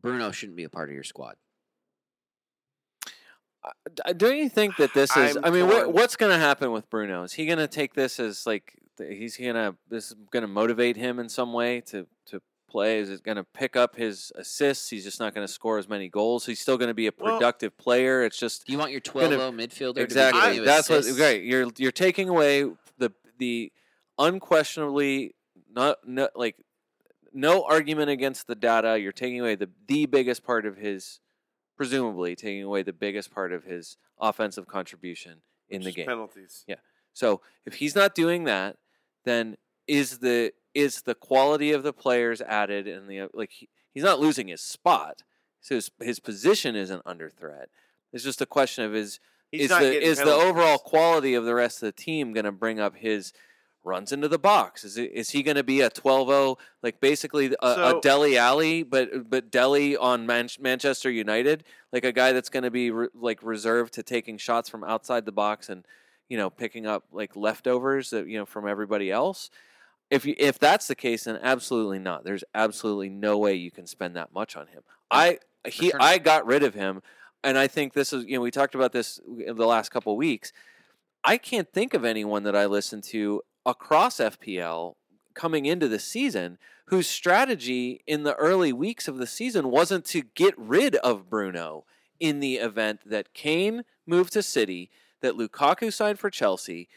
Bruno 0.00 0.30
shouldn't 0.30 0.56
be 0.56 0.62
a 0.62 0.68
part 0.68 0.90
of 0.90 0.94
your 0.94 1.02
squad? 1.02 1.34
Uh, 3.64 4.12
Don't 4.12 4.36
you 4.36 4.48
think 4.48 4.76
that 4.76 4.94
this 4.94 5.16
is? 5.16 5.36
I'm 5.36 5.44
I 5.44 5.50
mean, 5.50 5.66
what, 5.66 5.92
what's 5.92 6.14
going 6.14 6.30
to 6.30 6.38
happen 6.38 6.70
with 6.70 6.88
Bruno? 6.88 7.24
Is 7.24 7.32
he 7.32 7.46
going 7.46 7.58
to 7.58 7.66
take 7.66 7.94
this 7.94 8.20
as 8.20 8.46
like 8.46 8.74
th- 8.96 9.18
he's 9.18 9.36
going 9.36 9.54
to 9.54 9.74
this 9.88 10.12
is 10.12 10.16
going 10.30 10.42
to 10.42 10.48
motivate 10.48 10.96
him 10.96 11.18
in 11.18 11.28
some 11.28 11.52
way 11.52 11.80
to 11.80 12.06
to 12.26 12.40
play? 12.74 12.98
Is 12.98 13.08
it 13.08 13.22
going 13.22 13.36
to 13.36 13.44
pick 13.44 13.76
up 13.76 13.94
his 13.94 14.32
assists? 14.34 14.90
He's 14.90 15.04
just 15.04 15.20
not 15.20 15.32
going 15.32 15.46
to 15.46 15.52
score 15.52 15.78
as 15.78 15.88
many 15.88 16.08
goals. 16.08 16.44
He's 16.44 16.58
still 16.58 16.76
going 16.76 16.88
to 16.88 16.94
be 16.94 17.06
a 17.06 17.12
Well- 17.16 17.36
productive 17.38 17.78
player. 17.78 18.24
It's 18.24 18.36
just 18.36 18.68
you 18.68 18.76
want 18.78 18.90
your 18.90 19.00
12 19.00 19.30
Gonna- 19.30 19.42
low 19.42 19.52
midfielder 19.52 19.98
exactly 19.98 20.40
to 20.40 20.46
be 20.46 20.52
giving 20.54 20.62
you 20.62 20.64
that's 20.66 20.88
what 20.90 21.04
great. 21.16 21.44
You're 21.44 21.68
you're 21.78 21.92
taking 21.92 22.28
away 22.28 22.64
the 22.98 23.12
the 23.38 23.72
unquestionably 24.18 25.34
not 25.72 25.98
no, 26.06 26.28
like 26.34 26.56
no 27.32 27.62
argument 27.62 28.10
against 28.10 28.48
the 28.48 28.56
data. 28.56 28.98
You're 28.98 29.12
taking 29.12 29.40
away 29.40 29.54
the 29.54 29.70
the 29.86 30.06
biggest 30.06 30.42
part 30.44 30.66
of 30.66 30.76
his 30.76 31.20
presumably 31.76 32.34
taking 32.34 32.64
away 32.64 32.82
the 32.82 32.92
biggest 32.92 33.32
part 33.32 33.52
of 33.52 33.64
his 33.64 33.96
offensive 34.20 34.66
contribution 34.66 35.42
in 35.68 35.82
the 35.82 35.92
game. 35.92 36.06
Penalties. 36.06 36.64
Yeah. 36.66 36.76
So 37.12 37.40
if 37.64 37.74
he's 37.74 37.94
not 37.94 38.14
doing 38.16 38.44
that, 38.44 38.76
then 39.24 39.56
is 39.86 40.18
the 40.18 40.52
is 40.74 41.02
the 41.02 41.14
quality 41.14 41.72
of 41.72 41.82
the 41.82 41.92
players 41.92 42.40
added 42.40 42.86
and 42.86 43.08
the 43.08 43.20
uh, 43.20 43.28
like? 43.32 43.50
He, 43.52 43.68
he's 43.92 44.04
not 44.04 44.20
losing 44.20 44.48
his 44.48 44.60
spot, 44.60 45.22
so 45.60 45.74
his 45.76 45.90
his 46.00 46.20
position 46.20 46.76
isn't 46.76 47.02
under 47.06 47.30
threat. 47.30 47.68
It's 48.12 48.24
just 48.24 48.40
a 48.40 48.46
question 48.46 48.84
of 48.84 48.94
is 48.94 49.20
He's 49.50 49.70
is 49.70 49.78
the 49.78 50.02
is 50.02 50.18
the 50.18 50.32
overall 50.32 50.78
quality 50.78 51.34
of 51.34 51.44
the 51.44 51.54
rest 51.54 51.82
of 51.82 51.86
the 51.86 51.92
team 52.02 52.32
going 52.32 52.44
to 52.44 52.52
bring 52.52 52.80
up 52.80 52.96
his 52.96 53.32
runs 53.84 54.12
into 54.12 54.28
the 54.28 54.38
box? 54.38 54.82
Is 54.82 54.96
it, 54.96 55.12
is 55.12 55.30
he 55.30 55.42
going 55.42 55.56
to 55.56 55.62
be 55.62 55.80
a 55.82 55.90
12-0 55.90 56.56
like 56.82 57.00
basically 57.00 57.54
a, 57.62 57.66
a 57.66 57.74
So- 57.74 58.00
Dele 58.00 58.36
Alli, 58.36 58.82
but 58.82 59.30
but 59.30 59.50
Dele 59.50 59.96
on 59.96 60.26
Man- 60.26 60.48
Manchester 60.58 61.10
United, 61.10 61.64
like 61.92 62.04
a 62.04 62.12
guy 62.12 62.32
that's 62.32 62.48
going 62.48 62.64
to 62.64 62.70
be 62.70 62.90
re- 62.90 63.08
like 63.14 63.40
reserved 63.42 63.92
to 63.94 64.02
taking 64.02 64.38
shots 64.38 64.68
from 64.68 64.82
outside 64.82 65.24
the 65.24 65.32
box 65.32 65.68
and 65.68 65.84
you 66.28 66.36
know 66.36 66.50
picking 66.50 66.86
up 66.86 67.04
like 67.12 67.36
leftovers 67.36 68.10
that 68.10 68.26
you 68.26 68.38
know 68.38 68.46
from 68.46 68.66
everybody 68.66 69.10
else. 69.10 69.50
If 70.14 70.24
you 70.24 70.34
if 70.38 70.58
that's 70.60 70.86
the 70.86 70.94
case, 70.94 71.24
then 71.24 71.40
absolutely 71.42 71.98
not. 71.98 72.24
There's 72.24 72.44
absolutely 72.54 73.08
no 73.08 73.36
way 73.36 73.54
you 73.54 73.72
can 73.72 73.86
spend 73.86 74.14
that 74.14 74.32
much 74.32 74.56
on 74.56 74.68
him. 74.68 74.82
I 75.10 75.38
he 75.66 75.92
I 75.98 76.18
got 76.18 76.46
rid 76.46 76.62
of 76.62 76.74
him, 76.74 77.02
and 77.42 77.58
I 77.58 77.66
think 77.66 77.94
this 77.94 78.12
is 78.12 78.24
you 78.24 78.36
know 78.36 78.40
we 78.40 78.52
talked 78.52 78.76
about 78.76 78.92
this 78.92 79.20
in 79.44 79.56
the 79.56 79.66
last 79.66 79.90
couple 79.90 80.12
of 80.12 80.16
weeks. 80.16 80.52
I 81.24 81.36
can't 81.36 81.72
think 81.72 81.94
of 81.94 82.04
anyone 82.04 82.44
that 82.44 82.54
I 82.54 82.66
listened 82.66 83.02
to 83.04 83.42
across 83.66 84.18
FPL 84.18 84.94
coming 85.34 85.66
into 85.66 85.88
the 85.88 85.98
season 85.98 86.58
whose 86.86 87.08
strategy 87.08 88.02
in 88.06 88.22
the 88.22 88.34
early 88.34 88.72
weeks 88.72 89.08
of 89.08 89.16
the 89.16 89.26
season 89.26 89.70
wasn't 89.70 90.04
to 90.04 90.22
get 90.34 90.54
rid 90.56 90.94
of 90.96 91.28
Bruno 91.28 91.86
in 92.20 92.40
the 92.40 92.56
event 92.56 93.00
that 93.06 93.34
Kane 93.34 93.84
moved 94.06 94.34
to 94.34 94.42
City, 94.42 94.90
that 95.22 95.34
Lukaku 95.34 95.92
signed 95.92 96.18
for 96.18 96.30
Chelsea. 96.30 96.88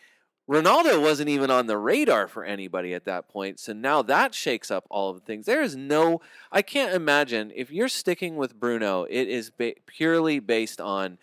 Ronaldo 0.49 1.01
wasn't 1.01 1.29
even 1.29 1.51
on 1.51 1.67
the 1.67 1.77
radar 1.77 2.27
for 2.27 2.45
anybody 2.45 2.93
at 2.93 3.03
that 3.05 3.27
point. 3.27 3.59
So 3.59 3.73
now 3.73 4.01
that 4.03 4.33
shakes 4.33 4.71
up 4.71 4.87
all 4.89 5.09
of 5.09 5.17
the 5.19 5.25
things. 5.25 5.45
There 5.45 5.61
is 5.61 5.75
no, 5.75 6.21
I 6.51 6.61
can't 6.61 6.93
imagine 6.93 7.51
if 7.53 7.69
you're 7.69 7.89
sticking 7.89 8.37
with 8.37 8.57
Bruno, 8.57 9.03
it 9.03 9.27
is 9.27 9.49
ba- 9.49 9.73
purely 9.85 10.39
based 10.39 10.79
on 10.79 11.17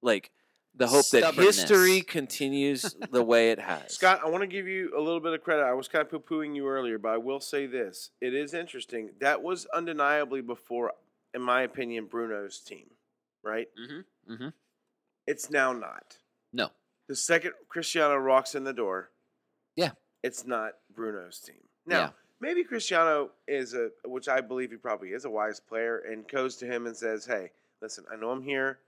like 0.00 0.30
the 0.74 0.86
hope 0.86 1.06
that 1.10 1.24
Stubbornness. 1.24 1.56
history 1.58 2.00
continues 2.00 2.96
the 3.10 3.22
way 3.22 3.50
it 3.50 3.58
has. 3.58 3.92
Scott, 3.92 4.20
I 4.24 4.28
want 4.30 4.42
to 4.42 4.46
give 4.46 4.66
you 4.66 4.92
a 4.96 5.00
little 5.00 5.20
bit 5.20 5.34
of 5.34 5.42
credit. 5.42 5.64
I 5.64 5.74
was 5.74 5.88
kind 5.88 6.02
of 6.02 6.10
poo 6.10 6.20
pooing 6.20 6.56
you 6.56 6.66
earlier, 6.66 6.98
but 6.98 7.10
I 7.10 7.18
will 7.18 7.40
say 7.40 7.66
this. 7.66 8.10
It 8.22 8.32
is 8.34 8.54
interesting. 8.54 9.10
That 9.20 9.42
was 9.42 9.66
undeniably 9.74 10.40
before, 10.40 10.92
in 11.34 11.42
my 11.42 11.62
opinion, 11.62 12.06
Bruno's 12.06 12.58
team, 12.60 12.86
right? 13.42 13.68
Mm-hmm. 13.78 14.32
Mm-hmm. 14.32 14.48
It's 15.26 15.50
now 15.50 15.74
not. 15.74 16.16
No. 16.54 16.70
The 17.08 17.16
second 17.16 17.52
Cristiano 17.68 18.22
walks 18.24 18.54
in 18.54 18.64
the 18.64 18.72
door, 18.72 19.10
Yeah. 19.76 19.90
it's 20.22 20.46
not 20.46 20.74
Bruno's 20.94 21.40
team. 21.40 21.68
Now, 21.84 21.98
Yeah. 22.00 22.10
maybe 22.40 22.64
Cristiano 22.64 23.30
is 23.46 23.74
a, 23.74 23.90
which 24.04 24.28
I 24.28 24.40
believe 24.40 24.70
he 24.70 24.76
probably 24.76 25.10
is, 25.12 25.24
a 25.24 25.30
wise 25.30 25.60
player, 25.60 25.98
and 25.98 26.26
goes 26.28 26.56
to 26.58 26.66
him 26.66 26.86
and 26.86 26.96
says, 26.96 27.26
"Hey, 27.26 27.50
listen, 27.80 28.04
I 28.10 28.16
know 28.16 28.30
I'm 28.30 28.42
here, 28.42 28.78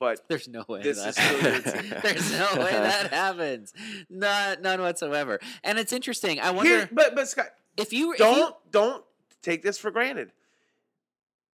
but 0.00 0.22
There's 0.28 0.48
no 0.48 0.64
way 0.68 0.82
This 0.82 0.98
that 0.98 1.08
is 1.10 1.14
still 1.16 1.52
your 1.52 1.62
team. 1.82 1.94
There's 2.02 2.32
no 2.32 2.48
way 2.56 2.72
that 2.72 3.12
happens. 3.12 3.72
Not 4.08 4.62
none 4.62 4.80
whatsoever. 4.80 5.38
And 5.62 5.78
it's 5.78 5.92
interesting. 5.92 6.40
I 6.40 6.50
wonder 6.50 6.70
here, 6.78 6.88
but 6.90 7.14
but 7.14 7.28
Scott, 7.28 7.50
if 7.76 7.92
you 7.92 8.12
if 8.14 8.18
you- 8.20 8.24
don't 8.24 8.56
don't 8.72 9.04
take 9.42 9.62
this 9.62 9.78
for 9.78 9.90
granted. 9.90 10.32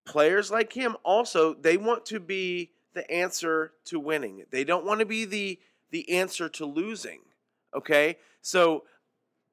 Players 0.05 0.51
like 0.51 0.73
him 0.73 0.97
also 1.05 1.53
they 1.53 1.77
want 1.77 2.07
to 2.07 2.21
be 2.21 2.71
the 2.95 3.11
answer 3.11 3.73
to 3.87 4.01
winning. 4.01 4.45
They 4.51 4.65
don't 4.65 4.85
want 4.85 5.01
to 5.01 5.07
be 5.07 5.25
the 5.25 5.59
the 5.91 6.11
answer 6.11 6.49
to 6.51 6.67
losing. 6.67 7.21
Okay? 7.75 8.19
So 8.43 8.85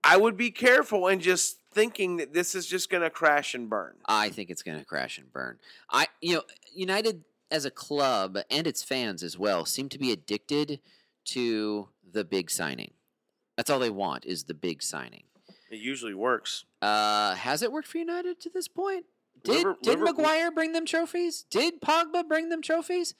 I 0.03 0.17
would 0.17 0.37
be 0.37 0.51
careful 0.51 1.07
and 1.07 1.21
just 1.21 1.57
thinking 1.71 2.17
that 2.17 2.33
this 2.33 2.55
is 2.55 2.65
just 2.65 2.89
going 2.89 3.03
to 3.03 3.09
crash 3.09 3.53
and 3.53 3.69
burn. 3.69 3.95
I 4.05 4.29
think 4.29 4.49
it's 4.49 4.63
going 4.63 4.79
to 4.79 4.85
crash 4.85 5.17
and 5.17 5.31
burn. 5.31 5.57
I, 5.89 6.07
you 6.21 6.35
know, 6.35 6.43
United 6.73 7.23
as 7.51 7.65
a 7.65 7.71
club 7.71 8.37
and 8.49 8.67
its 8.67 8.83
fans 8.83 9.23
as 9.23 9.37
well 9.37 9.65
seem 9.65 9.89
to 9.89 9.99
be 9.99 10.11
addicted 10.11 10.79
to 11.25 11.89
the 12.11 12.23
big 12.23 12.49
signing. 12.51 12.93
That's 13.57 13.69
all 13.69 13.79
they 13.79 13.89
want 13.89 14.25
is 14.25 14.43
the 14.43 14.53
big 14.53 14.83
signing. 14.83 15.23
It 15.69 15.79
usually 15.79 16.13
works. 16.13 16.65
Uh, 16.81 17.35
has 17.35 17.61
it 17.61 17.71
worked 17.71 17.87
for 17.87 17.97
United 17.97 18.39
to 18.41 18.49
this 18.49 18.67
point? 18.67 19.05
Did 19.45 19.55
Liver- 19.57 19.77
did 19.81 19.99
Liverpool- 19.99 20.23
Maguire 20.23 20.51
bring 20.51 20.73
them 20.73 20.85
trophies? 20.85 21.43
Did 21.49 21.81
Pogba 21.81 22.27
bring 22.27 22.49
them 22.49 22.61
trophies? 22.61 23.13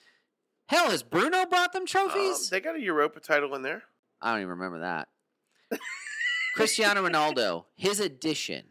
Hell, 0.68 0.90
has 0.90 1.02
Bruno 1.02 1.46
brought 1.46 1.72
them 1.72 1.82
Um, 1.82 1.86
trophies? 1.86 2.50
they 2.50 2.60
got 2.60 2.74
a 2.76 2.80
Europa 2.80 3.20
title 3.20 3.54
in 3.54 3.62
there. 3.62 3.84
I 4.20 4.32
don't 4.32 4.40
even 4.40 4.50
remember 4.50 4.80
that. 4.80 5.08
Cristiano 6.54 7.06
Ronaldo, 7.06 7.66
his 7.76 8.00
addition, 8.00 8.64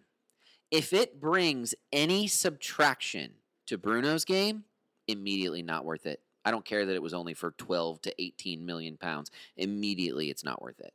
if 0.71 0.91
it 0.91 1.19
brings 1.19 1.75
any 1.91 2.27
subtraction 2.27 3.35
to 3.67 3.77
Bruno's 3.77 4.25
game, 4.25 4.65
immediately 5.07 5.61
not 5.61 5.85
worth 5.85 6.05
it. 6.05 6.21
I 6.43 6.51
don't 6.51 6.65
care 6.65 6.85
that 6.85 6.95
it 6.95 7.01
was 7.01 7.13
only 7.13 7.33
for 7.33 7.51
12 7.51 8.01
to 8.01 8.21
18 8.21 8.65
million 8.65 8.97
pounds. 8.97 9.31
Immediately, 9.55 10.29
it's 10.29 10.43
not 10.43 10.61
worth 10.61 10.79
it. 10.79 10.93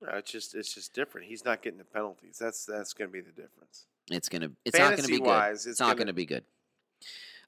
No, 0.00 0.08
it's 0.16 0.30
just 0.32 0.54
it's 0.56 0.74
just 0.74 0.92
different. 0.94 1.28
He's 1.28 1.44
not 1.44 1.62
getting 1.62 1.78
the 1.78 1.84
penalties. 1.84 2.36
That's 2.38 2.64
that's 2.64 2.92
going 2.92 3.08
to 3.08 3.12
be 3.12 3.20
the 3.20 3.30
difference. 3.30 3.86
It's 4.10 4.28
gonna. 4.28 4.50
It's 4.64 4.78
not 4.78 4.96
gonna 4.96 5.08
be 5.08 5.20
good. 5.20 5.52
It's, 5.52 5.66
it's 5.66 5.80
not 5.80 5.86
gonna- 5.86 5.98
gonna 5.98 6.12
be 6.12 6.26
good. 6.26 6.44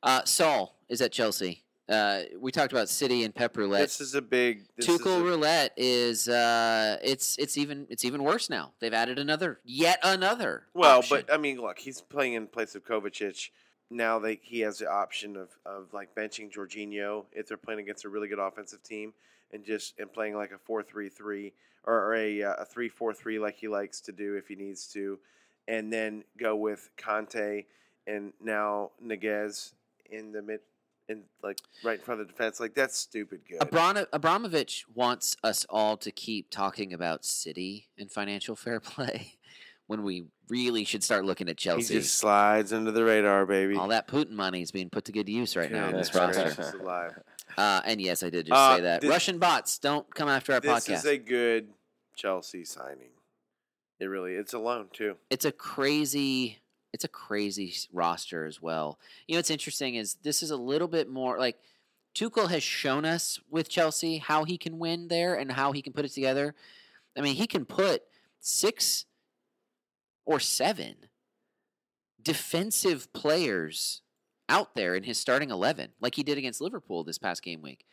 Uh, 0.03 0.25
Saul 0.25 0.77
is 0.89 1.01
at 1.01 1.13
Chelsea. 1.13 1.63
Uh, 1.89 2.23
we 2.39 2.51
talked 2.51 2.73
about 2.73 2.89
City 2.89 3.25
and 3.25 3.35
Pep 3.35 3.57
Roulette. 3.57 3.83
This 3.83 4.01
is 4.01 4.15
a 4.15 4.23
big 4.23 4.67
this 4.77 4.89
is 4.89 4.99
Tuchel 4.99 5.21
a- 5.21 5.23
roulette 5.23 5.73
is 5.77 6.29
uh, 6.29 6.99
it's 7.03 7.37
it's 7.39 7.59
even 7.59 7.87
it's 7.91 8.05
even 8.05 8.23
worse 8.23 8.49
now. 8.49 8.73
They've 8.81 8.95
added 8.95 9.19
another, 9.19 9.61
yet 9.65 9.99
another. 10.03 10.65
Well, 10.73 10.99
option. 10.99 11.25
but 11.27 11.33
I 11.33 11.37
mean, 11.37 11.61
look, 11.61 11.79
he's 11.79 12.01
playing 12.01 12.35
in 12.35 12.47
place 12.47 12.75
of 12.75 12.85
Kovacic. 12.87 13.51
Now 13.91 14.19
they 14.19 14.41
he 14.43 14.61
has 14.61 14.79
the 14.79 14.91
option 14.91 15.37
of, 15.37 15.51
of 15.67 15.93
like 15.93 16.15
benching 16.15 16.51
Jorginho 16.51 17.27
if 17.33 17.47
they're 17.49 17.59
playing 17.59 17.81
against 17.81 18.05
a 18.07 18.09
really 18.09 18.29
good 18.29 18.39
offensive 18.39 18.83
team, 18.83 19.13
and 19.53 19.63
just 19.65 19.99
and 19.99 20.11
playing 20.11 20.37
like 20.37 20.53
a 20.53 20.59
four 20.59 20.83
three 20.83 21.11
three 21.11 21.53
or, 21.85 21.95
or 21.95 22.15
a 22.15 22.43
uh, 22.43 22.55
a 22.61 22.65
three 22.65 22.89
four 22.89 23.13
three 23.13 23.39
like 23.39 23.57
he 23.57 23.69
likes 23.69 24.01
to 24.03 24.13
do 24.13 24.37
if 24.37 24.49
he 24.49 24.55
needs 24.55 24.87
to, 24.95 25.19
and 25.69 25.93
then 25.93 26.25
go 26.39 26.55
with 26.57 26.91
Kante 26.97 27.65
and 28.07 28.33
now 28.43 28.91
Niguez 29.05 29.73
in 30.11 30.33
the 30.33 30.43
mid 30.43 30.61
in 31.09 31.23
like 31.43 31.59
right 31.85 31.99
in 31.99 32.05
front 32.05 32.21
of 32.21 32.27
the 32.27 32.33
defense. 32.33 32.61
Like 32.61 32.75
that's 32.75 32.97
stupid 32.99 33.41
good. 33.49 33.61
Abron- 33.61 34.07
Abramovich 34.13 34.85
wants 34.95 35.37
us 35.43 35.67
all 35.69 35.97
to 35.99 36.11
keep 36.11 36.51
talking 36.51 36.93
about 36.93 37.25
City 37.25 37.89
and 37.99 38.11
financial 38.11 38.57
fair 38.57 38.81
play 38.81 39.35
when 39.87 40.03
we 40.03 40.25
really 40.49 40.85
should 40.85 41.03
start 41.05 41.25
looking 41.27 41.49
at 41.49 41.57
Chelsea. 41.59 41.95
he 41.95 42.01
just 42.01 42.17
slides 42.17 42.73
under 42.73 42.91
the 42.91 43.05
radar, 43.05 43.45
baby. 43.47 43.77
all 43.77 43.89
that 43.89 44.09
Putin 44.09 44.31
money 44.33 44.63
is 44.63 44.71
being 44.71 44.89
put 44.91 45.05
to 45.07 45.13
good 45.13 45.29
use 45.29 45.57
right 45.57 45.71
now 45.71 45.89
in 45.89 45.97
this 45.97 46.15
roster. 46.15 47.23
Uh, 47.57 47.81
and 47.85 48.01
yes, 48.01 48.23
I 48.23 48.31
did 48.31 48.47
just 48.47 48.59
Uh, 48.59 48.77
say 48.77 48.83
that. 48.83 49.01
this- 49.03 49.11
Russian 49.11 49.39
bots 49.39 49.79
don't 49.79 50.13
come 50.15 50.29
after 50.29 50.53
our 50.55 50.61
This 50.61 50.71
podcast. 50.71 50.87
This 50.87 50.99
is 51.01 51.05
a 51.07 51.19
good 51.19 51.69
Chelsea 52.17 52.65
signing. 52.65 53.11
It 54.05 54.09
really 54.09 54.35
it's 54.35 54.53
alone 54.53 54.89
too. 54.93 55.17
it's 55.31 55.45
a 55.45 55.53
crazy 55.53 56.61
it's 56.93 57.05
a 57.05 57.09
crazy 57.09 57.75
roster 57.93 58.45
as 58.47 58.61
well. 58.63 58.99
You 59.27 59.35
know 59.35 59.39
what's 59.39 59.51
interesting 59.51 59.95
is 59.97 60.15
this 60.23 60.43
is 60.43 60.51
a 60.51 60.57
little 60.57 60.87
bit 60.89 61.09
more 61.09 61.39
like 61.39 61.57
Tuchel 62.15 62.49
has 62.51 62.63
shown 62.63 63.05
us 63.05 63.41
with 63.51 63.69
Chelsea 63.69 64.19
how 64.19 64.45
he 64.45 64.57
can 64.59 64.79
win 64.79 65.09
there 65.09 65.35
and 65.35 65.51
how 65.51 65.73
he 65.73 65.83
can 65.83 65.93
put 65.93 66.05
it 66.05 66.13
together. 66.13 66.55
I 67.17 67.21
mean, 67.23 67.35
he 67.35 67.47
can 67.49 67.65
put 67.65 68.03
six 68.41 69.07
or 70.25 70.39
seven 70.39 70.95
defensive 72.23 73.13
players 73.13 74.03
out 74.49 74.75
there 74.75 74.95
in 74.95 75.03
his 75.05 75.19
starting 75.19 75.51
11, 75.51 75.91
like 76.01 76.15
he 76.15 76.23
did 76.23 76.39
against 76.39 76.61
Liverpool 76.61 77.03
this 77.05 77.19
past 77.19 77.43
game 77.43 77.63
week. 77.63 77.85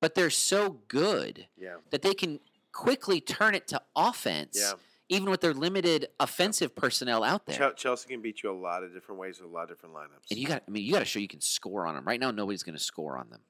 But 0.00 0.14
they're 0.14 0.30
so 0.30 0.80
good 0.88 1.46
Yeah. 1.56 1.76
that 1.90 2.02
they 2.02 2.14
can 2.14 2.40
quickly 2.72 3.20
turn 3.20 3.54
it 3.54 3.66
to 3.68 3.80
offense, 3.96 4.58
Yeah. 4.60 4.72
Even 5.08 5.30
with 5.30 5.40
their 5.40 5.54
limited 5.54 6.08
offensive 6.18 6.74
personnel 6.74 7.22
out 7.22 7.46
there. 7.46 7.72
Chelsea 7.72 8.08
can 8.08 8.22
beat 8.22 8.42
you 8.42 8.50
a 8.50 8.52
lot 8.52 8.82
of 8.82 8.92
different 8.92 9.20
ways 9.20 9.40
with 9.40 9.50
a 9.50 9.52
lot 9.52 9.64
of 9.64 9.68
different 9.70 9.94
lineups. 9.94 10.30
And 10.30 10.38
you 10.38 10.46
got, 10.46 10.62
I 10.66 10.70
mean, 10.70 10.84
you 10.84 10.92
got 10.92 11.00
to 11.00 11.04
show 11.04 11.18
you 11.18 11.28
can 11.28 11.40
score 11.40 11.86
on 11.86 11.94
them. 11.94 12.04
Right 12.04 12.20
now, 12.20 12.30
nobody's 12.30 12.62
going 12.62 12.76
to 12.76 12.82
score 12.82 13.16
on 13.16 13.28
them. 13.30 13.40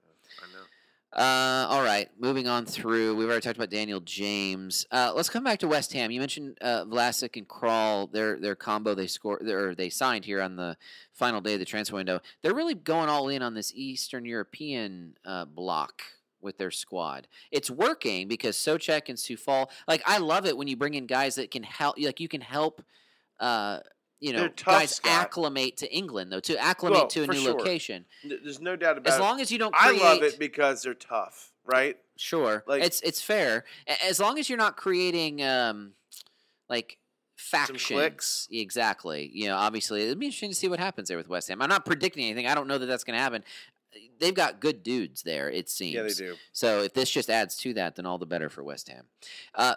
I 0.43 0.53
know. 0.53 0.65
Uh, 1.15 1.67
all 1.69 1.85
right, 1.85 2.09
moving 2.19 2.49
on 2.49 2.67
through. 2.67 3.15
We've 3.15 3.29
already 3.29 3.41
talked 3.41 3.57
about 3.57 3.71
Daniel 3.71 4.01
James. 4.01 4.85
Uh, 4.91 5.13
let's 5.15 5.31
come 5.31 5.45
back 5.45 5.61
to 5.61 5.69
West 5.69 5.93
Ham. 5.93 6.11
You 6.11 6.19
mentioned 6.19 6.59
uh, 6.61 6.87
Vlasic 6.87 7.37
and 7.37 7.47
Kral. 7.47 8.11
Their 8.11 8.37
their 8.41 8.57
combo 8.57 8.97
they 8.97 9.07
score 9.07 9.41
or 9.41 9.77
they 9.77 9.91
signed 9.91 10.25
here 10.25 10.43
on 10.43 10.57
the 10.57 10.77
final 11.13 11.41
day 11.41 11.53
of 11.53 11.61
the 11.61 11.65
transfer 11.67 11.95
window. 11.95 12.19
They're 12.43 12.53
really 12.55 12.75
going 12.75 13.09
all 13.09 13.29
in 13.29 13.43
on 13.43 13.55
this 13.55 13.73
Eastern 13.77 14.25
European 14.25 15.17
uh, 15.25 15.45
block 15.45 16.03
with 16.45 16.59
their 16.59 16.71
squad. 16.71 17.27
It's 17.51 17.71
working 17.71 18.29
because 18.29 18.57
Soucek 18.57 19.09
and 19.09 19.19
Coufal. 19.19 19.69
Like 19.89 20.03
I 20.07 20.19
love 20.19 20.47
it 20.47 20.57
when 20.57 20.69
you 20.69 20.77
bring 20.77 20.95
in 20.95 21.07
guys 21.07 21.35
that 21.37 21.51
can 21.51 21.63
help. 21.65 21.97
Like 21.99 22.21
you 22.21 22.29
can 22.29 22.41
help. 22.43 22.83
Uh, 23.41 23.81
you 24.21 24.33
know, 24.33 24.49
tough, 24.49 24.67
guys 24.75 24.95
Scott. 24.97 25.11
acclimate 25.13 25.77
to 25.79 25.93
England 25.93 26.31
though. 26.33 26.41
To 26.41 26.57
acclimate 26.57 26.99
Well, 26.99 27.07
to 27.09 27.25
a 27.25 27.27
new 27.27 27.35
sure. 27.41 27.55
location. 27.59 28.05
There's 28.23 28.61
no 28.61 28.77
doubt 28.77 28.97
about 28.97 29.09
As 29.09 29.15
it. 29.15 29.17
As 29.17 29.21
long 29.21 29.41
as 29.41 29.51
you 29.51 29.59
don't. 29.59 29.75
I 29.77 29.91
love 29.91 30.23
it 30.23 30.39
because 30.39 30.83
they're 30.83 30.95
tough, 30.95 31.53
right? 31.67 31.99
Sure, 32.17 32.63
Like- 32.67 32.85
it's 32.85 33.01
it's 33.01 33.21
fair 33.21 33.65
as 34.07 34.21
long 34.21 34.39
as 34.39 34.49
you're 34.49 34.57
not 34.57 34.77
creating 34.77 35.43
um, 35.43 35.93
like 36.71 36.99
factions. 37.37 38.49
Exactly. 38.51 39.31
You 39.35 39.49
know, 39.49 39.57
obviously, 39.57 40.03
it'd 40.05 40.19
be 40.19 40.27
interesting 40.27 40.51
to 40.51 40.55
see 40.55 40.69
what 40.69 40.79
happens 40.79 41.09
there 41.09 41.17
with 41.17 41.29
West 41.29 41.49
Ham. 41.49 41.61
I'm 41.61 41.69
not 41.69 41.85
predicting 41.85 42.25
anything. 42.25 42.47
I 42.47 42.55
don't 42.55 42.69
know 42.69 42.79
that 42.79 42.87
that's 42.87 43.05
going 43.05 43.17
to 43.17 43.23
happen. 43.23 43.45
They've 44.19 44.35
got 44.35 44.61
good 44.61 44.83
dudes 44.83 45.23
there. 45.23 45.51
It 45.51 45.69
seems. 45.69 45.95
Yeah, 45.95 46.03
they 46.03 46.13
do. 46.13 46.35
So 46.53 46.83
if 46.83 46.95
this 46.95 47.11
just 47.11 47.29
adds 47.31 47.57
to 47.59 47.75
that, 47.75 47.97
then 47.97 48.07
all 48.07 48.19
the 48.19 48.27
better 48.27 48.49
for 48.49 48.63
West 48.65 48.89
Ham. 48.89 49.05
Uh, 49.55 49.75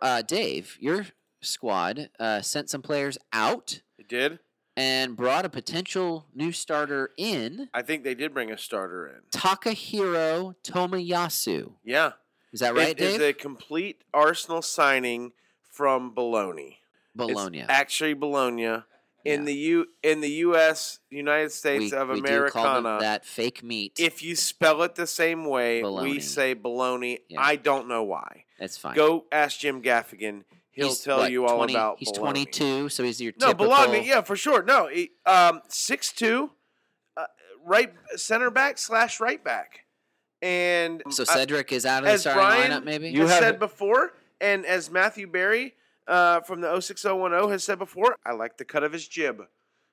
uh, 0.00 0.22
Dave, 0.22 0.76
your 0.80 1.06
squad 1.40 2.10
uh, 2.20 2.40
sent 2.42 2.70
some 2.70 2.82
players 2.82 3.18
out 3.32 3.80
They 3.98 4.04
did. 4.04 4.38
and 4.76 5.16
brought 5.16 5.44
a 5.44 5.48
potential 5.48 6.26
new 6.34 6.52
starter 6.52 7.10
in. 7.16 7.68
I 7.74 7.82
think 7.82 8.04
they 8.04 8.14
did 8.14 8.32
bring 8.32 8.50
a 8.52 8.58
starter 8.58 9.06
in. 9.08 9.20
Takahiro 9.32 10.54
Tomiyasu. 10.64 11.72
Yeah. 11.84 12.12
Is 12.52 12.60
that 12.60 12.74
right, 12.74 12.88
It 12.90 13.00
is 13.00 13.18
Dave? 13.18 13.30
a 13.30 13.32
complete 13.32 14.02
Arsenal 14.12 14.62
signing 14.62 15.32
from 15.62 16.14
Bologna. 16.14 16.78
Bologna. 17.14 17.60
It's 17.60 17.70
actually 17.70 18.14
Bologna 18.14 18.82
in 19.24 19.40
Yeah. 19.40 19.46
the 19.46 19.54
U 19.54 19.86
in 20.02 20.20
the 20.20 20.30
U.S. 20.30 20.98
United 21.10 21.52
States 21.52 21.92
we, 21.92 21.96
of 21.98 22.08
we 22.08 22.20
do 22.20 22.48
call 22.50 22.64
them 22.64 22.86
Americana. 22.86 23.00
that 23.00 23.24
fake 23.24 23.62
meat. 23.62 23.92
If 23.98 24.22
you 24.22 24.34
spell 24.36 24.82
it 24.82 24.94
the 24.94 25.06
same 25.06 25.44
way, 25.44 25.82
Bologna. 25.82 26.10
we 26.10 26.20
say 26.20 26.54
bologna. 26.54 27.20
Yeah. 27.28 27.40
I 27.40 27.56
don't 27.56 27.88
know 27.88 28.02
why. 28.02 28.44
That's 28.58 28.76
fine. 28.76 28.94
Go 28.96 29.24
ask 29.32 29.58
Jim 29.58 29.82
Gaffigan. 29.82 30.42
He'll 30.70 30.88
He's, 30.88 31.00
tell 31.00 31.18
what, 31.18 31.30
you 31.30 31.44
all 31.46 31.58
20 31.58 31.74
about 31.74 31.98
He's 31.98 32.10
bologna. 32.12 32.46
22, 32.46 32.88
so 32.88 33.02
he's 33.04 33.20
your 33.20 33.32
No, 33.38 33.48
typical. 33.48 33.66
Bologna, 33.66 34.06
yeah, 34.08 34.22
for 34.22 34.36
sure. 34.36 34.62
No, 34.62 34.86
he, 34.88 35.10
um, 35.26 35.60
six 35.68 36.12
two, 36.12 36.50
uh, 37.16 37.26
right 37.66 37.92
center 38.16 38.50
back 38.50 38.78
slash 38.78 39.20
right 39.20 39.42
back, 39.44 39.80
and 40.40 41.02
So 41.10 41.24
I- 41.28 41.34
Cedric 41.34 41.72
is 41.72 41.84
out 41.86 42.04
of 42.04 42.10
the 42.10 42.18
starting 42.18 42.40
Brian 42.42 42.70
lineup, 42.72 42.84
maybe. 42.84 43.10
You 43.10 43.26
have- 43.26 43.38
said 43.38 43.58
before, 43.58 44.14
and 44.40 44.64
as 44.64 44.90
Matthew 44.90 45.26
Barry 45.26 45.74
uh, 46.06 46.40
from 46.40 46.60
the 46.60 46.80
06010 46.80 47.50
has 47.50 47.64
said 47.64 47.78
before, 47.78 48.16
I 48.24 48.32
like 48.32 48.56
the 48.58 48.64
cut 48.64 48.82
of 48.82 48.92
his 48.92 49.06
jib. 49.06 49.42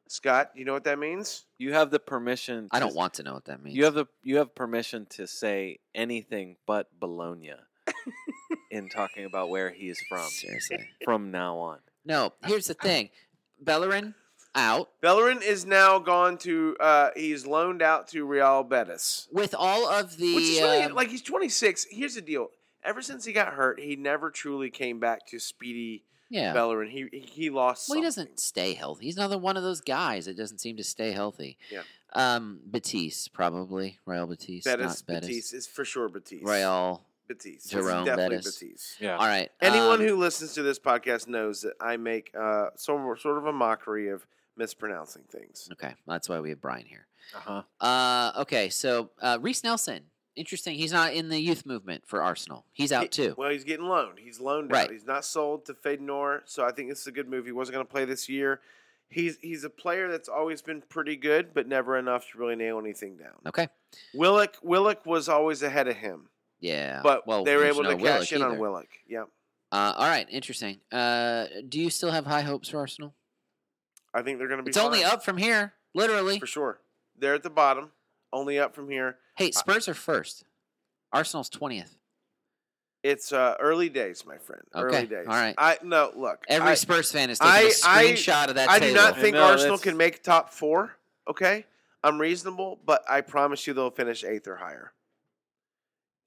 Scott, 0.07 0.51
you 0.55 0.65
know 0.65 0.73
what 0.73 0.85
that 0.85 0.97
means? 0.97 1.45
You 1.59 1.73
have 1.73 1.91
the 1.91 1.99
permission. 1.99 2.67
I 2.71 2.79
don't 2.79 2.95
want 2.95 3.13
to 3.15 3.23
know 3.23 3.33
what 3.33 3.45
that 3.45 3.61
means. 3.61 3.77
You 3.77 3.85
have 3.85 3.93
the 3.93 4.05
you 4.23 4.37
have 4.37 4.55
permission 4.55 5.05
to 5.11 5.27
say 5.27 5.79
anything 5.93 6.55
but 6.65 6.87
Bologna 6.99 7.53
in 8.71 8.89
talking 8.89 9.25
about 9.25 9.49
where 9.49 9.69
he 9.69 9.87
is 9.87 10.01
from 10.09 10.27
seriously. 10.27 10.79
from 11.05 11.29
now 11.29 11.57
on. 11.57 11.79
No, 12.05 12.33
here's 12.43 12.65
the 12.65 12.73
thing. 12.73 13.09
Bellerin 13.61 14.15
out 14.55 14.89
Bellerin 15.01 15.41
is 15.43 15.65
now 15.65 15.99
gone 15.99 16.37
to. 16.39 16.75
Uh, 16.79 17.09
he's 17.15 17.45
loaned 17.45 17.83
out 17.83 18.07
to 18.09 18.25
Real 18.25 18.63
Betis, 18.63 19.27
with 19.31 19.53
all 19.57 19.87
of 19.87 20.17
the. 20.17 20.35
which 20.35 20.43
is 20.45 20.59
really 20.59 20.83
um, 20.83 20.95
like 20.95 21.09
he's 21.09 21.21
26. 21.21 21.85
Here's 21.91 22.15
the 22.15 22.21
deal: 22.21 22.49
ever 22.83 23.01
since 23.01 23.25
he 23.25 23.33
got 23.33 23.53
hurt, 23.53 23.79
he 23.79 23.95
never 23.95 24.29
truly 24.29 24.69
came 24.69 24.99
back 24.99 25.25
to 25.27 25.39
speedy 25.39 26.03
yeah. 26.29 26.53
Bellerin. 26.53 26.89
He 26.89 27.07
he 27.11 27.49
lost. 27.49 27.89
Well, 27.89 27.97
he 27.97 28.03
doesn't 28.03 28.39
stay 28.39 28.73
healthy. 28.73 29.05
He's 29.05 29.17
another 29.17 29.37
one 29.37 29.57
of 29.57 29.63
those 29.63 29.81
guys 29.81 30.25
that 30.25 30.37
doesn't 30.37 30.59
seem 30.59 30.77
to 30.77 30.83
stay 30.83 31.11
healthy. 31.11 31.57
Yeah. 31.71 31.81
Um, 32.13 32.59
Batiste 32.65 33.33
probably 33.33 33.99
Real 34.05 34.25
Batiste, 34.27 34.65
Betis, 34.65 34.85
not 34.85 35.05
Betis. 35.07 35.27
Batiste 35.27 35.53
is 35.53 35.67
for 35.67 35.85
sure 35.85 36.09
Batiste. 36.09 36.45
Real. 36.45 37.03
Batiste. 37.27 37.65
It's 37.65 37.69
Jerome 37.69 38.05
definitely 38.05 38.37
Bettis. 38.37 38.59
Batiste. 38.59 39.01
Yeah. 39.01 39.17
All 39.17 39.27
right. 39.27 39.51
Anyone 39.61 40.01
um, 40.01 40.07
who 40.07 40.15
listens 40.15 40.53
to 40.53 40.63
this 40.63 40.79
podcast 40.79 41.27
knows 41.27 41.61
that 41.61 41.73
I 41.79 41.97
make 41.97 42.31
uh, 42.39 42.69
sort 42.75 43.19
sort 43.19 43.37
of 43.37 43.45
a 43.45 43.53
mockery 43.53 44.09
of 44.09 44.25
mispronouncing 44.57 45.23
things. 45.31 45.69
Okay, 45.71 45.93
that's 46.05 46.27
why 46.27 46.39
we 46.39 46.49
have 46.49 46.61
Brian 46.61 46.85
here. 46.85 47.07
Uh-huh. 47.35 47.61
Uh, 47.79 48.41
okay, 48.41 48.69
so 48.69 49.11
uh, 49.21 49.37
Reiss 49.41 49.63
Nelson. 49.63 50.03
Interesting. 50.39 50.75
He's 50.75 50.93
not 50.93 51.13
in 51.13 51.27
the 51.27 51.39
youth 51.39 51.65
movement 51.65 52.03
for 52.07 52.21
Arsenal. 52.21 52.63
He's 52.71 52.93
out 52.93 53.11
too. 53.11 53.35
Well, 53.37 53.49
he's 53.49 53.65
getting 53.65 53.85
loaned. 53.87 54.19
He's 54.19 54.39
loaned 54.39 54.71
Right. 54.71 54.85
out. 54.85 54.91
He's 54.91 55.05
not 55.05 55.25
sold 55.25 55.65
to 55.65 55.73
Feyenoord, 55.73 56.43
so 56.45 56.63
I 56.65 56.71
think 56.71 56.87
this 56.89 57.01
is 57.01 57.07
a 57.07 57.11
good 57.11 57.27
move. 57.29 57.45
He 57.45 57.51
wasn't 57.51 57.73
going 57.75 57.85
to 57.85 57.91
play 57.91 58.05
this 58.05 58.29
year. 58.29 58.61
He's 59.09 59.37
he's 59.41 59.63
a 59.65 59.69
player 59.69 60.09
that's 60.09 60.29
always 60.29 60.61
been 60.61 60.81
pretty 60.81 61.17
good, 61.17 61.53
but 61.53 61.67
never 61.67 61.97
enough 61.97 62.31
to 62.31 62.37
really 62.37 62.55
nail 62.55 62.79
anything 62.79 63.17
down. 63.17 63.33
Okay. 63.47 63.67
Willock 64.13 64.55
Willock 64.63 65.05
was 65.05 65.27
always 65.27 65.61
ahead 65.61 65.87
of 65.89 65.97
him, 65.97 66.29
Yeah. 66.61 67.01
but 67.03 67.27
well, 67.27 67.43
they 67.43 67.55
were 67.57 67.65
able 67.65 67.83
to 67.83 67.95
no 67.95 68.03
cash 68.03 68.31
in 68.31 68.41
on. 68.41 68.57
Willock. 68.59 68.87
Yeah, 69.07 69.23
Uh, 69.73 69.93
all 69.97 70.07
right. 70.07 70.27
Interesting. 70.29 70.79
Uh, 70.91 71.47
do 71.67 71.81
you 71.81 71.89
still 71.89 72.11
have 72.11 72.25
high 72.25 72.41
hopes 72.43 72.69
for 72.69 72.77
Arsenal? 72.77 73.13
I 74.13 74.21
think 74.21 74.37
they're 74.39 74.47
going 74.47 74.59
to 74.59 74.63
be. 74.63 74.69
It's 74.69 74.77
only 74.77 75.03
up 75.03 75.23
from 75.25 75.37
here, 75.37 75.73
literally. 75.93 76.39
for 76.39 76.47
sure. 76.47 76.79
They're 77.17 77.33
at 77.35 77.43
the 77.43 77.49
bottom, 77.49 77.91
only 78.33 78.59
up 78.59 78.75
from 78.75 78.89
here. 78.89 79.17
Hey, 79.35 79.51
Spurs 79.51 79.87
are 79.87 79.93
first. 79.93 80.43
Arsenal's 81.11 81.49
twentieth. 81.49 81.95
It's 83.01 83.31
uh, 83.31 83.55
early 83.61 83.87
days, 83.87 84.25
my 84.25 84.37
friend. 84.37 84.61
Okay, 84.75 84.97
Early 84.97 85.07
days. 85.07 85.25
all 85.27 85.33
right. 85.33 85.55
I 85.57 85.77
no 85.83 86.11
look. 86.15 86.43
Every 86.49 86.71
I, 86.71 86.73
Spurs 86.75 87.11
fan 87.11 87.29
is 87.29 87.39
taking 87.39 87.53
a 87.53 87.57
I- 87.57 87.59
I- 87.85 88.03
screenshot 88.05 88.49
of 88.49 88.55
that 88.55 88.69
I 88.69 88.79
table. 88.79 88.93
do 88.93 88.99
not 88.99 89.17
think 89.17 89.33
No, 89.35 89.43
Arsenal 89.43 89.77
that's- 89.77 89.83
can 89.83 89.95
make 89.97 90.21
top 90.21 90.51
four. 90.51 90.95
Okay, 91.27 91.65
I'm 92.03 92.19
reasonable, 92.19 92.79
but 92.85 93.03
I 93.09 93.21
promise 93.21 93.65
you 93.67 93.73
they'll 93.73 93.89
finish 93.91 94.23
eighth 94.23 94.47
or 94.47 94.57
higher. 94.57 94.91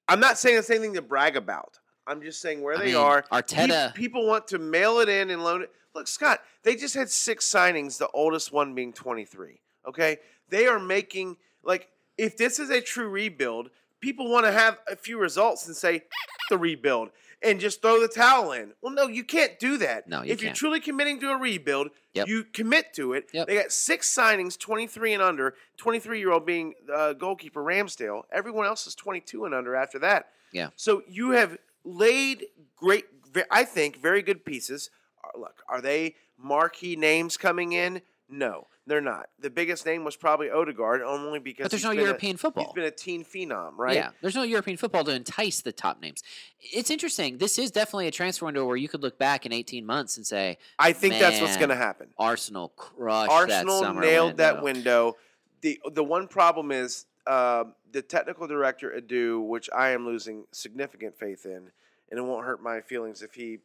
I'm 0.08 0.20
not 0.20 0.38
saying 0.38 0.56
the 0.56 0.62
same 0.62 0.80
thing 0.80 0.94
to 0.94 1.02
brag 1.02 1.36
about. 1.36 1.78
I'm 2.06 2.22
just 2.22 2.40
saying 2.40 2.62
where 2.62 2.74
I 2.74 2.78
they 2.78 2.86
mean, 2.86 2.96
are. 2.96 3.22
Pe- 3.22 3.28
Arteta. 3.42 3.94
people 3.94 4.26
want 4.26 4.48
to 4.48 4.58
mail 4.58 4.98
it 5.00 5.08
in 5.08 5.30
and 5.30 5.44
loan 5.44 5.62
it. 5.62 5.70
Look, 5.94 6.08
Scott, 6.08 6.40
they 6.62 6.74
just 6.74 6.94
had 6.94 7.10
six 7.10 7.48
signings. 7.48 7.98
The 7.98 8.08
oldest 8.08 8.50
one 8.52 8.74
being 8.74 8.92
23. 8.92 9.60
Okay, 9.86 10.18
they 10.48 10.66
are 10.66 10.78
making 10.80 11.36
like 11.62 11.88
if 12.18 12.36
this 12.36 12.58
is 12.58 12.70
a 12.70 12.80
true 12.80 13.08
rebuild, 13.08 13.70
people 14.00 14.30
want 14.30 14.46
to 14.46 14.52
have 14.52 14.78
a 14.90 14.96
few 14.96 15.18
results 15.18 15.66
and 15.66 15.76
say 15.76 16.02
the 16.50 16.58
rebuild 16.58 17.10
and 17.42 17.58
just 17.58 17.82
throw 17.82 18.00
the 18.00 18.08
towel 18.08 18.52
in. 18.52 18.72
Well, 18.80 18.92
no, 18.92 19.08
you 19.08 19.24
can't 19.24 19.58
do 19.58 19.76
that. 19.78 20.08
No, 20.08 20.22
you 20.22 20.32
if 20.32 20.40
you're 20.40 20.48
can't. 20.50 20.56
truly 20.56 20.80
committing 20.80 21.18
to 21.20 21.30
a 21.30 21.36
rebuild, 21.36 21.88
Yep. 22.14 22.28
you 22.28 22.44
commit 22.44 22.92
to 22.94 23.14
it. 23.14 23.26
Yep. 23.32 23.46
They 23.48 23.54
got 23.56 23.72
six 23.72 24.14
signings, 24.14 24.58
23 24.58 25.14
and 25.14 25.22
under. 25.22 25.54
23 25.78 26.18
year 26.18 26.30
old 26.30 26.44
being 26.46 26.74
uh, 26.92 27.14
goalkeeper 27.14 27.62
Ramsdale. 27.62 28.22
Everyone 28.30 28.66
else 28.66 28.86
is 28.86 28.94
22 28.94 29.44
and 29.44 29.54
under 29.54 29.74
after 29.74 29.98
that. 30.00 30.28
Yeah. 30.52 30.68
So 30.76 31.02
you 31.08 31.30
have 31.30 31.56
laid 31.84 32.44
great, 32.76 33.06
I 33.50 33.64
think, 33.64 33.96
very 34.00 34.22
good 34.22 34.44
pieces. 34.44 34.90
Look, 35.36 35.62
are 35.68 35.80
they 35.80 36.14
marquee 36.38 36.94
names 36.96 37.36
coming 37.36 37.72
in? 37.72 38.02
No, 38.32 38.66
they're 38.86 39.02
not. 39.02 39.28
The 39.38 39.50
biggest 39.50 39.84
name 39.84 40.04
was 40.04 40.16
probably 40.16 40.50
Odegaard, 40.50 41.02
only 41.02 41.38
because 41.38 41.64
But 41.64 41.70
there's 41.70 41.82
he's 41.82 41.84
no 41.84 41.90
been 41.90 41.98
a- 42.00 42.02
European 42.04 42.36
football. 42.38 42.64
He's 42.64 42.72
been 42.72 42.84
a 42.84 42.90
teen 42.90 43.24
phenom, 43.24 43.72
right? 43.76 43.94
Yeah, 43.94 44.10
there's 44.22 44.34
no 44.34 44.42
European 44.42 44.78
football 44.78 45.04
to 45.04 45.14
entice 45.14 45.60
the 45.60 45.70
top 45.70 46.00
names. 46.00 46.22
It's 46.58 46.90
interesting. 46.90 47.36
This 47.36 47.58
is 47.58 47.70
definitely 47.70 48.06
a 48.08 48.10
transfer 48.10 48.46
window 48.46 48.66
where 48.66 48.76
you 48.78 48.88
could 48.88 49.02
look 49.02 49.18
back 49.18 49.44
in 49.44 49.52
18 49.52 49.84
months 49.84 50.16
and 50.16 50.26
say 50.26 50.56
I 50.78 50.92
think 50.94 51.18
that's 51.18 51.40
what's 51.42 51.58
going 51.58 51.68
to 51.68 51.76
happen. 51.76 52.08
Arsenal 52.18 52.70
crushed 52.70 53.30
Arsenal 53.30 53.80
that 53.80 53.86
summer 53.86 54.00
nailed 54.00 54.38
that 54.38 54.62
window. 54.62 55.14
window. 55.14 55.16
The 55.60 55.78
the 55.92 56.02
one 56.04 56.26
problem 56.26 56.72
is 56.72 57.04
uh, 57.26 57.64
the 57.92 58.00
technical 58.00 58.46
director 58.46 58.90
Edu, 58.98 59.46
which 59.46 59.68
I 59.76 59.90
am 59.90 60.06
losing 60.06 60.46
significant 60.52 61.18
faith 61.18 61.44
in, 61.44 61.70
and 62.10 62.18
it 62.18 62.22
won't 62.22 62.46
hurt 62.46 62.62
my 62.62 62.80
feelings 62.80 63.22
if 63.22 63.34
he 63.34 63.58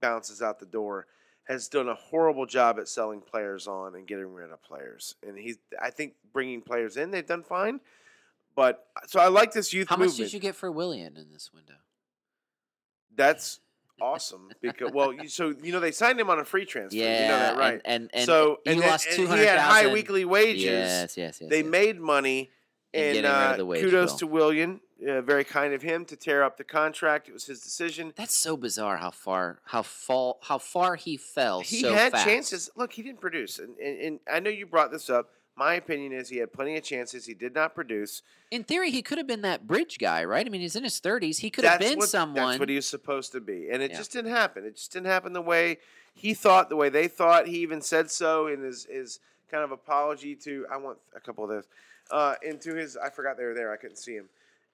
bounces 0.00 0.42
out 0.42 0.60
the 0.60 0.66
door. 0.66 1.06
Has 1.50 1.66
done 1.66 1.88
a 1.88 1.94
horrible 1.94 2.46
job 2.46 2.78
at 2.78 2.88
selling 2.88 3.20
players 3.20 3.66
on 3.66 3.96
and 3.96 4.06
getting 4.06 4.32
rid 4.32 4.50
of 4.50 4.62
players, 4.62 5.16
and 5.26 5.36
he, 5.36 5.56
I 5.82 5.90
think 5.90 6.14
bringing 6.32 6.60
players 6.60 6.96
in 6.96 7.10
they've 7.10 7.26
done 7.26 7.42
fine, 7.42 7.80
But 8.54 8.86
so 9.08 9.18
I 9.18 9.26
like 9.28 9.52
this 9.52 9.72
youth 9.72 9.88
How 9.88 9.96
much 9.96 10.14
did 10.14 10.32
you 10.32 10.38
get 10.38 10.54
for 10.54 10.70
Willian 10.70 11.16
in 11.16 11.32
this 11.32 11.50
window? 11.52 11.74
That's 13.16 13.58
awesome 14.00 14.50
because 14.60 14.92
well, 14.92 15.12
you, 15.12 15.28
so 15.28 15.52
you 15.62 15.72
know 15.72 15.80
they 15.80 15.92
signed 15.92 16.20
him 16.20 16.30
on 16.30 16.38
a 16.38 16.44
free 16.44 16.64
transfer. 16.64 16.96
Yeah, 16.96 17.22
you 17.22 17.28
know 17.28 17.38
that, 17.38 17.56
right? 17.56 17.80
And 17.84 18.04
and, 18.04 18.10
and 18.14 18.26
so 18.26 18.60
you 18.64 18.72
and, 18.72 18.80
lost 18.80 19.08
two 19.10 19.26
he 19.26 19.40
had 19.40 19.58
high 19.58 19.92
weekly 19.92 20.24
wages. 20.24 20.62
Yes, 20.62 21.16
yes, 21.16 21.38
yes. 21.40 21.50
they 21.50 21.62
yes. 21.62 21.66
made 21.66 22.00
money, 22.00 22.50
And 22.92 23.18
of 23.18 23.24
uh, 23.24 23.74
kudos 23.80 24.10
bill. 24.12 24.18
to 24.18 24.26
William. 24.26 24.80
Uh, 25.06 25.22
very 25.22 25.44
kind 25.44 25.72
of 25.72 25.80
him 25.80 26.04
to 26.04 26.14
tear 26.14 26.42
up 26.42 26.58
the 26.58 26.64
contract. 26.64 27.26
It 27.28 27.32
was 27.32 27.46
his 27.46 27.60
decision. 27.60 28.12
That's 28.16 28.36
so 28.36 28.54
bizarre 28.56 28.98
how 28.98 29.10
far 29.10 29.60
how 29.64 29.82
fall 29.82 30.38
how 30.42 30.58
far 30.58 30.96
he 30.96 31.16
fell 31.16 31.60
He 31.60 31.80
so 31.80 31.94
had 31.94 32.12
fast. 32.12 32.26
chances. 32.26 32.70
Look, 32.76 32.92
he 32.92 33.02
didn't 33.02 33.20
produce, 33.20 33.58
and, 33.58 33.78
and, 33.78 33.98
and 34.00 34.20
I 34.30 34.40
know 34.40 34.50
you 34.50 34.66
brought 34.66 34.90
this 34.90 35.08
up. 35.08 35.30
My 35.56 35.74
opinion 35.74 36.12
is 36.12 36.28
he 36.28 36.36
had 36.38 36.52
plenty 36.52 36.76
of 36.76 36.84
chances. 36.84 37.26
He 37.26 37.34
did 37.34 37.54
not 37.54 37.74
produce. 37.74 38.22
In 38.50 38.62
theory, 38.64 38.90
he 38.90 39.02
could 39.02 39.18
have 39.18 39.26
been 39.26 39.42
that 39.42 39.66
bridge 39.66 39.98
guy, 39.98 40.24
right? 40.24 40.46
I 40.46 40.48
mean, 40.50 40.60
he's 40.60 40.76
in 40.76 40.84
his 40.84 40.98
thirties. 40.98 41.38
He 41.38 41.50
could 41.50 41.64
have 41.64 41.80
been 41.80 41.98
what, 41.98 42.08
someone. 42.08 42.34
That's 42.48 42.60
what 42.60 42.68
he 42.68 42.76
was 42.76 42.86
supposed 42.86 43.32
to 43.32 43.40
be, 43.40 43.68
and 43.70 43.82
it 43.82 43.92
Yeah. 43.92 43.96
just 43.96 44.12
didn't 44.12 44.32
happen. 44.32 44.64
It 44.66 44.76
just 44.76 44.92
didn't 44.92 45.06
happen 45.06 45.32
the 45.32 45.40
way 45.40 45.78
he 46.12 46.34
thought, 46.34 46.68
the 46.68 46.76
way 46.76 46.90
they 46.90 47.08
thought. 47.08 47.46
He 47.46 47.58
even 47.58 47.80
said 47.80 48.10
so 48.10 48.48
in 48.48 48.60
his 48.62 48.84
his 48.84 49.18
kind 49.50 49.64
of 49.64 49.70
apology 49.70 50.34
to. 50.36 50.66
I 50.70 50.76
want 50.76 50.98
a 51.16 51.20
couple 51.20 51.44
of 51.44 51.48
those. 51.50 51.64
Uh, 52.10 52.34
into 52.42 52.74
his, 52.74 52.96
I 52.96 53.10
forgot 53.10 53.36
they 53.36 53.44
were 53.44 53.54
there. 53.54 53.72
I 53.72 53.76
couldn't 53.76 53.96
see 53.96 54.14
him. 54.14 54.28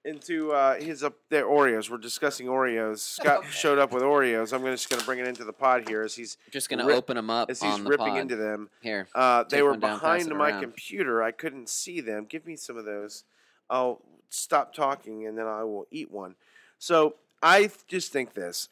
Into 0.05 0.53
uh, 0.53 0.75
his 0.75 1.03
up 1.03 1.15
there 1.29 1.45
Oreos. 1.45 1.89
We're 1.89 1.97
discussing 1.97 2.47
Oreos. 2.47 2.99
Scott 2.99 3.37
Okay. 3.39 3.47
showed 3.49 3.77
up 3.77 3.91
with 3.91 4.03
Oreos. 4.03 4.53
I'm 4.53 4.61
gonna, 4.61 4.71
just 4.73 4.89
going 4.89 4.99
to 5.01 5.05
bring 5.05 5.19
it 5.19 5.27
into 5.27 5.43
the 5.43 5.51
pod 5.51 5.89
here 5.89 6.01
as 6.03 6.15
he's 6.15 6.37
Just 6.51 6.69
gonna 6.69 6.85
rip- 6.85 6.95
open 6.97 7.15
them 7.17 7.29
up 7.29 7.49
as 7.49 7.61
he's 7.61 7.73
on 7.73 7.83
the 7.83 7.89
ripping 7.89 8.07
pod. 8.07 8.17
into 8.19 8.35
them. 8.37 8.69
Here, 8.81 9.07
Uh, 9.13 9.43
they 9.43 9.57
Take 9.57 9.63
were 9.63 9.71
one 9.71 9.79
down, 9.81 9.99
pass 9.99 10.01
behind 10.01 10.31
it 10.31 10.35
my 10.35 10.49
around. 10.51 10.61
computer. 10.61 11.21
I 11.23 11.31
couldn't 11.31 11.67
see 11.67 11.99
them. 11.99 12.25
Give 12.29 12.45
me 12.45 12.55
some 12.55 12.77
of 12.77 12.85
those. 12.85 13.23
I'll 13.69 14.01
stop 14.29 14.73
talking 14.73 15.25
and 15.27 15.37
then 15.37 15.45
I 15.47 15.63
will 15.63 15.87
eat 15.91 16.09
one. 16.09 16.35
So 16.79 17.15
I 17.43 17.61
th- 17.61 17.85
just 17.87 18.13
think 18.13 18.33
this: 18.33 18.69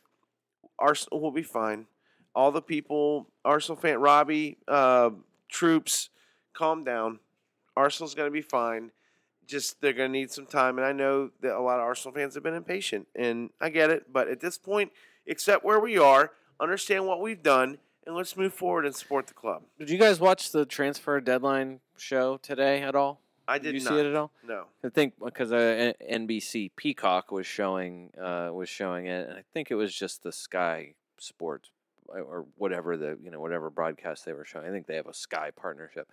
Arsenal 0.80 1.20
will 1.20 1.32
be 1.32 1.44
fine. 1.44 1.88
All 2.34 2.52
the 2.52 2.62
people, 2.62 3.28
Arsenal 3.44 3.78
fan, 3.82 4.00
Robbie, 4.00 4.58
uh, 4.70 5.10
troops, 5.50 6.10
calm 6.54 6.84
down. 6.86 7.20
Arsenal's 7.76 8.16
going 8.16 8.28
to 8.28 8.34
be 8.34 8.42
fine. 8.42 8.92
Just 9.48 9.80
they're 9.80 9.94
going 9.94 10.12
to 10.12 10.20
need 10.20 10.32
some 10.32 10.48
time, 10.48 10.78
and 10.78 10.86
I 10.86 10.92
know 10.92 11.30
that 11.42 11.56
a 11.56 11.62
lot 11.62 11.78
of 11.78 11.84
Arsenal 11.84 12.16
fans 12.16 12.34
have 12.34 12.42
been 12.42 12.56
impatient, 12.56 13.08
and 13.16 13.52
I 13.62 13.70
get 13.70 13.92
it. 13.92 14.12
But 14.12 14.28
at 14.28 14.40
this 14.40 14.58
point, 14.58 14.92
accept 15.28 15.64
where 15.64 15.80
we 15.80 16.00
are, 16.00 16.32
understand 16.60 17.06
what 17.06 17.22
we've 17.22 17.44
done, 17.44 17.78
and 18.08 18.16
let's 18.16 18.36
move 18.36 18.54
forward 18.54 18.86
and 18.86 18.96
support 18.96 19.28
the 19.28 19.36
club. 19.36 19.64
Did 19.78 19.92
you 19.92 20.00
guys 20.00 20.20
watch 20.20 20.52
the 20.52 20.66
transfer 20.66 21.22
deadline 21.22 21.80
show 21.96 22.38
today 22.38 22.82
at 22.82 22.96
all? 22.96 23.22
I 23.48 23.60
did 23.60 23.76
you 23.76 23.82
not. 23.82 23.94
see 23.94 24.00
it 24.00 24.06
at 24.06 24.16
all? 24.16 24.32
No. 24.48 24.66
I 24.84 24.90
think 24.90 25.14
because 25.24 25.52
uh, 25.52 25.94
NBC 26.10 26.72
Peacock 26.76 27.32
was 27.32 27.46
showing 27.46 28.10
uh, 28.20 28.50
was 28.52 28.70
showing 28.70 29.06
it, 29.06 29.30
and 29.30 29.38
I 29.38 29.44
think 29.54 29.72
it 29.72 29.76
was 29.76 29.94
just 29.94 30.24
the 30.24 30.32
Sky 30.32 30.94
Sports 31.20 31.70
uh, 32.10 32.22
or 32.22 32.46
whatever 32.58 32.98
the 32.98 33.18
you 33.22 33.30
know 33.30 33.40
whatever 33.40 33.70
broadcast 33.70 34.26
they 34.26 34.34
were 34.34 34.46
showing. 34.46 34.66
I 34.66 34.72
think 34.72 34.88
they 34.88 34.96
have 34.96 35.08
a 35.08 35.14
Sky 35.14 35.52
partnership. 35.56 36.10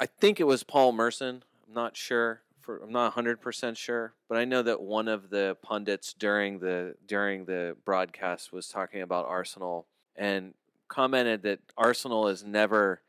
I 0.00 0.06
think 0.06 0.40
it 0.40 0.44
was 0.44 0.62
Paul 0.62 0.92
Merson. 0.92 1.42
I'm 1.66 1.74
not 1.74 1.96
sure. 1.96 2.42
For, 2.60 2.82
I'm 2.82 2.92
not 2.92 3.14
100 3.14 3.40
percent 3.40 3.76
sure, 3.76 4.14
but 4.28 4.38
I 4.38 4.44
know 4.44 4.62
that 4.62 4.80
one 4.80 5.06
of 5.06 5.30
the 5.30 5.56
pundits 5.62 6.14
during 6.14 6.60
the 6.60 6.94
during 7.06 7.44
the 7.44 7.76
broadcast 7.84 8.52
was 8.52 8.68
talking 8.68 9.02
about 9.02 9.26
Arsenal 9.26 9.86
and 10.16 10.54
commented 10.88 11.42
that 11.42 11.60
Arsenal 11.76 12.28
is 12.28 12.42
never 12.42 13.02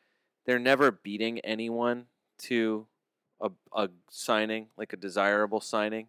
they're 0.46 0.60
never 0.60 0.92
beating 0.92 1.40
anyone 1.40 2.06
to 2.38 2.86
a, 3.42 3.50
a 3.74 3.90
signing, 4.10 4.68
like 4.78 4.94
a 4.94 4.98
desirable 4.98 5.62
signing. 5.62 6.08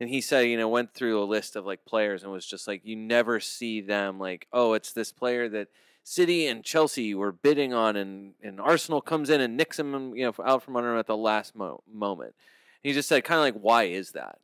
And 0.00 0.08
he 0.08 0.20
said, 0.20 0.46
you 0.46 0.56
know, 0.56 0.68
went 0.68 0.94
through 0.94 1.22
a 1.22 1.24
list 1.24 1.56
of 1.56 1.66
like 1.66 1.84
players 1.84 2.22
and 2.22 2.32
was 2.32 2.46
just 2.46 2.66
like, 2.66 2.82
you 2.84 2.96
never 2.96 3.38
see 3.38 3.80
them 3.80 4.18
like, 4.18 4.46
oh, 4.52 4.72
it's 4.72 4.92
this 4.92 5.12
player 5.12 5.48
that 5.50 5.68
City 6.02 6.46
and 6.46 6.64
Chelsea 6.64 7.14
were 7.14 7.32
bidding 7.32 7.72
on, 7.72 7.96
and, 7.96 8.34
and 8.42 8.60
Arsenal 8.60 9.00
comes 9.00 9.30
in 9.30 9.40
and 9.40 9.56
nicks 9.56 9.78
him, 9.78 10.14
you 10.16 10.24
know, 10.24 10.44
out 10.44 10.62
from 10.62 10.76
under 10.76 10.92
him 10.92 10.98
at 10.98 11.06
the 11.06 11.16
last 11.16 11.54
mo- 11.54 11.82
moment. 11.92 12.34
he 12.82 12.92
just 12.92 13.08
said, 13.08 13.24
kind 13.24 13.38
of 13.38 13.42
like, 13.42 13.62
why 13.62 13.84
is 13.84 14.12
that? 14.12 14.38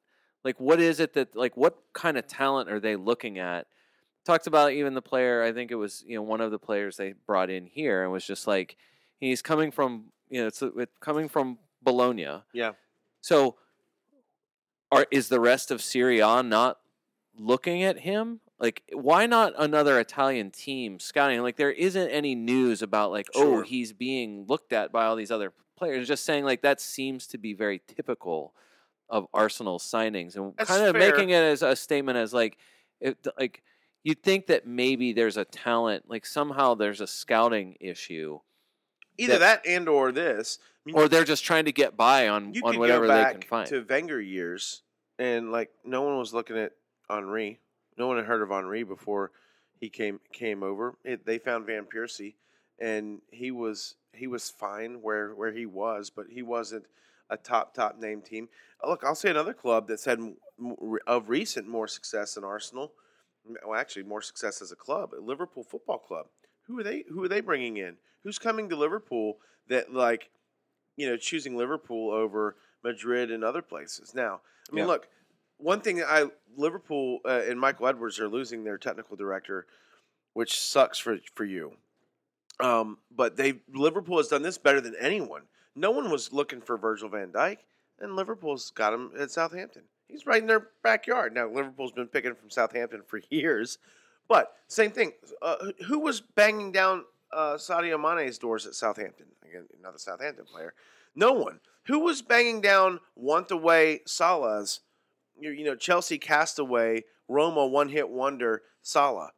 Like, 0.45 0.61
what 0.61 0.81
is 0.81 1.01
it 1.01 1.15
that, 1.15 1.35
like, 1.35 1.57
what 1.57 1.79
kind 1.93 2.17
of 2.17 2.27
talent 2.27 2.71
are 2.71 2.79
they 2.79 2.95
looking 2.95 3.39
at? 3.39 3.67
Talked 4.25 4.47
about 4.47 4.73
even 4.73 4.95
the 4.95 5.03
player, 5.03 5.43
I 5.43 5.53
think 5.53 5.71
it 5.71 5.77
was, 5.77 6.05
you 6.07 6.17
know, 6.17 6.23
one 6.23 6.41
of 6.41 6.51
the 6.51 6.59
players 6.59 6.97
they 6.97 7.15
brought 7.27 7.51
in 7.51 7.67
here 7.67 8.03
and 8.03 8.13
was 8.13 8.27
just 8.27 8.47
like, 8.47 8.77
he's 9.19 9.43
coming 9.43 9.71
from, 9.71 10.07
you 10.29 10.41
know, 10.41 10.47
it's, 10.49 10.63
it's 10.63 10.99
coming 11.01 11.29
from 11.29 11.59
Bologna. 11.83 12.43
Yeah. 12.53 12.73
So, 13.21 13.57
are 14.93 15.07
is 15.11 15.29
the 15.29 15.41
rest 15.41 15.71
of 15.71 15.83
Serie 15.83 16.21
A 16.21 16.43
not 16.43 16.79
looking 17.37 17.83
at 17.83 18.01
him? 18.01 18.41
Like, 18.59 18.83
why 18.93 19.27
not 19.27 19.53
another 19.59 20.01
Italian 20.01 20.51
team 20.51 20.99
scouting? 20.99 21.43
Like, 21.43 21.57
there 21.57 21.73
isn't 21.73 22.09
any 22.09 22.35
news 22.35 22.81
about 22.81 23.11
like, 23.11 23.29
oh, 23.35 23.63
he's 23.63 23.93
being 23.93 24.47
looked 24.49 24.73
at 24.73 24.93
by 24.93 25.05
all 25.05 25.17
these 25.17 25.31
other 25.31 25.53
players. 25.77 26.09
Just 26.09 26.25
saying, 26.25 26.45
like, 26.45 26.63
that 26.63 26.81
seems 26.81 27.27
to 27.29 27.39
be 27.39 27.53
very 27.53 27.83
typical 27.87 28.55
of 29.09 29.27
Arsenal 29.33 29.79
signings, 29.79 30.37
and 30.37 30.55
That's 30.57 30.71
kind 30.71 30.85
of 30.85 30.97
fair. 30.97 31.11
making 31.11 31.31
it 31.31 31.43
as 31.43 31.63
a 31.63 31.77
statement 31.77 32.19
as 32.19 32.33
like, 32.33 32.59
it, 33.01 33.17
like 33.39 33.63
you'd 34.03 34.23
think 34.23 34.47
that 34.47 34.67
maybe 34.67 35.13
there's 35.13 35.37
a 35.37 35.45
talent, 35.45 36.05
like 36.09 36.27
somehow 36.27 36.75
there's 36.75 37.01
a 37.01 37.07
scouting 37.07 37.77
issue, 37.81 38.41
Either 39.19 39.39
that, 39.39 39.67
and 39.67 39.89
or 39.89 40.13
this. 40.13 40.59
I 40.61 40.91
mean, 40.91 40.97
or 40.97 41.09
they're 41.09 41.25
just 41.25 41.45
trying 41.45 41.65
to 41.67 41.73
get 41.73 41.97
by 41.97 42.29
on 42.29 42.53
on 42.63 42.79
whatever 42.79 43.07
they 43.07 43.25
can 43.33 43.43
find. 43.43 43.69
to 43.69 43.85
Wenger 43.89 44.21
years, 44.21 44.83
and 45.19 45.53
like 45.53 45.71
no 45.85 46.03
one 46.03 46.19
was 46.19 46.35
looking 46.35 46.59
at 46.59 46.73
Henry. 47.09 47.61
No 47.97 48.07
one 48.07 48.17
had 48.17 48.27
heard 48.27 48.43
of 48.43 48.51
Henry 48.51 48.83
before 48.83 49.33
he 49.79 49.89
came 49.89 50.21
came 50.33 50.63
over. 50.63 50.97
It, 51.05 51.27
they 51.27 51.39
found 51.39 51.67
Van 51.67 51.85
Persie, 51.85 52.35
and 52.79 53.21
he 53.31 53.51
was 53.51 53.95
he 54.13 54.27
was 54.27 54.51
fine 54.51 55.03
where 55.03 55.35
where 55.35 55.53
he 55.53 55.67
was, 55.67 56.11
but 56.11 56.27
he 56.31 56.43
wasn't 56.43 56.87
a 57.31 57.37
top 57.37 57.75
top 57.75 57.99
name 57.99 58.23
team. 58.23 58.49
Look, 58.87 59.05
I'll 59.05 59.15
say 59.15 59.31
another 59.31 59.55
club 59.55 59.89
that's 59.89 60.05
had 60.05 60.21
of 61.07 61.29
recent 61.29 61.67
more 61.69 61.89
success 61.89 62.35
than 62.35 62.45
Arsenal. 62.45 62.93
Well, 63.65 63.79
actually, 63.79 64.03
more 64.03 64.23
success 64.23 64.61
as 64.61 64.73
a 64.73 64.77
club. 64.77 65.11
Liverpool 65.21 65.63
Football 65.63 65.99
Club. 65.99 66.27
Who 66.67 66.79
are 66.81 66.83
they? 66.83 67.05
Who 67.09 67.23
are 67.25 67.29
they 67.29 67.41
bringing 67.41 67.77
in? 67.77 67.97
Who's 68.23 68.39
coming 68.39 68.69
to 68.69 68.77
Liverpool 68.77 69.39
that 69.69 69.93
like 69.93 70.31
you 70.97 71.07
know, 71.09 71.17
choosing 71.17 71.57
Liverpool 71.57 72.11
over 72.11 72.57
Madrid 72.83 73.31
and 73.31 73.45
other 73.45 73.63
places. 73.63 74.15
Now, 74.15 74.41
I 74.71 74.75
mean, 74.75 74.85
Yeah. 74.85 74.87
look, 74.87 75.09
one 75.59 75.81
thing 75.81 76.03
I 76.03 76.27
Liverpool 76.57 77.21
uh, 77.25 77.43
and 77.49 77.59
Michael 77.61 77.89
Edwards 77.89 78.19
are 78.19 78.29
losing 78.29 78.65
their 78.65 78.79
technical 78.79 79.17
director, 79.17 79.67
which 80.33 80.59
sucks 80.59 80.99
for 80.99 81.19
for 81.35 81.45
you. 81.45 81.77
Um, 82.61 82.99
but 83.15 83.37
they 83.37 83.61
Liverpool 83.73 84.17
has 84.19 84.29
done 84.29 84.43
this 84.43 84.59
better 84.59 84.81
than 84.81 84.95
anyone. 84.99 85.43
No 85.75 85.91
one 85.91 86.11
was 86.11 86.33
looking 86.33 86.61
for 86.61 86.77
Virgil 86.77 87.09
Van 87.09 87.31
Dijk, 87.31 87.59
and 88.01 88.17
Liverpool's 88.17 88.71
got 88.71 88.95
him 88.95 89.11
at 89.19 89.31
Southampton. 89.31 89.83
He's 90.09 90.27
right 90.27 90.41
in 90.41 90.47
their 90.47 90.69
backyard. 90.83 91.35
Now 91.35 91.49
Liverpool's 91.49 91.93
been 91.93 92.07
picking 92.07 92.35
from 92.35 92.51
Southampton 92.51 93.03
for 93.07 93.21
years, 93.31 93.79
but 94.29 94.55
same 94.69 94.91
thing. 94.91 95.13
Uh, 95.43 95.57
who 95.87 95.99
was 95.99 96.21
banging 96.21 96.73
down 96.73 97.05
uh, 97.33 97.55
Sadio 97.55 98.01
Mane's 98.01 98.39
doors 98.39 98.67
at 98.67 98.75
Southampton? 98.75 99.27
Again, 99.47 99.67
another 99.79 99.99
Southampton 99.99 100.47
player. 100.47 100.75
No 101.15 101.33
one. 101.33 101.61
Who 101.85 102.01
was 102.01 102.21
banging 102.21 102.61
down 102.61 103.01
want 103.15 103.51
away 103.51 104.01
Salah's? 104.07 104.81
You, 105.39 105.51
you 105.51 105.65
know, 105.65 105.75
Chelsea 105.77 106.19
castaway, 106.19 107.05
Roma 107.29 107.67
one 107.67 107.89
hit 107.89 108.09
wonder 108.09 108.63
Salah. 108.83 109.31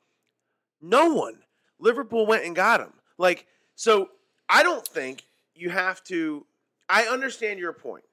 No 0.81 1.13
one. 1.15 1.41
Liverpool 1.81 2.27
went 2.27 2.45
and 2.45 2.55
got 2.55 2.81
him. 2.81 2.93
Like, 3.19 3.47
so 3.75 4.09
I 4.49 4.63
don't 4.63 4.87
think 4.87 5.25
you 5.55 5.71
have 5.71 6.03
to. 6.05 6.47
I 6.89 7.05
understand 7.05 7.59
your 7.59 7.73
point. 7.73 8.05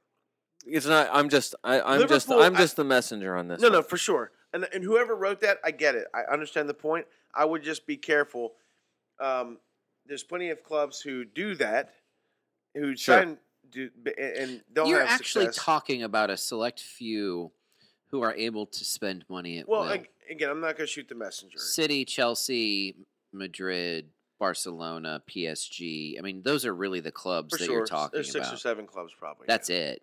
It's 0.65 0.85
not. 0.85 1.09
I'm 1.11 1.29
just. 1.29 1.53
I, 1.63 1.79
I'm 1.81 2.07
just. 2.07 2.31
I'm 2.31 2.55
I- 2.55 2.59
just 2.59 2.75
the 2.75 2.83
messenger 2.83 3.35
on 3.35 3.47
this. 3.47 3.61
No, 3.61 3.67
one. 3.67 3.73
no, 3.73 3.81
for 3.83 3.97
sure. 3.97 4.31
And 4.53 4.67
and 4.73 4.83
whoever 4.83 5.15
wrote 5.15 5.41
that, 5.41 5.57
I 5.63 5.71
get 5.71 5.95
it. 5.95 6.07
I 6.13 6.21
understand 6.31 6.69
the 6.69 6.73
point. 6.73 7.05
I 7.33 7.45
would 7.45 7.61
just 7.63 7.85
be 7.85 7.97
careful. 7.97 8.53
Um, 9.19 9.57
there's 10.07 10.23
plenty 10.23 10.49
of 10.49 10.63
clubs 10.63 11.01
who 11.01 11.25
do 11.25 11.55
that, 11.55 11.93
who 12.73 12.95
Sure. 12.95 13.19
sign 13.19 13.37
do 13.69 13.89
and 14.05 14.37
and 14.37 14.61
don't 14.73 14.87
You're 14.87 15.01
have 15.01 15.09
actually 15.19 15.45
success. 15.45 15.63
talking 15.63 16.03
about 16.03 16.29
a 16.29 16.37
select 16.37 16.79
few 16.79 17.51
who 18.15 18.21
are 18.23 18.33
able 18.35 18.65
to 18.65 18.85
spend 18.85 19.25
money 19.27 19.59
at 19.59 19.67
well, 19.67 19.81
will. 19.81 19.89
ag- 19.91 20.07
again, 20.29 20.49
I'm 20.49 20.61
not 20.61 20.77
going 20.77 20.87
to 20.87 20.91
shoot 20.91 21.09
the 21.09 21.15
messenger. 21.15 21.57
City, 21.57 22.05
Chelsea, 22.05 22.95
Madrid, 23.33 24.07
Barcelona, 24.39 25.21
PSG. 25.29 26.17
I 26.17 26.21
mean, 26.21 26.41
those 26.43 26.65
are 26.65 26.73
really 26.73 27.01
the 27.01 27.11
clubs 27.11 27.53
For 27.53 27.57
that 27.57 27.65
sure, 27.65 27.75
you're 27.75 27.85
talking 27.85 28.03
about. 28.05 28.11
there's 28.13 28.31
six 28.31 28.53
or 28.53 28.57
seven 28.57 28.87
clubs 28.87 29.11
probably. 29.19 29.45
That's 29.47 29.69
yeah. 29.69 29.75
it. 29.77 30.01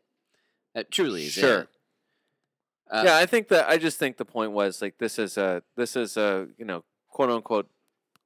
That 0.75 0.91
truly 0.91 1.25
is 1.25 1.33
Sure. 1.33 1.61
it. 1.61 1.69
Uh, 2.91 3.03
yeah, 3.07 3.17
I 3.17 3.25
think 3.25 3.49
that. 3.49 3.67
I 3.71 3.79
just 3.79 3.99
think 3.99 4.19
the 4.19 4.27
point 4.27 4.53
was 4.53 4.83
like 4.83 4.99
this 4.99 5.19
is 5.19 5.39
a 5.39 5.63
this 5.77 5.97
is 5.97 6.19
a 6.19 6.49
you 6.59 6.67
know 6.67 6.85
quote 7.09 7.31
unquote 7.31 7.71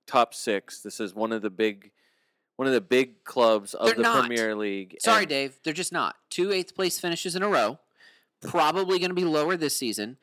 top 0.08 0.34
six. 0.34 0.80
This 0.80 0.98
is 0.98 1.14
one 1.14 1.30
of 1.30 1.42
the 1.42 1.50
big 1.50 1.92
one 2.56 2.66
of 2.66 2.74
the 2.74 2.80
big 2.80 3.22
clubs 3.22 3.74
of 3.74 3.86
They're 3.86 3.94
the 3.94 4.02
not. 4.02 4.26
Premier 4.26 4.56
League. 4.56 4.96
Sorry, 4.98 5.20
and- 5.22 5.28
Dave. 5.28 5.60
They're 5.62 5.72
just 5.72 5.92
not. 5.92 6.16
Two 6.30 6.50
eighth 6.50 6.74
place 6.74 6.98
finishes 6.98 7.36
in 7.36 7.44
a 7.44 7.48
row. 7.48 7.78
Probably 8.42 8.98
going 8.98 9.10
to 9.10 9.14
be 9.14 9.24
lower 9.24 9.56
this 9.56 9.76
season. 9.76 10.16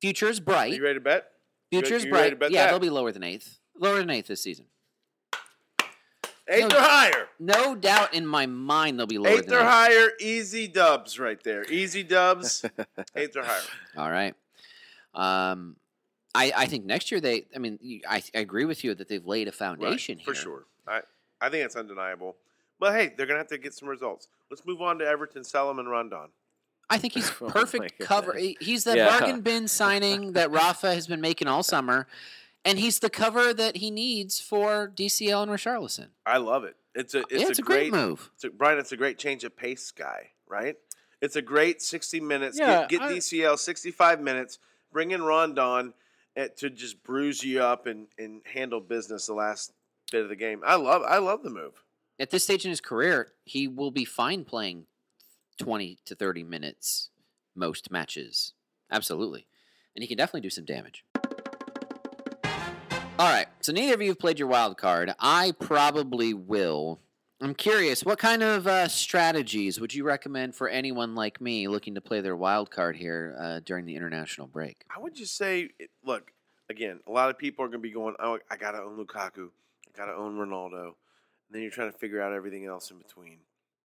Future 0.00 0.28
is 0.28 0.38
Are 0.40 0.42
bright. 0.42 0.72
you 0.74 0.82
ready 0.82 0.94
to 0.94 1.00
bet? 1.00 1.30
You 1.70 1.80
Future 1.80 1.94
ready- 1.94 1.96
is 1.96 2.04
you 2.04 2.10
bright. 2.10 2.30
to 2.30 2.36
bet 2.36 2.50
yeah, 2.50 2.64
that? 2.64 2.70
they'll 2.70 2.78
be 2.80 2.90
lower 2.90 3.12
than 3.12 3.22
eighth. 3.22 3.58
Lower 3.78 3.98
than 3.98 4.10
eighth 4.10 4.26
this 4.28 4.42
season. 4.42 4.66
Eighth 6.48 6.68
No. 6.70 6.76
or 6.76 6.80
higher. 6.80 7.28
No 7.40 7.74
doubt 7.74 8.14
in 8.14 8.24
my 8.26 8.46
mind 8.46 8.98
they'll 8.98 9.06
be 9.06 9.18
lower 9.18 9.32
Eighth 9.34 9.46
than 9.46 9.54
or 9.56 9.60
eighth. 9.60 9.66
higher. 9.68 10.08
Easy 10.20 10.68
dubs 10.68 11.18
right 11.18 11.42
there. 11.42 11.64
Easy 11.70 12.04
dubs. 12.04 12.64
Eighth 13.16 13.36
or 13.36 13.42
higher. 13.42 13.62
All 13.96 14.10
right. 14.10 14.34
Um, 15.12 15.76
I 16.34 16.52
I 16.56 16.66
think 16.66 16.84
next 16.84 17.10
year 17.10 17.20
they. 17.20 17.46
I 17.54 17.58
mean, 17.58 17.78
I, 18.08 18.22
I 18.34 18.38
agree 18.38 18.64
with 18.64 18.84
you 18.84 18.94
that 18.94 19.08
they've 19.08 19.24
laid 19.26 19.48
a 19.48 19.52
foundation 19.52 20.18
Right, 20.18 20.24
for 20.24 20.32
here. 20.34 20.42
sure. 20.42 20.64
I 20.86 21.00
I 21.40 21.48
think 21.48 21.64
it's 21.64 21.74
undeniable. 21.74 22.36
But 22.78 22.92
hey, 22.94 23.12
they're 23.16 23.26
gonna 23.26 23.38
have 23.40 23.48
to 23.48 23.58
get 23.58 23.74
some 23.74 23.88
results. 23.88 24.28
Let's 24.50 24.64
move 24.64 24.80
on 24.82 24.98
to 25.00 25.04
Everton, 25.06 25.42
Salomon, 25.42 25.86
Rondon. 25.86 26.28
I 26.88 26.98
think 26.98 27.14
he's 27.14 27.30
Oh 27.40 27.48
perfect 27.48 27.98
cover. 27.98 28.36
He's 28.60 28.84
the 28.84 28.96
Yeah. 28.96 29.18
bargain 29.18 29.40
bin 29.40 29.68
signing 29.82 30.32
that 30.32 30.50
Rafa 30.50 30.94
has 30.94 31.06
been 31.06 31.20
making 31.20 31.48
all 31.48 31.62
summer, 31.62 32.06
and 32.64 32.78
he's 32.78 32.98
the 33.00 33.10
cover 33.10 33.52
that 33.54 33.76
he 33.78 33.90
needs 33.90 34.40
for 34.40 34.92
DCL 34.94 35.42
and 35.42 35.50
Richarlison. 35.52 36.08
I 36.24 36.38
love 36.38 36.64
it. 36.64 36.76
It's 36.94 37.14
a 37.14 37.20
it's, 37.30 37.32
yeah, 37.32 37.46
a, 37.46 37.50
it's 37.50 37.58
a 37.58 37.62
great, 37.62 37.90
great 37.90 38.00
move. 38.00 38.30
It's 38.34 38.44
a, 38.44 38.50
Brian, 38.50 38.78
it's 38.78 38.92
a 38.92 38.96
great 38.96 39.18
change 39.18 39.44
of 39.44 39.56
pace 39.56 39.90
guy, 39.90 40.30
right? 40.48 40.76
It's 41.20 41.36
a 41.36 41.42
great 41.42 41.82
60 41.82 42.20
minutes. 42.20 42.58
Yeah, 42.58 42.86
get 42.86 42.90
get 42.90 43.02
I- 43.02 43.12
DCL 43.14 43.58
65 43.58 44.20
minutes. 44.20 44.58
Bring 44.92 45.10
in 45.10 45.22
Rondon 45.22 45.92
eh, 46.36 46.48
to 46.56 46.70
just 46.70 47.02
bruise 47.02 47.42
you 47.42 47.62
up 47.62 47.86
and, 47.86 48.06
and 48.18 48.40
handle 48.46 48.80
business 48.80 49.26
the 49.26 49.34
last 49.34 49.72
bit 50.10 50.22
of 50.22 50.28
the 50.28 50.36
game. 50.36 50.62
I 50.64 50.76
love 50.76 51.02
I 51.02 51.18
love 51.18 51.42
the 51.42 51.50
move. 51.50 51.82
At 52.18 52.30
this 52.30 52.44
stage 52.44 52.64
in 52.64 52.70
his 52.70 52.80
career, 52.80 53.32
he 53.44 53.68
will 53.68 53.90
be 53.90 54.06
fine 54.06 54.44
playing 54.44 54.86
twenty 55.56 55.98
to 56.04 56.14
thirty 56.14 56.42
minutes 56.42 57.10
most 57.54 57.90
matches. 57.90 58.52
Absolutely, 58.90 59.46
and 59.94 60.02
he 60.02 60.08
can 60.08 60.16
definitely 60.16 60.42
do 60.42 60.50
some 60.50 60.64
damage. 60.64 61.04
All 63.18 63.32
right, 63.32 63.46
so 63.60 63.72
neither 63.72 63.94
of 63.94 64.02
you 64.02 64.08
have 64.08 64.18
played 64.18 64.38
your 64.38 64.48
wild 64.48 64.76
card. 64.76 65.14
I 65.18 65.52
probably 65.58 66.34
will. 66.34 67.00
I'm 67.40 67.54
curious, 67.54 68.02
what 68.02 68.18
kind 68.18 68.42
of 68.42 68.66
uh, 68.66 68.88
strategies 68.88 69.78
would 69.78 69.92
you 69.92 70.04
recommend 70.04 70.54
for 70.54 70.68
anyone 70.68 71.14
like 71.14 71.38
me 71.40 71.68
looking 71.68 71.94
to 71.94 72.00
play 72.00 72.22
their 72.22 72.36
wild 72.36 72.70
card 72.70 72.96
here 72.96 73.36
uh, 73.38 73.60
during 73.64 73.84
the 73.84 73.94
international 73.94 74.46
break? 74.46 74.84
I 74.94 74.98
would 74.98 75.14
just 75.14 75.36
say, 75.36 75.70
look, 76.02 76.32
again, 76.70 77.00
a 77.06 77.10
lot 77.12 77.28
of 77.28 77.36
people 77.36 77.64
are 77.64 77.68
going 77.68 77.80
to 77.80 77.82
be 77.82 77.92
going, 77.92 78.14
oh, 78.20 78.38
I 78.50 78.56
got 78.56 78.72
to 78.72 78.82
own 78.82 78.96
Lukaku. 78.96 79.48
I 79.86 79.96
got 79.96 80.06
to 80.06 80.14
own 80.14 80.36
Ronaldo. 80.36 80.84
And 80.84 80.94
then 81.50 81.60
you're 81.62 81.70
trying 81.70 81.92
to 81.92 81.98
figure 81.98 82.22
out 82.22 82.32
everything 82.32 82.64
else 82.64 82.90
in 82.90 82.96
between. 82.98 83.38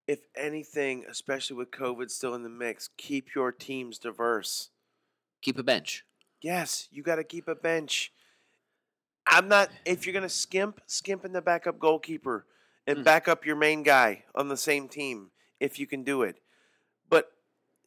If 0.08 0.20
anything, 0.36 1.06
especially 1.08 1.56
with 1.56 1.72
COVID 1.72 2.10
still 2.12 2.34
in 2.34 2.44
the 2.44 2.50
mix, 2.50 2.90
keep 2.98 3.34
your 3.36 3.52
teams 3.52 3.98
diverse. 3.98 4.70
Keep 5.42 5.58
a 5.60 5.64
bench. 5.64 6.06
Yes, 6.42 6.88
you 6.92 7.04
got 7.04 7.16
to 7.16 7.24
keep 7.24 7.48
a 7.48 7.56
bench. 7.56 8.12
I'm 9.28 9.48
not, 9.48 9.70
if 9.86 10.06
you're 10.06 10.14
going 10.14 10.24
to 10.24 10.30
skimp, 10.30 10.82
skimp 10.88 11.24
in 11.24 11.32
the 11.32 11.42
backup 11.42 11.80
goalkeeper 11.80 12.46
and 12.88 13.00
Hmm. 13.00 13.04
back 13.04 13.28
up 13.28 13.46
your 13.46 13.56
main 13.56 13.84
guy 13.84 14.26
on 14.34 14.48
the 14.48 14.58
same 14.58 14.88
team 14.90 15.32
if 15.60 15.80
you 15.80 15.86
can 15.88 16.04
do 16.04 16.24
it. 16.24 16.42
But 17.10 17.32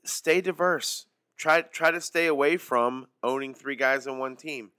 stay 0.05 0.41
diverse. 0.41 1.07
Try 1.36 1.62
try 1.62 1.91
to 1.91 2.01
stay 2.01 2.27
away 2.28 2.57
from 2.57 3.09
owning 3.23 3.55
three 3.55 3.74
guys 3.74 4.07
on 4.07 4.19
one 4.19 4.36
team. 4.36 4.70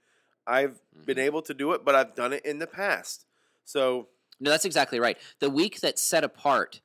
I've 0.46 0.80
been 1.04 1.18
Mhm. 1.18 1.24
able 1.24 1.42
to 1.42 1.52
do 1.54 1.72
it, 1.72 1.84
but 1.84 1.94
I've 1.94 2.14
done 2.14 2.32
it 2.32 2.44
in 2.46 2.58
the 2.58 2.66
past. 2.66 3.26
So 3.64 4.08
No, 4.40 4.50
that's 4.50 4.64
exactly 4.64 4.98
right. 4.98 5.18
The 5.38 5.50
week 5.50 5.80
that 5.80 5.98
set 5.98 6.24
apart 6.24 6.80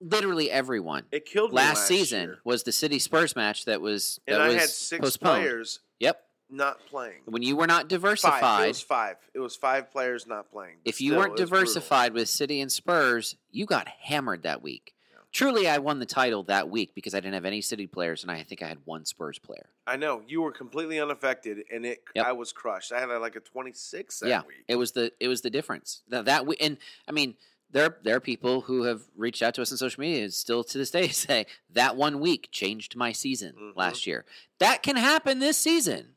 literally 0.00 0.50
everyone 0.50 1.04
it 1.12 1.24
killed 1.24 1.52
last, 1.52 1.76
last 1.76 1.88
season 1.88 2.22
year. 2.22 2.38
was 2.44 2.62
the 2.64 2.72
City 2.72 2.98
Spurs 2.98 3.34
match 3.36 3.64
that 3.64 3.80
was 3.80 4.20
that 4.26 4.34
and 4.34 4.42
I 4.42 4.48
was 4.48 4.56
had 4.56 4.68
six 4.70 5.00
postponed. 5.00 5.42
players 5.42 5.80
Yep. 6.00 6.20
not 6.50 6.84
playing. 6.86 7.22
When 7.26 7.42
you 7.42 7.56
were 7.56 7.66
not 7.66 7.82
Five. 7.82 7.88
diversified, 7.88 8.64
It 8.64 8.68
was 8.68 8.82
five. 8.82 9.16
It 9.34 9.38
was 9.38 9.56
five 9.56 9.90
players 9.90 10.26
not 10.26 10.50
playing. 10.50 10.76
if 10.84 11.00
you 11.00 11.10
still, 11.10 11.18
weren't 11.20 11.32
was 11.32 11.40
brutal. 11.40 11.58
diversified 11.58 12.12
with 12.12 12.28
City 12.28 12.60
and 12.60 12.70
Spurs, 12.70 13.36
you 13.50 13.64
got 13.66 13.88
hammered 13.88 14.42
that 14.42 14.62
week. 14.62 14.94
Yeah. 15.10 15.18
Truly, 15.32 15.66
I 15.68 15.78
won 15.78 16.00
the 16.00 16.06
title 16.06 16.42
that 16.44 16.68
week 16.68 16.94
because 16.94 17.14
I 17.14 17.18
didn't 17.20 17.34
have 17.34 17.44
any 17.44 17.60
City 17.60 17.86
players, 17.86 18.22
and 18.22 18.30
I 18.30 18.42
think 18.42 18.62
I 18.62 18.66
had 18.68 18.78
one 18.84 19.04
Spurs 19.04 19.38
player. 19.38 19.70
I 19.86 19.96
know 19.96 20.22
you 20.28 20.42
were 20.42 20.52
completely 20.52 21.00
unaffected, 21.00 21.64
and 21.72 21.86
it. 21.86 22.02
Yep. 22.14 22.26
I 22.26 22.32
was 22.32 22.52
crushed. 22.52 22.92
I 22.92 23.00
had 23.00 23.08
like 23.08 23.36
a 23.36 23.40
twenty-six 23.40 24.20
that 24.20 24.28
yeah, 24.28 24.42
week. 24.46 24.64
it 24.68 24.76
was 24.76 24.92
the 24.92 25.12
it 25.20 25.28
was 25.28 25.40
the 25.40 25.50
difference 25.50 26.02
that 26.08 26.26
that 26.26 26.46
we 26.46 26.56
and 26.60 26.76
I 27.08 27.12
mean 27.12 27.34
there 27.74 27.98
there 28.02 28.16
are 28.16 28.20
people 28.20 28.62
who 28.62 28.84
have 28.84 29.02
reached 29.16 29.42
out 29.42 29.52
to 29.54 29.62
us 29.62 29.70
on 29.70 29.76
social 29.76 30.00
media 30.00 30.22
and 30.24 30.32
still 30.32 30.64
to 30.64 30.78
this 30.78 30.90
day 30.90 31.08
say 31.26 31.44
that 31.70 31.96
one 31.96 32.20
week 32.20 32.48
changed 32.50 32.96
my 32.96 33.12
season 33.12 33.52
Mhm. 33.60 33.76
last 33.76 34.06
year. 34.06 34.24
That 34.60 34.82
can 34.82 34.96
happen 34.96 35.40
this 35.40 35.58
season. 35.58 36.14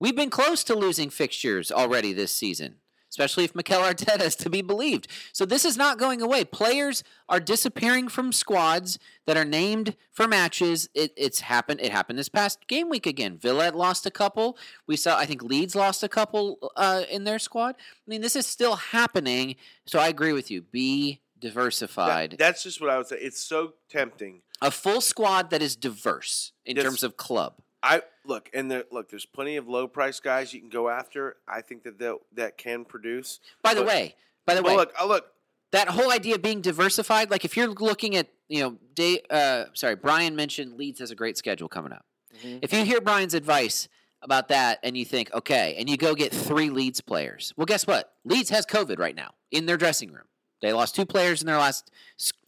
We've 0.00 0.16
been 0.16 0.30
close 0.30 0.64
to 0.64 0.74
losing 0.74 1.08
fixtures 1.10 1.70
already 1.70 2.12
this 2.12 2.32
season, 2.34 2.80
especially 3.16 3.44
if 3.44 3.54
Mikel 3.54 3.80
Arteta 3.80 4.20
is 4.20 4.36
to 4.36 4.50
be 4.50 4.60
believed. 4.60 5.08
So 5.32 5.46
this 5.46 5.64
is 5.64 5.78
not 5.78 5.98
going 5.98 6.20
away. 6.20 6.44
Players 6.44 7.02
are 7.30 7.40
disappearing 7.40 8.08
from 8.08 8.30
squads 8.30 8.98
that 9.26 9.38
are 9.38 9.44
named 9.44 9.96
for 10.12 10.28
matches. 10.28 10.90
It, 10.94 11.14
it's 11.16 11.40
happened. 11.40 11.80
It 11.80 11.92
happened 11.92 12.18
this 12.18 12.28
past 12.28 12.66
game 12.68 12.90
week 12.90 13.06
again. 13.06 13.38
Villa 13.38 13.70
lost 13.74 14.04
a 14.04 14.10
couple. 14.10 14.58
We 14.86 14.96
saw. 14.96 15.16
I 15.16 15.24
think 15.24 15.42
Leeds 15.42 15.74
lost 15.74 16.02
a 16.02 16.08
couple 16.10 16.72
uh, 16.76 17.04
in 17.10 17.24
their 17.24 17.38
squad. 17.38 17.74
I 17.78 18.06
mean, 18.06 18.20
this 18.20 18.36
is 18.36 18.46
still 18.46 18.76
happening. 18.76 19.56
So 19.86 19.98
I 19.98 20.08
agree 20.08 20.34
with 20.34 20.50
you. 20.50 20.60
Be 20.60 21.20
That- 21.40 21.48
diversified. 21.48 22.36
that's 22.38 22.62
just 22.62 22.82
what 22.82 22.90
I 22.90 22.98
would 22.98 23.06
say. 23.06 23.16
It's 23.16 23.42
so 23.42 23.74
tempting. 23.88 24.42
a 24.60 24.70
full 24.70 25.00
squad 25.00 25.48
that 25.50 25.62
is 25.62 25.74
diverse 25.74 26.52
in 26.66 26.76
terms 26.76 27.02
of 27.02 27.16
club. 27.16 27.54
I 27.88 28.02
look 28.24 28.50
and 28.52 28.70
there, 28.70 28.84
look. 28.90 29.08
There's 29.10 29.26
plenty 29.26 29.56
of 29.56 29.68
low 29.68 29.86
price 29.86 30.18
guys 30.20 30.52
you 30.52 30.60
can 30.60 30.68
go 30.68 30.88
after. 30.88 31.36
I 31.46 31.60
think 31.60 31.84
that 31.84 31.98
that 32.00 32.16
that 32.32 32.58
can 32.58 32.84
produce. 32.84 33.40
By 33.62 33.74
the 33.74 33.80
But- 33.80 33.88
way, 33.88 34.14
by 34.44 34.54
the 34.54 34.62
way, 34.62 34.74
look, 34.76 34.92
I 34.98 35.04
look. 35.06 35.32
that 35.72 35.88
whole 35.88 36.10
idea 36.10 36.34
of 36.34 36.42
being 36.42 36.60
diversified, 36.60 37.30
like 37.30 37.44
if 37.44 37.56
you're 37.56 37.68
looking 37.68 38.16
at, 38.16 38.28
you 38.48 38.60
know, 38.60 38.78
day, 38.94 39.20
uh, 39.30 39.66
sorry, 39.74 39.94
Brian 39.96 40.34
mentioned 40.36 40.76
Leeds 40.76 40.98
has 41.00 41.10
a 41.10 41.14
great 41.14 41.36
schedule 41.36 41.68
coming 41.68 41.92
up. 41.92 42.04
Mhm. 42.42 42.58
If 42.62 42.72
you 42.72 42.84
hear 42.84 43.00
Brian's 43.00 43.34
advice 43.34 43.88
about 44.22 44.48
that 44.48 44.80
and 44.82 44.96
you 44.96 45.04
think, 45.04 45.32
okay, 45.32 45.74
and 45.78 45.88
you 45.88 45.96
go 45.96 46.14
get 46.14 46.32
three 46.32 46.70
Leeds 46.70 47.00
players, 47.00 47.52
well, 47.56 47.66
guess 47.66 47.86
what? 47.86 48.14
Leeds 48.24 48.50
has 48.50 48.66
COVID 48.66 48.98
right 48.98 49.14
now 49.14 49.34
in 49.50 49.66
their 49.66 49.76
dressing 49.76 50.10
room. 50.12 50.26
They 50.62 50.72
lost 50.72 50.94
two 50.94 51.06
players 51.06 51.40
in 51.42 51.46
their 51.46 51.58
last 51.58 51.90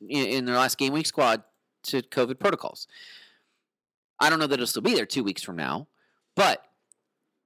in 0.08 0.44
their 0.46 0.56
last 0.56 0.78
game 0.78 0.92
week 0.92 1.06
squad 1.06 1.44
to 1.84 2.02
COVID 2.02 2.38
protocols. 2.40 2.88
I 4.20 4.30
don't 4.30 4.38
know 4.38 4.46
that 4.46 4.54
it'll 4.54 4.66
still 4.66 4.82
be 4.82 4.94
there 4.94 5.06
two 5.06 5.24
weeks 5.24 5.42
from 5.42 5.56
now, 5.56 5.88
but 6.34 6.64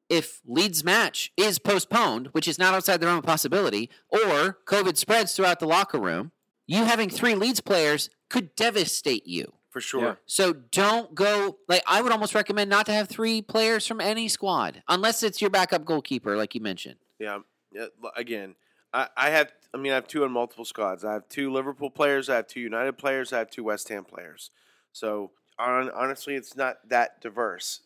if 0.09 0.41
Leeds' 0.45 0.85
match 0.85 1.33
is 1.37 1.59
postponed, 1.59 2.29
which 2.33 2.47
is 2.47 2.59
not 2.59 2.75
outside 2.75 3.01
the 3.01 3.07
realm 3.07 3.19
of 3.19 3.25
possibility, 3.25 3.89
or 4.11 4.59
COVID 4.67 4.97
spreads 4.99 5.35
throughout 5.35 5.59
the 5.59 5.67
locker 5.67 5.99
room, 5.99 6.33
you 6.67 6.85
having 6.85 7.09
three 7.09 7.35
Leeds 7.35 7.61
players 7.61 8.11
could 8.29 8.55
devastate 8.55 9.27
you. 9.27 9.55
For 9.71 9.81
sure. 9.81 10.19
So 10.27 10.53
don't 10.53 11.15
go 11.15 11.57
like 11.67 11.83
I 11.87 12.03
would 12.03 12.13
almost 12.13 12.35
recommend 12.35 12.69
not 12.69 12.85
to 12.87 12.93
have 12.93 13.09
three 13.09 13.41
players 13.41 13.87
from 13.87 14.03
any 14.03 14.29
squad 14.29 14.83
unless 14.87 15.23
it's 15.23 15.41
your 15.41 15.49
backup 15.49 15.87
goalkeeper, 15.87 16.37
like 16.37 16.55
you 16.55 16.61
mentioned. 16.61 16.97
Yeah. 17.19 17.39
yeah. 17.73 17.87
Again, 18.15 18.55
I, 18.93 19.09
I 19.17 19.31
have. 19.31 19.51
I 19.73 19.79
mean, 19.79 19.93
I 19.93 19.95
have 19.95 20.07
two 20.07 20.25
on 20.25 20.33
multiple 20.33 20.67
squads. 20.67 21.07
I 21.07 21.15
have 21.15 21.27
two 21.31 21.51
Liverpool 21.51 21.89
players. 21.91 22.29
I 22.29 22.37
have 22.37 22.47
two 22.47 22.61
United 22.61 22.99
players. 22.99 23.33
I 23.33 23.39
have 23.39 23.49
two 23.49 23.65
West 23.65 23.89
Ham 23.89 24.05
players. 24.05 24.51
So 24.93 25.31
hon- 25.67 25.91
honestly, 25.95 26.35
it's 26.35 26.57
not 26.57 26.89
that 26.89 27.21
diverse. 27.21 27.81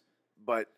But 0.45 0.69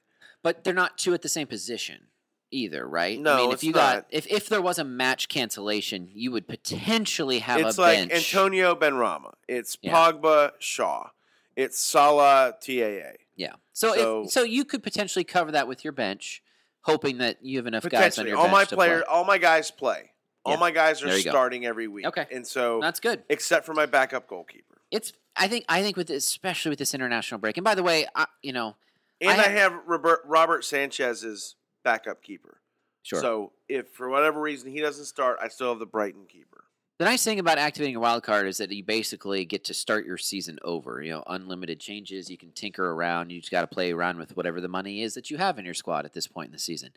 But 0.42 0.64
they're 0.64 0.74
not 0.74 0.98
two 0.98 1.14
at 1.14 1.22
the 1.22 1.28
same 1.28 1.46
position 1.46 2.06
either, 2.50 2.86
right? 2.88 3.18
No, 3.20 3.32
I 3.34 3.36
mean, 3.38 3.52
if 3.52 3.62
you 3.64 3.72
got 3.72 4.06
if 4.10 4.26
if 4.28 4.48
there 4.48 4.62
was 4.62 4.78
a 4.78 4.84
match 4.84 5.28
cancellation, 5.28 6.08
you 6.12 6.30
would 6.32 6.46
potentially 6.48 7.40
have 7.40 7.60
it's 7.60 7.76
a 7.76 7.80
like 7.80 7.98
bench. 7.98 8.12
Antonio 8.12 8.74
Benrahma. 8.74 9.34
It's 9.48 9.76
Yeah. 9.82 9.92
Pogba 9.94 10.52
Shaw. 10.58 11.10
It's 11.56 11.78
Salah 11.78 12.54
TAA. 12.60 13.16
Yeah. 13.36 13.54
So 13.72 13.94
So- 13.94 14.22
if, 14.24 14.30
so 14.30 14.42
you 14.44 14.64
could 14.64 14.82
potentially 14.82 15.24
cover 15.24 15.50
that 15.52 15.66
with 15.68 15.84
your 15.84 15.92
bench, 15.92 16.42
hoping 16.82 17.18
that 17.18 17.44
you 17.44 17.58
have 17.58 17.66
enough 17.66 17.88
guys 17.88 18.18
on 18.18 18.26
your 18.26 18.36
all 18.36 18.44
bench 18.44 18.52
my 18.52 18.64
to 18.64 18.74
player, 18.76 18.98
play. 19.02 19.06
all 19.14 19.24
my 19.24 19.38
guys 19.38 19.70
play. 19.70 20.12
All 20.44 20.54
Yeah. 20.54 20.60
my 20.60 20.70
guys 20.70 21.02
are 21.02 21.08
you 21.16 21.24
go. 21.24 21.30
starting 21.30 21.66
every 21.66 21.88
week. 21.88 22.06
Okay. 22.06 22.26
and 22.32 22.46
so 22.46 22.78
That's 22.80 23.00
good. 23.00 23.24
except 23.28 23.66
for 23.66 23.74
my 23.74 23.84
backup 23.86 24.26
goalkeeper. 24.28 24.80
It's 24.90 25.12
I 25.38 25.48
think 25.48 25.64
I 25.68 25.82
think 25.82 25.96
with 25.96 26.08
this, 26.08 26.26
especially 26.26 26.70
with 26.70 26.78
this 26.78 26.94
international 26.94 27.38
break. 27.40 27.56
And 27.56 27.64
by 27.64 27.74
the 27.74 27.82
way, 27.82 28.06
I, 28.14 28.26
you 28.42 28.52
know, 28.52 28.76
And 29.20 29.40
I 29.40 29.44
I, 29.44 29.48
have 29.48 29.74
Robert, 29.86 30.20
Robert 30.26 30.64
Sanchez's 30.64 31.54
backup 31.84 32.22
keeper. 32.22 32.60
sure. 33.02 33.20
So 33.20 33.52
if 33.68 33.88
for 33.88 34.08
whatever 34.08 34.40
reason 34.40 34.70
he 34.70 34.80
doesn't 34.80 35.04
start, 35.06 35.38
I 35.40 35.48
still 35.48 35.70
have 35.70 35.78
the 35.78 35.86
Brighton 35.86 36.26
keeper. 36.28 36.64
The 36.98 37.04
nice 37.04 37.22
thing 37.22 37.38
about 37.38 37.58
activating 37.58 37.94
a 37.94 38.00
wild 38.00 38.24
card 38.24 38.48
is 38.48 38.58
that 38.58 38.72
you 38.72 38.82
basically 38.82 39.44
get 39.44 39.62
to 39.66 39.74
start 39.74 40.04
your 40.04 40.18
season 40.18 40.58
over. 40.64 41.00
You 41.00 41.12
know, 41.12 41.24
unlimited 41.28 41.78
changes. 41.78 42.28
You 42.28 42.36
can 42.36 42.50
tinker 42.50 42.90
around. 42.90 43.30
You 43.30 43.38
just 43.38 43.52
got 43.52 43.60
to 43.60 43.68
play 43.68 43.92
around 43.92 44.18
with 44.18 44.36
whatever 44.36 44.60
the 44.60 44.66
money 44.68 45.02
is 45.02 45.14
that 45.14 45.30
you 45.30 45.36
have 45.36 45.58
in 45.60 45.64
your 45.64 45.74
squad 45.74 46.04
at 46.04 46.12
this 46.12 46.26
point 46.26 46.46
in 46.46 46.52
the 46.52 46.58
season. 46.58 46.90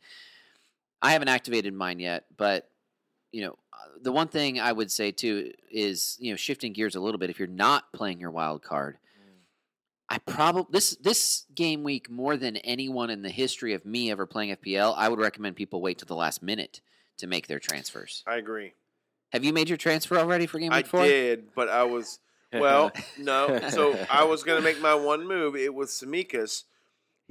I 1.03 1.11
haven't 1.13 1.27
activated 1.27 1.73
mine 1.75 1.99
yet, 1.99 2.25
but 2.35 2.67
you 3.31 3.41
know, 3.41 3.57
uh, 3.73 3.87
the 4.01 4.11
one 4.11 4.27
thing 4.27 4.59
I 4.59 4.71
would 4.71 4.91
say 4.91 5.11
too 5.11 5.51
is 5.71 6.17
you 6.19 6.31
know 6.31 6.37
shifting 6.37 6.73
gears 6.73 6.95
a 6.95 6.99
little 6.99 7.19
bit. 7.19 7.29
If 7.29 7.39
you're 7.39 7.47
not 7.47 7.91
playing 7.93 8.19
your 8.19 8.31
wild 8.31 8.61
card, 8.61 8.97
I 10.09 10.17
probably 10.17 10.65
this 10.71 10.95
this 10.97 11.45
game 11.55 11.83
week 11.83 12.09
more 12.09 12.35
than 12.35 12.57
anyone 12.57 13.09
in 13.09 13.21
the 13.21 13.29
history 13.29 13.73
of 13.73 13.85
me 13.85 14.11
ever 14.11 14.25
playing 14.25 14.55
FPL, 14.57 14.93
I 14.97 15.07
would 15.07 15.19
recommend 15.19 15.55
people 15.55 15.81
wait 15.81 15.99
to 15.99 16.05
the 16.05 16.15
last 16.15 16.43
minute 16.43 16.81
to 17.17 17.27
make 17.27 17.47
their 17.47 17.59
transfers. 17.59 18.23
I 18.27 18.35
agree. 18.35 18.73
Have 19.31 19.45
you 19.45 19.53
made 19.53 19.69
your 19.69 19.77
transfer 19.77 20.17
already 20.17 20.47
for 20.47 20.59
game 20.59 20.73
I 20.73 20.79
week 20.79 20.87
four? 20.87 21.03
did, 21.05 21.55
but 21.55 21.69
I 21.69 21.83
was 21.83 22.19
well, 22.51 22.91
no. 23.17 23.61
So 23.69 23.97
I 24.11 24.25
was 24.25 24.43
gonna 24.43 24.61
make 24.61 24.81
my 24.81 24.95
one 24.95 25.25
move. 25.25 25.55
It 25.55 25.73
was 25.73 25.91
Tsimikas. 25.91 26.65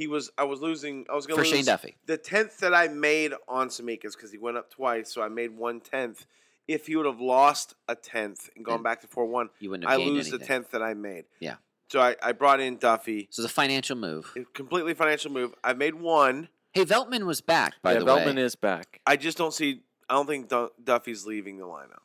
He 0.01 0.06
was. 0.06 0.31
I 0.39 0.44
was 0.44 0.60
losing. 0.60 1.05
I 1.10 1.14
was 1.14 1.27
gonna 1.27 1.36
for 1.43 1.44
lose 1.47 1.55
Shane 1.55 1.64
Duffy. 1.66 1.97
the 2.06 2.16
tenth 2.16 2.59
that 2.60 2.72
I 2.74 2.89
made 2.89 3.32
on 3.47 3.68
Tsimikas 3.68 4.14
because 4.16 4.32
he 4.32 4.39
went 4.39 4.56
up 4.56 4.70
twice, 4.70 5.12
so 5.12 5.20
I 5.20 5.28
made 5.28 5.51
one 5.56 5.81
tenth. 5.81 6.24
If 6.66 6.86
he 6.86 6.97
would 6.97 7.05
have 7.06 7.20
lost 7.20 7.74
a 7.86 7.94
tenth 7.94 8.48
and 8.56 8.64
gone 8.64 8.77
Then 8.77 8.82
back 8.85 9.01
to 9.02 9.06
four 9.09 9.27
one, 9.27 9.51
You 9.59 9.70
wouldn't 9.70 9.89
have 9.90 9.98
I 9.98 10.02
gained 10.02 10.14
lose 10.14 10.31
the 10.31 10.36
anything. 10.36 10.47
tenth 10.47 10.70
that 10.70 10.82
I 10.82 10.94
made. 10.94 11.24
Yeah. 11.40 11.56
So 11.89 12.01
I, 12.01 12.14
I 12.22 12.32
brought 12.32 12.60
in 12.60 12.77
Duffy. 12.77 13.27
So 13.31 13.43
it's 13.43 13.51
a 13.51 13.55
financial 13.55 13.97
move. 13.97 14.32
A 14.36 14.44
completely 14.55 14.94
financial 14.94 15.31
move. 15.32 15.52
I 15.64 15.72
made 15.74 15.97
one. 15.97 16.48
Hey, 16.72 16.85
Veltman 16.85 17.27
was 17.27 17.40
back 17.40 17.74
by 17.82 17.93
yeah, 17.94 17.98
the 17.98 18.06
Veltman 18.06 18.36
way. 18.36 18.43
is 18.43 18.55
back. 18.55 19.01
I 19.06 19.16
just 19.16 19.36
don't 19.36 19.52
see. 19.52 19.82
I 20.09 20.14
don't 20.14 20.27
think 20.28 20.48
Du- 20.48 20.70
Duffy's 20.82 21.27
leaving 21.27 21.59
the 21.59 21.64
lineup. 21.66 22.02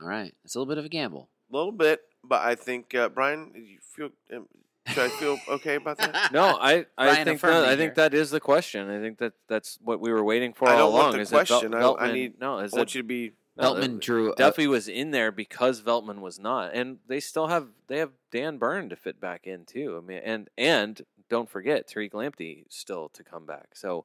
All 0.00 0.08
right, 0.08 0.34
it's 0.44 0.54
a 0.54 0.58
little 0.58 0.70
bit 0.70 0.78
of 0.78 0.84
a 0.86 0.88
gamble. 0.88 1.28
A 1.52 1.56
little 1.56 1.72
bit, 1.72 2.00
but 2.24 2.40
I 2.42 2.54
think 2.54 2.94
uh, 2.94 3.10
Brian, 3.10 3.52
you 3.54 3.78
feel. 3.80 4.08
Um, 4.34 4.46
should 4.88 5.04
I 5.04 5.08
feel 5.08 5.38
okay 5.48 5.76
about 5.76 5.98
that? 5.98 6.32
No, 6.32 6.56
I, 6.60 6.72
I 6.72 6.84
Brian, 6.96 7.24
think 7.24 7.36
affirm 7.38 7.52
that, 7.52 7.60
me 7.62 7.66
I 7.72 7.76
think 7.76 7.94
here. 7.96 8.08
that 8.08 8.14
is 8.14 8.30
the 8.30 8.40
question. 8.40 8.90
I 8.90 9.00
think 9.00 9.18
that 9.18 9.32
that's 9.48 9.78
what 9.82 10.00
we 10.00 10.12
were 10.12 10.24
waiting 10.24 10.52
for 10.52 10.68
I 10.68 10.72
all 10.72 10.78
don't 10.78 10.92
want 10.92 11.02
along. 11.06 11.12
the 11.16 11.20
is 11.20 11.30
that 11.30 11.48
Vel- 11.48 11.60
question. 11.60 11.74
I- 11.74 11.78
I 11.78 11.82
Veltman, 11.82 12.12
need- 12.14 12.40
no, 12.40 12.58
is 12.58 12.72
I 12.72 12.76
that 12.76 12.80
want 12.80 12.94
you 12.94 13.02
to 13.02 13.06
be. 13.08 13.32
no, 13.56 13.74
Veltman 13.74 13.80
that- 13.80 14.00
drew. 14.00 14.32
a- 14.32 14.36
Duffy 14.36 14.66
was 14.66 14.88
in 14.88 15.10
there 15.10 15.30
because 15.32 15.80
Veltman 15.82 16.20
was 16.20 16.38
not, 16.38 16.74
and 16.74 16.98
they 17.06 17.20
still 17.20 17.48
have 17.48 17.68
they 17.88 17.98
have 17.98 18.12
Dan 18.30 18.58
Burn 18.58 18.88
to 18.90 18.96
fit 18.96 19.20
back 19.20 19.46
in 19.46 19.64
too. 19.64 19.96
I 19.96 20.06
mean, 20.06 20.20
and 20.24 20.48
and 20.58 21.00
don't 21.28 21.48
forget 21.50 21.88
Tariq 21.88 22.12
Lamptey 22.12 22.64
still 22.70 23.08
to 23.10 23.22
come 23.24 23.44
back. 23.46 23.68
So 23.74 24.04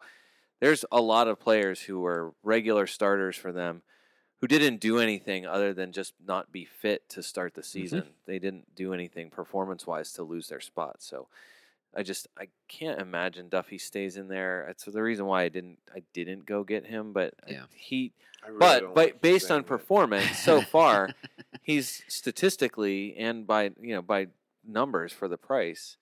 there's 0.59 0.83
a 0.91 1.01
lot 1.01 1.27
of 1.27 1.39
players 1.39 1.81
who 1.81 1.99
were 1.99 2.33
regular 2.43 2.87
starters 2.87 3.35
for 3.35 3.51
them 3.51 3.81
who 4.43 4.47
didn't 4.47 4.81
do 4.81 4.99
anything 4.99 5.45
other 5.45 5.73
than 5.73 5.93
just 5.93 6.13
not 6.27 6.51
be 6.51 6.65
fit 6.65 7.07
to 7.07 7.23
start 7.23 7.53
the 7.53 7.61
mm-hmm. 7.61 7.79
season. 7.79 8.03
They 8.25 8.39
didn't 8.39 8.75
do 8.75 8.93
anything 8.93 9.29
performance 9.29 9.87
wise 9.87 10.11
to 10.13 10.23
lose 10.23 10.49
their 10.49 10.59
spot. 10.59 10.97
So 10.99 11.29
I 11.95 12.03
just 12.03 12.27
I 12.37 12.49
can't 12.67 12.99
imagine 12.99 13.47
Duffy 13.47 13.77
stays 13.77 14.17
in 14.17 14.27
there. 14.27 14.65
That's 14.67 14.83
the 14.83 15.01
reason 15.01 15.27
why 15.27 15.43
I 15.43 15.47
didn't 15.47 15.77
I 15.95 16.03
didn't 16.11 16.45
go 16.45 16.65
get 16.65 16.85
him. 16.85 17.13
But 17.13 17.35
Yeah. 17.47 17.63
he 17.73 18.11
I 18.43 18.47
really 18.47 18.59
but 18.59 18.81
but 18.83 18.95
like 18.97 19.21
based 19.21 19.49
on 19.49 19.59
that. 19.61 19.67
performance 19.67 20.39
so 20.39 20.59
far, 20.75 21.11
he's 21.61 22.03
statistically 22.09 23.15
and 23.15 23.47
by 23.47 23.71
you 23.79 23.95
know 23.95 24.01
by 24.01 24.27
numbers 24.67 25.13
for 25.13 25.29
the 25.29 25.37
price, 25.37 25.95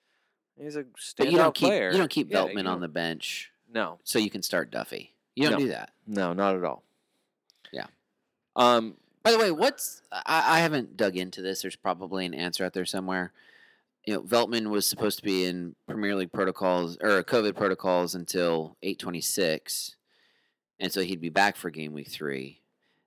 he's 0.60 0.74
a 0.74 0.82
standout 0.98 1.30
you 1.30 1.38
don't 1.38 1.54
keep 1.54 1.68
player. 1.68 1.92
you 1.92 1.98
don't 1.98 2.10
keep 2.10 2.28
Yeah, 2.28 2.38
Veltman 2.38 2.64
you 2.64 2.70
on 2.70 2.80
the 2.80 2.88
bench 2.88 3.52
no 3.72 4.00
so 4.02 4.18
you 4.18 4.30
can 4.30 4.42
start 4.42 4.72
Duffy. 4.72 5.14
You 5.36 5.44
don't 5.44 5.52
No. 5.52 5.58
do 5.58 5.68
that. 5.68 5.92
no 6.08 6.32
not 6.32 6.56
at 6.56 6.64
all. 6.64 6.82
Um. 8.56 8.94
By 9.22 9.30
the 9.30 9.38
way, 9.38 9.52
what's 9.52 10.02
I, 10.10 10.56
I 10.56 10.58
haven't 10.60 10.96
dug 10.96 11.16
into 11.16 11.42
this. 11.42 11.62
There's 11.62 11.76
probably 11.76 12.26
an 12.26 12.34
answer 12.34 12.64
out 12.64 12.72
there 12.72 12.84
somewhere. 12.84 13.32
You 14.04 14.14
know, 14.14 14.22
Veltman 14.22 14.66
was 14.70 14.84
supposed 14.84 15.18
to 15.18 15.24
be 15.24 15.44
in 15.44 15.76
Premier 15.86 16.16
League 16.16 16.32
protocols 16.32 16.96
or 17.00 17.22
COVID 17.22 17.54
protocols 17.54 18.16
until 18.16 18.76
8:26, 18.82 19.94
and 20.80 20.92
so 20.92 21.02
he'd 21.02 21.20
be 21.20 21.28
back 21.28 21.56
for 21.56 21.70
game 21.70 21.92
week 21.92 22.08
three. 22.08 22.62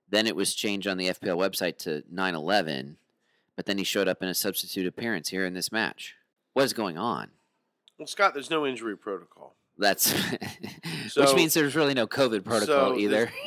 Then 0.08 0.26
it 0.26 0.36
was 0.36 0.54
changed 0.54 0.86
on 0.86 0.96
the 0.96 1.08
FPL 1.08 1.36
website 1.36 1.76
to 1.78 2.02
9:11, 2.12 2.96
but 3.56 3.66
then 3.66 3.76
he 3.76 3.84
showed 3.84 4.08
up 4.08 4.22
in 4.22 4.28
a 4.28 4.34
substitute 4.34 4.86
appearance 4.86 5.28
here 5.28 5.44
in 5.44 5.52
this 5.52 5.70
match. 5.70 6.14
What 6.54 6.64
is 6.64 6.72
going 6.72 6.96
on? 6.96 7.32
Well, 7.98 8.06
Scott, 8.06 8.32
there's 8.32 8.50
no 8.50 8.66
injury 8.66 8.96
protocol. 8.96 9.56
That's 9.78 10.12
which 11.16 11.34
means 11.34 11.52
there's 11.52 11.76
really 11.76 11.92
no 11.92 12.06
COVID 12.06 12.44
protocol 12.44 12.94
so 12.94 12.98
either. 12.98 13.30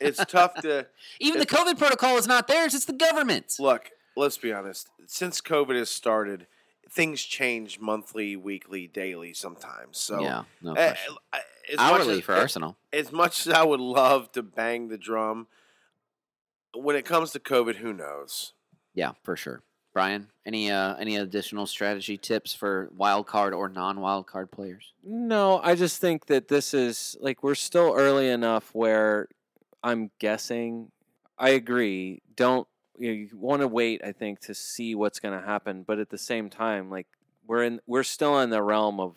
It's 0.00 0.24
tough 0.26 0.54
to 0.62 0.86
Even 1.20 1.38
the 1.40 1.46
COVID 1.46 1.78
protocol 1.78 2.16
is 2.16 2.26
not 2.26 2.48
theirs; 2.48 2.74
it's 2.74 2.84
the 2.84 2.92
government's. 2.92 3.58
look. 3.60 3.90
Let's 4.14 4.36
be 4.36 4.52
honest. 4.52 4.88
Since 5.06 5.40
COVID 5.40 5.74
has 5.74 5.88
started, 5.88 6.46
things 6.90 7.22
change 7.22 7.80
monthly, 7.80 8.36
weekly, 8.36 8.86
daily, 8.86 9.32
sometimes. 9.32 9.98
So 9.98 10.20
yeah, 10.20 10.42
no 10.60 10.72
uh, 10.72 10.74
question. 10.74 11.14
as 11.70 11.76
much 11.78 12.00
hourly 12.00 12.18
as- 12.18 12.24
for 12.24 12.34
Arsenal. 12.34 12.76
As 12.92 13.10
much 13.10 13.46
as 13.46 13.52
I 13.54 13.62
would 13.62 13.80
love 13.80 14.30
to 14.32 14.42
bang 14.42 14.88
the 14.88 14.98
drum, 14.98 15.46
when 16.74 16.96
it 16.96 17.04
comes 17.04 17.32
to 17.32 17.40
COVID, 17.40 17.76
who 17.76 17.92
knows? 17.92 18.52
Yeah, 18.94 19.12
for 19.22 19.36
sure. 19.36 19.62
Brian, 19.94 20.28
any 20.46 20.70
uh, 20.70 20.94
any 20.96 21.16
additional 21.16 21.66
strategy 21.66 22.16
tips 22.16 22.54
for 22.54 22.90
wild 22.96 23.26
card 23.26 23.52
or 23.52 23.68
non 23.68 24.00
wild 24.00 24.26
card 24.26 24.50
players? 24.50 24.92
No, 25.04 25.60
I 25.62 25.74
just 25.74 26.00
think 26.00 26.26
that 26.26 26.48
this 26.48 26.72
is 26.72 27.16
like 27.20 27.42
we're 27.42 27.54
still 27.54 27.94
early 27.94 28.28
enough 28.28 28.74
where 28.74 29.28
I'm 29.82 30.10
guessing. 30.18 30.90
I 31.38 31.50
agree. 31.50 32.22
Don't 32.36 32.68
you, 32.98 33.08
know, 33.08 33.14
you 33.14 33.28
want 33.34 33.62
to 33.62 33.68
wait? 33.68 34.02
I 34.04 34.12
think 34.12 34.40
to 34.40 34.54
see 34.54 34.94
what's 34.94 35.20
going 35.20 35.38
to 35.38 35.44
happen, 35.44 35.84
but 35.86 35.98
at 35.98 36.10
the 36.10 36.18
same 36.18 36.50
time, 36.50 36.90
like 36.90 37.06
we're 37.46 37.64
in, 37.64 37.80
we're 37.86 38.02
still 38.02 38.38
in 38.40 38.50
the 38.50 38.62
realm 38.62 39.00
of 39.00 39.16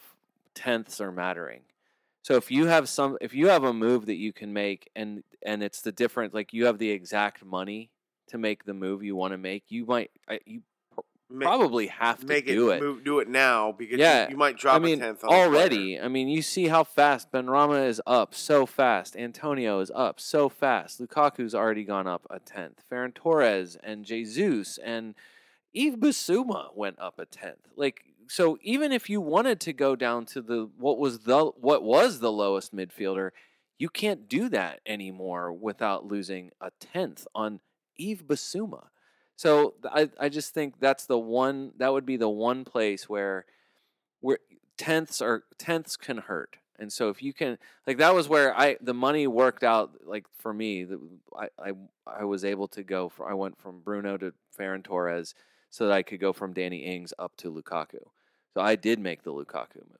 tenths 0.53 0.99
are 1.01 1.11
mattering. 1.11 1.61
So 2.23 2.35
if 2.35 2.49
you 2.49 2.65
have 2.65 2.89
some, 2.89 3.17
if 3.21 3.35
you 3.35 3.49
have 3.49 3.63
a 3.63 3.73
move 3.73 4.07
that 4.07 4.15
you 4.15 4.33
can 4.33 4.51
make, 4.51 4.89
and 4.95 5.23
and 5.43 5.61
it's 5.61 5.81
the 5.81 5.91
different, 5.91 6.33
like 6.33 6.53
you 6.53 6.65
have 6.65 6.79
the 6.79 6.89
exact 6.89 7.45
money 7.45 7.91
to 8.29 8.39
make 8.39 8.63
the 8.63 8.73
move 8.73 9.03
you 9.03 9.15
want 9.15 9.33
to 9.33 9.37
make, 9.37 9.65
you 9.69 9.85
might, 9.85 10.09
you 10.45 10.61
Probably 11.39 11.87
have 11.87 12.19
to 12.19 12.25
make 12.27 12.45
do 12.45 12.69
it, 12.69 12.77
it. 12.77 12.81
Move, 12.83 13.03
do 13.03 13.19
it 13.19 13.27
now 13.27 13.71
because 13.71 13.97
Yeah, 13.97 14.25
you, 14.25 14.31
you 14.31 14.37
might 14.37 14.57
drop 14.57 14.75
I 14.75 14.79
mean, 14.79 15.01
a 15.01 15.05
tenth 15.05 15.23
on 15.23 15.29
a 15.29 15.31
player. 15.31 15.43
already. 15.45 15.99
I 15.99 16.07
mean, 16.07 16.27
you 16.27 16.41
see 16.41 16.67
how 16.67 16.83
fast 16.83 17.31
Benrahma 17.31 17.87
is 17.87 17.99
up 18.05 18.35
so 18.35 18.65
fast. 18.65 19.15
Antonio 19.15 19.79
is 19.79 19.91
up 19.95 20.19
so 20.19 20.49
fast. 20.49 20.99
Lukaku's 20.99 21.55
already 21.55 21.83
gone 21.83 22.05
up 22.07 22.27
a 22.29 22.39
tenth. 22.39 22.83
Ferran 22.91 23.13
Torres 23.13 23.75
and 23.83 24.05
Jesus 24.05 24.77
and 24.83 25.15
Yves 25.73 25.97
Bissouma 25.97 26.75
went 26.75 26.99
up 26.99 27.17
a 27.19 27.25
tenth. 27.25 27.67
Like 27.75 28.01
so, 28.27 28.57
even 28.61 28.91
if 28.91 29.09
you 29.09 29.19
wanted 29.19 29.59
to 29.61 29.73
go 29.73 29.95
down 29.95 30.25
to 30.27 30.41
the 30.41 30.69
what 30.77 30.97
was 30.99 31.19
the 31.19 31.45
what 31.57 31.83
was 31.83 32.19
the 32.19 32.31
lowest 32.31 32.73
midfielder, 32.73 33.31
you 33.77 33.89
can't 33.89 34.29
do 34.29 34.47
that 34.49 34.79
anymore 34.85 35.51
without 35.51 36.05
losing 36.05 36.51
a 36.61 36.69
tenth 36.79 37.27
on 37.35 37.59
Yves 37.97 38.21
Bissouma. 38.23 38.85
So 39.35 39.75
I 39.83 40.09
I 40.19 40.29
just 40.29 40.53
think 40.53 40.79
that's 40.79 41.05
the 41.05 41.19
one 41.19 41.73
that 41.77 41.91
would 41.91 42.05
be 42.05 42.17
the 42.17 42.29
one 42.29 42.63
place 42.63 43.09
where 43.09 43.45
where 44.21 44.39
tenths 44.77 45.21
are 45.21 45.43
tenths 45.57 45.97
can 45.97 46.17
hurt. 46.17 46.57
And 46.77 46.91
so 46.91 47.09
if 47.09 47.21
you 47.23 47.33
can 47.33 47.57
like 47.87 47.97
that 47.97 48.13
was 48.13 48.27
where 48.27 48.57
I 48.57 48.77
the 48.81 48.93
money 48.93 49.27
worked 49.27 49.63
out 49.63 49.91
like 50.05 50.25
for 50.37 50.53
me 50.53 50.83
the, 50.83 50.99
I, 51.37 51.47
I 51.59 51.71
I 52.05 52.23
was 52.25 52.43
able 52.43 52.67
to 52.69 52.83
go 52.83 53.09
for 53.09 53.29
I 53.29 53.33
went 53.33 53.59
from 53.59 53.81
Bruno 53.81 54.17
to 54.17 54.33
Ferran 54.57 54.83
Torres 54.83 55.35
so 55.69 55.87
that 55.87 55.93
I 55.93 56.03
could 56.03 56.19
go 56.19 56.33
from 56.33 56.53
Danny 56.53 56.85
Ings 56.85 57.13
up 57.19 57.35
to 57.37 57.51
Lukaku. 57.51 58.07
So 58.53 58.61
I 58.61 58.75
did 58.75 58.99
make 58.99 59.23
the 59.23 59.33
Lukaku 59.33 59.75
move. 59.75 59.99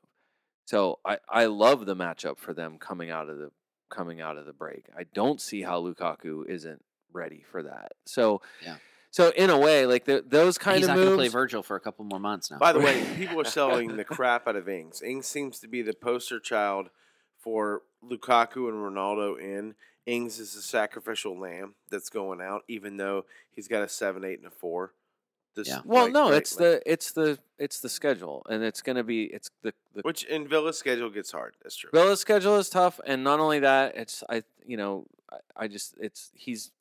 So 0.65 0.99
I 1.05 1.19
I 1.29 1.45
love 1.45 1.85
the 1.85 1.95
matchup 1.95 2.39
for 2.39 2.53
them 2.53 2.77
coming 2.77 3.09
out 3.09 3.29
of 3.29 3.37
the 3.37 3.51
coming 3.89 4.19
out 4.19 4.37
of 4.37 4.45
the 4.45 4.53
break. 4.53 4.87
I 4.97 5.03
don't 5.13 5.39
see 5.39 5.61
how 5.61 5.81
Lukaku 5.81 6.45
isn't 6.47 6.83
ready 7.13 7.43
for 7.49 7.63
that. 7.63 7.93
So 8.05 8.41
Yeah. 8.61 8.77
So 9.15 9.29
in 9.29 9.49
a 9.49 9.57
way, 9.57 9.85
like 9.85 10.03
the, 10.03 10.21
those 10.27 10.57
kind 10.57 10.75
He's 10.75 10.87
of 10.87 10.89
not 10.89 10.95
going 10.97 11.09
to 11.11 11.15
play 11.15 11.29
Virgil 11.29 11.63
for 11.63 11.77
a 11.77 11.79
couple 11.79 12.03
more 12.03 12.19
months 12.19 12.51
now. 12.51 12.57
By 12.57 12.73
the 12.73 12.81
way, 12.81 13.01
people 13.15 13.39
are 13.39 13.45
selling 13.45 13.95
the 13.95 14.03
crap 14.03 14.45
out 14.45 14.57
of 14.57 14.67
Ings. 14.67 15.01
Ings 15.01 15.25
seems 15.25 15.57
to 15.61 15.69
be 15.69 15.81
the 15.81 15.93
poster 15.93 16.37
child 16.37 16.89
for 17.39 17.83
Lukaku 18.05 18.67
and 18.67 18.73
Ronaldo 18.73 19.39
in. 19.39 19.75
Ings 20.05 20.37
is 20.37 20.53
a 20.57 20.61
sacrificial 20.61 21.39
lamb 21.39 21.75
that's 21.89 22.09
going 22.09 22.41
out, 22.41 22.63
even 22.67 22.97
though 22.97 23.23
he's 23.53 23.69
got 23.69 23.83
a 23.83 23.87
seven, 23.87 24.25
eight, 24.25 24.39
and 24.39 24.47
a 24.47 24.51
four. 24.51 24.91
This, 25.55 25.69
Yeah. 25.69 25.79
Well, 25.85 26.03
like, 26.03 26.11
no, 26.11 26.25
like- 26.25 26.39
it's 26.39 26.55
the 26.57 26.81
it's 26.85 27.11
the 27.13 27.39
it's 27.57 27.79
the 27.79 27.87
schedule, 27.87 28.45
and 28.49 28.65
it's 28.65 28.81
going 28.81 28.97
to 28.97 29.03
be 29.05 29.33
it's 29.33 29.49
the 29.61 29.73
the 29.93 30.01
which 30.01 30.25
in 30.25 30.45
Villa's 30.45 30.77
schedule 30.77 31.09
gets 31.09 31.31
hard. 31.31 31.55
That's 31.63 31.77
true. 31.77 31.89
Villa's 31.93 32.19
schedule 32.19 32.57
is 32.57 32.69
tough, 32.69 32.99
and 33.05 33.23
not 33.23 33.39
only 33.39 33.59
that, 33.59 33.95
it's 33.95 34.25
I 34.29 34.43
you 34.65 34.75
know 34.75 35.05
I, 35.31 35.37
I 35.55 35.67
just 35.69 35.95
it's 36.01 36.31
he's 36.35 36.71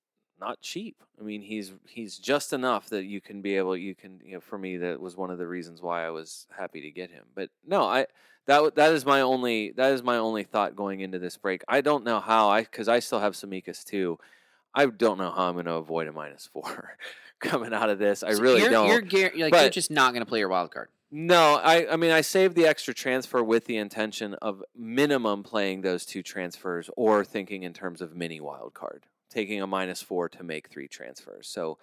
not 0.41 0.61
cheap. 0.61 0.97
I 1.19 1.23
mean, 1.23 1.43
he's 1.43 1.73
he's 1.87 2.19
just 2.19 2.53
enough 2.53 2.89
that 2.91 3.05
you 3.05 3.21
can 3.21 3.41
be 3.41 3.57
able 3.57 3.77
you 3.77 3.95
can 3.95 4.21
you 4.25 4.35
know 4.35 4.41
for 4.41 4.59
me 4.59 4.77
that 4.79 5.01
was 5.01 5.17
one 5.17 5.31
of 5.31 5.39
the 5.39 5.47
reasons 5.47 5.81
why 5.81 6.05
I 6.05 6.11
was 6.11 6.47
happy 6.57 6.81
to 6.83 6.91
get 6.91 7.11
him. 7.11 7.25
But 7.35 7.51
no, 7.67 7.85
I 7.85 8.07
that 8.47 8.75
that 8.75 8.93
is 8.93 9.07
my 9.07 9.21
only 9.21 9.73
that 9.73 9.93
is 9.93 10.03
my 10.03 10.17
only 10.17 10.45
thought 10.45 10.77
going 10.77 11.01
into 11.01 11.19
this 11.19 11.37
break. 11.37 11.63
I 11.69 11.81
don't 11.81 12.05
know 12.05 12.21
how 12.21 12.51
I 12.51 12.63
because 12.63 12.89
I 12.89 12.99
still 12.99 13.21
have 13.21 13.35
Tsimikas 13.35 13.85
too. 13.85 14.19
I 14.75 14.87
don't 14.87 15.19
know 15.19 15.31
how 15.31 15.49
I'm 15.49 15.55
going 15.55 15.67
to 15.67 15.75
avoid 15.75 16.09
a 16.09 16.13
minus 16.13 16.47
four 16.47 16.97
coming 17.41 17.73
out 17.73 17.91
of 17.91 17.99
this. 17.99 18.23
I 18.25 18.33
So 18.33 18.43
really 18.43 18.63
you're, 18.63 18.71
don't. 18.71 18.89
You're, 18.89 19.03
guar- 19.03 19.39
like, 19.39 19.53
you're 19.53 19.71
just 19.71 19.91
not 19.91 20.13
going 20.13 20.23
to 20.23 20.29
play 20.29 20.41
your 20.41 20.49
wild 20.49 20.73
card. 20.73 20.89
No, 21.13 21.61
I, 21.63 21.93
I 21.93 21.97
mean 21.97 22.11
I 22.11 22.23
saved 22.23 22.57
the 22.57 22.67
extra 22.67 22.93
transfer 22.93 23.43
with 23.43 23.67
the 23.67 23.77
intention 23.77 24.35
of 24.35 24.65
minimum 24.77 25.45
playing 25.45 25.83
those 25.83 26.05
two 26.05 26.23
transfers 26.25 26.91
or 26.97 27.25
thinking 27.25 27.63
in 27.63 27.73
terms 27.73 28.01
of 28.01 28.17
mini 28.17 28.41
wild 28.41 28.75
card 28.75 29.07
taking 29.35 29.61
a 29.61 29.67
minus 29.67 30.01
four 30.01 30.29
to 30.31 30.43
make 30.43 30.69
three 30.69 30.89
transfers. 30.89 31.49
So 31.49 31.79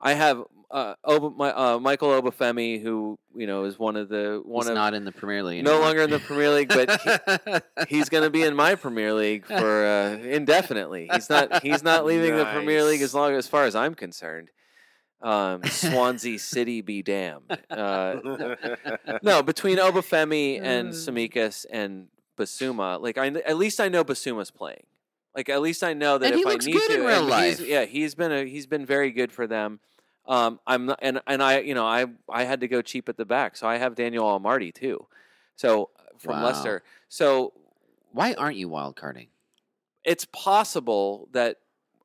I 0.00 0.14
have 0.14 0.42
uh, 0.70 0.94
Oba, 1.04 1.30
my, 1.30 1.50
uh, 1.52 1.78
Michael 1.78 2.08
Obafemi, 2.20 2.82
who 2.82 3.18
you 3.34 3.46
know 3.46 3.64
is 3.64 3.78
one 3.78 3.96
of 3.96 4.08
the 4.08 4.42
one 4.44 4.64
He's 4.64 4.70
of 4.70 4.74
not 4.74 4.94
in 4.94 5.04
the 5.04 5.12
Premier 5.12 5.42
League. 5.42 5.64
no 5.64 5.72
anymore. 5.72 5.86
longer 5.86 6.02
in 6.02 6.10
the 6.10 6.18
Premier 6.18 6.50
League, 6.50 6.68
but 6.68 7.00
he, 7.00 7.88
he's 7.96 8.08
going 8.08 8.24
to 8.24 8.30
be 8.30 8.42
in 8.42 8.54
my 8.54 8.74
Premier 8.74 9.14
League 9.14 9.46
for 9.46 9.86
uh, 9.86 10.18
indefinitely. 10.18 11.08
He's 11.12 11.30
not 11.30 11.62
he's 11.62 11.82
not 11.82 12.04
leaving 12.04 12.36
the 12.36 12.44
Premier 12.46 12.84
League 12.84 13.02
as 13.02 13.14
long 13.14 13.34
as 13.34 13.46
far 13.46 13.64
as 13.64 13.74
I'm 13.74 13.94
concerned. 13.94 14.50
Um, 15.22 15.64
Swansea 15.70 16.38
City 16.38 16.82
be 16.82 17.02
damned. 17.02 17.58
Uh, 17.70 18.16
no, 19.22 19.42
between 19.42 19.78
Obafemi 19.78 20.60
and 20.60 20.90
Tsimikas 20.90 21.64
and 21.70 22.08
Bissouma, 22.36 23.00
like 23.00 23.16
I 23.16 23.28
at 23.28 23.56
least 23.56 23.80
I 23.80 23.88
know 23.88 24.04
Bissouma's 24.04 24.50
playing. 24.50 24.84
Like 25.36 25.48
at 25.50 25.60
least 25.60 25.84
I 25.84 25.92
know 25.92 26.16
that 26.18 26.32
And 26.32 26.34
if 26.40 26.46
he 26.46 26.50
I 26.50 26.56
need 26.56 26.72
good 26.72 26.88
to, 26.88 26.94
in 27.00 27.04
real 27.06 27.32
and 27.32 27.44
he's- 27.44 27.60
yeah, 27.60 27.84
he's 27.84 28.14
been 28.14 28.32
a 28.32 28.44
he's 28.46 28.66
been 28.66 28.86
very 28.86 29.10
good 29.10 29.30
for 29.30 29.46
them. 29.46 29.80
Um, 30.26 30.58
I'm 30.66 30.86
not, 30.86 30.98
and 31.02 31.20
and 31.26 31.42
I 31.42 31.60
you 31.60 31.74
know 31.74 31.84
I 31.86 32.06
I 32.28 32.44
had 32.44 32.60
to 32.60 32.68
go 32.68 32.80
cheap 32.82 33.08
at 33.08 33.16
the 33.16 33.24
back, 33.26 33.56
so 33.56 33.66
I 33.68 33.76
have 33.76 33.94
Daniel 33.94 34.24
Amartey 34.40 34.72
too. 34.74 35.06
So 35.56 35.90
from 36.18 36.36
Wow. 36.40 36.46
Leicester, 36.46 36.82
so 37.08 37.52
Why 38.12 38.32
aren't 38.34 38.56
you 38.56 38.68
wild 38.68 38.96
carding? 38.96 39.28
it's 40.04 40.24
possible 40.26 41.28
that 41.32 41.58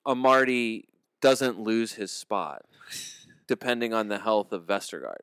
Amartey 0.05 0.85
doesn't 1.21 1.59
lose 1.59 1.93
his 1.93 2.11
spot, 2.11 2.65
depending 3.47 3.93
on 3.93 4.07
the 4.09 4.19
health 4.19 4.51
of 4.51 4.63
Vestergaard. 4.65 5.21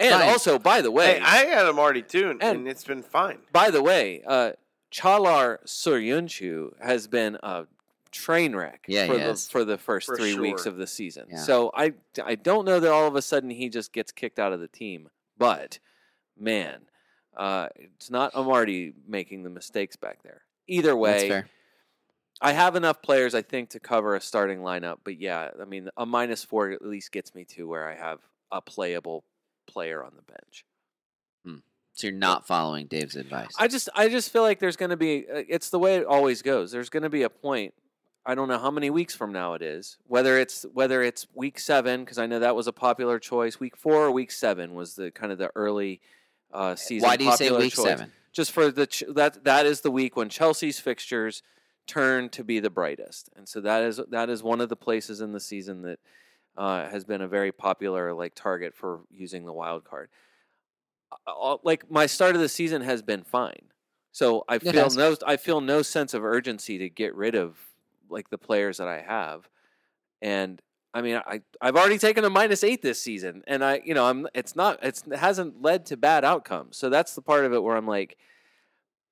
And 0.00 0.12
Fine. 0.14 0.28
also, 0.28 0.58
by 0.58 0.80
the 0.80 0.90
way, 0.90 1.14
hey, 1.14 1.20
I 1.20 1.36
had 1.46 1.66
him 1.66 1.78
already 1.78 2.02
too, 2.02 2.30
and, 2.30 2.42
And- 2.42 2.58
and 2.58 2.68
it's 2.68 2.84
been 2.84 3.02
fine. 3.02 3.38
By 3.52 3.70
the 3.70 3.82
way, 3.82 4.22
uh, 4.26 4.52
Caglar 4.90 5.60
Soyuncu 5.66 6.70
has 6.80 7.06
been 7.06 7.36
a 7.42 7.66
train 8.10 8.56
wreck 8.56 8.84
Yeah, 8.88 9.06
for 9.06 9.18
the 9.18 9.34
for 9.34 9.64
the 9.64 9.78
first 9.78 10.06
For 10.06 10.16
three 10.16 10.38
weeks 10.38 10.66
of 10.66 10.76
the 10.76 10.86
season. 10.86 11.26
Yeah. 11.30 11.38
So 11.38 11.70
I 11.74 11.94
I 12.22 12.34
don't 12.34 12.64
know 12.64 12.80
that 12.80 12.90
all 12.90 13.06
of 13.06 13.14
a 13.14 13.22
sudden 13.22 13.50
he 13.50 13.68
just 13.68 13.92
gets 13.92 14.12
kicked 14.12 14.38
out 14.38 14.52
of 14.52 14.60
the 14.60 14.68
team, 14.68 15.08
but 15.36 15.78
man, 16.38 16.82
uh, 17.36 17.68
it's 17.76 18.10
not 18.10 18.32
Amartey 18.32 18.94
making 19.06 19.42
the 19.42 19.50
mistakes 19.50 19.96
back 19.96 20.22
there. 20.22 20.42
Either 20.66 20.96
way. 20.96 21.44
I 22.40 22.52
have 22.52 22.76
enough 22.76 23.02
players, 23.02 23.34
I 23.34 23.42
think, 23.42 23.70
to 23.70 23.80
cover 23.80 24.14
a 24.14 24.20
starting 24.20 24.60
lineup. 24.60 24.98
But 25.02 25.20
yeah, 25.20 25.50
I 25.60 25.64
mean, 25.64 25.88
a 25.96 26.06
minus 26.06 26.44
four 26.44 26.70
at 26.70 26.86
least 26.86 27.10
gets 27.10 27.34
me 27.34 27.44
to 27.46 27.66
where 27.66 27.88
I 27.88 27.96
have 27.96 28.20
a 28.52 28.60
playable 28.60 29.24
player 29.66 30.04
on 30.04 30.12
the 30.14 30.22
bench. 30.22 30.64
So 31.98 32.06
you're 32.06 32.16
not 32.16 32.46
following 32.46 32.86
Dave's 32.86 33.16
advice. 33.16 33.50
I 33.58 33.66
just 33.66 33.88
I 33.92 34.08
just 34.08 34.30
feel 34.30 34.42
like 34.42 34.60
there's 34.60 34.76
going 34.76 34.90
to 34.90 34.96
be 34.96 35.26
uh, 35.28 35.42
it's 35.48 35.70
the 35.70 35.80
way 35.80 35.96
it 35.96 36.06
always 36.06 36.42
goes. 36.42 36.70
There's 36.70 36.90
going 36.90 37.02
to 37.02 37.10
be 37.10 37.22
a 37.22 37.30
point 37.30 37.74
I 38.24 38.36
don't 38.36 38.46
know 38.46 38.58
how 38.58 38.70
many 38.70 38.88
weeks 38.88 39.16
from 39.16 39.32
now 39.32 39.54
it 39.54 39.62
is. 39.62 39.96
Whether 40.06 40.38
it's 40.38 40.64
whether 40.72 41.02
it's 41.02 41.26
week 41.34 41.58
7 41.58 42.04
because 42.04 42.18
I 42.18 42.26
know 42.26 42.38
that 42.38 42.54
was 42.54 42.68
a 42.68 42.72
popular 42.72 43.18
choice. 43.18 43.58
Week 43.58 43.76
4 43.76 43.94
or 43.94 44.10
week 44.12 44.30
7 44.30 44.74
was 44.74 44.94
the 44.94 45.10
kind 45.10 45.32
of 45.32 45.38
the 45.38 45.50
early 45.56 46.00
uh 46.52 46.76
season 46.76 47.08
Why 47.08 47.16
do 47.16 47.24
you 47.24 47.36
say 47.36 47.50
week 47.50 47.74
choice. 47.74 47.84
seven? 47.84 48.12
Just 48.32 48.52
for 48.52 48.70
the 48.70 48.86
ch- 48.86 49.02
that 49.08 49.42
that 49.42 49.66
is 49.66 49.80
the 49.80 49.90
week 49.90 50.14
when 50.14 50.28
Chelsea's 50.28 50.78
fixtures 50.78 51.42
turn 51.88 52.28
to 52.28 52.44
be 52.44 52.60
the 52.60 52.70
brightest. 52.70 53.28
And 53.34 53.48
so 53.48 53.60
that 53.62 53.82
is 53.82 54.00
that 54.10 54.30
is 54.30 54.40
one 54.40 54.60
of 54.60 54.68
the 54.68 54.76
places 54.76 55.20
in 55.20 55.32
the 55.32 55.40
season 55.40 55.82
that 55.82 55.98
uh, 56.56 56.88
has 56.90 57.04
been 57.04 57.22
a 57.22 57.28
very 57.28 57.50
popular 57.50 58.12
like 58.14 58.36
target 58.36 58.72
for 58.72 59.00
using 59.10 59.46
the 59.46 59.52
wild 59.52 59.82
card. 59.82 60.10
Like 61.62 61.90
my 61.90 62.06
start 62.06 62.34
of 62.34 62.40
the 62.40 62.48
season 62.48 62.82
has 62.82 63.02
been 63.02 63.22
fine. 63.22 63.68
So 64.12 64.44
I 64.48 64.58
feel 64.58 64.90
no 64.90 65.16
I 65.26 65.36
feel 65.36 65.60
no 65.60 65.82
sense 65.82 66.14
of 66.14 66.24
urgency 66.24 66.78
to 66.78 66.88
get 66.88 67.14
rid 67.14 67.34
of 67.34 67.56
like 68.08 68.30
the 68.30 68.38
players 68.38 68.78
that 68.78 68.88
I 68.88 69.00
have. 69.00 69.48
And 70.20 70.60
I 70.92 71.02
mean 71.02 71.20
I 71.24 71.42
I've 71.60 71.76
already 71.76 71.98
taken 71.98 72.24
a 72.24 72.30
minus 72.30 72.64
8 72.64 72.82
this 72.82 73.00
season 73.00 73.42
and 73.46 73.64
I 73.64 73.80
you 73.84 73.94
know 73.94 74.06
I'm 74.06 74.26
it's 74.34 74.56
not 74.56 74.78
it's 74.82 75.04
it 75.06 75.18
hasn't 75.18 75.62
led 75.62 75.86
to 75.86 75.96
bad 75.96 76.24
outcomes. 76.24 76.76
So 76.76 76.90
that's 76.90 77.14
the 77.14 77.22
part 77.22 77.44
of 77.44 77.52
it 77.52 77.62
where 77.62 77.76
I'm 77.76 77.86
like 77.86 78.16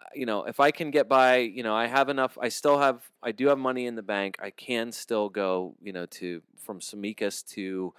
uh, 0.01 0.07
you 0.15 0.27
know, 0.27 0.45
if 0.45 0.61
I 0.61 0.71
can 0.71 0.91
get 0.91 1.09
by, 1.09 1.39
you 1.39 1.63
know, 1.63 1.75
I 1.75 1.87
have 1.87 2.09
enough 2.09 2.37
I 2.41 2.49
still 2.49 2.79
have 2.79 3.03
I 3.23 3.33
do 3.33 3.49
have 3.49 3.59
money 3.59 3.87
in 3.87 3.95
the 3.95 4.03
bank. 4.03 4.39
I 4.41 4.51
can 4.51 4.93
still 4.93 5.29
go, 5.29 5.77
you 5.83 5.93
know, 5.93 6.07
to 6.07 6.43
from 6.59 6.81
Tsimikas 6.81 7.47
to 7.51 7.95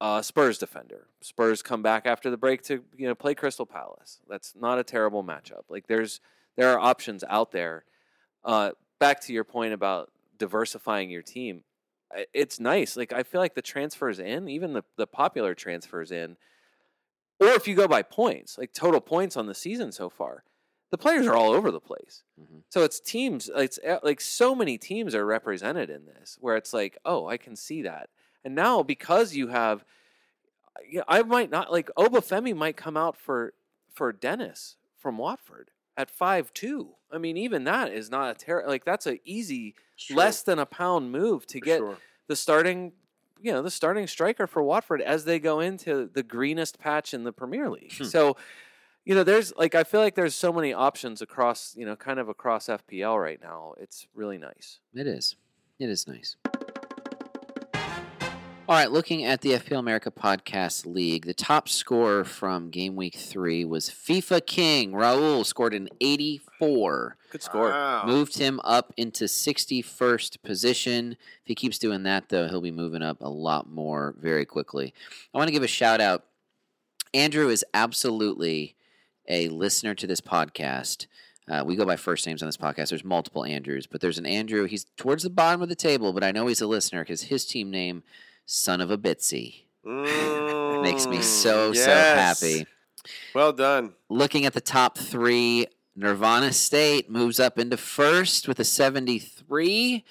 uh, 0.00 0.22
Spurs 0.22 0.58
defender. 0.58 1.06
Spurs 1.20 1.62
come 1.62 1.82
back 1.82 2.06
after 2.06 2.30
the 2.30 2.36
break 2.36 2.62
to 2.62 2.84
you 2.96 3.08
know 3.08 3.14
play 3.14 3.34
Crystal 3.34 3.66
Palace. 3.66 4.20
That's 4.28 4.54
not 4.54 4.78
a 4.78 4.84
terrible 4.84 5.24
matchup. 5.24 5.62
Like 5.68 5.86
there's 5.86 6.20
there 6.56 6.70
are 6.72 6.78
options 6.78 7.24
out 7.28 7.52
there. 7.52 7.84
Uh, 8.44 8.72
back 9.00 9.20
to 9.22 9.32
your 9.32 9.44
point 9.44 9.72
about 9.72 10.10
diversifying 10.38 11.10
your 11.10 11.22
team, 11.22 11.64
it's 12.32 12.60
nice. 12.60 12.96
Like 12.96 13.12
I 13.12 13.22
feel 13.22 13.40
like 13.40 13.54
the 13.54 13.62
transfers 13.62 14.18
in, 14.18 14.48
even 14.48 14.72
the 14.72 14.84
the 14.96 15.06
popular 15.06 15.54
transfers 15.54 16.12
in, 16.12 16.36
or 17.40 17.48
if 17.48 17.66
you 17.68 17.74
go 17.74 17.88
by 17.88 18.02
points, 18.02 18.58
like 18.58 18.72
total 18.72 19.00
points 19.00 19.36
on 19.36 19.46
the 19.46 19.54
season 19.54 19.92
so 19.92 20.08
far, 20.08 20.44
the 20.90 20.98
players 20.98 21.26
are 21.26 21.36
all 21.36 21.50
over 21.50 21.70
the 21.70 21.80
place. 21.80 22.22
Mhm. 22.40 22.62
So 22.68 22.82
it's 22.84 23.00
teams. 23.00 23.50
It's 23.54 23.78
uh, 23.86 23.98
like 24.02 24.20
so 24.20 24.54
many 24.54 24.78
teams 24.78 25.14
are 25.14 25.26
represented 25.26 25.90
in 25.90 26.06
this, 26.06 26.38
where 26.40 26.56
it's 26.56 26.72
like, 26.72 26.98
oh, 27.04 27.26
I 27.26 27.36
can 27.36 27.56
see 27.56 27.82
that. 27.82 28.10
And 28.44 28.54
now 28.54 28.82
because 28.82 29.34
you 29.34 29.48
have, 29.48 29.84
you 30.88 30.98
know, 30.98 31.04
I 31.08 31.22
might 31.22 31.50
not 31.50 31.72
like 31.72 31.90
Obafemi 31.98 32.54
might 32.54 32.76
come 32.76 32.96
out 32.96 33.16
for 33.16 33.54
for 33.92 34.12
Dennis 34.12 34.76
from 34.96 35.18
Watford 35.18 35.70
at 35.96 36.10
five 36.10 36.52
two. 36.54 36.90
I 37.10 37.18
mean, 37.18 37.36
even 37.36 37.64
that 37.64 37.92
is 37.92 38.10
not 38.10 38.30
a 38.30 38.34
terrible. 38.34 38.70
Like 38.70 38.84
that's 38.84 39.06
a 39.06 39.18
easy 39.24 39.74
less 40.10 40.42
than 40.42 40.58
a 40.58 40.66
pound 40.66 41.10
move 41.10 41.46
to 41.48 41.58
For 41.58 41.64
get 41.64 41.78
sure. 41.78 41.98
the 42.28 42.36
starting, 42.36 42.92
you 43.40 43.52
know, 43.52 43.62
the 43.62 43.70
starting 43.70 44.06
striker 44.06 44.46
for 44.46 44.62
Watford 44.62 45.02
as 45.02 45.24
they 45.24 45.38
go 45.38 45.60
into 45.60 46.10
the 46.12 46.22
greenest 46.22 46.78
patch 46.78 47.12
in 47.14 47.24
the 47.24 47.32
Premier 47.32 47.68
League. 47.68 47.92
Hmm. 47.96 48.04
So, 48.04 48.36
you 49.04 49.14
know, 49.14 49.24
there's 49.24 49.54
like 49.56 49.74
I 49.74 49.84
feel 49.84 50.00
like 50.00 50.14
there's 50.14 50.34
so 50.34 50.52
many 50.52 50.72
options 50.72 51.22
across, 51.22 51.74
you 51.76 51.86
know, 51.86 51.96
kind 51.96 52.18
of 52.20 52.28
across 52.28 52.66
FPL 52.66 53.20
right 53.20 53.40
now. 53.42 53.74
It's 53.80 54.06
really 54.14 54.38
nice. 54.38 54.80
It 54.94 55.06
is. 55.06 55.34
It 55.80 55.88
is 55.88 56.06
nice. 56.06 56.36
All 58.68 58.74
right, 58.74 58.92
looking 58.92 59.24
at 59.24 59.40
the 59.40 59.52
FPL 59.52 59.78
America 59.78 60.10
Podcast 60.10 60.84
League, 60.84 61.24
the 61.24 61.32
top 61.32 61.70
scorer 61.70 62.22
from 62.22 62.68
game 62.68 62.96
week 62.96 63.14
three 63.16 63.64
was 63.64 63.88
FIFA 63.88 64.44
King. 64.44 64.92
Raul 64.92 65.46
scored 65.46 65.72
an 65.72 65.88
84. 66.02 67.16
Good 67.30 67.42
score. 67.42 67.70
Wow. 67.70 68.04
Moved 68.04 68.36
him 68.36 68.60
up 68.64 68.92
into 68.98 69.24
61st 69.24 70.42
position. 70.42 71.12
If 71.12 71.46
he 71.46 71.54
keeps 71.54 71.78
doing 71.78 72.02
that, 72.02 72.28
though, 72.28 72.46
he'll 72.46 72.60
be 72.60 72.70
moving 72.70 73.00
up 73.00 73.22
a 73.22 73.30
lot 73.30 73.70
more 73.70 74.14
very 74.20 74.44
quickly. 74.44 74.92
I 75.32 75.38
want 75.38 75.48
to 75.48 75.52
give 75.52 75.62
a 75.62 75.66
shout 75.66 76.02
out. 76.02 76.24
Andrew 77.14 77.48
is 77.48 77.64
absolutely 77.72 78.76
a 79.30 79.48
listener 79.48 79.94
to 79.94 80.06
this 80.06 80.20
podcast. 80.20 81.06
Uh, 81.50 81.64
we 81.64 81.74
go 81.74 81.86
by 81.86 81.96
first 81.96 82.26
names 82.26 82.42
on 82.42 82.48
this 82.48 82.58
podcast. 82.58 82.90
There's 82.90 83.02
multiple 83.02 83.46
Andrews, 83.46 83.86
but 83.86 84.02
there's 84.02 84.18
an 84.18 84.26
Andrew. 84.26 84.66
He's 84.66 84.84
towards 84.98 85.22
the 85.22 85.30
bottom 85.30 85.62
of 85.62 85.70
the 85.70 85.74
table, 85.74 86.12
but 86.12 86.22
I 86.22 86.32
know 86.32 86.48
he's 86.48 86.60
a 86.60 86.66
listener 86.66 87.00
because 87.00 87.22
his 87.22 87.46
team 87.46 87.70
name, 87.70 88.02
Son 88.50 88.80
of 88.80 88.90
a 88.90 88.96
Bitsy, 88.96 89.64
makes 89.84 91.06
me 91.06 91.20
so, 91.20 91.72
Mm, 91.72 91.76
so 91.76 91.90
happy 91.92 92.66
Well 93.34 93.52
done. 93.52 93.92
looking 94.08 94.46
at 94.46 94.54
the 94.54 94.60
top 94.62 94.96
three, 94.96 95.66
Nirvana 95.94 96.54
State 96.54 97.10
moves 97.10 97.38
up 97.38 97.58
into 97.58 97.76
first 97.76 98.48
with 98.48 98.58
a 98.58 98.64
73. 98.64 100.02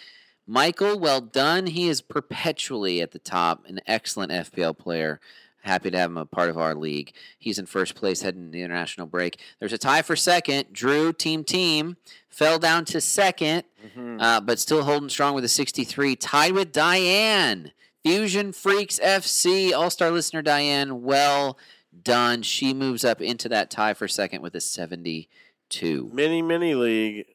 Michael, 0.46 1.00
well 1.00 1.20
done. 1.20 1.66
He 1.66 1.90
is 1.90 2.00
perpetually 2.02 3.02
at 3.02 3.12
the 3.12 3.18
top, 3.20 3.66
an 3.66 3.82
excellent 3.88 4.32
FPL 4.32 4.78
player. 4.78 5.20
Happy 5.64 5.90
to 5.90 5.98
have 5.98 6.12
him 6.12 6.18
a 6.18 6.26
part 6.26 6.50
of 6.52 6.60
our 6.60 6.76
league. 6.76 7.14
He's 7.40 7.58
in 7.58 7.66
first 7.66 7.96
place 7.96 8.22
heading 8.22 8.52
the 8.52 8.62
international 8.62 9.08
break. 9.08 9.40
There's 9.60 9.74
a 9.74 9.80
tie 9.80 10.04
for 10.04 10.16
second. 10.16 10.72
Drew, 10.72 11.12
team 11.12 11.44
team, 11.44 11.98
fell 12.30 12.60
down 12.60 12.86
to 12.86 13.02
second, 13.02 13.64
Mhm. 13.98 14.22
uh, 14.22 14.42
but 14.42 14.60
still 14.60 14.84
holding 14.84 15.10
strong 15.10 15.34
with 15.34 15.44
a 15.44 15.50
63. 15.50 16.16
Tied 16.16 16.54
with 16.54 16.72
Diane. 16.72 17.72
Fusion 18.08 18.54
Freaks 18.54 19.00
FC, 19.00 19.74
All 19.74 19.90
Star 19.90 20.12
listener 20.12 20.42
Diane, 20.42 21.04
well 21.04 21.58
done. 22.04 22.42
She 22.42 22.74
moves 22.74 23.04
up 23.04 23.22
into 23.22 23.50
that 23.50 23.70
tie 23.70 23.94
for 23.94 24.08
second 24.08 24.42
with 24.42 24.56
a 24.56 24.62
72. 24.62 26.10
Mini 26.14 26.42
mini 26.42 26.74
league, 26.74 27.26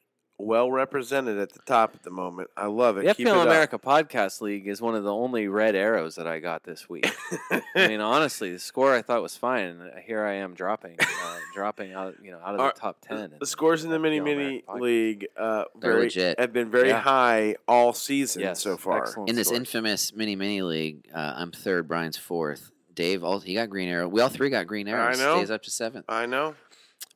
well 0.45 0.71
represented 0.71 1.37
at 1.37 1.51
the 1.53 1.59
top 1.65 1.95
at 1.95 2.03
the 2.03 2.09
moment. 2.09 2.49
I 2.57 2.67
love 2.67 2.97
it. 2.97 3.05
The 3.05 3.13
Keep 3.15 3.27
it 3.27 3.29
FPL 3.31 3.41
up. 3.41 3.47
America 3.47 3.79
Podcast 3.79 4.41
League 4.41 4.67
is 4.67 4.81
one 4.81 4.95
of 4.95 5.03
the 5.03 5.13
only 5.13 5.47
red 5.47 5.75
arrows 5.75 6.15
that 6.15 6.27
I 6.27 6.39
got 6.39 6.63
this 6.63 6.87
week. 6.89 7.09
I 7.51 7.87
mean, 7.87 7.99
honestly, 8.01 8.51
the 8.51 8.59
score 8.59 8.93
I 8.93 9.01
thought 9.01 9.21
was 9.21 9.35
fine, 9.37 9.63
and 9.65 9.91
here 10.03 10.23
I 10.25 10.33
am 10.35 10.53
dropping, 10.53 10.97
uh, 10.99 11.37
dropping 11.53 11.93
out, 11.93 12.15
you 12.23 12.31
know, 12.31 12.39
out 12.39 12.59
of 12.59 12.73
the 12.75 12.79
top 12.79 12.97
ten. 13.01 13.33
the 13.39 13.45
scores 13.45 13.83
in 13.83 13.89
the 13.89 13.99
mini 13.99 14.19
FPL 14.19 14.23
mini 14.23 14.63
America 14.67 14.83
league 14.83 15.27
uh, 15.37 15.63
very, 15.79 16.01
legit. 16.03 16.39
have 16.39 16.53
been 16.53 16.69
very 16.69 16.89
Yeah. 16.89 16.99
high 16.99 17.55
all 17.67 17.93
season 17.93 18.41
Yes, 18.41 18.61
so 18.61 18.77
far. 18.77 19.03
excellent 19.03 19.29
In 19.29 19.35
this 19.35 19.47
scores. 19.47 19.59
infamous 19.59 20.13
mini 20.13 20.35
mini 20.35 20.61
league, 20.61 21.07
uh, 21.13 21.33
I'm 21.35 21.51
third, 21.51 21.87
Brian's 21.87 22.17
fourth. 22.17 22.69
Dave, 22.95 23.23
all, 23.23 23.39
he 23.39 23.55
got 23.55 23.69
green 23.71 23.89
arrow. 23.89 24.07
We 24.07 24.21
all 24.21 24.29
three 24.29 24.49
got 24.51 24.67
green 24.67 24.87
I 24.87 24.91
arrows. 24.91 25.17
know. 25.19 25.37
Stays 25.37 25.49
up 25.49 25.63
to 25.63 25.71
seventh. 25.71 26.05
I 26.07 26.27
know. 26.27 26.53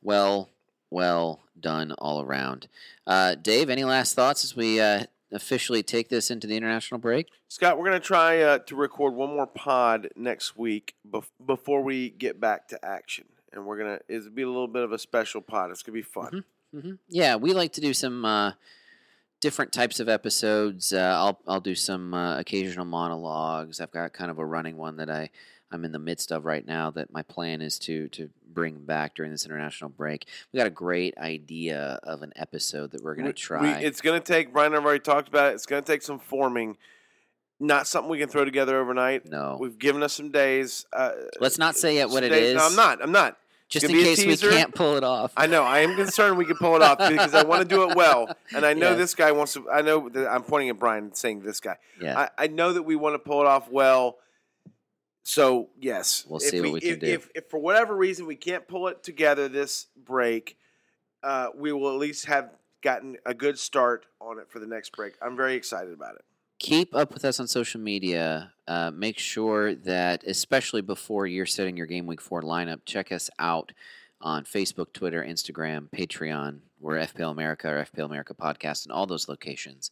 Well, 0.02 0.48
well 0.90 1.40
done 1.60 1.92
all 1.98 2.20
around. 2.22 2.66
Uh, 3.08 3.34
Dave, 3.34 3.70
any 3.70 3.84
last 3.84 4.14
thoughts 4.14 4.44
as 4.44 4.54
we 4.54 4.80
uh, 4.80 5.04
officially 5.32 5.82
take 5.82 6.10
this 6.10 6.30
into 6.30 6.46
the 6.46 6.56
international 6.56 7.00
break? 7.00 7.28
Scott, 7.48 7.78
we're 7.78 7.86
going 7.86 8.00
to 8.00 8.06
try 8.06 8.40
uh, 8.42 8.58
to 8.58 8.76
record 8.76 9.14
one 9.14 9.30
more 9.30 9.46
pod 9.46 10.08
next 10.14 10.56
week 10.58 10.94
bef- 11.10 11.30
before 11.44 11.82
we 11.82 12.10
get 12.10 12.38
back 12.38 12.68
to 12.68 12.84
action. 12.84 13.24
And 13.52 13.64
we're 13.64 13.78
going 13.78 13.98
to, 13.98 14.14
it'll 14.14 14.30
be 14.30 14.42
a 14.42 14.46
little 14.46 14.68
bit 14.68 14.82
of 14.82 14.92
a 14.92 14.98
special 14.98 15.40
pod. 15.40 15.70
It's 15.70 15.82
going 15.82 15.94
to 15.94 15.98
be 15.98 16.02
fun. 16.02 16.44
hmm 16.70 16.92
Yeah, 17.08 17.36
we 17.36 17.54
like 17.54 17.72
to 17.72 17.80
do 17.80 17.94
some 17.94 18.26
uh, 18.26 18.52
different 19.40 19.72
types 19.72 20.00
of 20.00 20.08
episodes. 20.10 20.92
Uh, 20.92 20.98
I'll 21.16 21.40
I'll 21.48 21.60
do 21.60 21.74
some 21.74 22.12
uh, 22.12 22.38
occasional 22.38 22.84
monologues. 22.84 23.80
I've 23.80 23.90
got 23.90 24.12
kind 24.12 24.30
of 24.30 24.38
a 24.38 24.44
running 24.44 24.76
one 24.76 24.96
that 24.98 25.08
I 25.08 25.30
I'm 25.72 25.86
in 25.86 25.92
the 25.92 25.98
midst 25.98 26.30
of 26.30 26.44
right 26.44 26.66
now. 26.66 26.90
That 26.90 27.10
my 27.10 27.22
plan 27.22 27.62
is 27.62 27.78
to 27.80 28.08
to 28.08 28.28
bring 28.58 28.78
back 28.84 29.14
during 29.14 29.30
this 29.30 29.46
international 29.46 29.88
break. 29.88 30.26
We 30.52 30.58
got 30.58 30.66
a 30.66 30.70
great 30.70 31.16
idea 31.16 32.00
of 32.02 32.22
an 32.22 32.32
episode 32.34 32.90
that 32.90 33.02
we're 33.04 33.14
going 33.14 33.26
We- 33.26 33.32
to 33.32 33.36
we- 33.36 33.40
try. 33.40 33.78
it's 33.80 34.00
going 34.00 34.20
to 34.20 34.24
take, 34.32 34.52
Brian 34.52 34.74
I've 34.74 34.84
already 34.84 34.98
talked 34.98 35.28
about 35.28 35.52
it. 35.52 35.54
It's 35.54 35.64
going 35.66 35.82
to 35.82 35.86
take 35.92 36.02
some 36.02 36.18
forming. 36.18 36.76
Not 37.60 37.86
something 37.86 38.10
we 38.10 38.18
can 38.18 38.28
throw 38.28 38.44
together 38.44 38.78
overnight. 38.80 39.26
no, 39.26 39.56
We've 39.60 39.78
given 39.78 40.02
us 40.02 40.12
some 40.12 40.30
days. 40.32 40.86
Uh, 40.92 41.10
let's 41.40 41.56
not 41.58 41.76
say 41.76 41.94
yet 41.96 42.08
what 42.08 42.24
it 42.24 42.30
days- 42.30 42.50
is. 42.50 42.56
No, 42.56 42.66
I'm 42.66 42.74
not. 42.76 43.02
I'm 43.02 43.12
not. 43.12 43.36
Just 43.68 43.84
in 43.84 43.90
case 43.92 44.24
we 44.24 44.36
can't 44.36 44.74
pull 44.74 44.96
it 44.96 45.04
off. 45.04 45.32
I 45.36 45.46
know. 45.46 45.62
I 45.62 45.80
am 45.80 45.94
concerned 45.94 46.36
we 46.38 46.46
can 46.46 46.56
pull 46.56 46.74
it 46.76 46.82
off 46.82 46.98
because 46.98 47.34
I 47.34 47.42
want 47.44 47.60
to 47.62 47.68
do 47.68 47.88
it 47.88 47.94
well, 47.96 48.34
and 48.56 48.64
I 48.64 48.72
know 48.82 48.90
Yes. 48.90 48.98
this 48.98 49.14
guy 49.14 49.30
wants 49.30 49.52
to. 49.54 49.68
I 49.70 49.82
know 49.82 50.08
that 50.08 50.26
I'm 50.32 50.42
pointing 50.42 50.70
at 50.70 50.78
Brian 50.78 51.14
saying 51.14 51.42
this 51.42 51.60
guy. 51.60 51.76
yeah, 52.00 52.18
I, 52.38 52.44
I 52.44 52.46
know 52.46 52.72
that 52.72 52.82
we 52.84 52.96
want 52.96 53.14
to 53.14 53.18
pull 53.18 53.40
it 53.42 53.46
off 53.46 53.70
well. 53.70 54.16
So 55.28 55.68
yes, 55.78 56.24
We'll 56.26 56.40
If 56.40 56.48
see 56.48 56.60
what 56.62 56.72
we 56.72 56.80
can 56.80 56.92
if, 56.92 57.00
do. 57.00 57.06
If, 57.06 57.30
if 57.34 57.50
for 57.50 57.58
whatever 57.58 57.94
reason 57.94 58.26
we 58.26 58.34
can't 58.34 58.66
pull 58.66 58.88
it 58.88 59.02
together 59.02 59.46
this 59.46 59.88
break, 59.94 60.56
uh, 61.22 61.48
we 61.54 61.70
will 61.70 61.92
at 61.92 61.98
least 61.98 62.24
have 62.24 62.48
gotten 62.80 63.18
a 63.26 63.34
good 63.34 63.58
start 63.58 64.06
on 64.22 64.38
it 64.38 64.50
for 64.50 64.58
the 64.58 64.66
next 64.66 64.96
break. 64.96 65.16
I'm 65.20 65.36
very 65.36 65.54
excited 65.54 65.92
about 65.92 66.14
it. 66.14 66.24
keep 66.58 66.94
up 66.94 67.12
with 67.12 67.26
us 67.26 67.38
on 67.38 67.46
social 67.46 67.78
media. 67.78 68.54
Uh, 68.66 68.90
make 68.90 69.18
sure 69.18 69.74
that, 69.74 70.24
especially 70.24 70.80
before 70.80 71.26
you're 71.26 71.44
setting 71.44 71.76
your 71.76 71.86
game 71.86 72.06
week 72.06 72.22
four 72.22 72.40
lineup, 72.40 72.80
check 72.86 73.12
us 73.12 73.28
out 73.38 73.72
on 74.22 74.44
Facebook, 74.44 74.94
Twitter, 74.94 75.22
Instagram, 75.22 75.90
Patreon. 75.90 76.60
We're 76.80 76.96
FPL 77.00 77.32
America 77.32 77.68
or 77.68 77.84
FPL 77.84 78.06
America 78.06 78.32
Podcast 78.32 78.86
in 78.86 78.92
all 78.92 79.04
those 79.04 79.28
locations. 79.28 79.90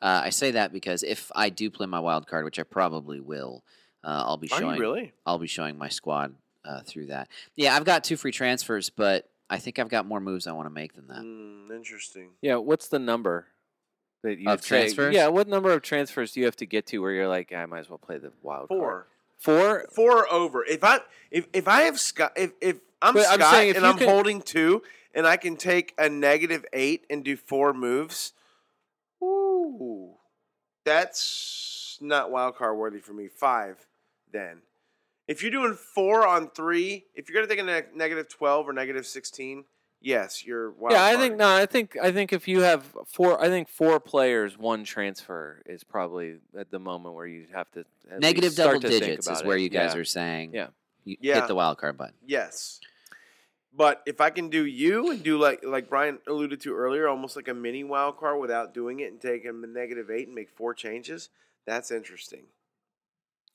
Uh, 0.00 0.20
I 0.26 0.30
say 0.30 0.52
that 0.52 0.72
because 0.72 1.02
if 1.02 1.32
I 1.34 1.48
do 1.48 1.72
play 1.72 1.86
my 1.86 1.98
wild 1.98 2.28
card, 2.28 2.44
which 2.44 2.60
I 2.60 2.62
probably 2.62 3.18
will, 3.18 3.64
uh, 4.06 4.22
I'll 4.26 4.36
be 4.38 4.46
Are 4.52 4.58
showing. 4.58 4.76
you 4.76 4.80
really? 4.80 5.12
I'll 5.26 5.38
be 5.38 5.46
showing 5.48 5.76
my 5.76 5.88
squad 5.88 6.34
uh, 6.64 6.80
through 6.82 7.06
that. 7.06 7.28
Yeah, 7.56 7.76
I've 7.76 7.84
got 7.84 8.04
two 8.04 8.16
free 8.16 8.32
transfers, 8.32 8.88
but 8.88 9.28
I 9.50 9.58
think 9.58 9.78
I've 9.78 9.88
got 9.88 10.06
more 10.06 10.20
moves 10.20 10.46
I 10.46 10.52
want 10.52 10.66
to 10.66 10.70
make 10.70 10.94
than 10.94 11.08
that. 11.08 11.18
Mm, 11.22 11.70
interesting. 11.76 12.30
Yeah, 12.40 12.56
what's 12.56 12.88
the 12.88 12.98
number 13.00 13.46
that 14.22 14.38
you 14.38 14.48
Of 14.48 14.62
say- 14.62 14.68
transfers? 14.68 15.14
Yeah, 15.14 15.26
what 15.28 15.48
number 15.48 15.72
of 15.72 15.82
transfers 15.82 16.32
do 16.32 16.40
you 16.40 16.46
have 16.46 16.56
to 16.56 16.66
get 16.66 16.86
to 16.86 16.98
where 16.98 17.10
you're 17.12 17.28
like, 17.28 17.52
I 17.52 17.66
might 17.66 17.80
as 17.80 17.88
well 17.90 17.98
play 17.98 18.18
the 18.18 18.32
wild 18.42 18.68
card? 18.68 18.78
Four. 18.80 19.06
Four? 19.38 19.86
Four 19.92 20.32
over. 20.32 20.64
If 20.64 20.82
I 20.82 21.00
if 21.30 21.46
if 21.52 21.68
I 21.68 21.82
have 21.82 22.00
Scott 22.00 22.32
if 22.36 22.52
if 22.62 22.76
I'm 23.02 23.12
But 23.14 23.26
I'm 23.28 23.40
Scott 23.40 23.52
saying 23.54 23.70
if 23.70 23.76
and 23.76 23.86
I'm 23.86 23.98
can- 23.98 24.08
holding 24.08 24.40
two 24.40 24.82
and 25.14 25.26
I 25.26 25.36
can 25.36 25.56
take 25.56 25.92
a 25.98 26.08
negative 26.08 26.64
eight 26.72 27.04
and 27.10 27.22
do 27.22 27.36
four 27.36 27.72
moves, 27.74 28.32
ooh, 29.22 30.14
that's 30.84 31.98
not 32.00 32.30
wild 32.30 32.56
card 32.56 32.76
worthy 32.76 32.98
for 32.98 33.12
me. 33.12 33.28
Five, 33.28 33.85
then. 34.36 34.58
If 35.26 35.42
you're 35.42 35.50
doing 35.50 35.74
four 35.74 36.26
on 36.26 36.50
three, 36.50 37.04
if 37.14 37.28
you're 37.28 37.34
gonna 37.42 37.48
take 37.52 37.58
a 37.58 37.96
negative 37.96 38.28
twelve 38.28 38.68
or 38.68 38.72
negative 38.72 39.06
sixteen, 39.06 39.64
yes, 40.00 40.44
you're 40.46 40.70
wild 40.72 40.92
yeah, 40.92 41.04
I 41.04 41.16
think 41.16 41.36
no. 41.36 41.48
I 41.48 41.66
think 41.66 41.96
I 42.00 42.12
think 42.12 42.32
if 42.32 42.46
you 42.46 42.60
have 42.60 42.84
four, 43.06 43.42
I 43.42 43.48
think 43.48 43.68
four 43.68 43.98
players, 43.98 44.56
one 44.56 44.84
transfer 44.84 45.62
is 45.66 45.82
probably 45.82 46.36
at 46.56 46.70
the 46.70 46.78
moment 46.78 47.14
where 47.16 47.26
you 47.26 47.46
have 47.52 47.70
to 47.72 47.80
at 48.10 48.20
Negative 48.20 48.44
least 48.44 48.54
start 48.56 48.68
double 48.68 48.80
to 48.82 48.88
think 48.88 49.02
digits 49.04 49.28
is 49.28 49.42
where 49.42 49.56
it. 49.56 49.62
you 49.62 49.68
guys 49.68 49.94
Yeah. 49.94 50.00
are 50.00 50.04
saying. 50.04 50.50
Yeah. 50.54 50.68
You 51.04 51.16
Yeah. 51.20 51.34
hit 51.40 51.48
the 51.48 51.54
wild 51.56 51.78
card 51.78 51.96
button. 51.98 52.14
Yes. 52.24 52.80
But 53.74 54.02
if 54.06 54.20
I 54.20 54.30
can 54.30 54.48
do 54.48 54.64
you 54.64 55.10
and 55.10 55.22
do 55.24 55.38
like 55.38 55.64
like 55.64 55.88
Brian 55.90 56.20
alluded 56.28 56.60
to 56.62 56.74
earlier, 56.74 57.08
almost 57.08 57.34
like 57.34 57.48
a 57.48 57.54
mini 57.54 57.82
wild 57.82 58.16
card 58.16 58.40
without 58.40 58.72
doing 58.72 59.00
it 59.00 59.10
and 59.10 59.20
taking 59.20 59.60
the 59.60 59.66
negative 59.66 60.08
eight 60.10 60.26
and 60.28 60.34
make 60.36 60.50
four 60.50 60.72
changes, 60.72 61.30
that's 61.66 61.90
interesting. 61.90 62.44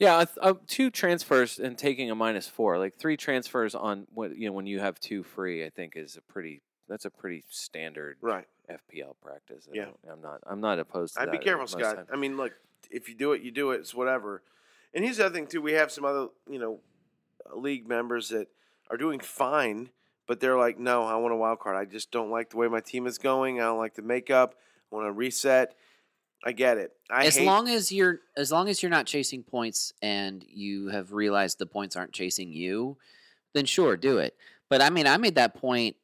Yeah, 0.02 0.26
uh, 0.42 0.56
two 0.66 0.90
transfers 0.90 1.60
and 1.60 1.78
taking 1.78 2.10
a 2.10 2.16
minus 2.16 2.48
four, 2.48 2.80
like 2.80 2.98
three 2.98 3.16
transfers 3.16 3.76
on 3.76 4.08
what 4.12 4.36
you 4.36 4.48
know 4.48 4.52
when 4.52 4.66
you 4.66 4.80
have 4.80 5.00
two 5.00 5.22
free, 5.22 5.64
I 5.64 5.70
think 5.70 5.94
is 5.96 6.18
a 6.18 6.22
pretty. 6.22 6.64
That's 6.90 7.06
a 7.06 7.12
pretty 7.12 7.44
standard 7.50 8.18
Right. 8.20 8.48
FPL 8.68 9.14
practice. 9.22 9.70
I 9.72 9.78
yeah, 9.78 9.86
I'm 10.12 10.22
not. 10.24 10.40
I'm 10.48 10.60
not 10.60 10.80
opposed 10.80 11.14
to 11.14 11.22
I'd 11.22 11.32
be 11.32 11.38
careful, 11.38 11.68
Scott. 11.68 11.98
times. 11.98 12.10
I 12.12 12.16
mean, 12.16 12.36
look, 12.36 12.52
if 12.90 13.10
you 13.10 13.16
do 13.16 13.34
it, 13.34 13.44
you 13.44 13.52
do 13.52 13.72
it. 13.72 13.82
It's 13.82 13.94
whatever. 13.94 14.42
And 14.92 15.06
here's 15.06 15.18
the 15.18 15.28
other 15.28 15.36
thing 15.36 15.46
too. 15.46 15.62
We 15.62 15.74
have 15.74 15.92
some 15.92 16.04
other, 16.04 16.30
you 16.50 16.58
know, 16.58 16.80
league 17.54 17.88
members 17.88 18.30
that 18.30 18.48
are 18.90 18.98
doing 18.98 19.20
fine, 19.20 19.92
but 20.26 20.40
they're 20.40 20.58
like, 20.58 20.80
no, 20.80 21.04
I 21.04 21.16
want 21.18 21.32
a 21.32 21.38
wild 21.38 21.60
card. 21.60 21.78
I 21.78 21.86
just 21.86 22.10
don't 22.10 22.32
like 22.32 22.50
the 22.50 22.58
way 22.58 22.68
my 22.68 22.82
team 22.82 23.06
is 23.06 23.20
going. 23.20 23.62
I 23.62 23.66
don't 23.66 23.78
like 23.78 23.94
the 23.94 24.02
makeup. 24.02 24.56
I 24.92 24.96
want 24.96 25.06
to 25.08 25.12
reset. 25.12 25.76
I 26.44 26.52
get 26.54 26.78
it. 26.78 26.92
I 27.10 27.26
as 27.26 27.38
hate, 27.38 27.46
long 27.46 27.70
as 27.70 27.92
you're 27.92 28.20
as 28.36 28.52
long 28.52 28.68
as 28.68 28.82
you're 28.82 28.90
not 28.90 29.06
chasing 29.06 29.44
points 29.44 29.94
and 30.02 30.44
you 30.48 30.88
have 30.88 31.14
realized 31.14 31.60
the 31.60 31.66
points 31.66 31.96
aren't 31.96 32.14
chasing 32.14 32.52
you, 32.52 32.98
then 33.54 33.66
sure, 33.66 33.96
do 33.96 34.18
it. 34.18 34.36
But 34.70 34.82
I 34.82 34.90
mean, 34.90 35.08
I 35.08 35.18
made 35.18 35.36
that 35.36 35.54
point. 35.56 35.96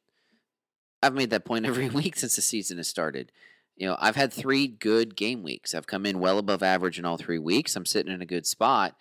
I've 1.02 1.14
made 1.14 1.30
that 1.30 1.44
point 1.44 1.66
every 1.66 1.88
week 1.88 2.16
since 2.16 2.36
the 2.36 2.42
season 2.42 2.76
has 2.76 2.88
started. 2.88 3.32
You 3.76 3.86
know, 3.86 3.96
I've 4.00 4.16
had 4.16 4.32
three 4.32 4.66
good 4.66 5.16
game 5.16 5.42
weeks. 5.42 5.74
I've 5.74 5.86
come 5.86 6.04
in 6.04 6.18
well 6.18 6.38
above 6.38 6.62
average 6.62 6.98
in 6.98 7.04
all 7.04 7.16
three 7.16 7.38
weeks. 7.38 7.76
I'm 7.76 7.86
sitting 7.86 8.12
in 8.12 8.20
a 8.20 8.26
good 8.26 8.46
spot. 8.46 8.96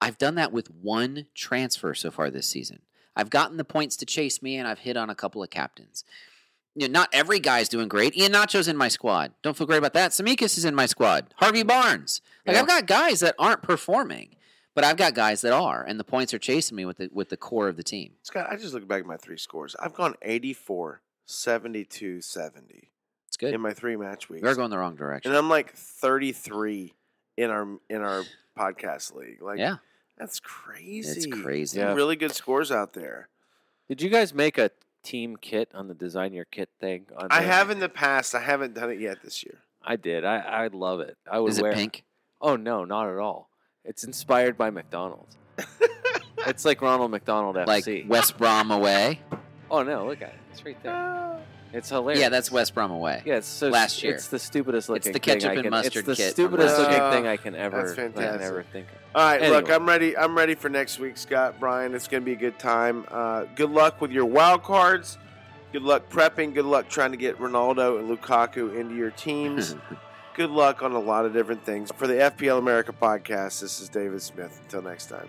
I've 0.00 0.18
done 0.18 0.36
that 0.36 0.52
with 0.52 0.70
one 0.70 1.26
transfer 1.34 1.94
so 1.94 2.10
far 2.10 2.30
this 2.30 2.46
season. 2.46 2.82
I've 3.16 3.30
gotten 3.30 3.56
the 3.56 3.64
points 3.64 3.96
to 3.96 4.06
chase 4.06 4.42
me, 4.42 4.56
and 4.56 4.68
I've 4.68 4.80
hit 4.80 4.96
on 4.96 5.10
a 5.10 5.14
couple 5.14 5.42
of 5.42 5.50
captains. 5.50 6.04
You 6.78 6.88
know, 6.88 6.92
not 7.00 7.08
every 7.12 7.40
guy's 7.40 7.68
doing 7.68 7.88
great. 7.88 8.14
Iheanacho's 8.14 8.68
in 8.68 8.76
my 8.76 8.88
squad. 8.88 9.32
Don't 9.42 9.56
feel 9.56 9.66
great 9.66 9.78
about 9.78 9.94
that. 9.94 10.10
Tsimikas 10.12 10.58
is 10.58 10.64
in 10.66 10.74
my 10.74 10.86
squad. 10.86 11.32
Harvey 11.36 11.62
Barnes. 11.62 12.20
Like 12.46 12.54
Yeah. 12.54 12.60
I've 12.62 12.68
got 12.68 12.86
guys 12.86 13.20
that 13.20 13.34
aren't 13.38 13.62
performing, 13.62 14.36
but 14.74 14.84
I've 14.84 14.98
got 14.98 15.14
guys 15.14 15.40
that 15.40 15.52
are, 15.54 15.82
and 15.82 15.98
the 15.98 16.04
points 16.04 16.34
are 16.34 16.38
chasing 16.38 16.76
me 16.76 16.84
with 16.84 16.98
the 16.98 17.08
with 17.12 17.30
the 17.30 17.36
core 17.38 17.68
of 17.68 17.76
the 17.76 17.82
team. 17.82 18.12
Scott, 18.22 18.46
I 18.50 18.56
just 18.56 18.74
look 18.74 18.86
back 18.86 19.00
at 19.00 19.06
my 19.06 19.16
three 19.16 19.38
scores. 19.38 19.74
I've 19.80 19.94
gone 19.94 20.14
84, 20.20 21.00
72, 21.24 22.20
70 22.20 22.90
It's 23.28 23.36
good. 23.38 23.54
in 23.54 23.60
my 23.62 23.72
three 23.72 23.96
match 23.96 24.28
weeks. 24.28 24.42
We're 24.42 24.54
going 24.54 24.70
the 24.70 24.78
wrong 24.78 24.96
direction. 24.96 25.30
and 25.32 25.38
I'm 25.38 25.48
like 25.48 25.74
33 25.74 26.94
in 27.38 27.50
our 27.50 27.66
in 27.88 28.02
our 28.02 28.22
podcast 28.58 29.14
league. 29.14 29.40
Like 29.42 29.58
yeah, 29.58 29.76
that's 30.18 30.40
crazy. 30.40 31.10
it's 31.10 31.26
crazy. 31.42 31.78
Yeah. 31.78 31.94
really 31.94 32.16
good 32.16 32.34
scores 32.34 32.70
out 32.70 32.92
there. 32.92 33.28
Did 33.88 34.02
you 34.02 34.10
guys 34.10 34.34
make 34.34 34.58
a 34.58 34.70
team 35.06 35.36
kit 35.40 35.70
on 35.74 35.88
the 35.88 35.94
design 35.94 36.32
your 36.32 36.44
kit 36.46 36.68
thing? 36.80 37.06
On 37.16 37.28
I 37.30 37.40
the- 37.40 37.46
have 37.46 37.70
in 37.70 37.78
the 37.80 37.88
past. 37.88 38.34
I 38.34 38.40
haven't 38.40 38.74
done 38.74 38.90
it 38.90 38.98
yet 39.00 39.18
this 39.22 39.42
year. 39.44 39.58
I 39.82 39.96
did. 39.96 40.24
I 40.24 40.38
I 40.38 40.66
love 40.68 41.00
it. 41.00 41.16
I 41.30 41.38
would 41.38 41.50
Is 41.52 41.58
it 41.58 41.62
wear. 41.62 41.72
pink? 41.72 42.02
Oh 42.40 42.56
no, 42.56 42.84
not 42.84 43.08
at 43.08 43.18
all. 43.18 43.48
It's 43.84 44.02
inspired 44.04 44.58
by 44.58 44.70
McDonald's. 44.70 45.36
it's 46.46 46.64
like 46.64 46.82
Ronald 46.82 47.10
McDonald 47.12 47.56
FC. 47.56 47.66
Like 47.66 48.04
West 48.08 48.36
Brom 48.36 48.70
away? 48.70 49.20
oh 49.70 49.82
no, 49.82 50.06
look 50.06 50.22
at 50.22 50.30
it. 50.30 50.34
It's 50.52 50.64
right 50.64 50.80
there. 50.82 50.92
Ah. 50.94 51.35
It's 51.76 51.90
hilarious. 51.90 52.22
Yeah, 52.22 52.30
that's 52.30 52.50
West 52.50 52.74
Brom 52.74 52.90
away. 52.90 53.22
Yeah, 53.26 53.36
it's 53.36 53.46
so 53.46 53.68
last 53.68 54.02
year. 54.02 54.14
It's 54.14 54.28
the 54.28 54.38
stupidest 54.38 54.88
looking. 54.88 55.00
It's 55.00 55.06
the 55.08 55.12
thing 55.12 55.40
ketchup 55.40 55.50
I 55.50 55.54
and 55.54 55.62
can, 55.64 55.70
mustard 55.70 56.08
It's 56.08 56.18
the 56.18 56.24
kit 56.24 56.32
stupidest 56.32 56.68
last 56.68 56.78
looking 56.78 57.02
year. 57.02 57.10
thing 57.10 57.26
I 57.26 57.36
can 57.36 57.54
ever. 57.54 57.94
That's 57.94 57.98
I 57.98 58.08
can 58.08 58.40
ever 58.40 58.62
think 58.72 58.86
of. 58.88 58.96
All 59.14 59.22
right, 59.22 59.42
look, 59.50 59.70
I'm 59.70 59.86
ready. 59.86 60.16
I'm 60.16 60.34
ready 60.34 60.54
for 60.54 60.70
next 60.70 60.98
week, 60.98 61.18
Scott, 61.18 61.56
Brian. 61.60 61.94
It's 61.94 62.08
going 62.08 62.22
to 62.22 62.24
be 62.24 62.32
a 62.32 62.36
good 62.36 62.58
time. 62.58 63.04
Uh, 63.10 63.44
good 63.56 63.70
luck 63.70 64.00
with 64.00 64.10
your 64.10 64.24
wild 64.24 64.62
cards. 64.62 65.18
Good 65.72 65.82
luck 65.82 66.08
prepping. 66.08 66.54
Good 66.54 66.64
luck 66.64 66.88
trying 66.88 67.10
to 67.10 67.18
get 67.18 67.38
Ronaldo 67.38 67.98
and 67.98 68.08
Lukaku 68.08 68.74
into 68.74 68.94
your 68.94 69.10
teams. 69.10 69.76
good 70.34 70.48
luck 70.48 70.82
on 70.82 70.92
a 70.92 70.98
lot 70.98 71.26
of 71.26 71.34
different 71.34 71.62
things. 71.66 71.90
For 71.94 72.06
the 72.06 72.14
FPL 72.14 72.58
America 72.58 72.94
podcast, 72.94 73.60
this 73.60 73.80
is 73.80 73.90
David 73.90 74.22
Smith. 74.22 74.58
Until 74.64 74.80
next 74.80 75.06
time. 75.10 75.28